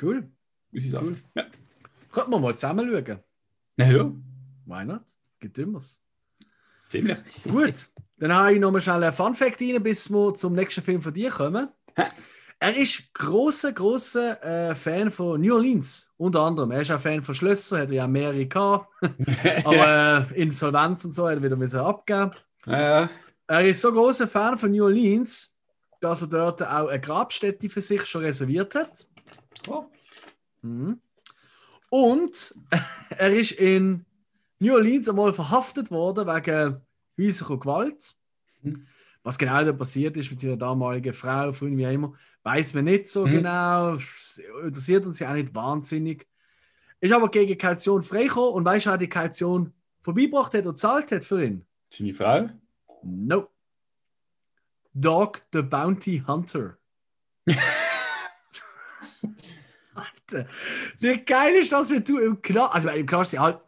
Cool. 0.01 0.29
Muss 0.71 0.83
ich 0.83 0.91
sagen. 0.91 1.07
Cool. 1.07 1.17
Ja. 1.35 1.45
Könnten 2.11 2.31
wir 2.31 2.39
mal 2.39 2.55
zusammen 2.55 2.89
schauen? 2.89 3.19
Na 3.77 3.91
ja, 3.91 4.11
Why 4.65 4.85
not? 4.85 5.03
Gibt 5.39 5.57
immer's. 5.57 6.03
ziemlich. 6.89 7.17
Gut, 7.43 7.87
dann 8.17 8.33
habe 8.33 8.53
ich 8.53 8.59
noch 8.59 8.71
mal 8.71 8.79
schnell 8.81 9.03
einen 9.03 9.13
Fun-Fact 9.13 9.61
rein, 9.61 9.81
bis 9.81 10.09
wir 10.11 10.33
zum 10.35 10.53
nächsten 10.53 10.81
Film 10.81 11.01
von 11.01 11.13
dir 11.13 11.29
kommen. 11.31 11.69
Er 12.59 12.75
ist 12.75 13.11
großer, 13.15 13.71
großer 13.73 14.69
äh, 14.69 14.75
Fan 14.75 15.09
von 15.09 15.41
New 15.41 15.55
Orleans, 15.55 16.13
unter 16.17 16.41
anderem. 16.41 16.69
Er 16.71 16.81
ist 16.81 16.91
auch 16.91 16.99
Fan 16.99 17.23
von 17.23 17.33
Schlössern, 17.33 17.81
hat 17.81 17.89
er 17.91 17.95
ja 17.97 18.07
mehrere 18.07 18.45
gehabt. 18.45 18.87
Aber 19.65 20.27
äh, 20.31 20.41
Insolvenz 20.41 21.03
und 21.05 21.13
so 21.13 21.27
hat 21.27 21.37
er 21.37 21.43
wieder 21.43 21.55
müssen 21.55 21.79
abgeben. 21.79 22.31
Ja, 22.67 23.09
Er 23.47 23.65
ist 23.67 23.81
so 23.81 23.91
großer 23.91 24.27
Fan 24.27 24.59
von 24.59 24.71
New 24.71 24.83
Orleans, 24.83 25.50
dass 26.01 26.21
er 26.21 26.27
dort 26.27 26.61
auch 26.63 26.87
eine 26.87 26.99
Grabstätte 26.99 27.69
für 27.69 27.81
sich 27.81 28.05
schon 28.05 28.23
reserviert 28.23 28.75
hat. 28.75 29.07
oh. 29.67 29.85
Mhm. 30.61 30.99
Und 31.89 32.55
er 33.09 33.33
ist 33.33 33.51
in 33.53 34.05
New 34.59 34.73
Orleans 34.73 35.07
einmal 35.09 35.33
verhaftet 35.33 35.89
worden 35.91 36.27
wegen 36.27 36.81
häuslicher 37.19 37.57
Gewalt. 37.57 38.15
Mhm. 38.61 38.87
Was 39.23 39.37
genau 39.37 39.63
da 39.63 39.71
passiert 39.71 40.17
ist 40.17 40.31
mit 40.31 40.39
seiner 40.39 40.57
damaligen 40.57 41.13
Frau, 41.13 41.51
Freundin, 41.53 41.77
wie 41.77 41.87
auch 41.87 41.91
immer, 41.91 42.13
weiß 42.43 42.73
man 42.73 42.85
nicht 42.85 43.07
so 43.07 43.25
Mhm. 43.25 43.31
genau. 43.31 43.97
Interessiert 44.63 45.05
uns 45.05 45.19
ja 45.19 45.29
auch 45.29 45.35
nicht 45.35 45.53
wahnsinnig. 45.53 46.27
Ist 46.99 47.13
aber 47.13 47.29
gegen 47.29 47.57
Kaution 47.57 48.03
freigekommen 48.03 48.53
und 48.53 48.65
weißt 48.65 48.85
du, 48.85 48.89
wer 48.91 48.97
die 48.97 49.09
Kaution 49.09 49.73
vorbeigebracht 50.01 50.53
hat 50.53 50.65
und 50.65 50.77
zahlt 50.77 51.11
hat 51.11 51.23
für 51.23 51.43
ihn? 51.43 51.65
seine 51.89 52.13
Frau. 52.13 52.49
No. 53.03 53.49
Dog 54.93 55.41
the 55.53 55.61
Bounty 55.61 56.23
Hunter. 56.27 56.77
Alter, 59.93 60.47
wie 60.99 61.17
geil 61.17 61.55
ist 61.55 61.71
das, 61.71 61.89
wenn 61.89 62.03
du 62.03 62.17
im 62.19 62.41
Knast, 62.41 62.75
also 62.75 62.89
im 62.89 63.05
Knast, 63.05 63.37
halt, 63.37 63.59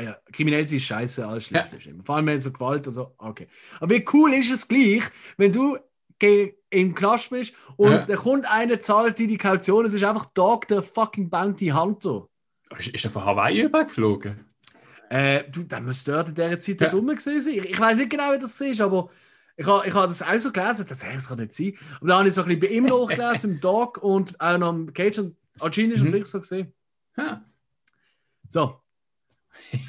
ja, 0.00 0.16
kriminell 0.32 0.64
ist 0.64 0.82
scheiße, 0.82 1.26
alles 1.26 1.46
schlecht 1.46 1.72
ja. 1.84 1.92
Vor 2.04 2.16
allem 2.16 2.26
wenn 2.26 2.40
so 2.40 2.52
Gewalt 2.52 2.86
und 2.86 2.94
so, 2.94 3.14
okay. 3.18 3.48
Aber 3.80 3.94
wie 3.94 4.04
cool 4.12 4.32
ist 4.34 4.50
es 4.50 4.66
gleich, 4.66 5.02
wenn 5.36 5.52
du 5.52 5.76
im 6.70 6.94
Knast 6.94 7.30
bist 7.30 7.54
und 7.76 7.92
ja. 7.92 8.06
da 8.06 8.16
kommt 8.16 8.50
einer, 8.50 8.80
zahlt 8.80 9.18
dir 9.18 9.28
die 9.28 9.36
Kaution, 9.36 9.84
es 9.84 9.92
ist 9.92 10.04
einfach 10.04 10.30
Dog 10.30 10.66
der 10.68 10.80
fucking 10.80 11.28
Bounty 11.28 11.68
Hunter. 11.68 12.26
Ist, 12.78 12.88
ist 12.88 13.04
er 13.04 13.10
von 13.10 13.24
Hawaii 13.24 13.62
übergeflogen? 13.62 14.46
Äh, 15.10 15.44
du, 15.50 15.62
dann 15.64 15.84
müsste 15.84 16.12
er 16.12 16.26
in 16.26 16.34
dieser 16.34 16.58
Zeit 16.58 16.80
ja. 16.80 16.88
dumm 16.88 17.06
gewesen 17.06 17.40
sein. 17.40 17.54
Ich, 17.54 17.70
ich 17.70 17.78
weiß 17.78 17.98
nicht 17.98 18.10
genau, 18.10 18.32
wie 18.32 18.38
das 18.38 18.60
ist, 18.60 18.80
aber 18.80 19.10
ich 19.56 19.66
habe 19.66 19.86
ich 19.86 19.94
ha 19.94 20.06
das 20.06 20.22
auch 20.22 20.38
so 20.38 20.52
gelesen, 20.52 20.86
das, 20.88 21.02
hey, 21.02 21.14
das 21.14 21.28
kann 21.28 21.38
nicht 21.38 21.52
sein. 21.52 21.76
Und 22.00 22.08
dann 22.08 22.18
habe 22.18 22.28
ich 22.28 22.34
so 22.34 22.42
ein 22.42 22.48
bisschen 22.48 22.60
bei 22.60 22.66
ihm 22.68 22.84
nachgelesen, 22.84 23.50
im 23.54 23.60
Dog 23.60 23.98
und 23.98 24.40
auch 24.40 24.58
noch 24.58 24.74
im 24.74 24.92
Cage 24.92 25.18
und 25.18 25.36
anscheinend 25.60 25.94
ist 25.94 26.00
das 26.00 26.08
mhm. 26.08 26.12
wirklich 26.12 26.30
so 26.30 26.40
gesehen. 26.40 26.72
Ja. 27.16 27.44
So. 28.48 28.80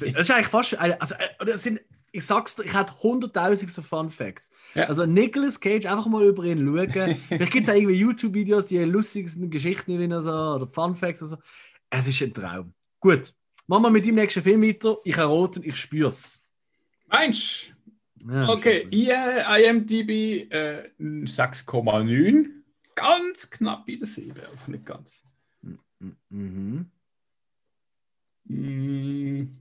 ist 0.00 0.30
eigentlich 0.30 0.46
fast, 0.48 0.78
also, 0.78 1.14
äh, 1.14 1.44
das 1.44 1.62
sind 1.62 1.80
ich 2.10 2.24
sag's 2.24 2.56
dir, 2.56 2.64
ich 2.64 2.74
hatte 2.74 2.94
hunderttausend 3.02 3.70
so 3.70 3.82
Fun 3.82 4.10
Facts. 4.10 4.50
Ja. 4.74 4.84
Also 4.84 5.04
Nicolas 5.04 5.60
Cage, 5.60 5.86
einfach 5.86 6.06
mal 6.06 6.24
über 6.24 6.44
ihn 6.44 6.64
schauen. 6.64 7.16
Vielleicht 7.28 7.52
gibt 7.52 7.68
es 7.68 7.70
auch 7.70 7.76
irgendwie 7.76 7.96
YouTube-Videos, 7.96 8.66
die 8.66 8.78
lustigsten 8.78 9.50
Geschichten 9.50 10.02
oder 10.02 10.22
so, 10.22 10.30
oder 10.30 10.66
Fun 10.66 10.94
Facts 10.94 11.22
oder 11.22 11.30
so. 11.30 11.36
Es 11.90 12.06
ist 12.06 12.20
ein 12.22 12.32
Traum. 12.32 12.72
Gut, 13.00 13.34
machen 13.66 13.82
wir 13.82 13.90
mit 13.90 14.06
dem 14.06 14.14
nächsten 14.14 14.42
Film 14.42 14.62
weiter. 14.62 14.96
Ich 15.04 15.16
erroten, 15.16 15.62
ich 15.64 15.76
spür's. 15.76 16.44
Meinst 17.08 17.72
ja, 18.26 18.48
Okay, 18.48 18.86
IMDb 19.62 20.50
äh, 20.52 20.90
6,9. 20.98 22.46
Ganz 22.94 23.50
knapp 23.50 23.86
bei 23.86 23.96
der 23.96 24.06
7, 24.08 24.32
aber 24.40 24.70
nicht 24.70 24.86
ganz. 24.86 25.24
Mhm. 26.30 26.90
Mm, 28.44 29.58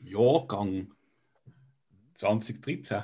Jahrgang 0.00 0.92
2013. 2.14 3.02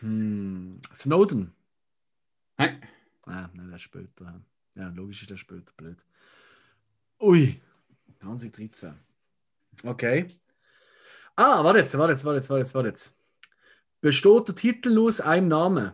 Hm. 0.00 0.80
Snowden? 0.94 1.54
Nein. 2.56 2.82
Ah, 3.22 3.48
nein, 3.52 3.70
der 3.70 3.78
später. 3.78 4.40
Ja, 4.74 4.88
logisch 4.88 5.22
ist 5.22 5.30
der 5.30 5.36
später 5.36 5.72
blöd. 5.76 6.04
Ui, 7.20 7.60
2013. 8.20 8.94
Okay. 9.84 10.28
Ah, 11.36 11.62
warte 11.64 11.80
jetzt, 11.80 11.96
warte 11.96 12.12
jetzt, 12.12 12.24
warte 12.24 12.38
jetzt, 12.38 12.50
warte 12.50 12.60
jetzt, 12.60 12.74
warte 12.74 12.88
jetzt. 12.88 13.18
Besteht 14.00 14.48
der 14.48 14.54
Titel 14.54 14.94
nur 14.94 15.08
aus 15.08 15.20
einem 15.20 15.48
Namen? 15.48 15.92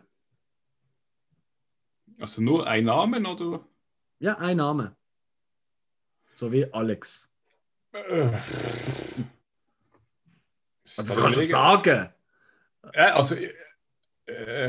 Also 2.19 2.43
nur 2.43 2.67
ein 2.67 2.85
Name 2.85 3.21
oder? 3.29 3.67
Ja, 4.19 4.39
ein 4.39 4.59
Name. 4.59 4.97
So 6.35 6.51
wie 6.53 6.73
Alex. 6.73 7.35
Äh. 7.93 8.31
Was 10.97 11.17
kannst 11.17 11.37
du 11.37 11.43
sagen? 11.43 12.11
Ja, 12.93 13.15
also 13.15 13.37
äh, 13.37 13.53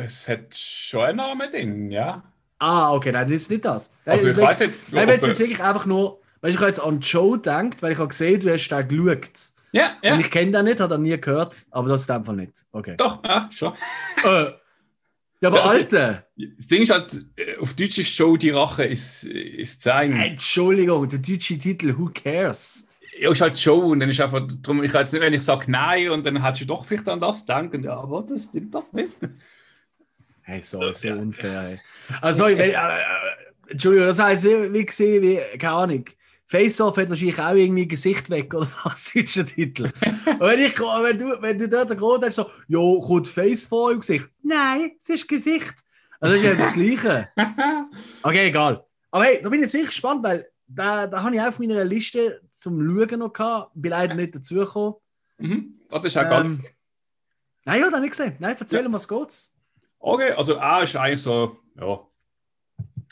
es 0.04 0.28
hat 0.28 0.56
schon 0.56 1.02
einen 1.02 1.18
Namen 1.18 1.52
drin, 1.52 1.92
ja. 1.92 2.32
Ah, 2.60 2.94
okay, 2.94 3.12
nein, 3.12 3.28
das 3.28 3.44
ist 3.44 3.52
nicht 3.52 3.66
das. 3.66 3.94
Also 4.06 4.30
ich, 4.30 4.38
ich 4.38 4.44
weiß 4.44 4.60
nicht. 4.62 4.94
Nein, 4.94 5.08
wenn 5.08 5.20
es 5.20 5.26
jetzt 5.26 5.40
wirklich 5.40 5.62
einfach 5.62 5.86
nur, 5.86 6.22
weil 6.42 6.52
ich 6.52 6.58
habe 6.58 6.68
jetzt 6.68 6.80
an 6.80 7.00
Joe 7.00 7.38
denkt, 7.38 7.82
weil 7.82 7.92
ich 7.92 7.98
habe 7.98 8.08
gesehen, 8.08 8.40
du 8.40 8.52
hast 8.52 8.68
da 8.70 8.82
geschaut. 8.82 9.32
Ja, 9.72 9.98
ja. 10.02 10.14
Und 10.14 10.22
ich 10.22 10.32
kenne 10.32 10.52
den 10.52 10.66
nicht, 10.66 10.80
hat 10.80 10.92
er 10.92 10.98
nie 10.98 11.20
gehört, 11.20 11.66
aber 11.72 11.90
das 11.90 12.02
ist 12.02 12.12
einfach 12.12 12.34
nicht. 12.34 12.66
Okay. 12.72 12.96
Doch, 12.98 13.22
ja, 13.26 13.50
schon. 13.52 13.74
Äh, 14.24 14.52
ja, 15.42 15.50
aber 15.50 15.64
also, 15.64 15.80
Alter! 15.80 16.26
Das 16.38 16.68
Ding 16.68 16.84
ist 16.84 16.92
halt, 16.92 17.14
äh, 17.36 17.58
auf 17.58 17.74
Deutsch 17.74 17.98
ist 17.98 18.10
Show 18.10 18.38
die 18.38 18.52
Rache 18.52 18.86
ist, 18.86 19.26
ist 19.26 19.84
sein. 19.84 20.14
Entschuldigung, 20.14 21.10
der 21.10 21.20
deutsche 21.20 21.58
Titel, 21.58 21.94
who 21.98 22.10
cares? 22.14 22.88
Ja, 23.20 23.32
ist 23.32 23.42
halt 23.42 23.60
Show 23.60 23.80
und 23.80 24.00
dann 24.00 24.10
ist 24.10 24.22
einfach, 24.22 24.48
darum, 24.62 24.82
ich 24.84 24.92
kann 24.92 25.02
jetzt 25.02 25.12
nicht, 25.12 25.22
wenn 25.22 25.34
ich 25.34 25.44
sage 25.44 25.70
nein 25.70 26.10
und 26.10 26.26
dann 26.26 26.42
hättest 26.42 26.62
du 26.62 26.68
doch 26.68 26.86
vielleicht 26.86 27.10
an 27.10 27.20
das 27.20 27.46
denken, 27.46 27.84
ja, 27.84 27.98
aber 27.98 28.24
das 28.28 28.46
stimmt 28.46 28.74
doch 28.74 28.92
nicht. 28.94 29.18
Hey, 30.42 30.62
so, 30.62 30.92
so 30.92 31.08
ja. 31.08 31.16
unfair, 31.16 31.62
ey. 31.70 31.80
Also, 32.22 32.46
wenn, 32.46 32.60
äh, 32.60 32.70
äh, 32.72 32.76
Entschuldigung, 33.68 34.08
das 34.08 34.20
heißt, 34.20 34.46
wie 34.46 34.86
gesehen, 34.86 35.24
wie, 35.24 35.58
keine 35.58 35.74
Ahnung. 35.74 36.06
Face-Off 36.48 36.98
hat 36.98 37.10
wahrscheinlich 37.10 37.40
auch 37.40 37.56
irgendwie 37.56 37.88
Gesicht 37.88 38.30
weg 38.30 38.54
oder 38.54 38.68
was 38.84 39.10
ist 39.16 39.36
der 39.36 39.46
Titel? 39.48 39.92
Und 40.26 40.40
wenn, 40.40 40.60
ich, 40.60 40.80
wenn, 40.80 41.18
du, 41.18 41.42
wenn 41.42 41.58
du 41.58 41.68
dort 41.68 41.98
gerade 41.98 42.28
hast, 42.28 42.36
so, 42.36 42.50
jo, 42.68 43.00
kommt 43.00 43.28
Face 43.28 43.66
vor 43.66 43.92
im 43.92 44.00
Gesicht? 44.00 44.30
Nein, 44.44 44.92
es 44.98 45.10
ist 45.10 45.28
Gesicht. 45.28 45.74
Also 46.20 46.36
das 46.36 46.44
ist 46.44 46.50
ja 46.50 46.56
das 46.56 46.74
Gleiche. 46.74 47.30
Okay, 48.24 48.48
egal. 48.48 48.86
Aber 49.12 49.26
hey, 49.26 49.40
da 49.42 49.50
bin 49.50 49.60
ich 49.60 49.66
jetzt 49.66 49.74
wirklich 49.74 49.90
gespannt, 49.90 50.24
weil 50.24 50.48
da, 50.68 51.08
da 51.08 51.24
habe 51.24 51.36
ich 51.36 51.42
auch 51.42 51.48
auf 51.48 51.60
meiner 51.60 51.84
Liste 51.84 52.42
zum 52.50 52.80
Schauen 52.80 53.20
noch 53.20 53.34
gehabt. 53.34 53.72
Bin 53.76 53.92
leider 53.92 54.16
nicht 54.16 54.36
dazugekommen. 54.36 54.96
Mhm. 55.38 55.80
Oh, 55.90 55.98
das 55.98 56.08
ist 56.08 56.18
auch 56.18 56.24
ähm, 56.24 56.30
gar 56.30 56.44
Nein, 57.66 57.82
ja, 57.82 57.90
da 57.90 58.00
nicht 58.00 58.12
gesehen. 58.12 58.36
Nein, 58.40 58.56
erzähl 58.60 58.84
ja. 58.84 58.92
was 58.92 59.08
geht's. 59.08 59.54
Okay, 60.00 60.32
also 60.32 60.60
A 60.60 60.82
ist 60.82 60.96
eigentlich 60.96 61.22
so, 61.22 61.58
ja, 61.80 62.08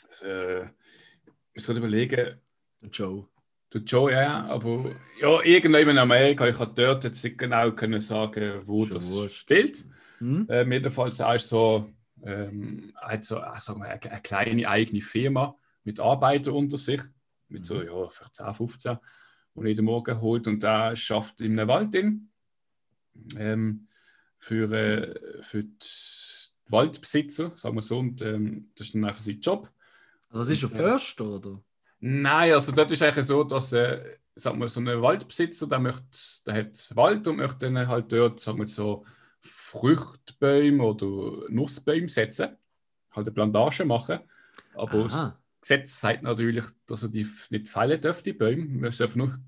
das, 0.08 0.22
äh, 0.22 0.64
ich 1.54 1.68
muss 1.68 1.76
überlegen, 1.76 2.40
der 2.80 2.90
Joe. 2.90 3.28
Der 3.72 3.80
Joe, 3.82 4.12
ja, 4.12 4.44
aber 4.46 4.94
ja, 5.20 5.42
irgendwann 5.42 5.88
in 5.88 5.98
Amerika, 5.98 6.46
ich 6.46 6.56
konnte 6.56 6.82
dort 6.82 7.04
jetzt 7.04 7.24
nicht 7.24 7.38
genau 7.38 7.72
können 7.72 8.00
sagen, 8.00 8.60
wo 8.66 8.84
Schon 8.84 8.94
das 8.94 9.10
wurscht. 9.10 9.36
spielt. 9.36 9.84
Hm? 10.18 10.46
Ähm, 10.48 10.72
jedenfalls 10.72 11.18
ist 11.18 11.48
so, 11.48 11.90
ähm, 12.22 12.92
hat 12.96 13.24
so 13.24 13.38
äh, 13.38 13.60
sagen 13.60 13.80
wir, 13.80 13.88
eine, 13.88 14.00
eine, 14.02 14.22
kleine 14.22 14.68
eigene 14.68 15.00
Firma 15.00 15.56
mit 15.82 15.98
Arbeitern 15.98 16.54
unter 16.54 16.78
sich, 16.78 17.02
mit 17.48 17.62
mhm. 17.62 17.64
so 17.64 17.82
ja, 17.82 18.08
10, 18.08 18.54
15, 18.54 18.98
und 19.54 19.66
jeden 19.66 19.84
Morgen 19.84 20.20
holt 20.20 20.46
und 20.46 20.62
er 20.62 20.96
schafft 20.96 21.40
in 21.40 21.58
einem 21.58 21.68
Wald 21.68 21.94
in, 21.94 22.30
ähm, 23.36 23.88
für, 24.38 24.72
äh, 24.72 25.42
für 25.42 25.64
die 25.64 25.86
Waldbesitzer, 26.74 27.52
sagen 27.56 27.74
wir 27.74 27.82
so, 27.82 27.98
und 27.98 28.20
ähm, 28.20 28.70
das 28.74 28.88
ist 28.88 28.94
dann 28.94 29.04
einfach 29.04 29.22
sein 29.22 29.40
Job. 29.40 29.70
Also 30.28 30.40
das 30.40 30.50
ist 30.50 30.60
schon 30.60 30.70
Förster, 30.70 31.24
oder? 31.24 31.60
Nein, 32.00 32.52
also 32.52 32.72
dort 32.72 32.90
ist 32.90 33.02
eigentlich 33.02 33.24
so, 33.24 33.44
dass 33.44 33.72
äh, 33.72 34.18
sagen 34.34 34.58
wir, 34.58 34.68
so 34.68 34.80
ein 34.80 35.02
Waldbesitzer, 35.02 35.66
der, 35.66 35.78
möchte, 35.78 36.18
der 36.46 36.54
hat 36.54 36.96
Wald 36.96 37.26
und 37.26 37.36
möchte 37.36 37.70
dann 37.70 37.88
halt 37.88 38.12
dort 38.12 38.40
sagen 38.40 38.58
wir, 38.58 38.66
so 38.66 39.04
Fruchtbäume 39.40 40.82
oder 40.82 41.48
Nussbäume 41.48 42.08
setzen, 42.08 42.56
halt 43.12 43.26
eine 43.26 43.34
Plantage 43.34 43.84
machen. 43.84 44.20
Aber 44.74 44.94
Aha. 44.94 45.02
das 45.02 45.32
Gesetz 45.60 46.00
sagt 46.00 46.22
natürlich, 46.22 46.64
dass 46.86 47.02
er 47.02 47.08
die 47.08 47.26
nicht 47.50 47.68
fällen 47.68 48.00
dürfen, 48.00 48.24
die 48.24 48.32
Bäume. 48.32 48.88
Es 48.88 48.98
dürfen 48.98 49.18
nur 49.18 49.38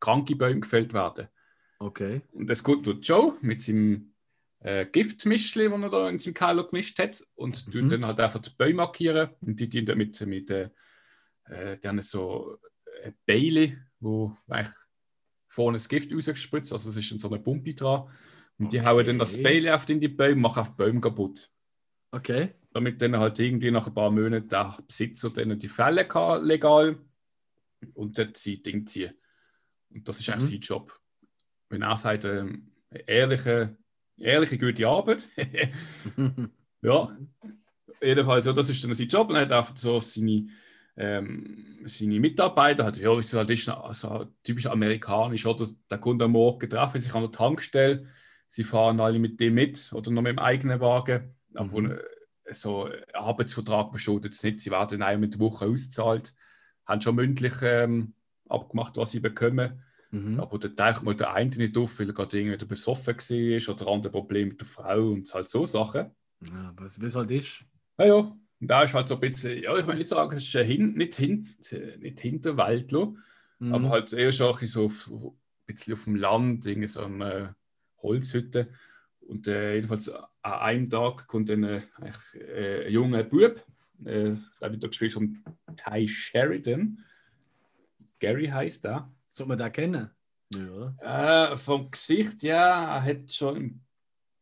kranke 0.00 0.36
Bäume 0.36 0.60
gefällt 0.60 0.92
werden. 0.92 1.28
Okay. 1.78 2.22
Und 2.32 2.48
das 2.48 2.64
geht 2.64 2.86
durch 2.86 2.98
Joe 3.02 3.36
mit 3.40 3.62
seinem 3.62 4.12
äh, 4.66 4.84
Giftmischli, 4.84 5.68
das 5.68 5.80
er 5.80 5.90
da 5.90 6.08
in 6.08 6.18
seinem 6.18 6.34
Keller 6.34 6.64
gemischt 6.64 6.98
hat, 6.98 7.24
und 7.36 7.72
mhm. 7.72 7.88
dann 7.88 8.04
halt 8.04 8.18
einfach 8.18 8.40
die 8.40 8.50
Bäume 8.50 8.74
markieren 8.74 9.30
und 9.40 9.60
die 9.60 9.68
dienen 9.68 9.96
mit, 9.96 10.20
mit 10.26 10.50
äh, 10.50 10.70
äh, 11.44 11.78
die 11.78 11.86
haben 11.86 12.02
so 12.02 12.58
ein 13.04 13.14
Beile, 13.24 13.78
wo 14.00 14.36
eigentlich 14.48 14.74
vorne 15.46 15.76
das 15.76 15.88
Gift 15.88 16.12
rausgespritzt, 16.12 16.72
also 16.72 16.88
es 16.90 16.96
ist 16.96 17.20
so 17.20 17.28
eine 17.28 17.38
Pumpe 17.38 17.74
dran. 17.74 18.10
Und 18.58 18.72
die 18.72 18.82
hauen 18.84 19.04
dann 19.04 19.18
das 19.20 19.40
Beile 19.40 19.74
auf 19.74 19.88
in 19.88 20.00
die 20.00 20.08
Bäume, 20.08 20.40
machen 20.40 20.60
auf 20.60 20.70
die 20.70 20.76
Bäume 20.76 21.00
kaputt. 21.00 21.48
Okay. 22.10 22.54
Damit 22.72 23.00
dann 23.00 23.16
halt 23.16 23.38
irgendwie 23.38 23.70
nach 23.70 23.86
ein 23.86 23.94
paar 23.94 24.10
Monaten 24.10 24.48
der 24.48 24.78
Besitzer 24.84 25.30
dann 25.30 25.58
die 25.58 25.68
Fälle 25.68 26.08
kann, 26.08 26.44
legal 26.44 26.98
und 27.94 28.18
dort 28.18 28.36
sein 28.36 28.62
Ding 28.64 28.86
ziehen. 28.86 29.14
Und 29.90 30.08
das 30.08 30.18
ist 30.18 30.28
eigentlich 30.28 30.46
mhm. 30.46 30.54
sein 30.54 30.60
Job. 30.60 31.00
Wenn 31.68 31.82
er 31.82 31.96
sagt, 31.96 32.24
ähm, 32.24 32.72
ehrliche, 32.90 33.76
ehrliche, 34.18 34.58
gute 34.58 34.86
Arbeit. 34.86 35.24
ja, 36.82 37.16
jedenfalls, 38.02 38.46
ja, 38.46 38.52
das 38.52 38.68
ist 38.68 38.82
dann 38.82 38.94
sein 38.94 39.08
Job 39.08 39.28
und 39.28 39.36
er 39.36 39.42
hat 39.42 39.52
einfach 39.52 39.76
so 39.76 40.00
seine 40.00 40.48
ähm, 40.96 41.78
seine 41.84 42.18
Mitarbeiter, 42.18 42.84
halt, 42.84 42.98
ja, 42.98 43.12
es 43.18 43.32
halt 43.34 43.50
ist 43.50 43.68
also, 43.68 44.26
typisch 44.42 44.66
amerikanisch, 44.66 45.44
oder? 45.46 45.66
Der 45.90 45.98
Kunde 45.98 46.24
am 46.24 46.32
Morgen 46.32 46.70
treffen 46.70 47.00
sich 47.00 47.14
an 47.14 47.22
der 47.22 47.30
Tankstelle, 47.30 48.06
sie 48.46 48.64
fahren 48.64 49.00
alle 49.00 49.18
mit 49.18 49.38
dem 49.40 49.54
mit 49.54 49.92
oder 49.92 50.10
noch 50.10 50.22
mit 50.22 50.30
dem 50.30 50.38
eigenen 50.38 50.80
Wagen. 50.80 51.34
Aber 51.54 51.80
mhm. 51.80 51.98
so 52.50 52.84
ein 52.84 52.92
Arbeitsvertrag 53.12 53.92
besteht 53.92 54.24
jetzt 54.24 54.42
nicht, 54.42 54.60
sie 54.60 54.70
werden 54.70 55.02
einmal 55.02 55.24
in 55.24 55.30
der 55.30 55.40
Woche 55.40 55.66
ausgezahlt, 55.66 56.34
haben 56.86 57.00
schon 57.02 57.16
mündlich 57.16 57.54
ähm, 57.62 58.14
abgemacht, 58.48 58.96
was 58.96 59.10
sie 59.10 59.20
bekommen. 59.20 59.82
Mhm. 60.16 60.40
Aber 60.40 60.58
da 60.58 60.68
taucht 60.68 61.02
mal 61.02 61.14
der 61.14 61.32
eine 61.34 61.50
nicht 61.50 61.76
auf, 61.76 61.98
weil 61.98 62.08
er 62.08 62.14
gerade 62.14 62.38
irgendwie 62.38 62.64
besoffen 62.64 63.16
war 63.16 63.74
oder 63.74 63.88
andere 63.88 64.12
Probleme 64.12 64.50
mit 64.50 64.60
der 64.60 64.66
Frau 64.66 65.10
und 65.10 65.32
halt 65.32 65.48
so 65.48 65.66
Sachen. 65.66 66.10
Ja, 66.40 66.72
was 66.76 66.98
es 66.98 67.14
halt 67.14 67.30
ist. 67.30 67.64
Ja, 67.98 68.06
ja. 68.06 68.36
Und 68.58 68.68
da 68.68 68.82
ist 68.82 68.94
halt 68.94 69.06
so 69.06 69.14
ein 69.14 69.20
bisschen, 69.20 69.62
ja, 69.62 69.76
ich 69.76 69.86
will 69.86 69.96
nicht 69.96 70.08
sagen, 70.08 70.34
es 70.34 70.42
ist 70.42 70.66
hin, 70.66 70.94
nicht, 70.94 71.16
hin, 71.16 71.48
nicht 71.98 72.20
Hinterwäldler, 72.20 73.12
mhm. 73.58 73.74
aber 73.74 73.90
halt 73.90 74.12
eher 74.14 74.32
schon 74.32 74.54
so 74.66 74.86
auf, 74.86 75.10
ein 75.10 75.32
bisschen 75.66 75.92
auf 75.92 76.04
dem 76.04 76.16
Land, 76.16 76.64
irgendwie 76.64 76.88
so 76.88 77.02
eine 77.02 77.54
Holzhütte. 78.02 78.68
Und 79.20 79.46
äh, 79.48 79.74
jedenfalls 79.74 80.08
an 80.08 80.24
einem 80.42 80.88
Tag 80.88 81.26
kommt 81.26 81.50
dann 81.50 81.64
äh, 81.64 81.82
äh, 82.34 82.86
ein 82.86 82.92
junger 82.92 83.24
Bub, 83.24 83.62
äh, 84.04 84.32
der 84.60 84.72
wird 84.72 84.82
gespielt 84.82 85.12
von 85.12 85.42
Ty 85.76 86.08
Sheridan. 86.08 87.04
Gary 88.18 88.46
heißt 88.46 88.86
er. 88.86 89.12
Soll 89.36 89.46
man 89.46 89.58
den 89.58 89.70
kennen? 89.72 90.10
Ja, 90.54 90.66
oder? 90.70 91.52
Äh, 91.52 91.56
vom 91.58 91.90
Gesicht, 91.90 92.42
ja, 92.42 92.96
er 92.96 93.02
hat 93.04 93.30
schon 93.32 93.56
in 93.56 93.84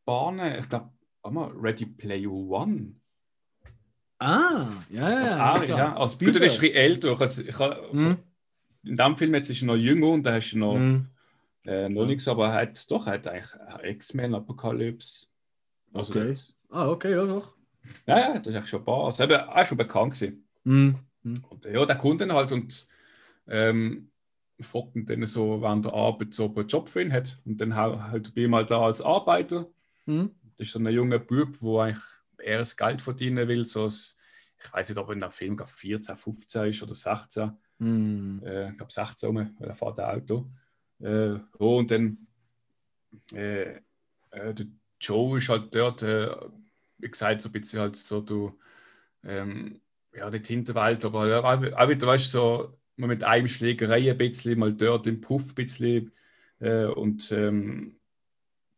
Bahnen, 0.05 0.59
ich 0.61 0.69
glaube, 0.69 0.91
Ready 1.25 1.87
Player 1.87 2.31
One. 2.31 2.95
Ah, 4.21 4.71
ja, 4.91 5.11
ja. 5.11 5.53
Ah, 5.55 5.59
klar. 5.61 5.79
ja. 5.79 5.97
Also, 5.97 6.15
Spielberg. 6.15 6.35
gut, 6.35 6.43
er 6.43 6.47
ist 6.47 6.55
ein 6.57 6.61
bisschen 6.61 6.77
älter. 6.77 7.21
Also, 7.21 7.43
ich, 7.43 7.59
habe- 7.59 7.89
Mhm. 7.93 8.17
In 8.87 8.97
dem 8.97 9.17
Film 9.17 9.35
jetzt 9.35 9.49
ist 9.49 9.63
er 9.63 9.67
noch 9.67 9.77
jünger 9.77 10.09
und 10.09 10.23
da 10.25 10.35
hast 10.35 10.53
du 10.53 10.59
noch, 10.59 10.77
Mhm. 10.77 11.09
äh, 11.65 11.89
noch 11.89 12.05
nichts, 12.05 12.29
aber 12.29 12.49
er 12.49 12.53
hat 12.69 12.91
doch 12.91 13.07
er 13.07 13.15
hat 13.15 13.27
eigentlich 13.27 13.51
X-Men, 13.97 14.35
Apocalypse. 14.35 15.27
Also 15.95 16.13
Okay. 16.13 16.29
das- 16.29 16.55
Ah, 16.69 16.89
okay, 16.89 17.13
ja, 17.13 17.25
doch. 17.25 17.57
Ja, 18.07 18.19
ja, 18.19 18.39
das 18.39 18.47
ist 18.47 18.55
eigentlich 18.55 18.67
schon 18.69 18.81
ein 18.81 18.85
paar. 18.85 19.05
Also, 19.07 19.25
eben, 19.25 19.33
er 19.33 19.63
ist 19.63 19.69
schon 19.69 19.79
bekannt 19.79 20.13
gewesen. 20.15 20.47
Mhm. 20.65 20.99
Und 21.49 21.65
ja, 21.65 21.85
der 21.87 21.97
kommt 21.97 22.21
dann 22.21 22.33
halt 22.33 22.53
und 22.53 22.87
ähm, 23.49 24.11
fragt 24.61 24.97
ihn 24.97 25.07
dann 25.07 25.27
so 25.27 25.61
während 25.61 25.85
der 25.85 25.95
Arbeit, 25.95 26.35
so, 26.35 26.53
einen 26.55 26.69
Job 26.69 26.89
für 26.89 27.03
ihn 27.03 27.13
hat. 27.13 27.41
Und 27.45 27.61
dann 27.61 27.75
halt 27.75 28.35
bin 28.35 28.45
ich 28.45 28.51
mal 28.51 28.65
da 28.65 28.83
als 28.83 29.01
Arbeiter. 29.01 29.69
Mhm. 30.07 30.31
Das 30.57 30.69
ist 30.69 30.73
so 30.73 30.79
ein 30.79 30.87
junger 30.89 31.19
Bub, 31.19 31.59
der 31.61 31.81
eigentlich 31.81 32.05
eher 32.39 32.59
das 32.59 32.77
Geld 32.77 33.03
verdienen 33.03 33.49
will. 33.49 33.65
So 33.65 33.85
als, 33.85 34.17
ich 34.63 34.73
weiß 34.73 34.89
nicht, 34.89 34.99
ob 34.99 35.09
er 35.09 35.15
in 35.15 35.21
der 35.21 35.31
Film 35.31 35.57
gerade 35.57 35.71
14, 35.71 36.17
15 36.17 36.69
ist 36.69 36.83
oder 36.83 36.95
16. 36.95 37.53
Mhm. 37.79 38.43
Äh, 38.45 38.71
ich 38.71 38.77
glaube 38.77 38.93
16 38.93 39.27
rum, 39.27 39.57
weil 39.59 39.69
er 39.69 39.75
fährt 39.75 39.99
ein 39.99 40.21
Auto. 40.21 40.51
Äh, 41.01 41.33
ja, 41.33 41.41
und 41.59 41.91
dann 41.91 42.27
äh, 43.33 43.81
äh, 44.31 44.55
der 44.55 44.67
Joe 45.01 45.39
ist 45.39 45.49
halt 45.49 45.75
dort, 45.75 46.03
äh, 46.03 46.35
wie 46.99 47.11
gesagt, 47.11 47.43
so 47.43 47.49
ein 47.49 47.53
bisschen 47.53 47.81
halt 47.81 47.97
so 47.97 48.21
du, 48.21 48.59
ähm, 49.25 49.81
ja, 50.15 50.31
nicht 50.31 50.47
Hinterwelt, 50.47 51.05
aber 51.05 51.41
auch, 51.41 51.45
auch 51.45 51.89
wieder, 51.89 52.07
weißt 52.07 52.27
du, 52.27 52.29
so 52.39 52.79
mal 52.97 53.09
mit 53.09 53.25
einem 53.25 53.49
Schlägerei 53.49 54.11
ein 54.11 54.19
bisschen, 54.19 54.59
mal 54.59 54.73
dort 54.73 55.07
im 55.07 55.21
Puff 55.21 55.51
ein 55.51 55.55
bisschen 55.55 56.13
äh, 56.61 56.85
und 56.87 57.31
ähm, 57.33 57.97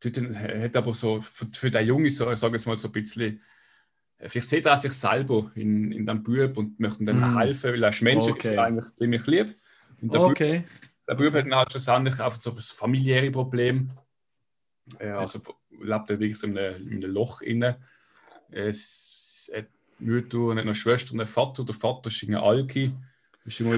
hat 0.05 0.77
aber 0.77 0.95
so 0.95 1.21
für, 1.21 1.47
für 1.53 1.71
den 1.71 1.87
Jungen 1.87 2.11
so, 2.11 2.31
ich 2.31 2.39
sage 2.39 2.57
es 2.57 2.67
mal 2.67 2.79
so 2.79 2.89
ein 2.89 2.93
bisschen, 2.93 3.41
äh, 4.19 4.29
vielleicht 4.29 4.49
sieht 4.49 4.67
er 4.67 4.77
sich 4.77 4.93
selber 4.93 5.51
in, 5.55 5.93
in 5.93 6.07
dem 6.07 6.23
Bub 6.23 6.57
und 6.57 6.79
möchte 6.79 7.01
ihm 7.03 7.07
dann 7.07 7.21
Mm. 7.21 7.39
helfen, 7.39 7.73
weil 7.73 7.83
er 7.83 7.89
ist 7.91 8.03
menschlich 8.03 8.37
Okay. 8.37 8.53
ist 8.53 8.59
eigentlich 8.59 8.95
ziemlich 8.95 9.27
lieb. 9.27 9.57
Und 10.01 10.13
der, 10.15 10.19
Bub, 10.19 10.31
Okay. 10.31 10.65
der 11.09 11.15
Bub 11.15 11.33
hat 11.35 11.45
dann 11.45 11.55
halt 11.55 11.73
schlussendlich 11.73 12.21
einfach 12.21 12.41
so 12.41 12.53
ein 12.53 12.61
familiäres 12.61 13.33
Problem. 13.33 13.91
Äh, 14.99 15.09
also 15.11 15.41
lebt 15.71 16.11
er 16.11 16.21
wirklich 16.21 16.39
so 16.39 16.47
in 16.47 16.57
einem, 16.57 16.89
in 16.89 17.05
einem 17.05 17.13
Loch 17.13 17.43
inne. 17.43 17.81
Es 18.51 19.51
hat 19.55 19.67
Mutter 19.99 20.39
und 20.39 20.59
hat 20.59 20.65
noch 20.65 20.71
eine 20.71 20.75
Schwester 20.75 21.13
und 21.13 21.21
einen 21.21 21.29
Vater. 21.29 21.65
Der 21.65 21.75
Vater 21.75 22.09
ist 22.09 22.23
ein 22.23 22.35
Alki. 22.35 22.93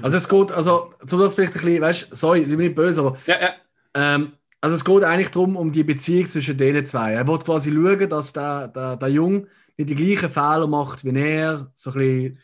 Also 0.02 0.16
es 0.16 0.28
geht, 0.28 0.52
also 0.52 0.90
so 1.02 1.18
das 1.18 1.34
vielleicht 1.34 1.54
ein 1.54 1.60
bisschen, 1.60 1.80
weißt 1.82 2.10
du, 2.10 2.16
sorry, 2.16 2.40
ich 2.40 2.48
bin 2.48 2.58
nicht 2.58 2.74
böse, 2.74 3.00
aber 3.00 3.18
ja, 3.26 3.36
ja. 3.40 3.54
ähm, 3.94 4.32
also 4.60 4.74
es 4.74 4.84
geht 4.84 5.04
eigentlich 5.04 5.30
darum, 5.30 5.56
um 5.56 5.72
die 5.72 5.84
Beziehung 5.84 6.26
zwischen 6.26 6.56
denen 6.56 6.84
zwei. 6.84 7.12
Er 7.12 7.28
will 7.28 7.38
quasi 7.38 7.70
schauen, 7.70 8.08
dass 8.08 8.32
der, 8.32 8.68
der, 8.68 8.96
der 8.96 9.08
Junge 9.08 9.46
nicht 9.76 9.90
die 9.90 9.94
gleichen 9.94 10.28
Fehler 10.28 10.66
macht 10.66 11.04
wie 11.04 11.16
er, 11.16 11.70
so 11.74 11.90
ein 11.90 11.98
bisschen, 11.98 12.38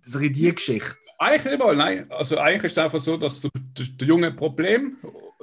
so 0.00 0.18
ein 0.18 0.22
bisschen 0.22 0.32
die 0.32 0.54
Geschichte. 0.54 0.96
Eigentlich 1.18 1.44
nicht 1.44 1.58
mal, 1.58 1.76
nein. 1.76 2.06
Also 2.10 2.38
eigentlich 2.38 2.64
ist 2.64 2.72
es 2.72 2.78
einfach 2.78 3.00
so, 3.00 3.16
dass 3.16 3.40
der, 3.40 3.50
der, 3.54 3.86
der 3.86 4.08
Junge 4.08 4.28
ein 4.28 4.36
Problem, 4.36 4.96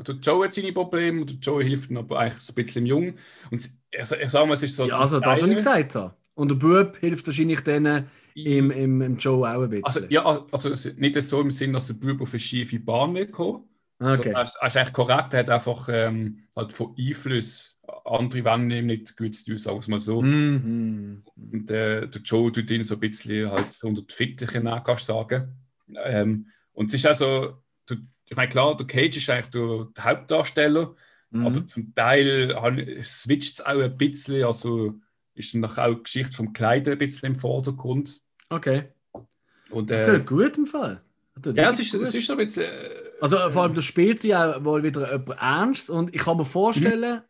der 0.07 0.15
Joe 0.15 0.45
hat 0.45 0.53
seine 0.53 0.73
Probleme 0.73 1.21
und 1.21 1.29
der 1.29 1.38
Joe 1.38 1.63
hilft 1.63 1.91
ihm 1.91 1.97
aber 1.97 2.19
eigentlich 2.19 2.41
so 2.41 2.51
ein 2.51 2.55
bisschen 2.55 2.83
dem 2.83 2.88
Jungen. 2.88 3.19
Und 3.51 3.61
ich, 3.61 3.69
ich 3.91 4.29
sage 4.29 4.47
mal, 4.47 4.53
es 4.53 4.63
ist 4.63 4.75
so 4.75 4.85
Ja, 4.85 4.95
also 4.95 5.19
das, 5.19 5.41
was 5.41 5.49
ich 5.49 5.55
gesagt 5.55 5.95
habe. 5.95 6.15
Und 6.33 6.49
der 6.49 6.55
Bub 6.55 6.97
hilft 6.97 7.27
wahrscheinlich 7.27 7.59
denen 7.61 8.09
im, 8.36 8.72
im, 8.72 9.02
im 9.02 9.18
Joe 9.18 9.49
auch 9.49 9.64
ein 9.64 9.70
bisschen. 9.70 9.86
Also, 9.86 10.02
ja, 10.10 10.45
also 10.52 10.70
nicht 10.98 11.22
so 11.24 11.41
im 11.41 11.52
Sinn, 11.52 11.74
dass 11.74 11.88
der 11.88 11.94
Bub 11.95 12.22
auf 12.22 12.34
eine 12.34 12.40
schiefe 12.40 12.80
Bahn 12.80 13.14
will 13.14 13.28
kommen. 13.28 13.64
okay. 13.99 14.34
Also, 14.34 14.34
er, 14.34 14.44
ist, 14.44 14.56
er 14.62 14.68
ist 14.68 14.78
eigentlich 14.78 14.94
korrekt, 14.94 15.34
er 15.34 15.40
hat 15.40 15.49
einfach 15.49 15.90
ähm, 15.91 16.44
halt 16.56 16.74
von 16.74 16.95
Einfluss 16.98 17.78
andere 18.06 18.56
ihm 18.56 18.86
nicht 18.86 19.16
gut 19.18 19.36
zu 19.36 19.45
tun, 19.45 19.58
sagen 19.58 19.82
wir 19.82 19.90
mal 19.90 19.99
so. 19.99 20.22
Mhm. 20.22 21.24
Und 21.36 21.72
äh, 21.72 22.08
der 22.08 22.22
Joe 22.22 22.52
tut 22.52 22.72
ihn 22.72 22.84
so 22.84 22.95
ein 22.95 22.99
bisschen 22.99 23.52
halt 23.52 23.78
unter 23.84 24.02
die 24.02 24.14
Fittiche 24.14 24.60
nehmen, 24.60 24.82
kannst 24.84 25.10
du 25.10 25.14
sagen. 25.14 25.56
Ähm, 26.03 26.48
und 26.74 26.88
es 26.88 26.94
ist 26.95 27.06
also, 27.06 27.58
du, 27.86 27.95
ich 28.26 28.36
meine, 28.36 28.49
klar, 28.49 28.76
der 28.76 28.88
Cage 28.88 29.18
ist 29.18 29.30
eigentlich 29.30 29.49
der, 29.52 29.88
der 29.95 30.03
Hauptdarsteller, 30.03 30.95
Mhm. 31.32 31.48
aber 31.48 31.68
zum 31.68 31.95
Teil 31.95 33.02
switcht 33.02 33.53
es 33.53 33.66
auch 33.66 33.80
ein 33.80 33.98
bisschen, 33.98 34.44
also 34.44 34.99
ist 35.34 35.53
dann 35.53 35.66
auch 35.66 35.76
die 35.95 36.03
Geschichte 36.03 36.36
vom 36.36 36.53
Kleiden 36.53 36.94
ein 36.94 36.98
bisschen 36.98 37.34
im 37.34 37.40
Vordergrund. 37.40 38.22
Okay. 38.49 38.90
Und, 39.70 39.90
Das 39.90 40.08
äh, 40.08 40.18
tut 40.18 40.28
gut 40.28 40.58
im 40.58 40.66
Fall. 40.66 41.02
Das 41.36 41.56
ja, 41.56 41.70
es 41.70 41.80
ist, 41.80 41.94
gut. 41.94 42.02
es 42.02 42.14
ist 42.14 42.28
so 42.28 42.34
ein 42.34 42.45
bisschen. 42.45 42.66
Äh, 42.66 42.90
Also 43.22 43.38
vor 43.49 43.64
allem, 43.64 43.74
da 43.74 43.82
spielt 43.82 44.24
ja 44.24 44.64
wohl 44.64 44.84
wieder 44.84 45.12
jemand 45.12 45.40
ernst 45.41 45.90
und 45.90 46.14
ich 46.14 46.22
kann 46.22 46.38
mir 46.38 46.45
vorstellen, 46.45 47.22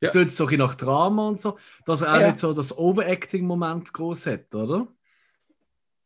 es 0.00 0.12
tut 0.12 0.30
so 0.30 0.46
ein 0.46 0.58
nach 0.58 0.74
Drama 0.74 1.28
und 1.28 1.40
so, 1.40 1.58
dass 1.84 2.02
er 2.02 2.14
auch 2.14 2.20
Ja. 2.20 2.28
nicht 2.28 2.38
so 2.38 2.52
das 2.52 2.76
Overacting-Moment 2.76 3.92
groß 3.92 4.26
hat, 4.26 4.54
oder? 4.54 4.88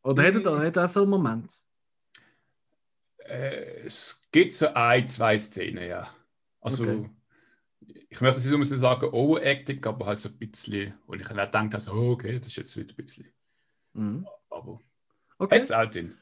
Oder 0.03 0.23
hätte 0.23 0.43
er 0.45 0.65
nicht 0.65 0.77
auch 0.79 0.89
so 0.89 1.03
einen 1.03 1.11
Moment? 1.11 1.53
Äh, 3.19 3.85
es 3.87 4.23
gibt 4.31 4.53
so 4.53 4.69
ein, 4.75 5.09
zwei 5.09 5.39
Szenen, 5.39 5.87
ja. 5.89 6.09
Also, 6.61 6.83
Okay. 6.85 7.11
Ich 8.17 8.23
möchte 8.23 8.41
nicht 8.41 8.53
unbedingt 8.53 8.81
sagen 8.81 9.07
Overacting, 9.11 9.85
aber 9.85 10.07
halt 10.07 10.21
so 10.21 10.31
ein 10.31 10.39
bisschen. 10.39 10.95
Und 11.07 11.21
ich 11.21 11.29
habe 11.29 11.43
auch 11.43 11.47
gedacht, 11.47 11.75
also, 11.75 11.93
oh, 11.93 12.13
okay, 12.13 12.39
das 12.39 12.49
ist 12.49 12.57
jetzt 12.57 12.77
wieder 12.77 12.93
ein 12.93 12.97
bisschen. 12.97 13.27
Mhm. 13.93 14.27
Aber 14.51 14.81
Okay. 15.39 15.57
jetzt 15.57 15.75
auch 15.75 15.85
drin. 15.91 16.15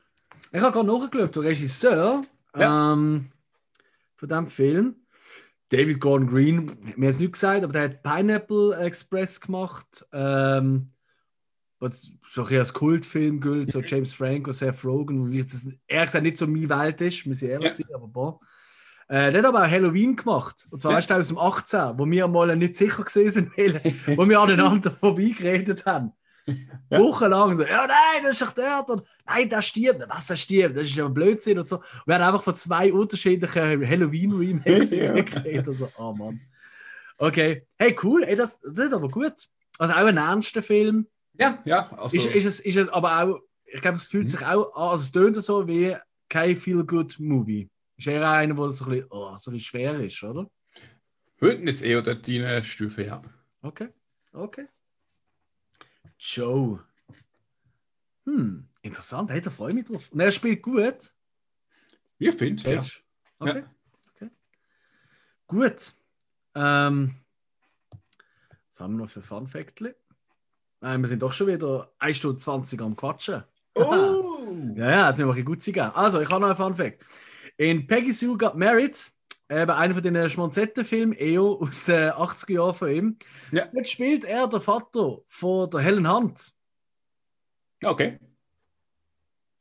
Ich 0.51 0.61
habe 0.61 0.73
gerade 0.73 0.89
nachgeschaut, 0.89 1.37
der 1.37 1.43
Regisseur 1.45 2.23
Ja. 2.57 2.93
ähm, 2.93 3.31
von 4.16 4.29
diesem 4.29 4.47
Film, 4.49 4.97
David 5.69 6.01
Gordon 6.01 6.29
Green, 6.29 6.93
mir 6.97 7.07
jetzt 7.07 7.21
nicht 7.21 7.33
gesagt, 7.33 7.62
aber 7.62 7.73
der 7.73 7.83
hat 7.85 8.03
Pineapple 8.03 8.77
Express 8.77 9.41
gemacht, 9.41 10.05
ähm, 10.12 10.91
was 11.79 12.11
so 12.25 12.45
ein 12.45 12.59
als 12.59 12.73
Kultfilm 12.73 13.41
gilt, 13.41 13.69
Mhm. 13.69 13.71
so 13.71 13.81
James 13.83 14.12
Franco, 14.12 14.51
Seth 14.51 14.85
Rogen, 14.85 15.31
wie 15.31 15.39
jetzt 15.39 15.65
ehrlich 15.87 16.07
gesagt 16.09 16.25
nicht 16.25 16.37
so 16.39 16.47
meine 16.49 16.69
Welt 16.69 17.01
ist, 17.03 17.25
muss 17.27 17.41
ich 17.43 17.51
ehrlich 17.51 17.71
Ja. 17.71 17.75
sein, 17.77 17.95
aber 17.95 18.09
boah. 18.09 18.41
Äh, 19.09 19.31
der 19.32 19.43
hat 19.43 19.48
aber 19.48 19.64
auch 19.64 19.70
Halloween 19.70 20.16
gemacht, 20.16 20.66
und 20.70 20.81
zwar 20.81 20.93
erst 20.94 21.12
aus 21.12 21.28
dem 21.28 21.39
18, 21.39 21.98
wo 21.98 22.06
wir 22.10 22.26
mal 22.28 22.56
nicht 22.56 22.74
sicher 22.76 23.02
gewesen 23.05 23.51
sind, 23.55 24.16
wo 24.18 24.28
wir 24.28 24.40
aneinander 24.40 24.90
vorbeigeredet 25.01 25.85
haben. 25.86 26.12
Ja. 26.47 26.98
Wochenlang 26.98 27.55
so, 27.55 27.62
ja 27.62 27.86
nein, 27.86 28.22
das 28.22 28.32
ist 28.32 28.43
doch 28.43 28.52
dort 28.52 28.90
und 28.90 29.02
nein, 29.26 29.48
der 29.48 29.62
stirbt, 29.62 30.05
was 30.09 30.26
der 30.26 30.36
stirbt, 30.36 30.76
das 30.76 30.85
ist 30.86 30.94
ja 30.97 31.09
Blödsinn 31.09 31.59
und 31.59 31.66
so. 31.66 31.82
Wir 32.05 32.16
haben 32.16 32.22
einfach 32.24 32.43
von 32.43 32.55
zwei 32.55 32.93
unterschiedlichen 32.93 33.86
Halloween-Remakes 33.89 34.90
Ja. 34.90 35.12
geredet. 35.22 35.68
Also, 35.68 35.89
oh 35.98 36.12
Mann. 36.12 36.40
Okay, 37.16 37.66
hey 37.78 37.97
cool, 38.02 38.24
ey, 38.24 38.36
das, 38.36 38.60
das 38.60 38.78
ist 38.78 38.93
aber 38.93 39.09
gut. 39.09 39.32
Also 39.78 39.94
auch 39.94 39.98
ein 40.05 40.16
ernster 40.18 40.62
Film. 40.62 41.06
Ja, 41.39 41.59
ja. 41.64 41.90
Also, 41.97 42.16
Ist, 42.16 42.26
ist, 42.35 42.44
es, 42.44 42.60
ist 42.60 42.76
es 42.76 42.89
aber 42.90 43.22
auch, 43.22 43.40
ich 43.64 43.81
glaube, 43.81 43.97
es 43.97 44.05
fühlt 44.05 44.24
Mhm. 44.24 44.28
sich 44.28 44.44
auch 44.44 44.74
an, 44.74 44.90
also 44.90 45.02
es 45.02 45.12
tönt 45.12 45.36
so 45.43 45.66
wie 45.66 45.97
kein 46.28 46.55
Feel-Good-Movie. 46.56 47.70
Ist 48.05 48.09
eher 48.09 48.28
einer, 48.28 48.55
wo 48.59 48.66
es 48.66 48.76
so 48.76 48.85
ein 48.85 48.90
bisschen, 48.90 49.06
oh, 49.09 49.35
so 49.39 49.51
ein 49.51 49.55
bisschen 49.55 49.60
schwer 49.60 49.98
ist, 49.98 50.22
oder? 50.22 50.51
Würden 51.39 51.66
jetzt 51.66 51.82
eher 51.82 52.02
dort 52.02 52.28
reinstufen, 52.28 53.06
ja. 53.06 53.22
Okay, 53.62 53.89
okay. 54.35 54.68
Joe. 56.18 56.85
Hm, 58.26 58.68
interessant, 58.82 59.31
hey, 59.31 59.40
da 59.40 59.48
freue 59.48 59.70
ich 59.70 59.74
mich 59.76 59.85
drauf. 59.86 60.12
Und 60.12 60.20
er 60.20 60.31
spielt 60.32 60.60
gut. 60.60 61.14
Wie 62.18 62.31
findest 62.31 62.66
du? 62.66 62.72
Ja. 62.72 62.82
Okay. 63.39 63.60
Ja. 63.60 63.72
okay. 64.14 64.31
Gut. 65.47 65.94
Ähm, 66.55 67.14
was 68.68 68.81
haben 68.81 68.98
wir 68.98 69.05
noch 69.05 69.09
für 69.09 69.22
Fun 69.22 69.48
Factli? 69.48 69.94
Nein, 70.82 71.01
wir 71.01 71.09
sind 71.09 71.22
doch 71.22 71.32
schon 71.32 71.47
wieder 71.47 71.90
1 72.01 72.18
Stunde 72.18 72.36
20 72.36 72.82
am 72.82 72.97
Quatschen. 72.97 73.44
Oh! 73.74 74.20
Ja, 74.76 74.90
ja, 74.90 75.09
jetzt 75.09 75.18
müssen 75.18 75.28
wir 75.28 75.32
ein 75.32 75.44
bisschen 75.44 75.44
gut 75.47 75.62
sein. 75.62 75.94
Also, 75.94 76.20
ich 76.20 76.31
habe 76.31 76.40
noch 76.40 76.48
einen 76.48 76.56
Fun 76.56 76.74
Fact. 76.74 77.05
In 77.56 77.86
Peggy 77.86 78.12
Sue 78.12 78.36
Got 78.36 78.56
Married, 78.56 79.12
eben 79.48 79.70
einer 79.70 79.94
von 79.94 80.02
den 80.02 80.28
Schmonzetten-Filmen, 80.28 81.16
EO 81.18 81.60
aus 81.60 81.85
den 81.85 82.10
80er 82.10 82.52
Jahren 82.52 82.74
von 82.74 82.90
ihm, 82.90 83.18
Ja. 83.52 83.66
dort 83.72 83.86
spielt 83.86 84.24
er 84.24 84.48
der 84.48 84.60
Vater 84.60 85.18
von 85.28 85.70
der 85.70 85.81
Helen 85.81 86.10
Hunt. 86.10 86.55
Okay. 87.85 88.18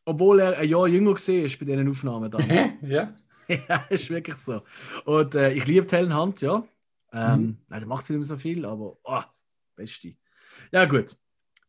Obwohl 0.05 0.39
er 0.41 0.57
ein 0.57 0.67
Jahr 0.67 0.87
jünger 0.87 1.11
war 1.11 1.15
bei 1.17 1.65
diesen 1.65 1.89
Aufnahmen 1.89 2.31
damals. 2.31 2.77
ja. 2.81 3.13
ja, 3.47 3.85
ist 3.89 4.09
wirklich 4.09 4.37
so. 4.37 4.61
Und 5.05 5.35
äh, 5.35 5.51
ich 5.53 5.65
liebe 5.67 5.87
Helen 5.95 6.15
Hunt, 6.17 6.41
ja. 6.41 6.63
Ähm, 7.11 7.41
Mhm. 7.41 7.57
Nein, 7.67 7.81
da 7.81 7.87
macht 7.87 8.05
sie 8.05 8.13
nicht 8.13 8.21
mehr 8.21 8.25
so 8.27 8.37
viel, 8.37 8.65
aber 8.65 8.97
oh, 9.03 9.21
beste. 9.75 10.15
Ja, 10.71 10.85
gut. 10.85 11.15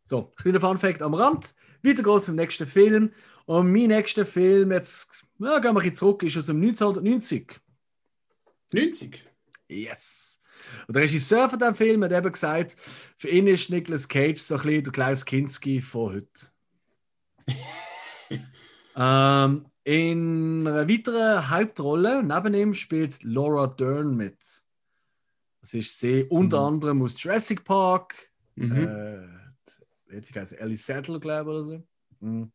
So, 0.03 0.33
kleiner 0.37 0.61
Fun 0.61 0.79
Fact 0.79 1.03
am 1.03 1.15
Rand. 1.15 1.55
Weiter 1.83 2.03
geht's 2.03 2.25
zum 2.27 2.35
nächsten 2.37 2.67
Film. 2.67 3.13
Und 3.47 3.73
mein 3.73 3.89
nächster 3.89 4.25
Film, 4.25 4.73
jetzt 4.73 5.25
ja, 5.39 5.59
gehen 5.59 5.65
wir 5.65 5.69
ein 5.71 5.75
bisschen 5.77 5.97
zurück, 5.97 6.23
ist 6.23 6.37
aus 6.37 6.47
dem 6.47 6.63
1990. 6.63 7.61
90. 8.73 9.25
Yes. 9.69 10.43
Und 10.87 10.97
der 10.97 11.03
Regisseur 11.03 11.49
von 11.51 11.59
diesem 11.59 11.75
Film 11.75 12.05
hat 12.05 12.13
eben 12.13 12.33
gesagt, 12.33 12.77
für 13.19 13.29
ihn 13.29 13.47
ist 13.47 13.71
Nicolas 13.71 14.09
Cage 14.09 14.41
so 14.41 14.55
ein 14.55 14.63
bisschen 14.63 14.85
der 14.85 14.93
Klaus 14.93 15.25
Kinski 15.25 15.81
von 15.81 16.15
heute. 16.15 16.51
ähm, 18.97 19.67
in 19.85 20.67
einer 20.67 20.89
weiteren 20.89 21.51
Hauptrolle 21.51 22.23
neben 22.23 22.55
ihm 22.55 22.73
spielt 22.75 23.23
Laura 23.23 23.67
Dern 23.67 24.17
mit. 24.17 24.63
Das 25.61 25.75
ist 25.75 25.99
sie 25.99 26.25
unter 26.25 26.61
Mhm. 26.61 26.75
anderem 26.75 27.03
aus 27.03 27.23
Jurassic 27.23 27.65
Park, 27.65 28.31
Mhm. 28.55 28.87
äh, 28.87 30.17
hat 30.17 30.25
sie 30.25 30.33
geheißen? 30.33 30.59
Ellie 30.59 30.77
Sattler, 30.77 31.21
glaube 31.21 31.51
ich, 31.51 31.55
oder 31.57 31.63
so. 31.63 31.83
Mhm. 32.21 32.53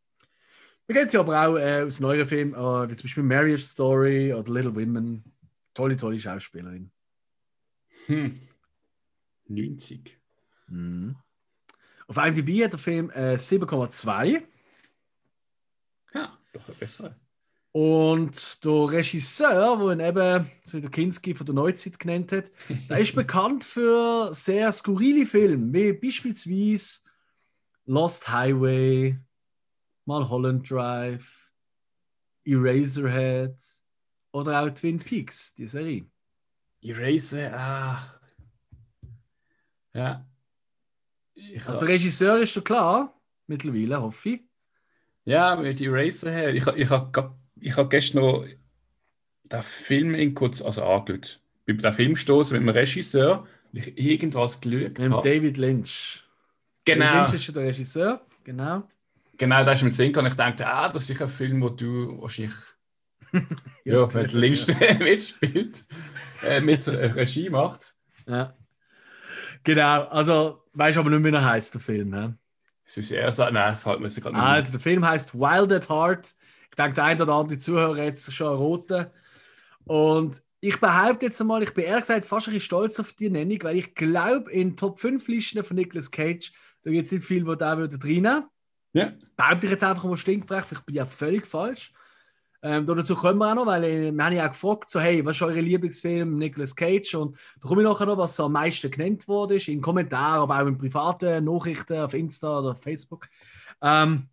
Wir 0.89 0.95
kennen 0.95 1.09
sie 1.09 1.19
aber 1.19 1.47
auch 1.47 1.55
äh, 1.55 1.83
aus 1.83 1.99
neueren 1.99 2.27
Filmen, 2.27 2.55
äh, 2.55 2.89
wie 2.89 2.95
zum 2.95 3.03
Beispiel 3.03 3.21
Marriage 3.21 3.61
Story 3.61 4.33
oder 4.33 4.51
Little 4.51 4.75
Women. 4.75 5.23
Tolle, 5.75 5.95
tolle 5.95 6.17
Schauspielerin. 6.17 6.89
Hm. 8.07 8.39
90. 9.47 10.17
Mhm. 10.67 11.15
Auf 12.07 12.17
IMDb 12.17 12.63
hat 12.63 12.73
der 12.73 12.79
Film 12.79 13.11
äh, 13.11 13.35
7,2 13.35 14.41
Ja, 16.15 16.35
doch 16.53 16.67
ein 16.67 16.75
besser. 16.79 17.15
und 17.71 18.65
der 18.65 18.91
Regisseur, 18.91 19.79
wo 19.79 19.91
ihn 19.91 19.99
eben 19.99 20.49
so 20.63 20.79
wie 20.79 20.81
der 20.81 20.89
Kinski 20.89 21.35
von 21.35 21.45
der 21.45 21.53
Neuzeit 21.53 21.99
genannt 21.99 22.31
hat, 22.31 22.51
der 22.89 22.97
ist 22.97 23.13
bekannt 23.13 23.63
für 23.63 24.33
sehr 24.33 24.71
skurrile 24.71 25.27
Filme, 25.27 25.71
wie 25.71 25.93
beispielsweise 25.93 27.03
Lost 27.85 28.27
Highway, 28.29 29.19
Mulholland 30.09 30.67
Drive, 30.67 31.51
Eraserhead 32.43 33.61
oder 34.31 34.63
auch 34.63 34.69
Twin 34.71 34.97
Peaks, 34.97 35.53
die 35.53 35.67
Serie. 35.67 36.07
Eraser, 36.81 37.53
ah. 37.53 38.19
Ja. 39.93 40.25
Ich 41.35 41.63
Also 41.63 41.81
der 41.81 41.89
Regisseur 41.89 42.39
ist 42.39 42.49
schon 42.49 42.63
klar, 42.63 43.21
mittlerweile, 43.45 44.01
hoffe 44.01 44.29
ich. 44.29 44.41
Ja, 45.25 45.55
mit 45.55 45.79
Eraserhead. 45.79 46.55
Ich, 46.55 46.65
ich 46.65 46.89
habe 46.89 47.35
ich 47.59 47.77
hab 47.77 47.89
gestern 47.91 48.21
noch 48.23 48.47
den 49.43 49.61
Film 49.61 50.15
in 50.15 50.33
kurz 50.33 50.59
also 50.59 50.83
angeschaut. 50.85 51.39
Bei 51.67 51.73
dem 51.73 51.93
Film 51.93 52.13
mit 52.13 52.27
dem 52.51 52.69
Regisseur, 52.69 53.45
weil 53.73 53.87
ich 53.87 53.95
irgendwas 53.95 54.59
geschaut 54.59 54.97
Mit. 54.97 55.11
David 55.23 55.57
Lynch. 55.57 56.23
David 56.83 57.01
Genau, 57.03 57.25
Lynch 57.25 57.33
ist 57.35 57.55
der 57.55 57.63
Regisseur, 57.63 58.25
genau. 58.43 58.89
Genau, 59.39 59.63
da 59.63 59.71
ist 59.71 59.81
mir 59.81 59.91
Sinn 59.91 60.07
gekommen. 60.07 60.27
Ich 60.27 60.35
dachte, 60.35 60.67
ah, 60.67 60.89
das 60.89 61.09
ist 61.09 61.19
ein 61.19 61.27
Film, 61.27 61.63
wo 61.63 61.69
du 61.69 62.21
wahrscheinlich, 62.21 62.53
ja, 63.83 64.05
das 64.05 64.13
wenn 64.13 64.25
der 64.25 64.33
Lynch 64.33 64.67
mitspielt, 64.99 65.85
äh, 66.43 66.61
mit 66.61 66.87
Regie 66.87 67.49
macht. 67.49 67.95
Ja. 68.27 68.53
Genau, 69.63 70.03
also 70.05 70.63
weißt 70.73 70.97
aber 70.97 71.09
nicht 71.09 71.21
mehr, 71.21 71.31
wie 71.31 71.35
er 71.37 71.45
heißt, 71.45 71.73
der 71.73 71.81
Film. 71.81 72.13
He? 72.13 72.33
Es 72.85 72.97
ist 72.97 73.11
eher 73.11 73.31
so, 73.31 73.49
nein, 73.49 73.75
fällt 73.75 73.99
mir 73.99 74.07
jetzt 74.07 74.21
gerade 74.21 74.35
nicht 74.35 74.43
mehr. 74.43 74.51
Also, 74.51 74.71
der 74.71 74.79
Film 74.79 75.05
heißt 75.05 75.35
Wild 75.35 75.73
at 75.73 75.89
Heart. 75.89 76.35
Ich 76.69 76.75
denke, 76.75 76.93
der 76.93 77.03
eine 77.05 77.23
oder 77.23 77.33
andere 77.33 77.57
Zuhörer 77.57 77.99
es 77.99 78.31
schon 78.33 78.47
erraten. 78.47 79.11
Und 79.85 80.41
ich 80.61 80.79
behaupte 80.79 81.25
jetzt 81.25 81.39
einmal, 81.39 81.63
ich 81.63 81.73
bin 81.73 81.85
ehrlich 81.85 82.01
gesagt 82.01 82.25
fast 82.25 82.47
ein 82.47 82.53
bisschen 82.53 82.65
stolz 82.65 82.99
auf 82.99 83.13
die 83.13 83.29
Nennung, 83.29 83.59
weil 83.63 83.77
ich 83.77 83.95
glaube, 83.95 84.51
in 84.51 84.75
Top 84.75 84.99
5 84.99 85.27
Listen 85.27 85.63
von 85.63 85.77
Nicolas 85.77 86.11
Cage, 86.11 86.51
da 86.83 86.91
gibt 86.91 87.05
es 87.05 87.11
nicht 87.11 87.25
viel, 87.25 87.45
wo 87.45 87.55
der 87.55 87.77
würde 87.77 87.97
reinnehmen. 88.01 88.45
Ja. 88.93 89.13
Behaupte 89.37 89.65
ich 89.65 89.71
jetzt 89.71 89.83
einfach 89.83 90.03
mal 90.03 90.17
stinkfrech, 90.17 90.65
vielleicht 90.65 90.85
bin 90.85 90.95
ich 90.95 90.99
ja 90.99 91.05
völlig 91.05 91.45
falsch. 91.45 91.93
Ähm, 92.61 92.85
dazu 92.85 93.15
kommen 93.15 93.37
wir 93.39 93.49
auch 93.51 93.55
noch, 93.55 93.65
weil 93.67 93.83
äh, 93.85 94.11
wir 94.11 94.23
haben 94.25 94.33
ja 94.35 94.45
auch 94.45 94.51
gefragt, 94.51 94.89
so, 94.89 94.99
hey, 94.99 95.23
was 95.25 95.37
ist 95.37 95.41
euer 95.43 95.61
Lieblingsfilm, 95.61 96.37
Nicolas 96.37 96.75
Cage? 96.75 97.15
Und 97.15 97.37
da 97.61 97.67
komme 97.69 97.81
ich 97.83 97.87
nachher 97.87 98.05
noch, 98.05 98.17
was 98.17 98.35
so 98.35 98.45
am 98.45 98.51
meisten 98.51 98.91
genannt 98.91 99.27
wurde, 99.29 99.55
ist, 99.55 99.69
in 99.69 99.79
Kommentaren, 99.81 100.41
aber 100.41 100.61
auch 100.61 100.67
in 100.67 100.77
privaten 100.77 101.45
Nachrichten 101.45 101.99
auf 101.99 102.13
Insta 102.13 102.59
oder 102.59 102.75
Facebook. 102.75 103.29
Ähm, 103.81 104.27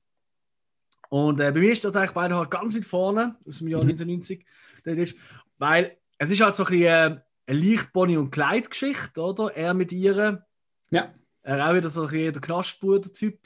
und 1.09 1.39
äh, 1.39 1.53
bei 1.53 1.61
mir 1.61 1.71
ist 1.73 1.85
das 1.85 1.95
eigentlich 1.95 2.13
beide 2.13 2.35
halt 2.37 2.51
ganz 2.51 2.75
weit 2.75 2.85
vorne, 2.85 3.37
aus 3.47 3.59
dem 3.59 3.69
Jahr 3.69 3.85
Mhm. 3.85 3.91
1990. 3.91 4.45
Das 4.85 4.97
ist, 4.97 5.17
weil 5.59 5.97
es 6.19 6.31
ist 6.31 6.41
halt 6.41 6.55
so 6.55 6.65
ein 6.65 6.71
bisschen 6.71 6.85
äh, 6.85 7.21
eine 7.47 7.61
leicht 7.61 7.93
Bonnie- 7.93 8.17
und 8.17 8.31
Clyde-Geschichte, 8.33 9.21
oder? 9.23 9.55
Er 9.57 9.73
mit 9.73 9.93
ihr, 9.93 10.45
Ja. 10.91 11.15
er 11.43 11.71
auch 11.71 11.75
wieder 11.75 11.89
so 11.89 12.03
ein 12.03 12.09
bisschen 12.11 12.33
der 12.33 12.43
Knastbruder-Typ. 12.43 13.41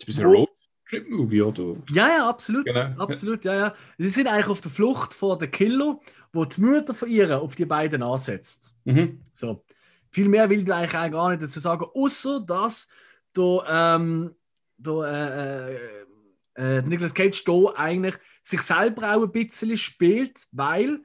Das 0.00 0.08
ist 0.08 0.18
ein 0.20 0.24
bisschen 0.30 0.45
Roadtrip-Movie, 0.92 1.42
oder? 1.42 1.76
Ja, 1.90 2.08
ja, 2.08 2.28
absolut. 2.28 2.66
Genau. 2.66 3.02
Absolut, 3.02 3.44
ja, 3.44 3.54
ja. 3.54 3.74
Sie 3.98 4.08
sind 4.08 4.26
eigentlich 4.26 4.48
auf 4.48 4.60
der 4.60 4.70
Flucht 4.70 5.14
vor 5.14 5.38
den 5.38 5.50
Killer, 5.50 5.98
wo 6.32 6.44
die 6.44 6.60
Mutter 6.60 6.94
von 6.94 7.08
ihr 7.08 7.40
auf 7.40 7.54
die 7.54 7.64
beiden 7.64 8.02
ansetzt. 8.02 8.74
Mhm. 8.84 9.20
So. 9.32 9.64
Viel 10.10 10.28
mehr 10.28 10.48
will 10.48 10.62
ich 10.62 10.72
eigentlich 10.72 10.96
auch 10.96 11.10
gar 11.10 11.30
nicht 11.30 11.42
dazu 11.42 11.60
sagen, 11.60 11.84
außer 11.94 12.40
dass 12.40 12.88
der, 13.36 13.62
ähm, 13.68 14.34
der, 14.78 15.02
äh, 15.02 15.74
äh, 15.74 16.78
äh, 16.78 16.82
Nicolas 16.82 17.14
Cage 17.14 17.44
da 17.44 17.72
eigentlich 17.76 18.16
sich 18.42 18.62
selber 18.62 19.14
auch 19.14 19.22
ein 19.24 19.32
bisschen 19.32 19.76
spielt, 19.76 20.46
weil 20.52 21.02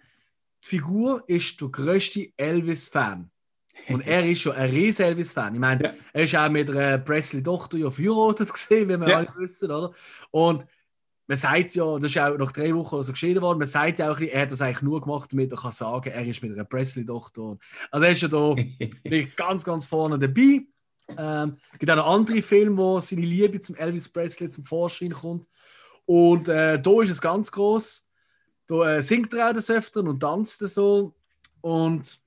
die 0.63 0.67
Figur 0.67 1.23
ist 1.27 1.59
der 1.59 1.69
größte 1.69 2.31
Elvis-Fan. 2.37 3.29
Und 3.89 4.01
er 4.01 4.25
ist 4.29 4.41
schon 4.41 4.53
ein 4.53 4.69
riesen 4.69 5.05
Elvis-Fan. 5.05 5.53
Ich 5.53 5.59
meine, 5.59 5.83
Ja. 5.83 5.93
er 6.13 6.23
ist 6.23 6.35
auch 6.35 6.49
mit 6.49 6.69
einer 6.69 6.97
Presley-Tochter 6.99 7.77
ja 7.77 7.89
verheiratet 7.89 8.49
gesehen, 8.53 8.89
wie 8.89 8.97
wir 8.99 9.07
Ja. 9.09 9.17
alle 9.17 9.33
wissen, 9.37 9.71
oder? 9.71 9.91
Und 10.31 10.65
man 11.27 11.37
sagt 11.37 11.75
ja, 11.75 11.97
das 11.97 12.11
ist 12.11 12.17
auch 12.17 12.37
nach 12.37 12.51
drei 12.51 12.73
Wochen 12.75 12.95
oder 12.95 13.03
so 13.03 13.11
geschieden 13.13 13.41
worden, 13.41 13.57
man 13.59 13.67
sagt 13.67 13.99
ja 13.99 14.11
auch, 14.11 14.19
er 14.19 14.41
hat 14.41 14.51
das 14.51 14.61
eigentlich 14.61 14.81
nur 14.81 15.01
gemacht, 15.01 15.31
damit 15.31 15.51
er 15.51 15.57
kann 15.57 15.71
sagen, 15.71 16.09
er 16.11 16.25
ist 16.25 16.41
mit 16.43 16.51
einer 16.51 16.65
Presley-Tochter. 16.65 17.57
Also 17.89 18.05
er 18.05 18.11
ist 18.11 18.21
ja 18.21 18.27
da 18.27 18.55
ganz, 19.35 19.63
ganz 19.63 19.85
vorne 19.85 20.19
dabei. 20.19 20.61
Ähm, 21.17 21.57
es 21.73 21.79
gibt 21.79 21.91
auch 21.91 21.95
noch 21.97 22.07
andere 22.07 22.41
Filme, 22.41 22.77
wo 22.77 22.99
seine 22.99 23.21
Liebe 23.21 23.59
zum 23.59 23.75
Elvis 23.75 24.09
Presley 24.09 24.49
zum 24.49 24.63
Vorschein 24.63 25.11
kommt. 25.11 25.47
Und 26.05 26.49
äh, 26.49 26.81
da 26.81 27.01
ist 27.01 27.09
es 27.09 27.21
ganz 27.21 27.51
groß. 27.51 28.09
Da 28.67 28.95
äh, 28.97 29.01
singt 29.01 29.33
er 29.33 29.49
auch 29.49 29.53
des 29.53 29.69
Öfteren 29.69 30.07
und 30.07 30.19
tanzt 30.19 30.59
so. 30.59 31.13
Und 31.61 32.21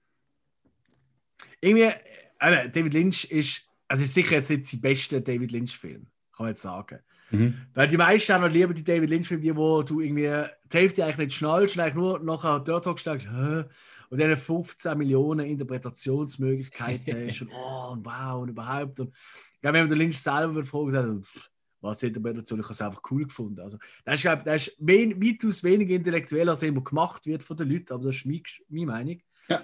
irgendwie, 1.65 1.93
äh, 2.41 2.71
David 2.71 2.95
Lynch 2.95 3.25
ist, 3.25 3.63
also 3.89 4.05
ist 4.05 4.15
sicher 4.15 4.37
jetzt 4.37 4.51
nicht 4.51 4.67
sein 4.67 4.81
bester 4.81 5.21
David 5.21 5.53
Lynch-Film, 5.53 6.07
kann 6.37 6.45
man 6.45 6.49
jetzt 6.49 6.63
sagen. 6.63 7.01
Mhm. 7.31 7.55
Weil 7.75 7.89
die 7.89 7.97
meisten 7.97 8.33
haben 8.33 8.43
noch 8.43 8.53
lieber 8.53 8.75
die 8.75 8.85
David 8.85 9.11
Lynch-Filme, 9.11 9.43
die 9.43 9.57
wo 9.57 9.83
du 9.83 10.01
irgendwie 10.01 10.45
die 10.73 10.77
Hälfte 10.77 11.05
eigentlich 11.05 11.19
nicht 11.19 11.37
schnallst 11.37 11.79
eigentlich 11.79 11.95
nur 11.95 12.21
nachher 12.21 12.61
dort 12.61 12.87
hockst 12.87 13.07
und 13.09 13.23
denkst, 13.25 13.69
und 14.11 14.21
dann 14.21 14.37
15 14.37 14.97
Millionen 14.97 15.47
Interpretationsmöglichkeiten 15.47 17.15
hast 17.27 17.43
und 17.43 17.51
oh 17.53 17.93
und 17.93 18.07
wow 18.07 18.43
und 18.43 18.51
überhaupt. 18.51 19.01
Und 19.01 19.13
ich 19.55 19.61
glaube, 19.61 19.75
wenn 19.75 19.83
man 19.83 19.89
den 19.89 19.99
Lynch 19.99 20.21
selber 20.21 20.55
würde 20.55 20.69
fragen, 20.69 21.23
pff, 21.25 21.51
was 21.81 22.03
hätte 22.03 22.21
man 22.21 22.35
dazu? 22.35 22.55
Ich 22.57 22.63
habe 22.63 22.73
es 22.73 22.81
einfach 22.81 23.03
cool 23.11 23.25
gefunden. 23.25 23.61
Also, 23.61 23.79
das 24.05 24.15
ist, 24.15 24.23
glaube 24.23 24.39
ich, 24.39 24.45
das 24.45 24.67
ist 24.69 24.77
weitaus 24.81 25.65
weniger 25.65 25.95
intellektuell, 25.95 26.49
als 26.49 26.63
immer 26.63 26.83
gemacht 26.83 27.27
wird 27.27 27.43
von 27.43 27.57
den 27.57 27.71
Leuten, 27.71 27.93
aber 27.93 28.05
das 28.05 28.17
ist 28.17 28.27
meine, 28.27 28.43
meine 28.69 28.87
Meinung. 28.87 29.21
Ja. 29.49 29.63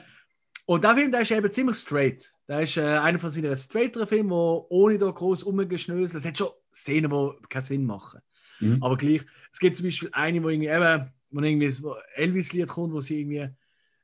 Und 0.70 0.84
der 0.84 0.94
Film, 0.94 1.10
der 1.10 1.22
ist 1.22 1.32
eben 1.32 1.50
ziemlich 1.50 1.78
straight. 1.78 2.32
Der 2.46 2.62
ist 2.62 2.76
äh, 2.76 2.82
einer 2.82 3.18
von 3.18 3.28
seinen 3.28 3.56
straighteren 3.56 4.06
Filmen, 4.06 4.30
wo 4.30 4.66
ohne 4.68 4.98
da 4.98 5.10
groß 5.10 5.44
rumgeschnöselt. 5.44 6.22
Es 6.22 6.24
hat 6.24 6.38
schon 6.38 6.50
Szenen, 6.72 7.10
die 7.10 7.48
keinen 7.48 7.62
Sinn 7.62 7.84
machen. 7.84 8.20
Mhm. 8.60 8.80
Aber 8.80 8.96
gleich, 8.96 9.22
es 9.50 9.58
gibt 9.58 9.74
zum 9.74 9.86
Beispiel 9.86 10.10
eine, 10.12 10.40
wo 10.44 10.48
irgendwie 10.48 10.68
eben, 10.68 11.12
wo 11.30 11.40
irgendwie 11.40 11.72
Elvis-Lied 12.14 12.68
kommt, 12.68 12.92
wo 12.92 13.00
sie 13.00 13.20
irgendwie 13.20 13.48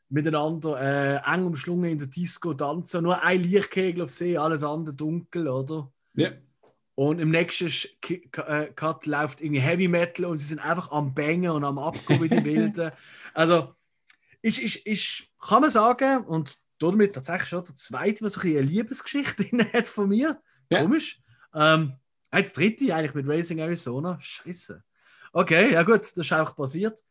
miteinander 0.09 0.81
äh, 0.81 1.33
eng 1.33 1.47
umschlungen 1.47 1.89
in 1.89 1.99
der 1.99 2.09
Disco 2.09 2.53
tanzen. 2.53 3.05
Nur 3.05 3.23
ein 3.23 3.43
Lichtkegel 3.43 4.03
auf 4.03 4.11
See, 4.11 4.37
alles 4.37 4.65
andere 4.65 4.97
dunkel, 4.97 5.47
oder? 5.47 5.93
Ja. 6.15 6.33
Und 6.97 7.21
im 7.21 7.31
nächsten 7.31 7.71
äh, 8.09 8.73
Cut 8.75 9.07
läuft 9.07 9.41
irgendwie 9.41 9.61
Heavy 9.61 9.87
Metal 9.87 10.25
und 10.25 10.39
sie 10.39 10.47
sind 10.47 10.59
einfach 10.59 10.91
am 10.91 11.15
Bängen 11.15 11.53
und 11.53 11.63
am 11.63 11.79
Abgehen 11.79 12.21
wie 12.21 12.29
die 12.29 12.45
Wilden. 12.45 12.91
Also, 13.35 13.73
ist, 14.47 14.59
ist, 14.59 14.87
ist, 14.87 15.29
kann 15.41 15.63
man 15.63 15.71
sagen, 15.71 16.25
und 16.25 16.57
damit 16.79 17.15
tatsächlich 17.15 17.49
schon 17.49 17.65
der 17.65 17.75
zweite, 17.75 18.25
was 18.25 18.35
so 18.35 18.41
ein 18.41 18.49
eine 18.49 18.61
Liebesgeschichte 18.63 19.45
hat 19.73 19.87
von 19.87 20.09
mir. 20.09 20.41
Ja. 20.71 20.83
Komisch. 20.83 21.21
Ähm, 21.55 21.95
als 22.31 22.53
dritte 22.53 22.95
eigentlich 22.95 23.15
mit 23.15 23.27
Racing 23.27 23.59
Arizona. 23.59 24.19
Scheiße. 24.21 24.83
Okay, 25.33 25.73
ja 25.73 25.83
gut, 25.83 26.01
das 26.01 26.17
ist 26.17 26.33
auch 26.33 26.55
passiert. 26.55 27.03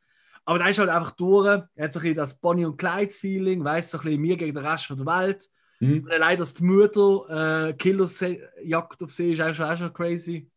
Aber 0.45 0.59
da 0.59 0.67
ist 0.67 0.77
halt 0.77 0.89
einfach 0.89 1.11
durch. 1.11 1.45
Er 1.45 1.85
hat 1.85 1.91
so 1.91 1.99
ein 1.99 2.03
bisschen 2.03 2.15
das 2.15 2.39
Bonnie 2.39 2.65
und 2.65 2.77
Clyde-Feeling, 2.77 3.63
weißt 3.63 3.93
du, 3.93 3.97
so 3.97 4.01
ein 4.01 4.05
bisschen 4.05 4.21
mir 4.21 4.37
gegen 4.37 4.53
den 4.53 4.65
Rest 4.65 4.85
von 4.85 4.97
der 4.97 5.05
Welt. 5.05 5.49
Mhm. 5.79 6.03
Und 6.03 6.11
allein, 6.11 6.37
dass 6.37 6.53
die 6.53 6.63
Mutter 6.63 7.69
äh, 7.69 7.73
Killers 7.73 8.23
jagt 8.63 9.01
auf 9.03 9.11
sie, 9.11 9.31
ist 9.31 9.41
auch 9.41 9.53
schon, 9.53 9.65
auch 9.65 9.77
schon 9.77 9.93
crazy. 9.93 10.49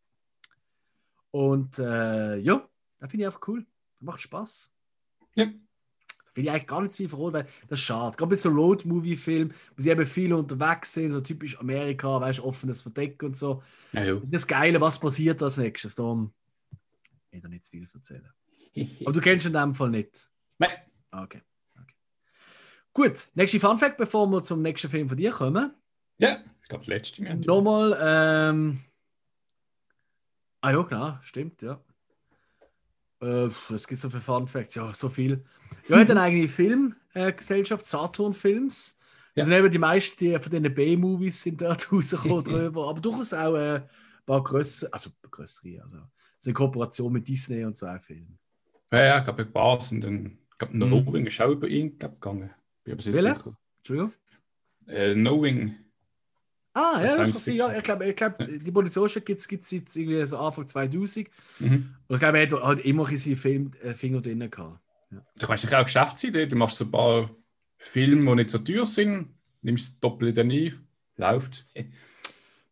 Und 1.31 1.79
äh, 1.79 2.37
ja, 2.37 2.67
das 2.99 3.11
finde 3.11 3.23
ich 3.23 3.25
einfach 3.25 3.47
cool. 3.47 3.65
Macht 3.99 4.21
Spaß. 4.21 4.73
Ja. 5.35 5.47
Da 6.29 6.35
will 6.35 6.43
ich 6.43 6.51
eigentlich 6.51 6.67
gar 6.67 6.81
nicht 6.81 6.93
viel 6.93 7.09
verraten, 7.09 7.33
weil 7.33 7.47
das 7.67 7.79
ist 7.79 7.85
schade. 7.85 8.17
Gerade 8.17 8.29
bei 8.29 8.35
so 8.35 8.49
Road-Movie-Filmen, 8.49 9.53
wo 9.75 9.81
sie 9.81 9.89
eben 9.89 10.05
viele 10.05 10.37
unterwegs 10.37 10.93
sind, 10.93 11.11
so 11.11 11.21
typisch 11.21 11.59
Amerika, 11.59 12.21
weißt 12.21 12.39
du, 12.39 12.43
offenes 12.43 12.81
Verdeck 12.81 13.21
und 13.23 13.35
so. 13.35 13.63
Ja. 13.93 14.15
Das 14.25 14.47
Geile, 14.47 14.79
was 14.81 14.99
passiert 14.99 15.41
als 15.41 15.57
nächstes? 15.57 15.95
Darum 15.95 16.33
will 17.31 17.37
ich 17.37 17.41
da 17.41 17.49
nicht 17.49 17.65
zu 17.65 17.71
viel 17.71 17.87
erzählen. 17.93 18.29
Aber 19.01 19.11
du 19.11 19.21
kennst 19.21 19.45
ihn 19.45 19.53
in 19.55 19.61
dem 19.61 19.73
Fall 19.73 19.89
nicht. 19.89 20.31
Nein. 20.57 20.71
Okay. 21.11 21.41
okay. 21.81 21.95
Gut, 22.93 23.29
nächste 23.33 23.59
Fun 23.59 23.77
Fact, 23.77 23.97
bevor 23.97 24.27
wir 24.27 24.41
zum 24.41 24.61
nächsten 24.61 24.89
Film 24.89 25.09
von 25.09 25.17
dir 25.17 25.31
kommen. 25.31 25.73
Ja, 26.19 26.41
ich 26.61 26.69
glaube, 26.69 26.85
das 26.85 26.87
letzte 26.87 27.23
Mal. 27.23 27.37
Nochmal, 27.37 27.97
ähm... 27.99 28.79
Ah 30.61 30.71
ja, 30.71 30.81
genau, 30.81 31.17
stimmt, 31.21 31.61
ja. 31.61 31.81
Äh, 33.21 33.49
was 33.69 33.87
gibt 33.87 33.97
es 33.97 34.01
so 34.01 34.09
für 34.09 34.19
Fun 34.21 34.47
Facts? 34.47 34.75
Ja, 34.75 34.93
so 34.93 35.09
viel. 35.09 35.43
Ja, 35.87 35.99
hat 35.99 36.09
eine 36.09 36.21
eigene 36.21 36.47
Filmgesellschaft, 36.47 37.83
Saturn 37.85 38.33
Films. 38.33 38.97
Ja. 39.35 39.43
Also 39.43 39.53
eben 39.53 39.71
die 39.71 39.77
meisten 39.77 40.17
die 40.17 40.37
von 40.39 40.51
diesen 40.51 40.73
B-Movies 40.73 41.43
sind 41.43 41.61
dort 41.61 41.91
rausgekommen 41.91 42.43
drüber, 42.43 42.89
aber 42.89 42.99
durchaus 42.99 43.33
auch 43.33 43.55
äh, 43.55 43.75
ein 43.75 43.83
paar 44.25 44.43
größere, 44.43 44.91
also 44.93 45.11
größere, 45.29 45.81
also 45.81 45.97
es 45.97 46.45
ist 46.45 46.47
eine 46.47 46.53
Kooperation 46.53 47.11
mit 47.13 47.27
Disney 47.27 47.63
und 47.63 47.75
so 47.75 47.85
ein 47.85 47.99
Film. 48.01 48.37
Ja, 48.91 49.03
ja, 49.03 49.17
ich 49.19 49.23
glaube, 49.25 49.43
ein 49.43 49.51
paar 49.53 49.81
sind 49.81 50.03
dann. 50.03 50.37
Ich 50.51 50.57
glaube, 50.57 50.75
Mhm. 50.75 51.03
Knowing 51.03 51.25
ist 51.25 51.41
auch 51.41 51.51
über 51.51 51.67
ihn 51.67 51.97
glaub, 51.97 52.19
gegangen. 52.19 52.49
Bin 52.83 52.93
aber 52.93 53.01
sicher. 53.01 53.57
Entschuldigung? 53.77 54.13
Äh, 54.87 55.13
Knowing. 55.13 55.75
Ah, 56.73 57.01
ja, 57.03 57.17
Das 57.17 57.29
ist 57.29 57.47
ja, 57.47 57.75
ich 57.75 57.83
glaube, 57.83 58.05
ich 58.05 58.15
glaub, 58.15 58.37
die 58.37 58.71
Produktion 58.71 59.09
gibt 59.25 59.39
es 59.39 59.47
seit 59.47 59.95
irgendwie 59.95 60.25
so 60.25 60.37
Anfang 60.37 60.67
2000. 60.67 61.27
Mhm. 61.59 61.95
Und 62.07 62.15
ich 62.15 62.19
glaube, 62.19 62.39
er 62.39 62.47
hat 62.47 62.63
halt 62.63 62.79
immer 62.81 63.09
in 63.09 63.17
seinen 63.17 63.35
Film 63.35 63.71
äh, 63.81 63.93
Finger 63.93 64.21
drin 64.21 64.49
gehabt. 64.49 64.79
Du 65.39 65.47
kannst 65.47 65.63
dich 65.63 65.75
auch 65.75 65.83
Geschäftsidee. 65.83 66.45
Du 66.45 66.55
machst 66.55 66.77
so 66.77 66.85
ein 66.85 66.91
paar 66.91 67.29
Filme, 67.77 68.29
die 68.31 68.35
nicht 68.35 68.49
so 68.51 68.59
teuer 68.59 68.85
sind, 68.85 69.33
nimmst 69.61 69.93
das 69.93 69.99
Doppelte 69.99 70.41
ein, 70.41 70.73
läuft. 71.15 71.65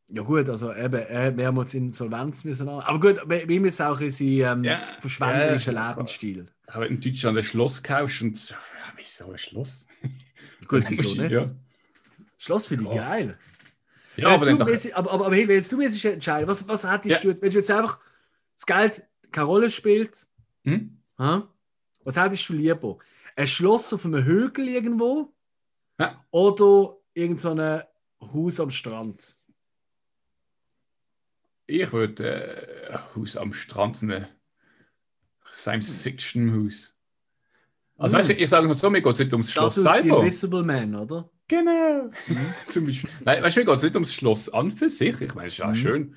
Ja 0.10 0.22
gut, 0.22 0.48
also 0.48 0.74
eben, 0.74 1.02
hat 1.02 1.36
mehrmals 1.36 1.74
Insolvenz 1.74 2.44
müssen. 2.46 2.70
Aber 2.70 3.00
gut, 3.00 3.28
bei 3.28 3.46
bei 3.46 3.54
ihm 3.54 3.66
ist 3.66 3.82
auch 3.82 4.00
in 4.00 4.10
seinem 4.10 4.60
ähm, 4.60 4.64
Ja, 4.64 4.86
verschwenderischen 5.00 5.76
ja, 5.76 5.90
Lebensstil. 5.90 6.46
Ich 6.68 6.76
habe 6.76 6.86
in 6.88 7.02
Deutschland 7.02 7.38
ein 7.38 7.44
Schloss 7.44 7.84
gekauft 7.84 8.22
und. 8.22 8.50
Ja, 8.50 8.58
wieso 8.96 9.32
ein 9.32 9.38
Schloss? 9.38 9.86
Gut, 10.68 10.86
wieso 10.88 11.16
nicht? 11.22 11.32
Ja, 11.32 11.46
Schloss 12.38 12.68
finde 12.68 12.86
ich 12.86 12.94
Ja. 12.94 13.10
geil. 13.10 13.38
Ja 14.18 14.30
aber 14.30 14.46
dann 14.46 14.58
müsstest- 14.58 14.94
aber, 14.96 15.12
aber, 15.12 15.26
aber 15.28 15.36
hey, 15.36 15.48
wenn 15.48 15.56
jetzt 15.56 15.72
du 15.72 15.78
mir 15.78 15.84
jetzt 15.90 16.04
entscheiden, 16.04 16.48
was, 16.48 16.68
was 16.68 16.90
hättest 16.90 17.16
Ja. 17.16 17.20
du 17.22 17.28
jetzt, 17.30 17.42
wenn 17.42 17.52
du 17.52 17.58
jetzt 17.58 17.72
einfach 17.72 18.00
das 18.56 18.66
Geld 18.66 19.08
keine 19.32 19.46
Rolle 19.48 19.70
spielt, 19.70 20.28
Hm? 20.64 20.98
hä? 21.18 21.42
was 22.04 22.16
hättest 22.18 22.48
du 22.50 22.54
lieber? 22.54 22.98
Ein 23.36 23.48
Schloss 23.48 23.94
auf 23.94 24.06
einem 24.06 24.24
Hügel 24.26 24.68
irgendwo 24.68 25.34
Ja. 26.00 26.24
oder 26.32 26.98
irgendein 27.14 27.38
so 27.38 27.52
ein 27.52 27.84
Haus 28.34 28.60
am 28.60 28.70
Strand? 28.72 29.40
Ich 31.66 31.92
würde 31.92 32.24
äh, 32.24 32.94
ein 32.94 33.16
Haus 33.16 33.36
am 33.38 33.52
Strand, 33.54 34.02
ein 34.04 34.28
Science-Fiction-Haus. 35.54 36.94
Also, 37.98 38.18
Hm. 38.18 38.28
weißt 38.30 38.40
ich 38.40 38.50
sage 38.50 38.68
mal 38.68 38.74
so, 38.74 38.90
mir 38.90 39.02
geht 39.02 39.12
es 39.12 39.20
nicht 39.20 39.34
ums 39.34 39.52
Schloss 39.52 39.76
Das 39.76 39.84
ist 39.84 39.96
die 39.98 40.02
selber. 40.10 40.20
Invisible 40.20 40.64
Man, 40.64 40.96
oder? 40.96 41.30
Genau. 41.48 42.10
Zum 42.68 42.86
Beispiel. 42.86 43.10
Nein, 43.26 43.44
weißt 43.44 43.56
du, 43.56 43.60
mir 43.62 43.66
geht 43.66 43.76
es 43.76 43.84
nicht 43.84 43.96
ums 43.96 44.14
Schloss 44.14 44.50
an 44.50 44.72
für 44.72 44.90
sich. 44.90 45.22
Ich 45.22 45.34
meine, 45.36 45.48
es 45.48 45.54
ist 45.54 45.60
ja 45.60 45.68
Mhm. 45.70 45.76
schön. 45.76 46.16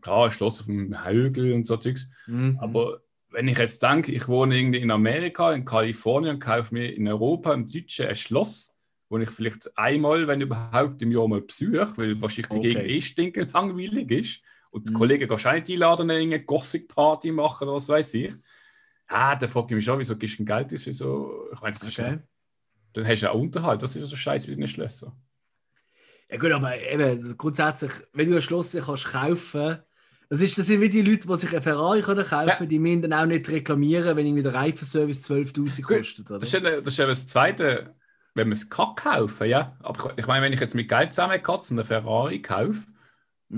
Klar, 0.00 0.24
ein 0.26 0.30
Schloss 0.30 0.60
auf 0.60 0.66
dem 0.66 1.04
Hügel 1.06 1.52
und 1.52 1.66
so 1.66 1.76
Zeugs. 1.76 2.08
Mhm. 2.26 2.58
Aber 2.60 3.02
wenn 3.30 3.48
ich 3.48 3.58
jetzt 3.58 3.82
denke, 3.82 4.12
ich 4.12 4.26
wohne 4.28 4.56
irgendwie 4.58 4.80
in 4.80 4.90
Amerika, 4.90 5.52
in 5.52 5.64
Kalifornien 5.64 6.34
und 6.34 6.40
kaufe 6.40 6.74
mir 6.74 6.92
in 6.94 7.06
Europa 7.08 7.52
im 7.54 7.66
Deutschen 7.70 8.06
ein 8.08 8.16
Schloss, 8.16 8.74
wo 9.08 9.18
ich 9.18 9.30
vielleicht 9.30 9.76
einmal, 9.78 10.26
wenn 10.26 10.40
überhaupt, 10.40 11.00
im 11.02 11.12
Jahr 11.12 11.28
mal 11.28 11.42
besuche, 11.42 11.92
weil 11.96 12.20
wahrscheinlich 12.20 12.48
die 12.48 12.56
Okay. 12.56 12.72
Gegend 12.74 12.88
eh 12.90 13.00
stinken 13.00 13.48
langweilig 13.52 14.10
ist. 14.10 14.40
Und 14.70 14.88
die 14.88 14.92
Mhm. 14.92 14.96
Kollegen 14.98 15.28
nicht 15.30 15.46
einladen, 15.46 16.10
eine 16.10 16.42
Gothic-Party 16.42 17.30
machen 17.30 17.68
oder 17.68 17.76
was 17.76 17.88
weiß 17.88 18.14
ich. 18.14 18.32
Ah, 19.08 19.36
da 19.36 19.46
frage 19.48 19.66
ich 19.70 19.76
mich 19.76 19.84
schon, 19.84 19.98
wieso 19.98 20.16
gibst 20.16 20.38
du 20.38 20.44
denn 20.44 20.46
Geld 20.46 20.72
aus 20.72 20.82
für 20.82 20.92
so. 20.92 21.48
Ich 21.52 21.60
meine, 21.60 21.72
das 21.74 21.86
ist 21.86 21.98
Okay. 21.98 22.10
ja, 22.16 22.22
dann 22.92 23.06
hast 23.06 23.20
du 23.20 23.26
ja 23.26 23.32
auch 23.32 23.40
Unterhalt. 23.40 23.82
Das 23.82 23.94
ist 23.96 24.02
ja 24.02 24.06
so 24.06 24.16
scheiße 24.16 24.48
wie 24.48 24.52
in 24.52 24.58
den 24.60 24.68
Schlössern. 24.68 25.12
Ja 26.30 26.38
gut, 26.38 26.50
aber 26.52 26.78
eben, 26.80 27.02
also 27.02 27.34
grundsätzlich, 27.36 27.92
wenn 28.12 28.30
du 28.30 28.36
ein 28.36 28.42
Schloss 28.42 28.72
kannst 28.72 29.04
kaufen 29.06 29.78
das, 30.30 30.40
ist, 30.40 30.56
das 30.56 30.66
sind 30.66 30.80
wie 30.80 30.88
die 30.88 31.02
Leute, 31.02 31.28
die 31.28 31.36
sich 31.36 31.54
ein 31.54 31.60
Ferrari 31.60 32.00
können 32.00 32.24
kaufen 32.24 32.48
Ja. 32.48 32.54
können, 32.56 32.68
die 32.70 32.78
müssen 32.78 33.02
dann 33.02 33.12
auch 33.12 33.26
nicht 33.26 33.46
reklamieren, 33.50 34.16
wenn 34.16 34.24
irgendwie 34.26 34.42
der 34.42 34.54
Reifenservice 34.54 35.22
12'000 35.30 35.82
Gut, 35.82 35.98
kostet. 35.98 36.30
Oder? 36.30 36.38
Das 36.38 36.48
ist, 36.48 36.54
ja, 36.54 36.60
das 36.80 36.86
ist 36.86 36.96
ja 36.96 37.06
das 37.06 37.26
Zweite, 37.26 37.94
wenn 38.34 38.48
wir 38.48 38.54
es 38.54 38.70
kann 38.70 38.94
kaufen, 38.94 39.46
ja. 39.46 39.76
Aber 39.80 40.14
ich 40.16 40.26
meine, 40.26 40.42
wenn 40.46 40.54
ich 40.54 40.60
jetzt 40.60 40.74
mit 40.74 40.88
Geld 40.88 41.12
zusammenkatze 41.12 41.74
und 41.74 41.80
einen 41.80 41.86
Ferrari 41.86 42.40
kaufe, 42.40 42.80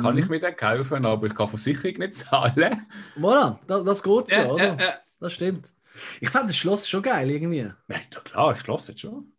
kann 0.00 0.14
Mhm. 0.14 0.18
ich 0.18 0.28
mir 0.28 0.40
den 0.40 0.56
kaufen, 0.56 1.06
aber 1.06 1.28
ich 1.28 1.34
kann 1.36 1.46
Versicherung 1.46 1.96
nicht 1.98 2.14
zahlen. 2.16 2.76
Voilà, 3.16 3.60
das, 3.68 3.84
das 3.84 4.02
geht 4.02 4.28
so, 4.28 4.34
Ja, 4.34 4.50
oder? 4.50 4.64
ja, 4.64 4.76
ja. 4.84 4.94
Das 5.20 5.32
stimmt. 5.32 5.72
Ich 6.20 6.30
fand 6.30 6.48
das 6.50 6.56
Schloss 6.56 6.88
schon 6.88 7.02
geil 7.02 7.30
irgendwie. 7.30 7.58
Ja, 7.88 7.98
klar, 8.24 8.52
ist 8.52 8.60
Schloss 8.60 8.88
jetzt 8.88 9.00
schon. 9.00 9.32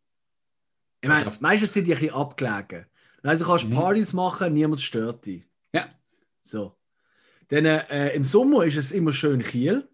Ich 1.01 1.09
meine, 1.09 1.31
meistens 1.39 1.73
sind 1.73 1.85
die 1.87 1.93
ein 1.93 1.99
bisschen 1.99 2.15
abgelegen. 2.15 2.85
Also 3.23 3.45
kannst 3.45 3.65
du 3.65 3.69
Mhm. 3.69 3.73
Partys 3.75 4.13
machen, 4.13 4.53
niemand 4.53 4.81
stört 4.81 5.25
dich. 5.25 5.43
Ja. 5.73 5.87
So. 6.41 6.75
Dann 7.49 7.65
äh, 7.65 8.09
im 8.15 8.23
Sommer 8.23 8.63
ist 8.63 8.77
es 8.77 8.91
immer 8.91 9.11
schön 9.11 9.41
Kiel. 9.41 9.87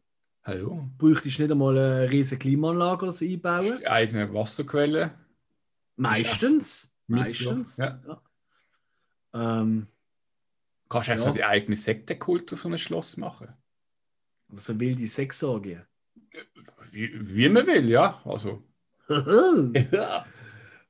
Hallo. 0.43 0.89
Bräuchtest 0.97 1.39
nicht 1.39 1.51
einmal 1.51 1.77
eine 1.77 2.09
riesige 2.11 2.39
Klimaanlage 2.39 3.03
oder 3.03 3.11
so 3.11 3.25
einbauen. 3.25 3.77
Die 3.79 3.87
eigene 3.87 4.33
Wasserquelle. 4.33 5.13
Meistens. 5.95 6.95
Meistens. 7.07 7.77
ja. 7.77 8.01
Ja. 8.07 8.21
Ähm, 9.61 9.87
Kannst 10.89 11.07
du 11.07 11.11
auch 11.13 11.17
Ja. 11.17 11.23
so 11.23 11.31
die 11.31 11.43
eigene 11.43 11.75
Sektenkultur 11.75 12.57
von 12.57 12.71
einem 12.71 12.77
Schloss 12.79 13.17
machen? 13.17 13.53
also 14.49 14.77
wilde 14.79 15.07
Sexsorgie. 15.07 15.79
Wie, 16.91 17.09
wie 17.13 17.49
man 17.49 17.65
will, 17.67 17.89
ja. 17.89 18.21
Also. 18.25 18.63
Ja, 19.91 20.25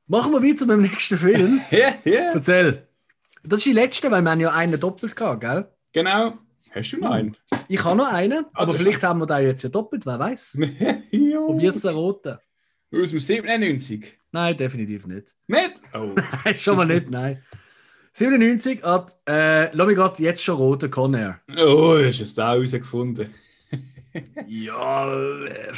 Machen 0.08 0.34
wir 0.34 0.44
weiter 0.44 0.66
mit 0.66 0.76
dem 0.76 0.82
nächsten 0.82 1.18
Film. 1.18 1.62
ja. 1.72 1.96
ja. 2.04 2.34
Erzähl. 2.34 2.88
Das 3.44 3.60
ist 3.60 3.66
die 3.66 3.72
letzte, 3.74 4.12
weil 4.12 4.22
wir 4.22 4.30
haben 4.32 4.40
ja 4.42 4.52
einen 4.52 4.80
doppelt 4.80 5.16
gehabt, 5.16 5.42
gell? 5.42 5.68
Genau. 5.94 6.34
Hast 6.72 6.92
du 6.92 6.98
noch 7.00 7.12
einen? 7.12 7.38
Ich 7.68 7.84
habe 7.84 7.98
noch 7.98 8.12
einen, 8.12 8.46
Ah, 8.54 8.62
aber 8.64 8.74
vielleicht 8.74 9.04
haben 9.04 9.20
wir 9.20 9.26
da 9.26 9.40
jetzt 9.40 9.64
ja 9.64 9.70
doppelt, 9.70 10.06
wer 10.06 10.20
weiß. 10.20 10.60
ja. 11.12 11.40
Probier's 11.40 11.82
zu 11.82 11.92
roten. 11.92 12.38
Aus 12.94 13.12
dem 13.12 13.20
97. 13.20 14.06
Nein, 14.32 14.58
definitiv 14.58 15.08
nicht. 15.08 15.36
Nicht? 15.48 15.82
Oh. 15.94 16.14
Nein, 16.44 16.56
schon 16.56 16.78
mal 16.78 16.86
nicht, 16.86 17.10
nein. 17.10 17.44
97 18.14 18.84
hat, 18.84 19.18
äh, 19.28 19.74
lass 19.74 19.88
mich 19.88 19.96
gerade 19.96 20.24
jetzt 20.24 20.44
schon 20.44 20.58
roten 20.58 20.92
Conair. 20.92 21.40
Oh, 21.58 21.98
hast 22.04 22.20
du 22.20 22.24
es 22.24 22.36
da 22.36 22.52
herausgefunden? 22.52 23.34
Ja, 24.48 25.14
äh, 25.46 25.72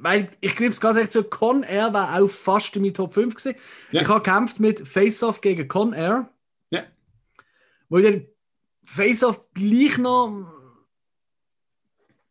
weil 0.00 0.28
ich 0.40 0.56
gebe 0.56 0.70
es 0.70 0.80
ganz 0.80 0.96
ehrlich 0.96 1.10
zu, 1.10 1.24
Conair 1.24 1.92
war 1.92 2.20
auch 2.20 2.28
fast 2.28 2.74
in 2.76 2.82
meinen 2.82 2.94
Top 2.94 3.14
5 3.14 3.34
gewesen. 3.34 3.56
Ja. 3.90 4.02
Ich 4.02 4.08
habe 4.08 4.22
gekämpft 4.22 4.60
mit 4.60 4.86
Face-Off 4.86 5.40
gegen 5.40 5.66
Conair. 5.68 6.28
Ja. 6.70 6.82
Wo 7.88 7.98
ich 7.98 8.04
dann 8.04 8.26
Face-Off 8.84 9.40
gleich 9.54 9.98
noch 9.98 10.46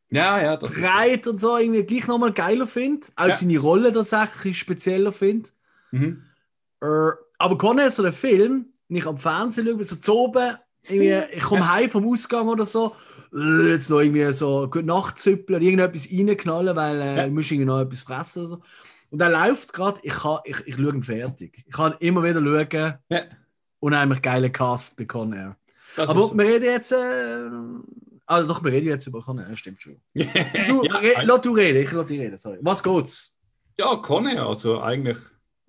Ja, 0.09 0.41
ja, 0.41 0.57
das 0.57 0.73
breit 0.73 1.27
und 1.27 1.39
so 1.39 1.57
irgendwie 1.57 1.83
gleich 1.83 2.07
noch 2.07 2.17
mal 2.17 2.31
geiler 2.31 2.67
finde. 2.67 3.07
Auch 3.15 3.27
Ja. 3.27 3.35
seine 3.35 3.57
Rolle 3.59 3.91
tatsächlich 3.91 4.57
spezieller 4.57 5.11
finde. 5.11 5.49
Mhm. 5.91 6.23
Äh, 6.81 7.11
aber 7.39 7.57
Conair, 7.57 7.91
so 7.91 8.03
der 8.03 8.13
Film, 8.13 8.67
wenn 8.87 8.97
ich 8.97 9.05
am 9.05 9.17
Fernsehen 9.17 9.67
schaue, 9.67 9.83
so 9.83 9.95
zu 9.97 10.13
oben, 10.17 10.55
irgendwie, 10.87 11.35
ich 11.35 11.43
komme 11.43 11.69
heim 11.69 11.89
vom 11.89 12.07
Ausgang 12.07 12.47
oder 12.47 12.63
so, 12.63 12.95
äh, 13.33 13.71
jetzt 13.71 13.89
noch 13.89 13.99
irgendwie 14.01 14.31
so 14.31 14.69
gut 14.69 14.85
Nachtzüppeln, 14.85 15.61
irgendetwas 15.61 16.09
reinknallen, 16.11 16.75
weil 16.75 17.01
äh, 17.01 17.17
Ja. 17.17 17.25
du 17.27 17.31
musst 17.33 17.51
irgendwie 17.51 17.65
noch 17.65 17.81
etwas 17.81 18.01
fressen 18.01 18.39
oder 18.39 18.47
so. 18.47 18.61
Und 19.09 19.21
er 19.21 19.29
läuft 19.29 19.73
gerade, 19.73 19.99
ich, 20.03 20.13
kann- 20.13 20.39
ich, 20.45 20.57
ich 20.67 20.75
schaue 20.75 20.89
ihn 20.93 21.03
fertig. 21.03 21.63
Ich 21.65 21.73
kann 21.73 21.93
immer 21.99 22.23
wieder 22.23 22.41
schauen, 22.41 22.95
Ja, 23.09 23.21
unheimlich 23.79 24.21
geiler 24.21 24.49
Cast 24.49 24.97
bei 24.97 25.05
Conair. 25.05 25.55
Aber 25.95 26.31
wir 26.37 26.45
reden 26.45 26.65
jetzt, 26.65 26.91
äh, 26.91 27.49
also 28.25 28.47
doch, 28.47 28.63
wir 28.63 28.71
reden 28.71 28.87
jetzt 28.87 29.07
über 29.07 29.19
Conair, 29.21 29.55
stimmt 29.55 29.81
schon. 29.81 29.95
Du, 30.15 30.83
ja, 30.83 30.97
re, 30.97 31.13
lass 31.23 31.41
du 31.41 31.53
reden, 31.53 31.81
ich 31.81 31.91
lass 31.91 32.07
dich 32.07 32.19
reden, 32.19 32.37
sorry. 32.37 32.57
Was 32.61 32.83
geht's? 32.83 33.39
ja, 33.79 33.95
Conne, 33.97 34.43
also 34.45 34.81
eigentlich 34.81 35.17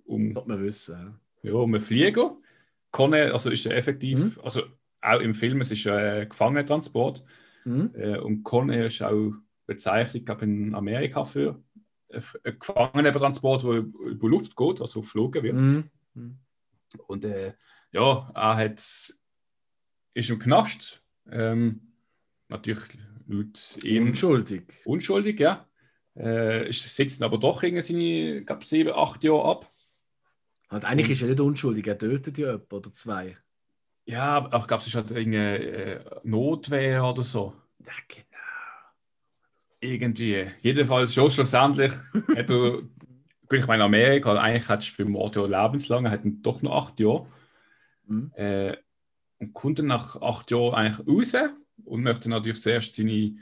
um, 0.05 0.33
Sollte 0.33 0.49
man 0.49 0.63
wissen. 0.65 1.15
ja, 1.43 1.53
um 1.53 1.73
einen 1.75 1.81
Flieger. 1.81 2.37
Conne, 2.91 3.33
also 3.33 3.51
ist 3.51 3.65
ja 3.65 3.73
effektiv, 3.73 4.19
Mhm. 4.19 4.33
also 4.43 4.63
auch 5.01 5.21
im 5.21 5.35
Film, 5.35 5.61
es 5.61 5.71
ist 5.71 5.85
ja 5.85 5.95
ein 5.97 6.29
Gefangenentransport. 6.29 7.23
Mhm. 7.69 7.91
Äh, 7.95 8.19
und 8.19 8.43
Conair 8.43 8.87
ist 8.87 9.03
auch 9.03 9.33
Bezeichnung 9.67 10.25
glaub, 10.25 10.43
in 10.43 10.75
Amerika 10.75 11.25
für 11.25 11.63
einen 12.11 12.59
Gefangenentransport, 12.59 13.65
der 13.65 13.71
über 13.71 14.29
Luft 14.29 14.57
geht, 14.57 14.81
also 14.81 15.03
geflogen 15.03 15.43
wird. 15.43 15.57
Mhm. 15.57 15.91
Und 17.07 17.25
äh, 17.25 17.53
ja, 17.93 18.31
er 18.35 18.57
hat, 18.57 18.79
ist 18.79 20.31
im 20.31 20.39
Knast. 20.39 21.03
Ähm, 21.31 21.93
natürlich 22.49 22.99
laut 23.27 23.79
ihm 23.85 24.09
Unschuldig. 24.09 24.75
unschuldig, 24.87 25.39
ja. 25.39 25.69
Äh, 26.15 26.73
sitzt 26.73 27.23
aber 27.23 27.39
doch 27.39 27.63
irgendwie 27.63 27.83
seine, 27.83 28.45
glaube 28.45 28.65
sieben, 28.65 28.95
acht 28.95 29.23
Jahre 29.23 29.45
ab. 29.45 29.73
Halt, 30.71 30.85
eigentlich 30.85 31.11
ist 31.11 31.23
er 31.23 31.29
nicht 31.29 31.41
unschuldig, 31.41 31.87
er 31.87 31.99
tötet 31.99 32.39
ja 32.39 32.53
jemanden 32.53 32.75
oder 32.75 32.93
zwei. 32.93 33.37
Ja, 34.09 34.39
aber 34.39 34.59
ich 34.59 34.67
glaube, 34.67 34.83
es 34.87 34.95
halt 34.95 35.11
irgendeine 35.11 35.59
äh, 35.59 36.01
Notwehr 36.25 37.05
oder 37.05 37.23
so. 37.23 37.53
Ja, 37.85 37.93
genau. 38.09 38.27
Irgendwie. 39.81 40.47
Jedenfalls 40.63 41.13
schon 41.13 41.31
schlussendlich 41.31 41.93
hat 42.35 42.51
er 42.51 42.83
ich 43.53 43.67
meine, 43.67 43.85
Amerika, 43.85 44.35
eigentlich 44.35 44.69
hat 44.71 44.81
es 44.83 44.89
für 44.89 45.05
Mord 45.05 45.37
ja 45.37 45.45
lebenslang, 45.45 46.07
er 46.07 46.13
hat 46.13 46.21
doch 46.25 46.63
noch 46.63 46.87
acht 46.87 47.01
Jahre. 47.01 47.27
Mhm. 48.07 48.33
Äh, 48.35 48.77
und 49.41 49.53
kommt 49.53 49.79
dann 49.79 49.87
nach 49.87 50.21
acht 50.23 50.51
Jahren 50.51 50.75
eigentlich 50.75 51.07
raus 51.07 51.35
und 51.85 52.03
möchte 52.03 52.31
natürlich 52.31 52.63
zuerst 52.63 52.95
seine 52.95 53.37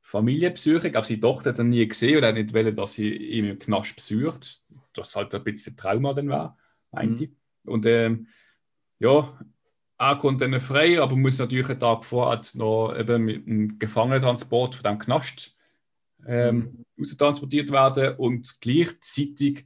Familie 0.00 0.52
besuchen. 0.52 0.86
Ich 0.86 0.92
glaube, 0.92 1.06
seine 1.06 1.20
Tochter 1.20 1.50
hat 1.50 1.58
er 1.58 1.64
nie 1.64 1.86
gesehen 1.86 2.18
oder 2.18 2.28
hat 2.28 2.36
nicht 2.36 2.54
wollen, 2.54 2.74
dass 2.76 2.94
sie 2.94 3.12
ihn 3.12 3.44
im 3.46 3.58
Knast 3.58 3.96
besucht. 3.96 4.62
Das 4.92 5.16
halt 5.16 5.34
ein 5.34 5.42
bisschen 5.42 5.76
Trauma 5.76 6.14
dann 6.14 6.28
war, 6.28 6.56
meinte 6.92 7.24
ich. 7.24 7.30
Und 7.64 7.86
ähm, 7.86 8.28
ja, 9.00 9.36
er 10.10 10.16
kommt 10.16 10.40
dann 10.40 10.58
frei, 10.60 11.00
aber 11.00 11.16
muss 11.16 11.38
natürlich 11.38 11.68
einen 11.68 11.80
Tag 11.80 12.04
vorher 12.04 12.40
noch 12.54 12.94
eben 12.98 13.24
mit 13.24 13.46
einem 13.46 13.78
Gefangenentransport 13.78 14.74
von 14.74 14.82
dem 14.84 14.98
Knast 14.98 15.56
ähm, 16.26 16.84
raustransportiert 16.98 17.70
werden 17.72 18.16
und 18.16 18.60
gleichzeitig 18.60 19.64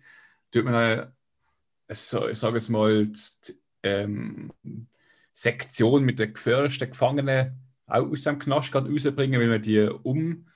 tut 0.50 0.64
man, 0.64 0.74
äh, 0.74 1.94
so- 1.94 2.28
ich 2.28 2.38
sage 2.38 2.56
es 2.58 2.68
mal, 2.68 3.06
die, 3.06 3.60
ähm, 3.82 4.52
Sektion 5.32 6.02
mit 6.04 6.18
den 6.18 6.32
gefährlichsten 6.32 6.90
Gefangenen 6.90 7.52
auch 7.86 8.10
aus 8.10 8.22
dem 8.22 8.38
Knast 8.38 8.72
gerade 8.72 8.90
rausbringen, 8.90 9.38
weil 9.40 9.48
man 9.48 9.62
die 9.62 9.80
um, 10.02 10.46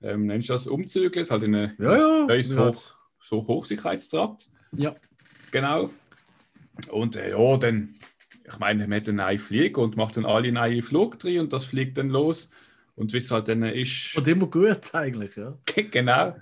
ähm, 0.00 0.26
nennst 0.26 0.48
du 0.48 0.52
das, 0.54 0.66
umzügelt, 0.68 1.30
halt 1.30 1.42
in 1.42 1.54
ein 1.56 1.76
Ja, 1.78 1.96
ja. 1.96 2.26
neues 2.26 2.52
Ja. 2.52 2.68
Hoch, 2.68 2.94
so 3.20 3.46
Hochsicherheitstrakt. 3.46 4.48
Ja. 4.76 4.94
Genau. 5.50 5.90
Und 6.92 7.16
äh, 7.16 7.30
ja, 7.30 7.56
dann, 7.56 7.96
ich 8.50 8.58
meine, 8.58 8.86
man 8.86 9.00
hat 9.00 9.08
einen 9.08 9.18
neuen 9.18 9.38
Flieger 9.38 9.82
und 9.82 9.96
macht 9.96 10.16
dann 10.16 10.26
alle 10.26 10.52
neue 10.52 10.82
Flug 10.82 11.18
drin 11.18 11.40
und 11.40 11.52
das 11.52 11.64
fliegt 11.64 11.98
dann 11.98 12.08
los. 12.10 12.48
Und 12.96 13.12
wie 13.12 13.18
es 13.18 13.30
halt 13.30 13.46
dann 13.46 13.62
ist. 13.62 14.16
Und 14.16 14.26
immer 14.26 14.48
gut 14.48 14.92
eigentlich, 14.92 15.36
ja. 15.36 15.56
genau. 15.90 16.36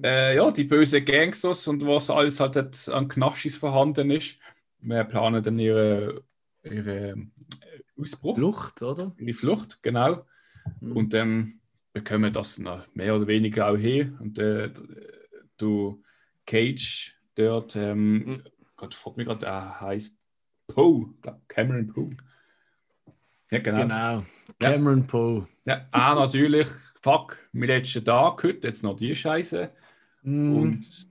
Äh, 0.00 0.36
ja, 0.36 0.50
die 0.52 0.62
bösen 0.62 1.04
Gangsters 1.04 1.66
und 1.66 1.84
was 1.84 2.08
alles 2.08 2.38
halt 2.38 2.88
an 2.88 3.08
Knaschis 3.08 3.56
vorhanden 3.56 4.12
ist. 4.12 4.38
Wir 4.80 5.02
planen 5.02 5.42
dann 5.42 5.58
ihre, 5.58 6.22
ihre 6.62 7.10
äh, 7.10 7.16
Ausbruch, 8.00 8.36
Flucht, 8.36 8.82
oder? 8.82 9.12
ihre 9.18 9.34
Flucht, 9.34 9.82
genau. 9.82 10.24
Mhm. 10.80 10.92
Und 10.92 11.14
dann 11.14 11.60
bekommen 11.92 12.24
wir 12.24 12.30
das 12.30 12.58
noch 12.58 12.86
mehr 12.94 13.16
oder 13.16 13.26
weniger 13.26 13.68
auch 13.68 13.76
hin. 13.76 14.16
Und 14.20 14.38
äh, 14.38 14.70
du 15.56 16.04
Cage 16.46 17.16
dort, 17.34 17.74
ähm, 17.74 18.14
Mhm. 18.24 18.42
Gott, 18.76 18.94
frag 18.94 19.16
mich 19.16 19.26
gerade, 19.26 19.46
er 19.46 19.80
heißt 19.80 20.17
Poe, 20.68 21.14
Cameron 21.48 21.88
Poe. 21.88 22.10
Ja, 23.50 23.58
genau. 23.58 23.82
Genau. 23.82 24.24
Cameron 24.60 25.06
Poe. 25.06 25.46
Ja, 25.64 25.86
ah, 25.92 26.14
natürlich, 26.14 26.68
fuck, 27.00 27.38
mein 27.52 27.68
letzter 27.68 28.04
Tag 28.04 28.42
heute, 28.44 28.68
jetzt 28.68 28.82
noch 28.82 28.96
die 28.96 29.14
Scheiße. 29.14 29.70
Mhm. 30.22 30.56
Und 30.56 31.08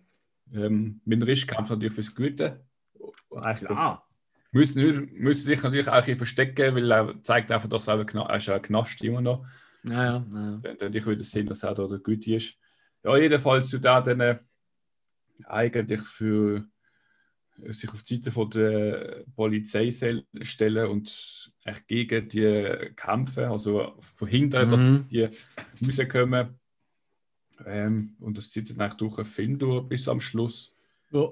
ähm, 0.54 1.02
mein 1.06 1.22
Risch 1.22 1.48
kämpft 1.48 1.72
natürlich 1.72 1.96
fürs 1.96 2.16
Gute. 2.16 2.64
Eigentlich 3.32 3.68
Klar. 3.68 4.08
Müssen, 4.52 5.12
müssen 5.14 5.46
sich 5.46 5.62
natürlich 5.62 5.90
auch 5.90 5.98
bisschen 5.98 6.18
verstecken, 6.18 6.76
weil 6.76 6.92
er 6.92 7.24
zeigt 7.24 7.52
einfach, 7.52 7.68
dass 7.68 7.88
er, 7.88 8.00
auch 8.00 8.30
er 8.30 8.36
ist 8.36 8.50
ein 8.50 8.62
Knast 8.62 9.04
immer 9.04 9.22
noch. 9.22 9.46
Naja, 9.84 10.26
naja. 10.30 10.60
Dann, 10.64 10.78
dann 10.78 10.94
ich 10.94 11.06
würde 11.06 11.24
sehen, 11.24 11.48
dass 11.48 11.64
er 11.64 11.74
da 11.74 11.88
der 11.88 12.00
Gute 12.00 12.36
ist. 12.36 12.56
Ja, 13.04 13.18
jedenfalls 13.18 13.70
zu 13.70 13.80
da 13.80 14.02
dann 14.02 14.20
äh, 14.20 14.40
eigentlich 15.46 16.02
für 16.02 16.66
sich 17.72 17.90
auf 17.92 18.04
die 18.04 18.16
Seite 18.18 18.32
von 18.32 18.50
der 18.52 19.24
Polizei 19.36 19.92
stellen 20.42 20.88
und 20.90 21.52
echt 21.64 21.88
gegen 21.88 22.30
die 22.30 22.92
kämpfen, 22.96 23.46
also 23.46 23.94
verhindern, 24.00 24.70
dass 24.70 24.82
Mhm. 24.82 25.06
die 25.08 25.30
rauskommen. 25.86 26.60
Ähm, 27.66 28.16
und 28.20 28.38
das 28.38 28.52
zieht 28.52 28.68
sich 28.68 28.80
eigentlich 28.80 28.94
durch 28.96 29.18
einen 29.18 29.26
Film 29.26 29.58
durch 29.60 29.84
bis 29.88 30.08
am 30.08 30.20
Schluss. 30.22 30.76
Ja. 31.12 31.32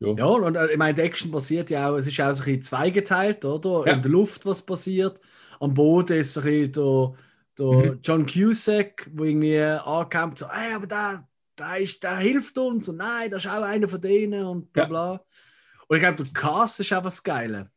Ja. 0.00 0.12
Ja, 0.18 0.24
und 0.26 0.56
äh, 0.56 0.72
ich 0.72 0.76
meine, 0.76 0.94
die 0.94 1.02
Action 1.02 1.30
passiert 1.30 1.70
ja 1.70 1.88
auch, 1.88 1.96
es 1.96 2.06
ist 2.06 2.20
auch 2.20 2.32
so 2.34 2.42
ein 2.42 2.44
bisschen 2.46 2.62
zweigeteilt, 2.62 3.44
oder? 3.44 3.86
Ja. 3.86 3.94
In 3.94 4.02
der 4.02 4.10
Luft, 4.10 4.44
was 4.44 4.60
passiert. 4.60 5.20
Am 5.60 5.72
Boden 5.72 6.18
ist 6.18 6.34
so 6.34 6.40
ein 6.40 6.70
bisschen 6.70 6.72
der, 6.72 7.14
der 7.58 7.92
Mhm. 7.92 7.98
John 8.02 8.26
Cusack, 8.26 9.10
wo 9.14 9.24
irgendwie 9.24 9.60
ankämpft, 9.60 10.38
so, 10.38 10.50
hey, 10.50 10.74
aber 10.74 10.86
der, 10.88 11.28
der, 11.56 11.78
ist, 11.78 12.02
der 12.02 12.18
hilft 12.18 12.58
uns 12.58 12.88
und 12.88 12.96
nein, 12.96 13.30
das 13.30 13.44
ist 13.44 13.50
auch 13.50 13.62
einer 13.62 13.88
von 13.88 14.00
denen 14.00 14.44
und 14.44 14.72
bla 14.72 14.84
Ja. 15.14 15.24
Und 15.88 15.96
ich 15.96 16.02
glaube, 16.02 16.22
der 16.22 16.32
Cast 16.32 16.80
ist 16.80 16.92
auch 16.92 17.04
was 17.04 17.22
Geile. 17.22 17.70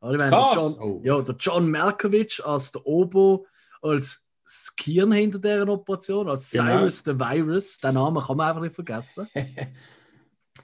Oder? 0.00 0.12
Ich 0.12 0.18
meine? 0.18 0.30
Der 0.30 0.50
John, 0.54 0.78
Oh. 0.80 1.00
Ja, 1.04 1.20
der 1.20 1.34
John 1.36 1.70
Malkovich 1.70 2.44
als 2.44 2.72
der 2.72 2.86
Obo, 2.86 3.46
als 3.82 4.28
das 4.44 4.74
Kirn 4.76 5.12
hinter 5.12 5.38
deren 5.38 5.68
Operation, 5.68 6.28
als 6.28 6.50
Genau. 6.50 6.64
Cyrus 6.64 7.02
the 7.04 7.18
Virus. 7.18 7.78
Den 7.78 7.94
Namen 7.94 8.22
kann 8.22 8.36
man 8.36 8.48
einfach 8.48 8.62
nicht 8.62 8.74
vergessen. 8.74 9.28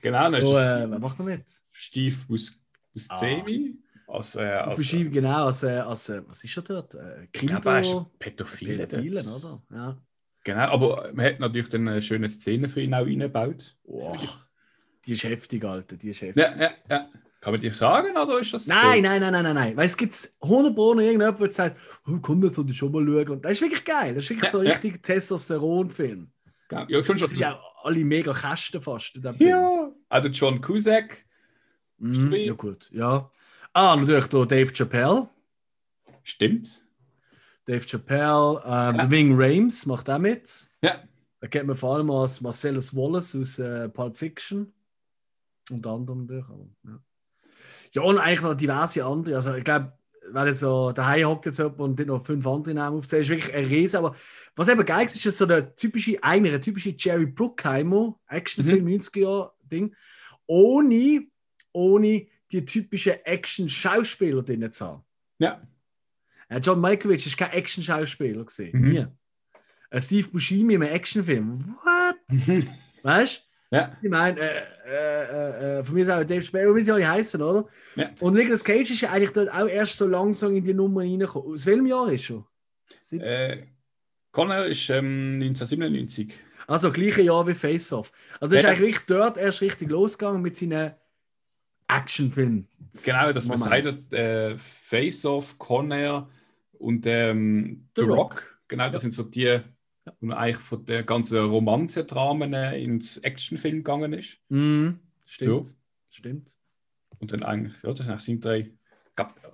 Genau, 0.03 0.25
dann 0.25 0.35
ist 0.35 0.47
So, 0.47 0.53
das 0.55 0.67
äh, 0.67 0.91
wer 0.91 0.99
macht 0.99 1.19
er 1.19 1.25
mit? 1.25 1.63
Steve 1.71 2.17
Bus 2.29 2.53
Buscemi. 2.93 3.77
Als, 4.07 4.37
äh, 4.37 4.41
als, 4.43 4.81
ich 4.81 4.91
Beschreiben, 4.91 5.13
genau, 5.13 5.47
als, 5.47 5.63
äh, 5.63 5.79
als 5.79 6.09
äh, 6.11 6.23
was 6.29 6.45
ist 6.45 6.57
er 6.57 6.63
dort? 6.63 6.95
Äh, 6.95 7.27
Kinder, 7.33 7.61
glaube, 7.61 7.71
er 7.71 7.81
ist 7.81 8.19
Pädophile. 8.19 8.87
Pädophilen, 8.87 9.27
oder? 9.29 9.63
Ja. 9.73 9.97
Genau, 10.45 10.61
aber 10.61 11.11
man 11.15 11.25
hat 11.27 11.41
natürlich 11.41 11.71
dann 11.71 11.89
eine 11.89 12.03
schöne 12.03 12.29
Szene 12.29 12.69
für 12.69 12.83
ihn 12.83 12.93
auch 12.93 13.07
eingebaut. 13.07 13.79
Wow. 13.85 14.44
Die 15.07 15.13
ist 15.13 15.23
heftig, 15.25 15.65
Alter, 15.65 15.97
die 15.97 16.11
ist 16.11 16.21
heftig. 16.23 16.43
Ja, 16.43 16.55
ja, 16.57 16.71
ja. 16.89 17.09
Kann 17.41 17.53
man 17.53 17.61
dir 17.61 17.73
sagen, 17.75 18.17
oder 18.17 18.39
ist 18.39 18.55
das. 18.55 18.67
Nein, 18.67 19.03
nein, 19.03 19.21
nein, 19.21 19.33
nein, 19.33 19.43
nein, 19.45 19.55
nein. 19.55 19.77
Weil 19.77 19.85
es 19.87 19.97
gibt 19.97 20.15
100 20.41 20.75
Pro 20.75 20.95
noch 20.95 21.03
irgendjemand, 21.03 21.39
der 21.41 21.51
sagt, 21.51 21.79
oh, 22.07 22.19
komm, 22.23 22.41
das 22.41 22.55
soll 22.55 22.71
ich 22.71 22.77
schon 22.79 22.91
mal 22.91 23.05
schauen. 23.05 23.29
Und 23.29 23.45
das 23.45 23.53
ist 23.53 23.61
wirklich 23.61 23.85
geil. 23.85 24.15
Das 24.15 24.25
ist 24.25 24.31
wirklich 24.31 24.45
Ja, 24.47 24.51
so 24.51 24.59
ein 24.61 24.67
ja. 24.67 24.73
richtig 24.73 25.03
Testosteron-Film. 25.03 26.31
Ja, 26.71 26.87
ja 26.89 27.05
schon 27.05 27.19
schon. 27.19 27.29
sind 27.29 27.39
ja 27.41 27.61
alle 27.83 28.03
mega 28.05 28.33
Kästen 28.33 28.81
fast 28.81 29.15
in 29.17 29.23
dem 29.23 29.35
Film. 29.37 29.51
Ja, 29.51 29.93
also 30.09 30.29
John 30.31 30.61
Cusack, 30.63 31.27
Stimmt. 32.01 32.35
ja 32.35 32.53
gut, 32.55 32.89
ja. 32.91 33.31
Ah, 33.75 33.95
natürlich 33.97 34.27
der 34.29 34.47
Dave 34.47 34.73
Chappelle. 34.73 35.29
stimmt. 36.23 36.83
Dave 37.67 37.87
Chappelle, 37.87 38.63
ähm, 38.65 38.97
Ja. 38.97 39.11
Wing 39.11 39.35
Rames 39.37 39.87
macht 39.87 40.09
auch 40.11 40.19
mit. 40.19 40.69
Ja, 40.83 41.03
Da 41.41 41.47
kennt 41.49 41.67
man 41.67 41.77
vor 41.77 41.97
allem 41.97 42.11
als 42.11 42.41
Marcellus 42.41 42.95
Wallace 42.97 43.37
aus 43.37 43.59
äh, 43.59 43.89
Pulp 43.91 44.17
Fiction. 44.17 44.73
Unter 45.71 45.91
anderem 45.91 46.21
natürlich. 46.21 46.49
Aber, 46.49 46.69
ja. 46.85 47.03
ja, 47.93 48.03
und 48.03 48.19
eigentlich 48.19 48.43
noch 48.43 48.55
diverse 48.55 49.05
andere. 49.05 49.37
Also, 49.37 49.55
ich 49.55 49.65
glaube, 49.65 49.93
wenn 50.31 50.47
er 50.47 50.53
so 50.53 50.93
daheim 50.93 51.29
hockt 51.29 51.47
jetzt 51.47 51.59
jemand 51.59 51.81
und 51.81 52.07
noch 52.07 52.25
fünf 52.25 52.47
andere 52.47 52.75
Namen 52.75 52.99
aufzählt, 52.99 53.23
ist 53.23 53.31
wirklich 53.31 53.55
ein 53.55 53.65
Riese. 53.65 53.99
Aber 53.99 54.15
was 54.57 54.69
eben 54.69 54.85
geil 54.85 55.05
ist, 55.05 55.17
ist 55.17 55.27
dass 55.27 55.39
so 55.39 55.47
der 55.47 55.75
typische, 55.75 56.23
einer, 56.23 56.51
der 56.51 56.61
typische 56.61 56.95
Jerry 56.97 57.27
Bruckheimer 57.27 58.19
Actionfilm 58.29 58.87
90er-Ding, 58.87 59.95
ohne, 60.47 61.27
ohne 61.73 62.27
die 62.51 62.65
typischen 62.65 63.15
Action-Schauspieler 63.25 64.43
drin 64.43 64.71
zu 64.71 64.87
haben. 64.87 65.05
ja. 65.39 65.61
Äh, 66.49 66.59
John 66.59 66.81
Malkovich 66.81 67.27
ist 67.27 67.37
kein 67.37 67.51
Action-Schauspieler 67.53 68.45
gesehen. 68.45 68.79
Mhm. 68.79 68.91
Nie. 68.91 69.07
Äh, 69.91 70.01
Steve 70.01 70.29
Buscemi 70.29 70.75
einem 70.75 70.83
Actionfilm. 70.83 71.77
What? 71.83 72.67
weißt 73.03 73.49
ja. 73.71 73.97
Ich 74.03 74.09
meine, 74.11 74.41
äh, 74.41 74.63
äh, 74.87 75.79
äh, 75.79 75.85
von 75.85 75.95
mir 75.95 76.03
ist 76.03 76.11
auch 76.11 76.25
Dave 76.25 76.41
Chappelle, 76.43 76.75
wie 76.75 76.83
sie 76.83 76.93
alle 76.93 77.09
heißen, 77.09 77.41
oder? 77.43 77.67
Ja. 77.97 78.11
Und 78.21 78.35
Nicolas 78.35 78.63
Cage 78.65 78.91
ist 78.91 79.01
ja 79.01 79.11
eigentlich 79.11 79.31
dort 79.33 79.53
auch 79.53 79.67
erst 79.69 79.97
so 79.99 80.07
langsam 80.07 80.55
in 80.57 80.65
die 80.65 80.75
Nummer 80.75 81.01
reingekommen. 81.01 81.53
Aus 81.55 81.67
welchem 81.67 81.87
Jahr 81.87 82.11
ist 82.13 82.31
er? 82.31 82.47
Sieb- 83.01 83.23
Äh, 83.23 83.67
Connor 84.33 84.67
ist 84.67 84.89
ähm, 84.91 85.39
1997. 85.41 86.33
Also, 86.67 86.91
gleiche 86.91 87.23
Jahr 87.23 87.47
wie 87.47 87.55
Face 87.55 87.93
Off. 87.93 88.11
Also, 88.41 88.57
ist 88.57 88.63
Ja. 88.63 88.69
eigentlich 88.71 88.81
wirklich 88.81 89.07
dort 89.07 89.37
erst 89.37 89.61
richtig 89.61 89.91
losgegangen 89.91 90.41
mit 90.43 90.57
seinen 90.57 90.93
Actionfilmen. 91.89 92.67
Genau, 93.05 93.33
dass 93.33 93.49
man 93.49 93.59
sagt, 93.59 94.13
äh, 94.15 94.57
Face 94.57 95.25
Off, 95.25 95.59
Conair 95.59 96.29
und 96.79 97.07
ähm, 97.07 97.89
The 97.97 98.03
The 98.03 98.09
Rock. 98.09 98.19
Rock. 98.19 98.59
Genau, 98.69 98.89
das 98.89 99.03
sind 99.03 99.13
so 99.13 99.25
die, 99.25 99.61
man 100.21 100.37
eigentlich 100.37 100.59
von 100.59 100.85
der 100.85 101.03
ganzen 101.03 101.39
Romanzendramen 101.39 102.53
äh, 102.55 102.83
ins 102.83 103.19
Actionfilm 103.19 103.79
gegangen 103.79 104.13
ist. 104.13 104.39
Mhm. 104.49 105.01
Stimmt. 105.27 105.67
Ja. 105.69 105.73
Stimmt. 106.11 106.57
Und 107.19 107.33
dann 107.33 107.43
eigentlich, 107.43 107.75
ja, 107.83 107.93
das 107.93 108.25
sind 108.25 108.45
drei. 108.45 108.71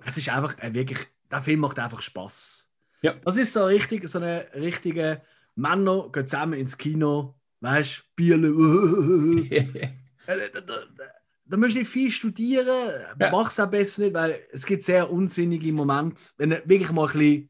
Es 0.05 0.17
ist 0.17 0.29
einfach 0.29 0.57
äh, 0.59 0.73
wirklich, 0.73 0.99
der 1.29 1.41
Film 1.41 1.61
macht 1.61 1.79
einfach 1.79 2.01
Spaß. 2.01 2.69
Ja. 3.01 3.13
Das 3.23 3.37
ist 3.37 3.53
so 3.53 3.65
richtig, 3.65 4.07
so 4.07 4.19
eine 4.19 4.45
richtige 4.55 5.21
Männer 5.55 6.09
gehen 6.11 6.27
zusammen 6.27 6.53
ins 6.59 6.77
Kino, 6.77 7.35
weißt 7.61 7.99
du, 7.99 8.03
Bierle. 8.15 8.51
Äh, 10.27 10.51
da, 10.53 10.61
da, 10.61 10.75
da, 10.95 11.03
da 11.45 11.57
musst 11.57 11.73
du 11.73 11.79
nicht 11.79 11.89
viel 11.89 12.11
studieren, 12.11 12.67
Ja. 13.19 13.31
mach 13.31 13.49
es 13.49 13.59
auch 13.59 13.69
besser 13.69 14.03
nicht, 14.03 14.13
weil 14.13 14.39
es 14.51 14.65
gibt 14.67 14.83
sehr 14.83 15.11
unsinnige 15.11 15.73
Momente, 15.73 16.25
wenn 16.37 16.51
du 16.51 16.61
wirklich 16.69 16.91
mal 16.91 17.07
ein 17.07 17.13
bisschen 17.17 17.49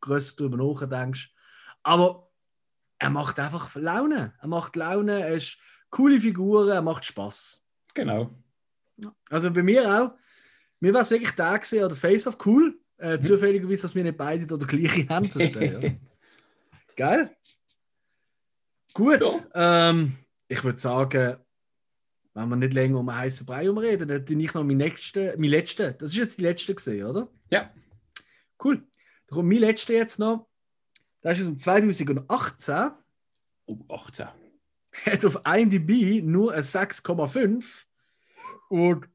grösser 0.00 0.36
darüber 0.38 0.56
nachdenkst. 0.56 1.30
Aber 1.82 2.27
er 2.98 3.10
macht 3.10 3.38
einfach 3.38 3.74
Laune. 3.76 4.34
Er 4.40 4.48
macht 4.48 4.76
Laune, 4.76 5.20
er 5.20 5.34
ist 5.34 5.58
coole 5.90 6.20
Figuren, 6.20 6.68
er 6.68 6.82
macht 6.82 7.04
Spaß. 7.04 7.64
genau. 7.94 8.34
Also 9.30 9.52
bei 9.52 9.62
mir 9.62 9.82
auch. 9.88 10.10
Mir 10.80 10.92
war 10.92 11.02
es 11.02 11.10
wirklich 11.10 11.30
der 11.32 11.58
gewesen, 11.58 11.84
oder 11.84 11.96
Face-Off, 11.96 12.38
cool. 12.46 12.78
Äh, 12.96 13.20
zufälligerweise, 13.20 13.82
dass 13.82 13.94
wir 13.94 14.02
nicht 14.02 14.16
beide 14.16 14.46
da 14.46 14.56
der 14.56 14.66
gleiche 14.66 15.08
haben. 15.08 15.30
Stehen, 15.30 15.82
ja. 15.82 15.90
Geil. 16.96 17.36
Gut. 18.94 19.22
Ähm, 19.54 20.16
ich 20.48 20.64
würde 20.64 20.78
sagen, 20.78 21.36
wenn 22.34 22.48
wir 22.48 22.56
nicht 22.56 22.74
länger 22.74 22.98
um 22.98 23.08
einen 23.08 23.18
heißen 23.18 23.46
Brei 23.46 23.68
reden, 23.70 24.08
dann 24.08 24.24
bin 24.24 24.40
ich 24.40 24.54
noch 24.54 24.64
mein 24.64 24.78
nächsten, 24.78 25.40
mein 25.40 25.50
letzter. 25.50 25.92
Das 25.92 26.10
ist 26.10 26.16
jetzt 26.16 26.38
die 26.38 26.42
letzte 26.42 26.74
gesehen, 26.74 27.06
oder? 27.06 27.28
Ja. 27.50 27.72
Cool. 28.62 28.84
Da 29.28 29.36
kommt 29.36 29.48
mein 29.48 29.58
letzter 29.58 29.94
jetzt 29.94 30.18
noch. 30.18 30.48
Das 31.20 31.38
ist 31.38 31.44
aus 31.44 31.48
dem 31.48 31.58
2018. 31.58 32.90
Oh, 33.66 33.78
18. 33.88 34.28
Hat 35.04 35.24
auf 35.24 35.40
IMDb 35.46 36.22
nur 36.22 36.52
ein 36.52 36.62
6,5. 36.62 37.84
Und 38.68 39.08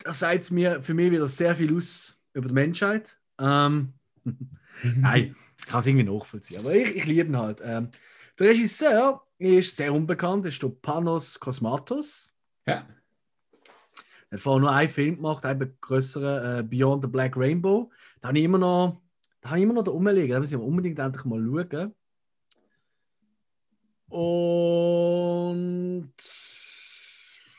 das 0.00 0.20
sagt 0.20 0.50
mir 0.50 0.82
für 0.82 0.94
mich 0.94 1.10
wieder 1.10 1.26
sehr 1.26 1.54
viel 1.54 1.76
aus 1.76 2.22
über 2.32 2.48
die 2.48 2.54
Menschheit. 2.54 3.20
Ähm, 3.38 3.94
Nein, 4.82 5.34
ich 5.58 5.66
kann 5.66 5.80
es 5.80 5.86
irgendwie 5.86 6.04
nachvollziehen. 6.04 6.60
Aber 6.60 6.74
ich, 6.74 6.94
ich 6.94 7.04
liebe 7.06 7.28
ihn 7.28 7.36
halt. 7.36 7.60
Ähm, 7.64 7.90
der 8.38 8.50
Regisseur 8.50 9.26
ist 9.38 9.76
sehr 9.76 9.92
unbekannt, 9.92 10.46
ist 10.46 10.62
der 10.62 10.68
Panos 10.68 11.38
Kosmatos. 11.40 12.34
Ja. 12.66 12.86
Er 14.30 14.36
hat 14.36 14.40
vorher 14.40 14.60
nur 14.60 14.72
einen 14.72 14.88
Film 14.88 15.16
gemacht, 15.16 15.44
einen 15.44 15.76
größeren, 15.80 16.60
äh, 16.60 16.62
Beyond 16.62 17.04
the 17.04 17.08
Black 17.08 17.36
Rainbow. 17.36 17.90
Da 18.20 18.28
habe 18.28 18.38
ich 18.38 18.44
immer 18.44 18.58
noch, 18.58 19.00
habe 19.48 19.58
ich 19.58 19.64
immer 19.64 19.74
noch 19.74 19.84
da 19.84 19.90
rumliegen. 19.90 20.30
Da 20.30 20.38
muss 20.38 20.52
ich 20.52 20.58
unbedingt 20.58 20.98
endlich 20.98 21.24
mal 21.24 21.40
schauen. 21.40 21.94
Und. 24.08 26.12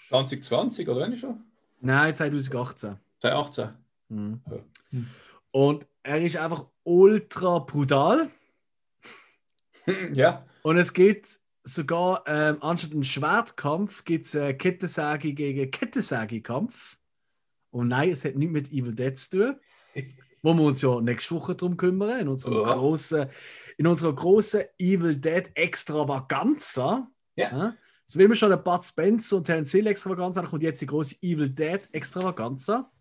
2020, 0.10 0.90
oder 0.90 1.02
wenn 1.02 1.14
ich 1.14 1.20
schon? 1.20 1.44
Nein, 1.82 2.16
2018. 2.16 2.98
2018. 3.20 3.70
Mhm. 4.10 4.42
Ja. 4.50 4.58
Und 5.52 5.88
er 6.04 6.22
ist 6.22 6.38
einfach 6.38 6.68
ultra 6.84 7.60
brutal. 7.60 8.30
ja. 10.14 10.46
Und 10.64 10.78
es 10.78 10.94
gibt 10.94 11.40
sogar, 11.64 12.24
ähm, 12.26 12.58
anstatt 12.62 12.94
einen 12.94 13.04
Schwertkampf, 13.04 14.06
gibt 14.06 14.26
es 14.26 14.36
äh, 14.36 14.54
Kettensäge 14.54 15.34
gegen 15.34 15.70
Kettensäge-Kampf. 15.70 16.98
Und 17.72 17.90
nein, 17.90 18.10
es 18.10 18.26
hat 18.26 18.36
nichts 18.36 18.54
mit 18.54 18.72
Evil 18.72 18.96
Dead 18.96 19.16
zu 19.16 19.30
tun. 19.30 19.60
wo 20.42 20.54
wir 20.54 20.64
uns 20.64 20.82
ja 20.82 21.00
nächste 21.02 21.36
Woche 21.36 21.56
darum 21.56 21.78
kümmern, 21.78 22.20
in 22.22 22.28
unserem 22.28 22.56
Oh. 22.58 22.64
grossen, 22.64 23.28
in 23.78 23.88
unserer 23.88 24.14
großen 24.14 24.64
Evil 24.78 25.16
Dead 25.18 25.50
Extravaganza. 25.56 27.08
Ja. 27.36 27.52
Ja? 27.52 27.76
So 28.06 28.20
wie 28.20 28.28
wir 28.28 28.36
schon 28.36 28.52
ein 28.52 28.64
Bud 28.64 28.84
Spencer 28.84 29.38
und 29.38 29.44
Terence 29.46 29.72
Hill 29.72 29.88
Extravaganza 29.88 30.42
haben, 30.42 30.50
kommt 30.50 30.64
jetzt 30.64 30.82
die 30.82 30.86
große 30.88 31.18
Evil 31.22 31.50
Dead 31.50 31.82
Extravaganza. 31.92 32.92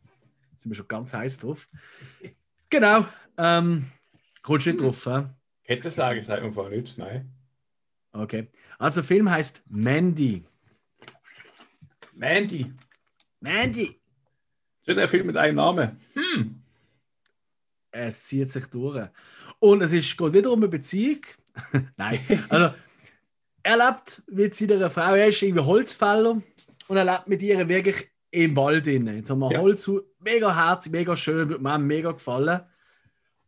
Da 0.51 0.59
sind 0.59 0.71
wir 0.71 0.77
schon 0.77 0.89
ganz 0.89 1.15
heiß 1.15 1.39
drauf. 1.39 1.69
Genau. 2.69 3.07
Ähm, 3.39 3.87
kommst 4.43 4.67
du 4.67 4.71
nicht 4.71 4.83
drauf, 4.83 5.07
hä? 5.07 5.25
Hätte 5.63 5.91
sagen, 5.91 6.21
sagt 6.21 6.43
man 6.43 6.53
vorher 6.53 6.77
nicht. 6.77 6.99
Nein. 6.99 7.31
Okay. 8.13 8.49
Also, 8.79 9.01
der 9.01 9.05
Film 9.05 9.31
heißt 9.31 9.63
Mandy. 9.69 10.45
Mandy. 12.15 12.73
Mandy! 13.41 14.01
Das 14.85 14.97
ist 14.97 15.03
ein 15.03 15.09
Film 15.09 15.27
mit 15.27 15.37
einem 15.37 15.57
Namen. 15.57 16.01
Hm. 16.15 16.63
Es 18.07 18.27
zieht 18.27 18.51
sich 18.51 18.67
durch. 18.67 19.09
Und 19.59 19.83
es 19.83 19.93
ist, 19.93 20.17
geht 20.17 20.33
wieder 20.33 20.53
um 20.53 20.61
eine 20.61 20.69
Beziehung. 20.69 21.21
Nein. 21.97 22.21
Also, 22.49 22.75
er 23.63 23.77
lebt 23.77 24.23
mit 24.31 24.55
seiner 24.55 24.89
Frau, 24.89 25.15
er 25.15 25.27
ist 25.29 25.43
irgendwie 25.43 25.65
Holzfäller 25.65 26.41
und 26.87 26.97
er 26.97 27.05
lebt 27.05 27.29
mit 27.29 27.43
ihr 27.43 27.69
wirklich 27.69 28.11
im 28.31 28.57
Wald 28.57 28.87
innen. 28.87 29.17
In 29.19 29.25
so 29.25 29.35
einem 29.35 29.51
Ja. 29.51 29.61
Holzhaus. 29.61 30.03
Mega 30.21 30.55
herzig, 30.55 30.93
mega 30.93 31.17
schön, 31.17 31.49
würde 31.49 31.63
mir 31.63 31.79
mega 31.79 32.13
gefallen. 32.13 32.61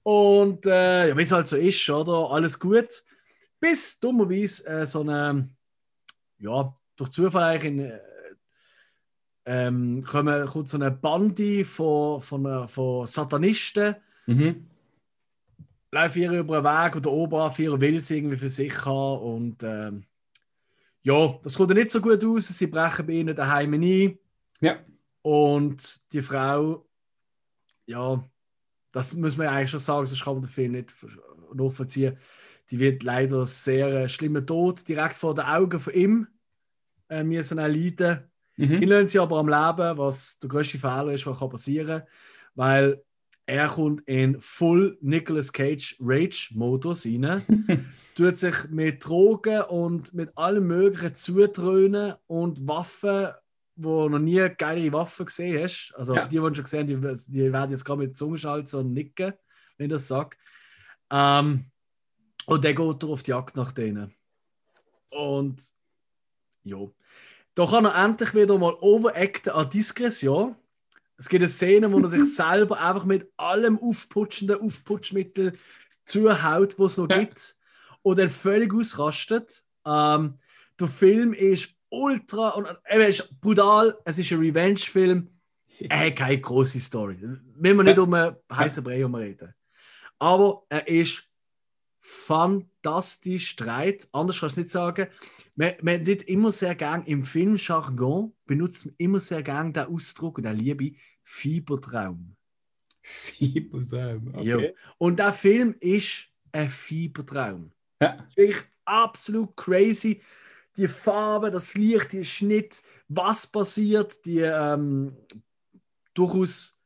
Und 0.03 0.67
äh, 0.67 1.09
ja, 1.09 1.17
wie 1.17 1.23
es 1.23 1.33
halt 1.33 1.47
so 1.47 1.57
ist, 1.57 1.89
oder? 1.89 2.31
Alles 2.31 2.59
gut. 2.59 3.05
Bis 3.61 4.01
dummerweise 4.01 4.67
äh, 4.67 4.87
so 4.87 5.03
eine, 5.03 5.49
ja, 6.39 6.75
durch 6.97 7.11
Zufall 7.11 7.45
eigentlich 7.45 7.73
in, 7.73 7.79
äh, 7.81 8.01
ähm, 9.47 10.03
kommen, 10.05 10.47
kommt 10.47 10.69
so 10.69 10.77
eine 10.77 10.91
Bande 10.91 11.65
von, 11.65 12.21
von, 12.21 12.47
äh, 12.47 12.69
von 12.69 13.07
Satanisten, 13.07 13.97
Mhm. 14.31 14.67
laufen 15.91 16.23
ihr 16.23 16.33
über 16.33 16.61
den 16.61 16.65
Weg 16.65 16.95
und 16.97 17.05
der 17.05 17.13
Oberführer 17.13 17.81
will 17.81 18.01
sie 18.01 18.19
irgendwie 18.19 18.37
für 18.37 18.49
sich 18.49 18.85
haben. 18.85 19.23
Und 19.23 19.63
ähm, 19.65 20.05
ja, 21.03 21.39
das 21.43 21.57
kommt 21.57 21.71
ja 21.71 21.75
nicht 21.75 21.91
so 21.91 22.01
gut 22.01 22.25
aus. 22.25 22.49
Sie 22.49 22.67
brechen 22.67 23.07
bei 23.07 23.15
ihnen 23.15 23.35
daheim 23.35 23.73
ein. 23.75 24.19
Ja. 24.61 24.79
Und 25.23 26.13
die 26.13 26.23
Frau, 26.23 26.87
ja, 27.87 28.25
das 28.93 29.15
muss 29.15 29.37
man 29.37 29.47
ja 29.47 29.53
eigentlich 29.53 29.71
schon 29.71 29.81
sagen, 29.81 30.07
sonst 30.07 30.25
kann 30.25 30.35
man 30.35 30.43
den 30.43 30.49
Film 30.51 30.73
nicht 30.73 30.95
nachvollziehen. 31.53 32.17
Die 32.71 32.79
wird 32.79 33.03
leider 33.03 33.45
sehr 33.47 33.89
äh, 33.89 34.09
schlimmer 34.09 34.47
Tod 34.47 34.87
direkt 34.89 35.17
vor 35.17 35.35
den 35.35 35.45
Augen 35.45 35.81
von 35.81 35.93
ihm 35.93 36.29
äh, 37.09 37.25
müssen 37.25 37.59
erleiden. 37.59 38.31
Ihn 38.57 38.79
Mhm. 38.79 38.83
lassen 38.83 39.09
sie 39.09 39.19
aber 39.19 39.39
am 39.39 39.49
Leben, 39.49 39.99
was 39.99 40.39
der 40.39 40.51
größte 40.51 40.79
Fehler 40.79 41.13
ist, 41.13 41.27
was 41.27 41.39
kann 41.39 41.51
passieren 41.51 42.03
weil 42.55 43.03
er 43.51 43.67
kommt 43.69 44.03
in 44.07 44.41
Full 44.41 44.97
Nicolas 45.01 45.53
Cage 45.53 45.97
Rage-Modus 45.99 47.05
rein, 47.05 47.43
tut 48.15 48.37
sich 48.37 48.55
mit 48.71 49.05
Drogen 49.05 49.63
und 49.63 50.15
mit 50.15 50.37
allem 50.39 50.69
Möglichen 50.69 51.17
zutrönen 51.17 52.15
und 52.29 52.69
Waffen, 52.69 53.31
wo 53.75 54.05
du 54.05 54.11
noch 54.11 54.19
nie 54.21 54.49
geile 54.57 54.93
Waffen 54.93 55.27
gesehen 55.27 55.65
hast. 55.65 55.93
Also 55.97 56.15
Ja. 56.15 56.27
die, 56.27 56.37
die 56.37 56.37
schon 56.37 56.53
gesehen 56.65 56.89
haben, 56.89 57.03
die, 57.03 57.33
die 57.33 57.53
werden 57.53 57.73
jetzt 57.73 57.85
gerade 57.85 58.03
mit 58.03 58.17
Zungenschalzen 58.17 58.81
und 58.81 58.93
nicken, 58.93 59.33
wenn 59.79 59.87
ich 59.87 59.93
das 59.93 60.07
sage. 60.07 60.37
Ähm, 61.11 61.65
und 62.47 62.63
der 62.65 62.75
geht 62.75 63.05
auf 63.05 63.23
die 63.25 63.33
Jagd 63.33 63.57
nach 63.57 63.73
denen. 63.73 64.15
Und 65.11 65.61
ja. 66.63 66.79
Da 67.55 67.67
kann 67.67 67.85
er 67.85 67.97
endlich 68.05 68.33
wieder 68.33 68.57
mal 68.59 68.77
overacten 68.81 69.53
an 69.53 69.69
Diskretion. 69.69 70.55
Es 71.21 71.29
gibt 71.29 71.43
eine 71.43 71.51
Szene, 71.51 71.93
wo 71.93 71.99
er 71.99 72.09
sich 72.09 72.35
selber 72.35 72.81
einfach 72.81 73.05
mit 73.05 73.31
allem 73.37 73.79
aufputschenden 73.79 74.59
Aufputschmittel 74.59 75.53
zuhaut, 76.07 76.79
was 76.79 76.93
es 76.93 76.99
noch 76.99 77.09
gibt. 77.09 77.57
Und 78.01 78.19
dann 78.19 78.31
völlig 78.31 78.73
ausrastet. 78.73 79.63
Ähm, 79.85 80.39
der 80.81 80.89
Film 80.89 81.35
ist 81.35 81.75
ultra 81.91 82.51
und 82.51 82.67
er 82.85 83.07
ist 83.07 83.39
brutal. 83.39 83.99
Es 84.07 84.19
ist 84.19 84.33
ein 84.33 84.39
Revenge-Film. 84.39 85.29
Er 85.81 86.07
hat 86.07 86.17
keine 86.17 86.41
große 86.41 86.81
Story. 86.81 87.19
Wenn 87.55 87.77
wir 87.77 87.85
nicht 87.85 87.99
um 87.99 88.15
einen 88.15 88.37
heißen 88.51 88.83
Brei 88.83 89.05
reden. 89.05 89.55
Aber 90.19 90.65
er 90.71 90.89
ist 90.89 91.30
fantastisch 92.01 93.51
streit. 93.51 94.09
Anders 94.13 94.41
kannst 94.41 94.57
du 94.57 94.63
nicht 94.63 94.73
sagen. 94.73 95.09
Man, 95.55 95.75
man 95.83 96.07
wird 96.07 96.23
immer 96.23 96.51
sehr 96.51 96.75
gern 96.75 97.05
im 97.05 97.25
Filmjargon 97.25 98.33
benutzt 98.47 98.87
man 98.87 98.95
immer 98.99 99.21
sehr 99.21 99.43
gern 99.43 99.73
den 99.73 99.85
Ausdruck 99.85 100.39
und 100.39 100.45
der 100.45 100.55
Liebe 100.55 100.93
Fiebertraum. 101.23 102.37
Fiebertraum. 103.03 104.41
Jo. 104.41 104.57
Okay. 104.57 104.75
Und 104.99 105.19
der 105.19 105.33
Film 105.35 105.77
ist 105.79 106.29
ein 106.53 106.71
Fiebertraum. 106.71 107.71
Ja. 108.01 108.27
Wirklich 108.35 108.65
absolut 108.87 109.55
crazy. 109.57 110.23
Die 110.77 110.89
Farbe, 110.89 111.51
das 111.51 111.75
Licht, 111.75 112.15
der 112.15 112.25
Schnitt, 112.25 112.83
was 113.09 113.47
passiert, 113.47 114.25
die 114.25 114.41
ähm, 114.41 115.17
durchaus 116.15 116.83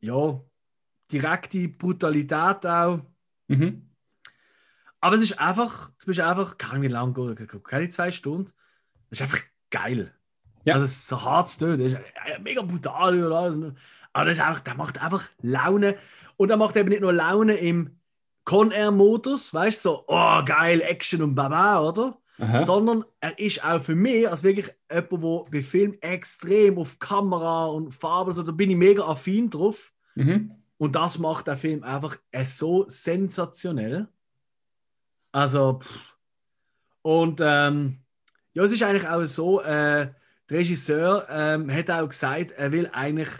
ja, 0.00 0.42
direkte 1.12 1.68
Brutalität 1.68 2.64
auch. 2.64 3.00
Mhm. 3.48 3.93
Aber 5.04 5.16
es 5.16 5.22
ist 5.22 5.38
einfach, 5.38 5.90
du 6.00 6.06
bist 6.06 6.20
einfach, 6.20 6.56
wie 6.78 6.88
lange 6.88 7.34
geht, 7.34 7.64
keine 7.64 7.90
zwei 7.90 8.10
Stunden. 8.10 8.50
Es 9.10 9.20
ist 9.20 9.22
einfach 9.22 9.40
geil. 9.68 10.14
Ja. 10.64 10.72
Also 10.72 10.86
es 10.86 10.92
ist 10.92 11.08
so 11.08 11.22
hart 11.22 11.46
zu 11.46 11.66
tun, 11.66 11.78
das 11.78 11.92
ist 11.92 11.98
äh, 11.98 12.38
mega 12.40 12.62
brutal 12.62 13.22
und 13.22 13.30
alles. 13.30 13.58
Aber 14.14 14.24
das 14.24 14.38
ist 14.38 14.42
einfach, 14.42 14.60
der 14.60 14.74
macht 14.76 15.02
einfach 15.02 15.28
Laune. 15.42 15.96
Und 16.38 16.50
er 16.50 16.56
macht 16.56 16.76
eben 16.76 16.88
nicht 16.88 17.02
nur 17.02 17.12
Laune 17.12 17.52
im 17.52 17.98
Con-Air-Modus, 18.46 19.52
weißt 19.52 19.84
du, 19.84 19.88
so, 19.90 20.04
oh 20.06 20.42
geil, 20.42 20.80
Action 20.80 21.20
und 21.20 21.34
Baba, 21.34 21.80
oder? 21.80 22.16
Aha. 22.38 22.64
Sondern 22.64 23.04
er 23.20 23.38
ist 23.38 23.62
auch 23.62 23.82
für 23.82 23.94
mich 23.94 24.26
als 24.26 24.42
wirklich 24.42 24.70
jemand, 24.90 25.12
der 25.22 25.50
bei 25.50 25.62
Film 25.62 25.92
extrem 26.00 26.78
auf 26.78 26.98
Kamera 26.98 27.66
und 27.66 27.92
Farbe, 27.92 28.32
so, 28.32 28.42
da 28.42 28.52
bin 28.52 28.70
ich 28.70 28.76
mega 28.78 29.04
affin 29.04 29.50
drauf. 29.50 29.92
Mhm. 30.14 30.52
Und 30.78 30.94
das 30.96 31.18
macht 31.18 31.46
der 31.46 31.58
Film 31.58 31.82
einfach 31.82 32.16
äh, 32.30 32.46
so 32.46 32.86
sensationell. 32.88 34.08
Also, 35.34 35.80
pff. 35.80 36.14
und 37.02 37.40
ähm, 37.42 37.98
ja, 38.52 38.62
es 38.62 38.70
ist 38.70 38.82
eigentlich 38.84 39.08
auch 39.08 39.24
so, 39.26 39.60
äh, 39.62 40.12
der 40.48 40.58
Regisseur 40.58 41.26
ähm, 41.28 41.72
hat 41.74 41.90
auch 41.90 42.08
gesagt, 42.08 42.52
er 42.52 42.70
will 42.70 42.88
eigentlich 42.92 43.30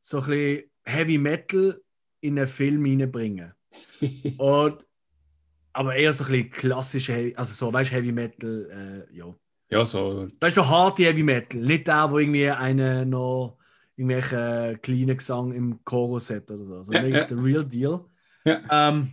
so 0.00 0.18
ein 0.20 0.26
bisschen 0.26 0.70
Heavy 0.84 1.16
Metal 1.16 1.80
in 2.20 2.38
einen 2.38 2.48
Film 2.48 2.84
hineinbringen. 2.84 3.52
Und, 4.38 4.84
aber 5.72 5.94
eher 5.94 6.12
so 6.12 6.24
ein 6.24 6.30
bisschen 6.32 6.50
klassische, 6.50 7.12
Heavy- 7.12 7.36
also 7.36 7.54
so, 7.54 7.72
weißt 7.72 7.92
du, 7.92 7.94
Heavy 7.94 8.10
Metal, 8.10 9.06
äh, 9.12 9.16
ja. 9.16 9.32
ja, 9.70 9.86
so. 9.86 10.26
Weißt 10.40 10.56
du, 10.56 10.66
harte 10.66 11.04
Heavy 11.04 11.22
Metal, 11.22 11.60
nicht 11.60 11.86
der, 11.86 12.10
wo 12.10 12.18
irgendwie 12.18 12.50
eine 12.50 13.06
noch 13.06 13.58
irgendwelche 13.94 14.76
kleinen 14.82 15.16
Gesang 15.16 15.52
im 15.52 15.84
Chorus 15.84 16.30
hat 16.30 16.50
oder 16.50 16.64
so. 16.64 16.76
Also 16.78 16.92
Ja, 16.94 17.02
wirklich 17.02 17.20
ja. 17.20 17.26
der 17.28 17.44
Real 17.44 17.64
Deal. 17.64 18.04
Ja. 18.44 18.88
Ähm, 18.88 19.12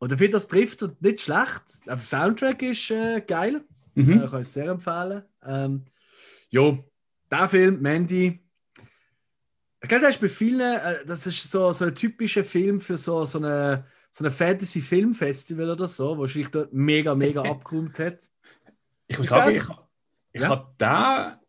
und 0.00 0.08
finde, 0.10 0.30
das 0.30 0.48
trifft 0.48 0.82
er 0.82 0.94
nicht 1.00 1.20
schlecht. 1.20 1.62
Also, 1.62 1.84
der 1.86 1.98
Soundtrack 1.98 2.62
ist 2.62 2.90
äh, 2.90 3.20
geil. 3.20 3.64
Äh, 3.96 4.00
Mhm. 4.02 4.24
kann 4.26 4.40
ich 4.40 4.48
sehr 4.48 4.68
empfehlen. 4.68 5.22
Ähm, 5.44 5.84
Jo, 6.50 6.84
der 7.30 7.48
Film, 7.48 7.80
Mandy. 7.82 8.40
Ich 9.82 9.88
glaube, 9.88 10.02
das 10.04 10.14
ist 10.16 10.20
bei 10.20 10.28
vielen, 10.28 10.60
äh, 10.60 11.04
das 11.06 11.26
ist 11.26 11.50
so, 11.50 11.70
so 11.72 11.84
ein 11.86 11.94
typischer 11.94 12.44
Film 12.44 12.80
für 12.80 12.96
so, 12.96 13.24
so 13.24 13.38
eine, 13.38 13.84
so 14.10 14.24
eine 14.24 14.30
Fantasy-Film-Festival 14.30 15.70
oder 15.70 15.86
so, 15.88 16.18
wo 16.18 16.26
sich 16.26 16.48
da 16.48 16.66
mega, 16.72 17.14
mega 17.14 17.42
abgeräumt 17.50 17.98
hat. 17.98 18.30
Ich 19.06 19.18
muss 19.18 19.26
Ich 19.26 19.30
sagen, 19.30 19.56
ich, 19.56 19.64
ich 20.32 20.40
Ja. 20.42 20.48
habe 20.48 20.74
da 20.78 21.40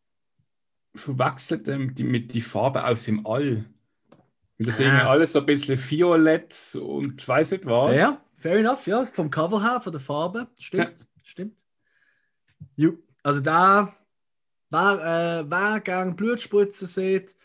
verwechselt 0.96 1.68
ähm, 1.68 1.94
die, 1.96 2.04
mit 2.04 2.34
die 2.34 2.42
Farbe 2.42 2.84
aus 2.86 3.04
dem 3.06 3.26
All. 3.26 3.66
Das 4.58 4.80
Ah. 4.80 4.84
irgendwie 4.84 5.02
alles 5.06 5.32
so 5.34 5.40
ein 5.40 5.46
bisschen 5.46 5.80
violett 5.80 6.78
und 6.82 7.28
weiß 7.28 7.52
nicht 7.52 7.66
was. 7.66 7.88
Fair, 7.94 8.22
fair 8.42 8.58
enough, 8.58 8.88
ja. 8.88 9.06
Vom 9.06 9.30
Cover 9.30 9.62
her, 9.62 9.82
von 9.82 9.92
der 9.92 10.02
Farbe. 10.02 10.48
Stimmt, 10.60 11.08
stimmt. 11.24 11.66
Jo, 12.76 12.98
also 13.24 13.42
da, 13.42 13.96
wer, 14.70 15.40
äh, 15.46 15.50
wer 15.50 15.80
Blutspritzen 16.16 16.88
sieht 16.88 17.36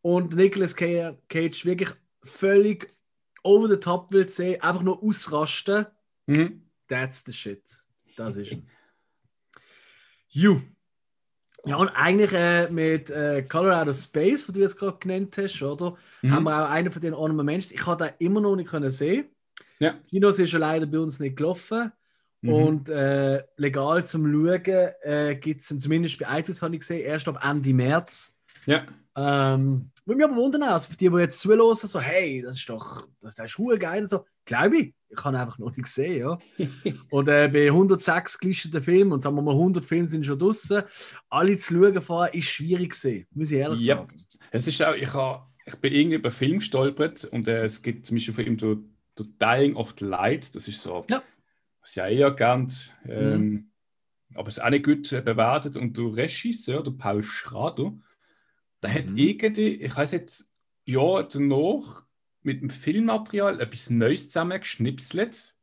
und 0.00 0.34
Nicolas 0.34 0.74
Ca- 0.76 1.16
Cage 1.28 1.64
wirklich 1.64 1.90
völlig 2.22 2.94
over 3.42 3.68
the 3.68 3.76
top 3.76 4.12
will 4.12 4.28
sehen, 4.28 4.60
einfach 4.62 4.82
nur 4.82 5.02
ausrasten, 5.02 5.86
Mhm. 6.26 6.62
that's 6.88 7.24
the 7.24 7.32
shit. 7.32 7.62
Das 8.16 8.36
ist 8.36 8.52
er. 8.52 8.62
You. 10.28 10.60
Ja, 11.64 11.76
und 11.76 11.88
eigentlich 11.90 12.32
äh, 12.32 12.68
mit 12.70 13.10
äh, 13.10 13.42
Colorado 13.42 13.92
Space, 13.92 14.48
was 14.48 14.54
du 14.54 14.60
jetzt 14.60 14.78
gerade 14.78 14.98
genannt 14.98 15.36
hast, 15.38 15.62
oder? 15.62 15.96
Mhm. 16.22 16.32
Haben 16.32 16.44
wir 16.44 16.64
auch 16.64 16.70
einen 16.70 16.90
von 16.90 17.02
den 17.02 17.14
Mentions. 17.44 17.72
Ich 17.72 17.86
habe 17.86 18.04
den 18.04 18.14
immer 18.26 18.40
noch 18.40 18.56
nicht 18.56 18.70
können 18.70 18.90
sehen. 18.90 19.26
Ja. 19.82 19.94
Kinos 20.08 20.38
ist 20.38 20.52
ja 20.52 20.58
leider 20.60 20.86
bei 20.86 20.98
uns 21.00 21.18
nicht 21.18 21.36
gelaufen. 21.36 21.90
Mhm. 22.40 22.52
Und 22.52 22.88
äh, 22.90 23.42
legal 23.56 24.04
zum 24.04 24.30
Schauen 24.32 24.90
äh, 25.02 25.36
gibt 25.36 25.60
es 25.60 25.66
zumindest 25.80 26.18
bei 26.18 26.38
iTunes, 26.38 26.62
habe 26.62 26.74
ich 26.74 26.80
gesehen, 26.80 27.00
erst 27.00 27.26
ab 27.28 27.40
Ende 27.44 27.74
März. 27.74 28.36
Ja. 28.66 28.84
Ähm, 29.16 29.90
würde 30.04 30.16
mich 30.18 30.24
aber 30.26 30.36
wundern, 30.36 30.62
also 30.64 30.90
für 30.90 30.96
die, 30.96 31.08
die 31.08 31.16
jetzt 31.16 31.40
zuhören, 31.40 31.74
so, 31.74 32.00
hey, 32.00 32.42
das 32.42 32.56
ist 32.58 32.68
doch, 32.68 33.06
das, 33.20 33.34
das 33.34 33.50
ist 33.50 33.58
hure 33.58 33.78
geil. 33.78 34.00
und 34.02 34.08
So, 34.08 34.24
glaube 34.44 34.76
ich, 34.78 34.94
ich 35.08 35.24
habe 35.24 35.36
ihn 35.36 35.40
einfach 35.40 35.58
noch 35.58 35.70
nicht 35.70 35.82
gesehen, 35.82 36.18
ja. 36.18 36.38
und 37.10 37.28
äh, 37.28 37.48
bei 37.52 37.66
106 37.66 38.38
gelisteten 38.38 38.82
Filmen, 38.82 39.12
und 39.12 39.20
sagen 39.20 39.36
wir 39.36 39.42
mal 39.42 39.52
100 39.52 39.84
Filme 39.84 40.06
sind 40.06 40.24
schon 40.24 40.38
draußen, 40.38 40.82
alle 41.28 41.56
zu 41.58 41.74
schauen 41.74 42.00
vorher, 42.00 42.34
ist 42.34 42.46
schwierig 42.46 42.90
gesehen, 42.90 43.26
muss 43.32 43.50
ich 43.50 43.58
ehrlich 43.58 43.80
Ja. 43.82 43.96
sagen. 43.96 44.16
Es 44.50 44.66
ist 44.66 44.82
auch, 44.82 44.94
ich, 44.94 45.12
ha, 45.14 45.48
ich 45.66 45.76
bin 45.76 45.92
irgendwie 45.92 46.16
über 46.16 46.30
Film 46.30 46.58
gestolpert 46.58 47.24
und 47.26 47.46
äh, 47.46 47.64
es 47.64 47.82
gibt 47.82 48.06
zum 48.06 48.16
Beispiel 48.16 48.34
von 48.34 48.44
ihm 48.46 48.58
so 48.58 48.78
The 49.18 49.24
Dying 49.38 49.76
of 49.76 49.94
the 49.98 50.04
Light. 50.06 50.54
Das 50.54 50.68
ist 50.68 50.80
so, 50.82 51.04
Ja. 51.10 51.22
was 51.80 51.90
ich 51.90 51.96
ja 51.96 52.08
eher 52.08 52.30
gern, 52.32 52.72
ähm, 53.06 53.70
aber 54.34 54.48
es 54.48 54.56
ist 54.56 54.62
auch 54.62 54.70
nicht 54.70 54.84
gut 54.84 55.10
äh, 55.12 55.20
bewertet. 55.20 55.76
Und 55.76 55.96
der 55.98 56.04
Regisseur, 56.16 56.82
der 56.82 56.92
Paul 56.92 57.22
Schrader, 57.22 57.92
der 58.82 58.94
hat 58.94 59.10
Mhm. 59.10 59.16
irgendwie, 59.18 59.74
ich 59.82 59.94
weiß 59.96 60.12
jetzt, 60.12 60.50
ja 60.84 61.22
danach 61.22 62.04
mit 62.42 62.60
dem 62.62 62.70
Filmmaterial 62.70 63.60
etwas 63.60 63.90
Neues 63.90 64.28
zusammengeschnipselt 64.30 65.54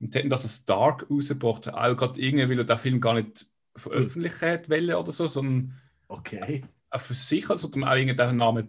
und 0.00 0.14
hätten 0.14 0.30
das 0.30 0.42
als 0.44 0.64
Dark 0.64 1.08
rausgebracht. 1.10 1.68
Auch 1.68 1.96
gerade 1.96 2.20
irgendwie, 2.20 2.48
weil 2.48 2.58
er 2.58 2.64
den 2.64 2.78
Film 2.78 3.00
gar 3.00 3.14
nicht 3.14 3.46
veröffentlichen 3.76 4.48
hat 4.48 4.68
wollen 4.70 4.92
oder 4.94 5.12
so, 5.12 5.26
sondern 5.26 5.72
Okay. 6.08 6.64
für 6.96 7.14
sich, 7.14 7.48
also 7.50 7.68
auch 7.68 7.94
irgendwie 7.94 8.16
der 8.16 8.32
Name 8.32 8.64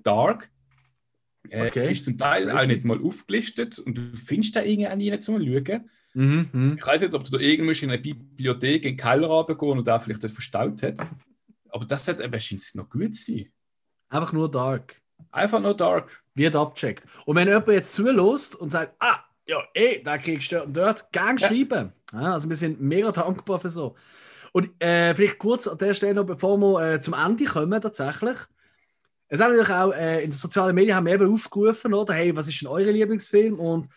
Äh, 1.49 1.67
Okay. 1.67 1.91
Ist 1.91 2.05
zum 2.05 2.17
Teil 2.17 2.49
auch 2.51 2.65
nicht 2.65 2.83
mal 2.85 3.01
aufgelistet 3.01 3.79
und 3.79 3.97
du 3.97 4.01
findest 4.15 4.55
da 4.55 4.61
irgendwie 4.61 4.87
auch 4.87 4.95
nie 4.95 5.19
zum 5.19 5.39
Schauen. 5.39 5.89
Mhm, 6.13 6.49
mhm. 6.51 6.75
Ich 6.77 6.85
weiß 6.85 7.01
nicht, 7.01 7.13
ob 7.13 7.23
du 7.23 7.31
da 7.31 7.37
irgendwo 7.39 7.71
in 7.71 7.89
einer 7.91 8.01
Bibliothek 8.01 8.83
in 8.85 8.91
den 8.91 8.97
Keller 8.97 9.27
runtergehen 9.27 9.77
und 9.77 9.87
da 9.87 9.99
vielleicht 9.99 10.23
dort 10.23 10.33
verstaut 10.33 10.83
hat. 10.83 10.99
Aber 11.69 11.85
das 11.85 12.07
hat 12.07 12.19
eben 12.19 12.39
scheint 12.39 12.63
noch 12.75 12.89
gut 12.89 13.15
sein. 13.15 13.47
Einfach 14.09 14.33
nur 14.33 14.51
Dark. 14.51 15.01
Einfach 15.31 15.61
nur 15.61 15.75
Dark. 15.75 16.21
Wird 16.35 16.55
abgecheckt. 16.55 17.05
Und 17.25 17.35
wenn 17.37 17.47
jemand 17.47 17.67
jetzt 17.69 17.93
zulässt 17.93 18.55
und 18.55 18.69
sagt, 18.69 18.95
ah, 18.99 19.19
ja, 19.47 19.57
eh, 19.73 20.01
da 20.03 20.17
kriegst 20.17 20.51
du 20.51 20.55
dort 20.55 20.67
und 20.67 20.77
dort, 20.77 21.11
gang 21.13 21.39
Ja. 21.39 21.47
schreiben. 21.47 21.93
Ja, 22.13 22.33
also 22.33 22.47
wir 22.49 22.55
sind 22.55 22.81
mega 22.81 23.11
dankbar 23.11 23.59
für 23.59 23.69
so. 23.69 23.95
Und 24.51 24.69
äh, 24.81 25.15
vielleicht 25.15 25.39
kurz 25.39 25.67
an 25.67 25.77
der 25.77 25.93
Stelle 25.93 26.15
noch, 26.15 26.25
bevor 26.25 26.57
wir 26.57 26.93
äh, 26.95 26.99
zum 26.99 27.13
Ende 27.13 27.45
kommen, 27.45 27.81
tatsächlich. 27.81 28.37
Es 29.31 29.39
hat 29.39 29.49
natürlich 29.49 29.69
auch 29.69 29.93
äh, 29.93 30.23
in 30.25 30.29
den 30.29 30.33
sozialen 30.33 30.75
Medien 30.75 30.93
haben 30.93 31.05
wir 31.05 31.13
eben 31.13 31.33
aufgerufen, 31.33 31.93
oder? 31.93 32.13
Hey, 32.13 32.35
was 32.35 32.49
ist 32.49 32.61
denn 32.61 32.67
eure 32.67 32.91
Lieblingsfilm? 32.91 33.57
Und 33.57 33.87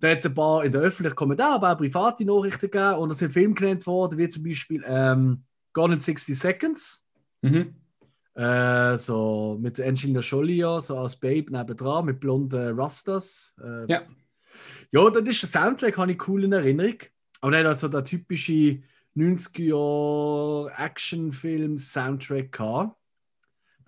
da 0.00 0.08
hat 0.08 0.18
es 0.20 0.26
ein 0.26 0.34
paar 0.34 0.64
in 0.64 0.72
der 0.72 0.80
öffentlichen 0.80 1.14
Kommentare, 1.14 1.56
aber 1.56 1.72
auch 1.72 1.76
private 1.76 2.24
Nachrichten 2.24 2.70
gegeben. 2.70 2.94
Und 2.94 3.10
da 3.10 3.14
sind 3.14 3.30
Filme 3.30 3.52
genannt 3.52 3.86
worden, 3.86 4.18
wie 4.18 4.28
zum 4.28 4.44
Beispiel 4.44 4.82
ähm, 4.86 5.42
Gone 5.74 5.92
in 5.94 6.00
60 6.00 6.38
Seconds. 6.38 7.06
Mhm. 7.42 7.74
Äh, 8.34 8.96
so 8.96 9.58
mit 9.60 9.78
Angelina 9.78 10.20
Jolie, 10.20 10.80
so 10.80 10.98
als 10.98 11.16
Babe 11.16 11.52
nebendran, 11.52 12.06
mit 12.06 12.18
blonden 12.18 12.80
Rastas. 12.80 13.56
Äh, 13.62 13.92
Ja. 13.92 14.02
Ja, 14.90 15.10
das 15.10 15.28
ist 15.28 15.42
der 15.42 15.50
Soundtrack, 15.50 15.98
habe 15.98 16.12
ich 16.12 16.28
cool 16.28 16.44
in 16.44 16.52
Erinnerung. 16.52 16.96
Aber 17.42 17.50
der 17.50 17.60
hat 17.60 17.66
also 17.66 17.88
der 17.88 18.04
typische 18.04 18.80
90er 19.14 20.70
Actionfilm-Soundtrack 20.70 22.52
gehabt. 22.52 22.97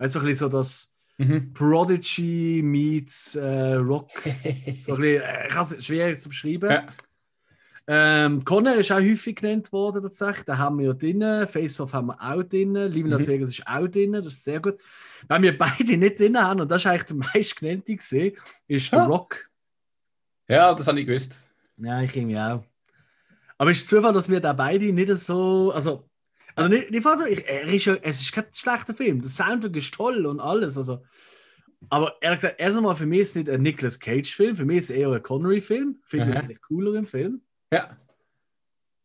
Weißt 0.01 0.15
du, 0.15 0.19
so 0.19 0.25
ein 0.25 0.29
bisschen 0.29 0.49
so 0.51 0.57
das 0.57 0.87
Mhm. 1.17 1.53
Prodigy 1.53 2.61
meets 2.63 3.35
äh, 3.35 3.73
Rock. 3.73 4.09
So 4.77 4.95
ein 4.95 5.01
bisschen, 5.01 5.21
äh, 5.21 5.47
ich 5.47 5.53
kann 5.53 5.61
es 5.63 5.85
schwer 5.85 6.13
zu 6.15 6.29
beschreiben. 6.29 6.71
Ja. 6.71 6.87
Ähm, 7.87 8.43
Conner 8.43 8.75
ist 8.75 8.91
auch 8.91 8.99
häufig 8.99 9.35
genannt 9.35 9.71
worden, 9.71 10.01
tatsächlich. 10.01 10.45
Da 10.45 10.57
haben 10.57 10.79
wir 10.79 10.87
ja 10.87 10.93
drin. 10.93 11.47
Face-Off 11.47 11.93
haben 11.93 12.07
wir 12.07 12.19
auch 12.21 12.41
drin. 12.43 12.73
Liebe 12.73 13.09
Las 13.09 13.27
Mhm. 13.27 13.33
Vegas 13.33 13.49
ist 13.49 13.67
auch 13.67 13.87
drin. 13.87 14.13
Das 14.13 14.25
ist 14.27 14.43
sehr 14.43 14.59
gut. 14.61 14.77
Wenn 15.27 15.43
wir 15.43 15.55
beide 15.57 15.97
nicht 15.97 16.19
drin 16.19 16.41
haben, 16.41 16.61
und 16.61 16.71
das 16.71 16.81
ist 16.81 16.87
eigentlich 16.87 17.03
der 17.03 17.15
meistgenannte 17.17 17.95
gesehen, 17.95 18.35
ist 18.67 18.91
Ja. 18.91 19.05
Rock. 19.05 19.47
Ja, 20.47 20.73
das 20.73 20.87
habe 20.87 20.99
ich 21.01 21.05
gewusst. 21.07 21.43
Ja, 21.77 22.01
ich 22.01 22.15
irgendwie 22.15 22.39
auch. 22.39 22.63
Aber 23.59 23.69
es 23.69 23.77
ist 23.77 23.87
Zufall, 23.89 24.13
dass 24.13 24.27
wir 24.29 24.39
da 24.39 24.53
beide 24.53 24.91
nicht 24.91 25.13
so. 25.17 25.71
Also, 25.71 26.09
also 26.55 26.69
nicht, 26.69 26.91
nicht 26.91 27.05
ich, 27.29 27.47
er 27.47 27.63
ist 27.63 27.85
ja, 27.85 27.95
es 28.01 28.21
ist 28.21 28.31
kein 28.31 28.45
schlechter 28.53 28.93
Film. 28.93 29.21
Der 29.21 29.29
Soundtrack 29.29 29.75
ist 29.75 29.93
toll 29.93 30.25
und 30.25 30.39
alles. 30.39 30.77
Also, 30.77 31.03
aber 31.89 32.15
ehrlich 32.21 32.41
gesagt, 32.41 32.59
erst 32.59 32.77
einmal 32.77 32.95
für 32.95 33.05
mich 33.05 33.21
ist 33.21 33.29
es 33.29 33.35
nicht 33.35 33.49
ein 33.49 33.61
Nicolas 33.61 33.99
Cage-Film. 33.99 34.55
Für 34.55 34.65
mich 34.65 34.77
ist 34.77 34.89
es 34.91 34.97
eher 34.97 35.11
ein 35.11 35.21
Connery-Film. 35.21 35.99
Finde 36.03 36.29
ich 36.31 36.35
eigentlich 36.37 36.61
cooler 36.61 36.95
im 36.95 37.05
Film. 37.05 37.41
Ja. 37.73 37.97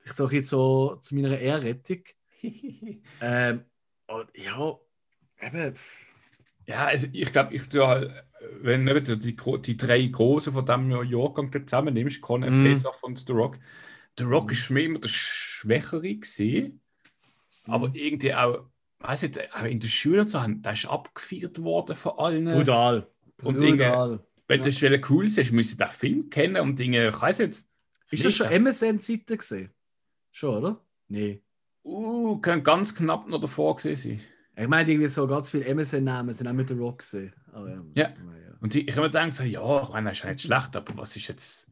Ich 0.05 0.13
sage 0.13 0.37
jetzt 0.37 0.51
so 0.51 0.97
zu 0.97 1.15
meiner 1.15 1.39
Ehrrettung. 1.39 2.03
Ähm, 3.21 3.65
und 4.07 4.29
ja, 4.35 4.79
eben. 5.41 5.75
Ja, 6.67 6.85
also 6.85 7.07
ich 7.13 7.33
glaube, 7.33 7.55
ich 7.55 7.69
tue 7.69 7.87
halt, 7.87 8.13
wenn 8.61 8.87
eben 8.87 9.05
die, 9.21 9.37
die, 9.37 9.77
drei 9.77 10.05
Großen 10.07 10.53
von 10.53 10.67
diesem 10.67 10.91
Jahrgang 11.11 11.51
zusammen 11.67 11.95
nimmst, 11.95 12.21
Conor, 12.21 12.51
Mhm. 12.51 12.67
Face-Off 12.67 13.03
und 13.03 13.19
The 13.27 13.33
Rock. 13.33 13.59
The 14.19 14.25
Rock 14.25 14.53
ist 14.53 14.63
für 14.63 14.75
mich 14.75 14.85
immer 14.85 14.99
der 14.99 15.09
Schwächere 15.09 16.15
gesehen, 16.15 16.81
aber 17.67 17.91
irgendwie 17.95 18.35
auch, 18.35 18.67
weiß 19.01 19.25
ich, 19.25 19.39
auch 19.55 19.65
in 19.65 19.81
der 19.81 19.89
Schule 19.89 20.23
und 20.23 20.31
so, 20.31 20.41
da 20.47 20.71
ist 20.71 20.87
abgefeiert 20.87 21.63
worden 21.63 21.97
von 21.97 22.13
allen. 22.19 22.45
Brutal. 22.47 23.07
Und 23.43 23.59
Brutal. 23.59 24.21
Wenn 24.49 24.63
du 24.63 24.71
ja. 24.71 24.99
cool 25.11 25.29
siehst, 25.29 25.53
musst 25.53 25.73
du 25.73 25.85
den 25.85 25.91
Film 25.91 26.31
kennen 26.31 26.63
und 26.63 26.79
Dinge, 26.79 27.09
ich 27.09 27.21
weiß 27.21 27.39
jetzt. 27.39 27.69
Ist 28.11 28.25
das 28.25 28.35
schon 28.35 28.47
MSN-Seite 28.47 29.37
gesehen? 29.37 29.71
Schon, 30.31 30.57
oder? 30.57 30.81
Nee. 31.09 31.43
Uh, 31.83 32.39
kann 32.39 32.63
ganz 32.63 32.95
knapp 32.95 33.29
noch 33.29 33.41
davor 33.41 33.77
gewesen 33.77 34.19
sein. 34.19 34.27
Ich 34.59 34.69
meine, 34.69 34.91
irgendwie 34.91 35.09
so 35.09 35.27
ganz 35.27 35.51
viele 35.51 35.65
MSN-Namen 35.67 36.33
sind 36.33 36.47
auch 36.47 36.53
mit 36.53 36.71
der 36.71 36.77
Rock 36.79 36.99
gesehen. 36.99 37.33
Aber, 37.53 37.85
Ja. 37.95 38.07
aber 38.07 38.39
ja. 38.39 38.57
Und 38.61 38.75
ich, 38.75 38.89
ich 38.89 38.97
habe 38.97 39.03
mir 39.03 39.11
gedacht, 39.11 39.33
so, 39.33 39.45
ja, 39.45 39.83
ich 39.83 39.89
meine, 39.91 40.09
das 40.09 40.19
ist 40.19 40.25
ja 40.25 40.31
nicht 40.31 40.41
schlecht, 40.43 40.77
aber 40.77 40.97
was 40.97 41.17
ist 41.17 41.29
jetzt 41.29 41.71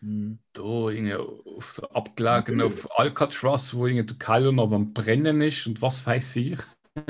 Mhm. 0.00 0.38
da 0.52 0.62
irgendwie 0.62 1.14
auf 1.14 1.72
so 1.72 1.88
abgelegen 1.90 2.60
auf 2.60 2.98
Alcatraz, 2.98 3.74
wo 3.74 3.86
irgendwie 3.86 4.06
der 4.06 4.16
Kylo 4.18 4.52
noch 4.52 4.70
am 4.72 4.92
Brennen 4.92 5.40
ist 5.40 5.66
und 5.66 5.80
was 5.82 6.06
weiß 6.06 6.36
ich. 6.36 6.58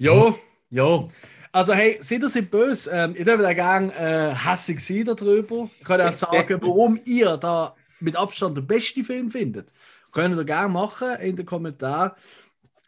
Ja, 0.00 0.34
ja. 0.70 1.08
Also, 1.52 1.74
hey, 1.74 1.98
seid 2.00 2.22
ihr 2.22 2.30
seid 2.30 2.50
böse. 2.50 2.90
Ähm, 2.90 3.14
ihr 3.14 3.24
dürft 3.26 3.44
auch 3.44 3.54
gerne 3.54 3.92
äh, 3.94 4.34
hässig 4.34 4.80
sein 4.80 5.04
darüber. 5.04 5.68
Ich 5.78 5.84
kann 5.84 6.00
auch 6.00 6.12
sagen, 6.12 6.58
warum 6.62 6.98
ihr 7.04 7.36
da 7.36 7.76
mit 8.00 8.16
Abstand 8.16 8.56
den 8.56 8.66
besten 8.66 9.04
Film 9.04 9.30
findet. 9.30 9.74
Könnt 10.10 10.34
ihr 10.34 10.44
gerne 10.44 10.72
machen 10.72 11.16
in 11.20 11.36
den 11.36 11.44
Kommentaren. 11.44 12.12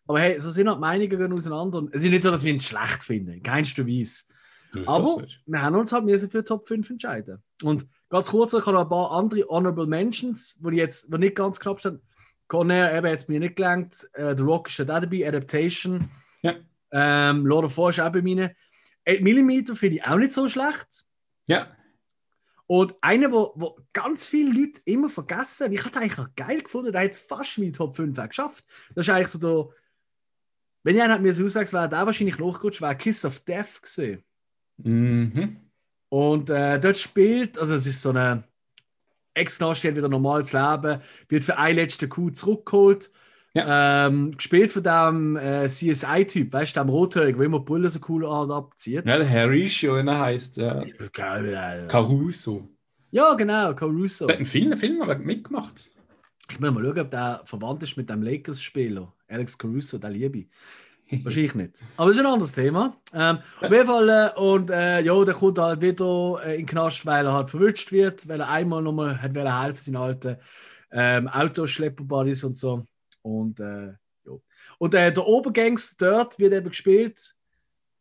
Aber 0.06 0.20
hey, 0.20 0.40
so 0.40 0.51
sind 0.51 0.69
halt 0.69 0.78
die 0.78 0.81
Meinungen 0.81 1.32
auseinander. 1.35 1.86
Es 1.93 2.02
ist 2.02 2.10
nicht 2.10 2.23
so, 2.23 2.31
dass 2.31 2.44
wir 2.44 2.52
ihn 2.55 2.60
schlecht 2.60 3.02
finden. 3.02 3.35
In 3.35 3.43
keinster 3.43 3.86
Weise. 3.86 4.24
Nö, 4.74 4.85
Aber 4.86 5.24
wir 5.47 5.62
haben 5.62 5.77
uns 5.77 5.93
halt 5.93 6.05
müssen 6.05 6.31
für 6.31 6.44
Top 6.44 6.66
5 6.66 6.90
entscheiden. 6.90 7.43
Und 7.62 7.86
ganz 8.09 8.28
kurz, 8.28 8.53
ich 8.55 8.61
habe 8.61 8.73
noch 8.73 8.82
ein 8.82 8.89
paar 8.89 9.11
andere 9.12 9.47
Honorable 9.49 9.86
Mentions, 9.86 10.59
die 10.61 10.77
jetzt 10.77 11.12
die 11.12 11.19
nicht 11.19 11.36
ganz 11.36 11.61
knapp 11.61 11.78
stehen. 11.78 12.01
Conair 12.49 12.94
eben 12.94 13.07
jetzt 13.07 13.28
mir 13.28 13.40
nicht 13.40 13.57
gelangt. 13.57 14.09
Äh, 14.15 14.36
The 14.36 14.43
Rock 14.43 14.69
ist 14.69 14.81
auch 14.81 14.86
dabei, 14.86 15.27
Adaptation. 15.27 16.11
Ja. 16.43 16.57
Ähm, 16.90 17.47
Lord 17.47 17.66
of 17.66 17.78
War 17.78 17.90
ist 17.90 18.01
auch 18.01 18.12
bei 18.12 18.23
mir. 18.23 18.55
8 19.09 19.20
mm 19.20 19.74
finde 19.74 19.97
ich 19.97 20.05
auch 20.05 20.16
nicht 20.16 20.32
so 20.32 20.49
schlecht. 20.49 21.05
Ja, 21.47 21.66
Und 22.66 22.94
einer, 23.01 23.32
wo, 23.32 23.53
wo 23.57 23.78
ganz 23.93 24.27
viele 24.27 24.53
Leute 24.53 24.81
immer 24.85 25.09
vergessen, 25.09 25.73
ich 25.73 25.85
hatte 25.85 26.01
eigentlich 26.01 26.19
auch 26.19 26.28
geil 26.36 26.62
gefunden, 26.62 26.93
der 26.93 27.03
hat 27.03 27.11
es 27.11 27.19
fast 27.19 27.59
in 27.59 27.65
meine 27.65 27.73
Top 27.73 27.97
5 27.97 28.19
auch 28.19 28.28
geschafft. 28.28 28.65
Das 28.94 29.07
ist 29.07 29.11
eigentlich 29.12 29.28
so 29.28 29.39
der, 29.39 29.74
wenn 30.82 30.97
ich 30.97 31.03
einen 31.03 31.12
hat 31.12 31.23
mir 31.23 31.35
so 31.35 31.44
aussagt, 31.44 31.73
wäre 31.73 31.89
der 31.89 32.07
wahrscheinlich 32.07 32.39
nachgerutscht, 32.39 32.81
wäre 32.81 32.97
Kiss 32.97 33.24
of 33.24 33.40
Death 33.40 33.82
gesehen. 33.82 34.24
Mhm. 34.78 35.57
Und 36.09 36.51
äh, 36.51 36.78
dort 36.78 36.97
spielt, 36.97 37.59
also 37.59 37.74
es 37.74 37.86
ist 37.86 38.03
so 38.03 38.11
eine 38.11 38.44
Ex-Knast 39.35 39.85
wieder 39.85 40.09
normales 40.09 40.53
Leben, 40.53 41.01
wird 41.28 41.44
für 41.44 41.59
einen 41.59 41.77
letzten 41.77 42.09
Coup 42.09 42.35
zurückgeholt. 42.35 43.12
Ähm, 43.55 44.31
gespielt 44.31 44.73
von 44.73 44.82
dem 44.82 45.36
äh, 45.36 45.69
CSI-Typ, 45.69 46.55
weißt 46.55 46.74
du, 46.74 46.81
dem 46.81 46.89
Rothörig, 46.89 47.36
wo 47.36 47.43
immer 47.43 47.59
die 47.59 47.66
Brille 47.66 47.90
so 47.90 48.01
cool 48.09 48.24
abzieht. 48.27 49.05
Ja, 49.07 49.19
der 49.19 49.31
Horatio, 49.31 49.97
er 49.97 50.19
heißt 50.19 50.59
äh, 50.59 50.90
Geil, 51.12 51.55
Alter. 51.55 51.86
Caruso. 51.86 52.66
Ja, 53.11 53.35
genau, 53.35 53.74
Caruso. 53.74 54.27
Der 54.27 54.36
hat 54.36 54.39
einen 54.39 54.47
Film, 54.47 54.74
Film 54.78 55.03
aber 55.03 55.19
mitgemacht. 55.19 55.90
Ich 56.51 56.61
muss 56.61 56.70
mal 56.70 56.82
schauen, 56.82 56.99
ob 56.99 57.11
der 57.11 57.43
verwandt 57.44 57.82
ist 57.82 57.97
mit 57.99 58.09
dem 58.09 58.23
Lakers-Spieler. 58.23 59.12
Alex 59.28 59.59
Caruso, 59.59 59.99
der 59.99 60.11
liebe. 60.11 60.47
Wahrscheinlich 61.22 61.55
nicht. 61.55 61.84
Aber 61.97 62.09
das 62.09 62.16
ist 62.16 62.24
ein 62.24 62.32
anderes 62.32 62.52
Thema. 62.52 62.97
Ähm, 63.12 63.39
auf 63.60 63.70
jeden 63.70 63.86
Fall, 63.86 64.09
äh, 64.09 64.40
und 64.40 64.70
äh, 64.70 65.01
ja, 65.01 65.24
der 65.24 65.34
kommt 65.34 65.59
halt 65.59 65.80
wieder 65.80 66.40
äh, 66.44 66.55
in 66.55 66.60
den 66.62 66.66
Knast, 66.66 67.05
weil 67.05 67.26
er 67.26 67.32
halt 67.32 67.51
verwünscht 67.51 67.93
wird, 67.93 68.28
weil 68.28 68.40
er 68.40 68.48
einmal 68.48 68.82
nochmal 68.82 69.20
hat 69.20 69.34
wollen 69.34 69.60
helfen 69.60 69.82
seinen 69.82 69.97
alten 69.97 70.36
ähm, 70.90 71.28
Autoschlepper-Buddies 71.28 72.44
und 72.44 72.56
so. 72.56 72.84
Und 73.22 73.60
äh, 73.60 73.89
ja. 74.24 74.32
Und 74.78 74.94
äh, 74.94 75.12
der 75.12 75.26
Obergangs 75.26 75.97
dort 75.97 76.39
wird 76.39 76.52
eben 76.52 76.68
gespielt 76.68 77.34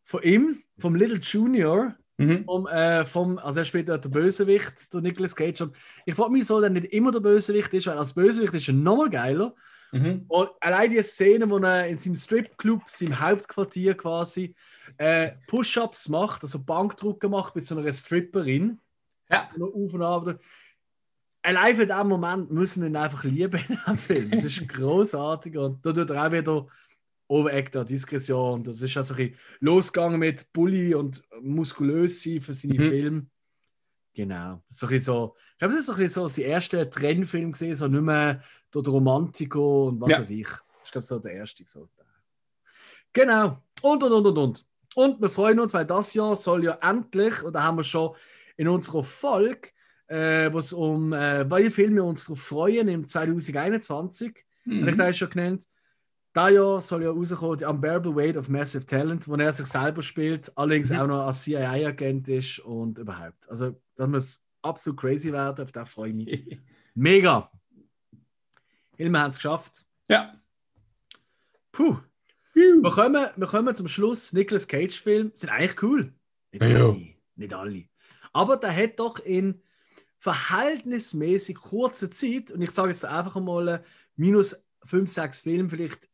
von 0.03 0.23
ihm, 0.23 0.63
vom 0.77 0.95
Little 0.95 1.19
Junior. 1.19 1.95
Mhm. 2.17 2.43
Um, 2.45 2.67
äh, 2.67 3.03
vom, 3.03 3.39
also 3.39 3.59
er 3.59 3.65
spielt 3.65 3.89
dort 3.89 4.05
der 4.05 4.09
Bösewicht, 4.09 4.93
der 4.93 5.01
Nicolas 5.01 5.35
Cage. 5.35 5.61
Und 5.61 5.75
ich 6.05 6.13
frage 6.13 6.31
mich, 6.31 6.45
soll 6.45 6.63
er 6.63 6.69
nicht 6.69 6.93
immer 6.93 7.11
der 7.11 7.19
Bösewicht 7.19 7.73
ist, 7.73 7.87
weil 7.87 7.97
als 7.97 8.13
Bösewicht 8.13 8.53
ist 8.53 8.67
er 8.67 8.75
nochmal 8.75 9.09
geiler. 9.09 9.55
Mhm. 9.91 10.25
Und 10.27 10.49
allein 10.59 10.89
die 10.89 11.01
Szene, 11.03 11.49
wo 11.49 11.57
er 11.57 11.87
in 11.87 11.97
seinem 11.97 12.15
Stripclub, 12.15 12.83
seinem 12.87 13.19
Hauptquartier 13.19 13.95
quasi, 13.95 14.55
äh, 14.97 15.33
Push-Ups 15.47 16.09
macht, 16.09 16.43
also 16.43 16.63
Bankdrucke 16.63 17.27
macht 17.29 17.55
mit 17.55 17.65
so 17.65 17.77
einer 17.77 17.91
Stripperin. 17.91 18.79
Ja. 19.29 19.49
Auf 19.59 19.93
und 19.93 20.01
ab. 20.01 20.39
Allein 21.43 21.75
für 21.75 21.87
diesen 21.87 22.07
Moment 22.07 22.51
müssen 22.51 22.81
wir 22.83 22.89
ihn 22.89 22.95
einfach 22.95 23.23
lieben 23.23 23.59
in 23.67 23.75
diesem 23.77 23.97
Film. 23.97 24.31
Das 24.31 24.43
ist 24.43 24.67
großartig. 24.67 25.57
Und 25.57 25.85
da 25.85 25.91
tut 25.91 26.09
er 26.09 26.27
auch 26.27 26.31
wieder 26.31 26.67
Overactor, 27.27 27.83
da 27.83 27.87
Diskretion. 27.87 28.63
Das 28.63 28.81
ist 28.81 28.95
also 28.97 29.13
ein 29.13 29.31
bisschen 29.31 29.37
losgegangen 29.61 30.19
mit 30.19 30.51
Bully 30.51 30.93
und 30.93 31.23
muskulös 31.41 32.21
sein 32.21 32.41
für 32.41 32.53
seine 32.53 32.73
Mhm. 32.73 32.89
Filme. 32.89 33.25
Genau. 34.13 34.61
Das 34.67 34.71
ist 34.71 34.79
so 34.79 34.87
ein 34.87 34.99
so, 34.99 35.35
ich 35.53 35.57
glaube, 35.59 35.73
das 35.73 35.79
ist 35.81 35.85
so 35.85 35.93
ein 35.93 35.97
bisschen 35.99 36.21
so 36.23 36.27
sein 36.27 36.45
erster 36.45 36.89
Trennfilm 36.89 37.51
gesehen, 37.51 37.75
so 37.75 37.87
nicht 37.87 38.01
mehr 38.01 38.41
der 38.73 38.81
Romantico 38.83 39.87
und 39.87 40.01
was 40.01 40.09
Ja. 40.11 40.19
weiß 40.19 40.29
ich. 40.31 40.47
Das 40.47 40.83
ist, 40.87 40.91
glaube 40.91 41.03
ich, 41.03 41.07
so 41.07 41.19
der 41.19 41.33
erste. 41.33 41.63
So. 41.67 41.87
Genau. 43.13 43.61
Und, 43.81 44.03
und, 44.03 44.11
und, 44.11 44.25
und, 44.27 44.37
und. 44.37 44.65
Und 44.95 45.21
wir 45.21 45.29
freuen 45.29 45.59
uns, 45.59 45.73
weil 45.73 45.85
das 45.85 46.13
Jahr 46.13 46.35
soll 46.35 46.65
ja 46.65 46.77
endlich, 46.81 47.41
und 47.43 47.53
da 47.53 47.63
haben 47.63 47.77
wir 47.77 47.83
schon 47.83 48.13
in 48.57 48.67
unserer 48.67 49.03
Folge, 49.03 49.69
äh, 50.07 50.51
wo 50.51 50.57
es 50.57 50.73
um 50.73 51.13
äh, 51.13 51.49
welche 51.49 51.71
Filme 51.71 51.95
wir 51.97 52.03
uns 52.05 52.23
freuen 52.35 52.87
im 52.89 53.07
2021, 53.07 54.45
Mhm. 54.63 54.81
habe 54.81 54.89
ich 54.91 54.97
da 54.97 55.11
schon 55.13 55.29
genannt. 55.31 55.63
Da 56.33 56.47
Jahr 56.49 56.79
soll 56.81 57.03
ja 57.03 57.11
rauskommen, 57.11 57.59
The 57.59 57.65
Unbearable 57.65 58.15
Weight 58.15 58.37
of 58.37 58.47
Massive 58.47 58.85
Talent, 58.85 59.27
wo 59.27 59.35
er 59.35 59.51
sich 59.51 59.65
selber 59.67 60.01
spielt, 60.01 60.57
allerdings 60.57 60.89
Mhm. 60.89 60.95
auch 60.97 61.07
noch 61.07 61.25
als 61.25 61.43
CIA-Agent 61.43 62.29
ist 62.29 62.59
und 62.59 62.99
überhaupt. 62.99 63.49
Also, 63.49 63.81
das 63.95 64.07
muss 64.07 64.43
absolut 64.61 64.99
crazy 64.99 65.31
werden, 65.33 65.63
auf 65.63 65.71
das 65.73 65.91
freue 65.91 66.09
ich 66.09 66.15
mich. 66.15 66.59
Mega! 66.95 67.51
Hilme 68.97 69.19
haben 69.19 69.29
es 69.29 69.35
geschafft. 69.35 69.85
ja. 70.07 70.35
Puh! 71.73 71.97
Wir 72.53 72.91
kommen, 72.91 73.27
wir 73.37 73.47
kommen 73.47 73.73
zum 73.73 73.87
Schluss. 73.87 74.33
Nicolas 74.33 74.67
Cage-Film 74.67 75.31
sind 75.35 75.49
eigentlich 75.49 75.81
cool. 75.83 76.13
Nicht 76.51 76.63
Ja. 76.65 76.85
alle. 76.89 77.07
Nicht 77.35 77.53
alle. 77.53 77.85
Aber 78.33 78.57
der 78.57 78.75
hat 78.75 78.99
doch 78.99 79.19
in 79.19 79.61
verhältnismäßig 80.19 81.55
kurzer 81.55 82.11
Zeit, 82.11 82.51
und 82.51 82.61
ich 82.61 82.71
sage 82.71 82.89
jetzt 82.89 83.05
einfach 83.05 83.39
mal 83.39 83.67
äh, 83.67 83.81
minus 84.17 84.65
5, 84.83 85.09
6 85.09 85.41
Filme 85.41 85.69
vielleicht 85.69 86.09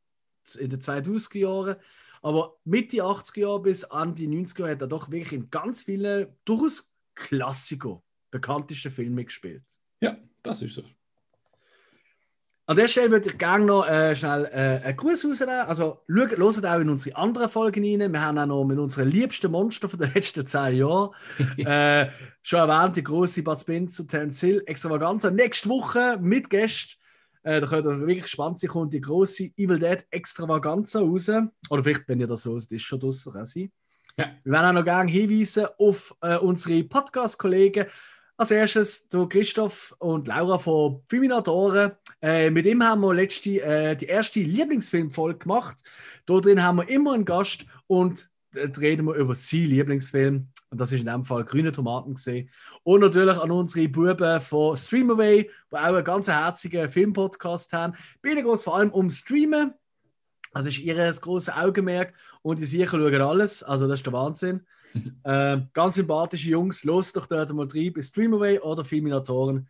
in 0.56 0.70
den 0.70 0.80
2000er 0.80 1.38
Jahren, 1.38 1.76
aber 2.22 2.58
Mitte 2.66 2.98
80er 2.98 3.40
Jahre 3.40 3.62
bis 3.62 3.84
an 3.84 4.16
die 4.16 4.28
90er 4.28 4.60
Jahre 4.60 4.72
hat 4.72 4.82
er 4.82 4.88
doch 4.88 5.12
wirklich 5.12 5.34
in 5.34 5.50
ganz 5.50 5.84
vielen 5.84 6.28
durchaus 6.46 6.94
Klassiker, 7.16 8.02
bekanntesten 8.32 8.92
Filmen 8.92 9.26
gespielt. 9.26 9.64
ja, 10.02 10.18
das 10.44 10.62
ist 10.62 10.76
so. 10.76 10.84
An 12.70 12.76
der 12.76 12.90
Stelle 12.90 13.12
würde 13.12 13.30
ich 13.30 13.38
gerne 13.38 13.64
noch 13.64 13.88
äh, 13.88 14.14
schnell 14.14 14.44
äh, 14.52 14.86
einen 14.86 14.98
Gruß 14.98 15.24
rausnehmen. 15.24 15.56
Also, 15.56 16.04
schaut, 16.10 16.38
hört 16.38 16.66
auch 16.66 16.80
in 16.80 16.90
unsere 16.90 17.16
anderen 17.16 17.48
Folgen 17.48 18.02
rein. 18.02 18.12
Wir 18.12 18.22
haben 18.22 18.38
auch 18.38 18.46
noch 18.46 18.66
mit 18.66 18.78
unseren 18.78 19.10
liebsten 19.10 19.50
Monster 19.50 19.88
von 19.88 19.98
den 19.98 20.14
letzten 20.14 20.46
zehn 20.46 20.76
Jahren 20.76 21.12
äh, 21.60 22.10
schon 22.42 22.60
erwähnt, 22.60 22.98
die 22.98 23.04
große 23.04 23.42
Bud 23.42 23.58
Spencer, 23.58 24.06
Terence 24.06 24.42
Hill, 24.42 24.64
Extravaganza. 24.66 25.32
Nächste 25.32 25.70
Woche 25.70 26.20
mit 26.22 26.50
Gästen. 26.50 27.00
Äh, 27.48 27.62
da 27.62 27.68
könnt 27.68 27.86
ihr 27.86 27.98
wirklich 28.00 28.24
gespannt 28.24 28.60
sein, 28.60 28.70
kommt 28.70 28.94
die 28.94 29.00
große 29.00 29.52
Evil 29.56 29.80
Dead 29.80 30.06
Extravaganza 30.12 31.00
raus. 31.00 31.32
Oder 31.70 31.82
vielleicht, 31.82 32.06
wenn 32.10 32.20
ihr 32.20 32.28
das 32.28 32.42
so 32.42 32.58
ist, 32.58 32.74
ist 32.74 32.82
schon 32.82 33.00
draussen, 33.00 33.32
kann 33.32 33.46
sein. 33.46 33.72
Ja. 34.18 34.32
Wir 34.44 34.52
werden 34.52 34.66
auch 34.66 34.74
noch 34.82 34.84
gerne 34.84 35.10
hinweisen 35.10 35.68
auf 35.78 36.14
äh, 36.20 36.36
unsere 36.36 36.84
Podcast-Kollegen. 36.84 37.86
Als 38.36 38.52
erstes 38.52 39.08
der 39.08 39.28
Christoph 39.28 39.96
und 40.00 40.28
Laura 40.28 40.58
von 40.58 41.04
Filminatoren. 41.08 41.94
Äh, 42.22 42.50
mit 42.50 42.66
ihm 42.66 42.84
haben 42.84 43.00
wir 43.00 43.14
letzte, 43.14 43.62
äh, 43.62 43.96
die 43.96 44.08
erste 44.08 44.42
Lieblingsfilmfolge 44.42 45.40
gemacht. 45.40 45.78
Dort 46.26 46.48
drin 46.48 46.62
haben 46.62 46.80
wir 46.80 46.90
immer 46.90 47.14
einen 47.14 47.24
Gast 47.24 47.66
und 47.88 48.30
dort 48.52 48.82
reden 48.82 49.06
wir 49.06 49.16
über 49.16 49.36
seinen 49.36 49.68
Lieblingsfilm. 49.68 50.50
Und 50.70 50.82
das 50.82 50.92
ist 50.92 51.00
in 51.00 51.06
dem 51.06 51.24
Fall 51.24 51.46
Grüne 51.46 51.72
Tomaten 51.72 52.16
gesehen. 52.16 52.50
Und 52.84 53.02
natürlich 53.02 53.38
an 53.38 53.52
unsere 53.52 53.88
Buben 53.88 54.40
von 54.42 54.76
Streamaway, 54.76 55.50
die 55.72 55.76
auch 55.76 55.80
einen 55.82 56.04
ganz 56.04 56.28
herzigen 56.28 56.90
Filmpodcast 56.90 57.72
haben. 57.74 57.94
Bei 58.22 58.32
ihnen 58.32 58.44
geht 58.44 58.54
es 58.54 58.64
vor 58.64 58.76
allem 58.76 58.92
um 58.92 59.10
Streamen. 59.10 59.74
Das 60.54 60.66
ist 60.66 60.80
ihr 60.80 60.96
grosses 61.22 61.54
Augenmerk. 61.54 62.14
Und 62.42 62.60
die 62.60 62.66
sicher 62.66 62.98
schauen 62.98 63.22
alles. 63.22 63.64
Also, 63.64 63.88
das 63.88 64.00
ist 64.00 64.06
der 64.06 64.14
Wahnsinn. 64.14 64.66
ähm, 65.26 65.70
ganz 65.74 65.96
sympathische 65.96 66.50
Jungs. 66.50 66.84
Los 66.84 67.14
doch 67.14 67.28
dort 67.28 67.54
mal 67.54 67.68
rein 67.74 67.94
bei 67.94 68.02
Streamaway 68.02 68.60
oder 68.60 68.84
Filminatoren. 68.84 69.70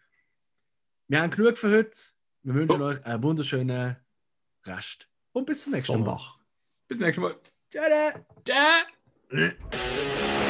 Wir 1.08 1.22
haben 1.22 1.32
genug 1.32 1.58
für 1.58 1.72
heute. 1.72 1.98
Wir 2.44 2.54
wünschen 2.54 2.82
euch 2.82 3.06
einen 3.06 3.24
wunderschönen 3.24 3.98
Rest. 4.66 5.10
Und 5.34 5.46
bis 5.46 5.64
zum 5.64 5.74
nächsten 5.74 6.00
Mal. 6.00 6.06
Sonntag. 6.06 6.40
Bis 6.88 7.00
nächstes 7.00 7.22
Mal. 7.22 7.36
Ciao! 7.70 8.26
Tschä. 9.30 10.47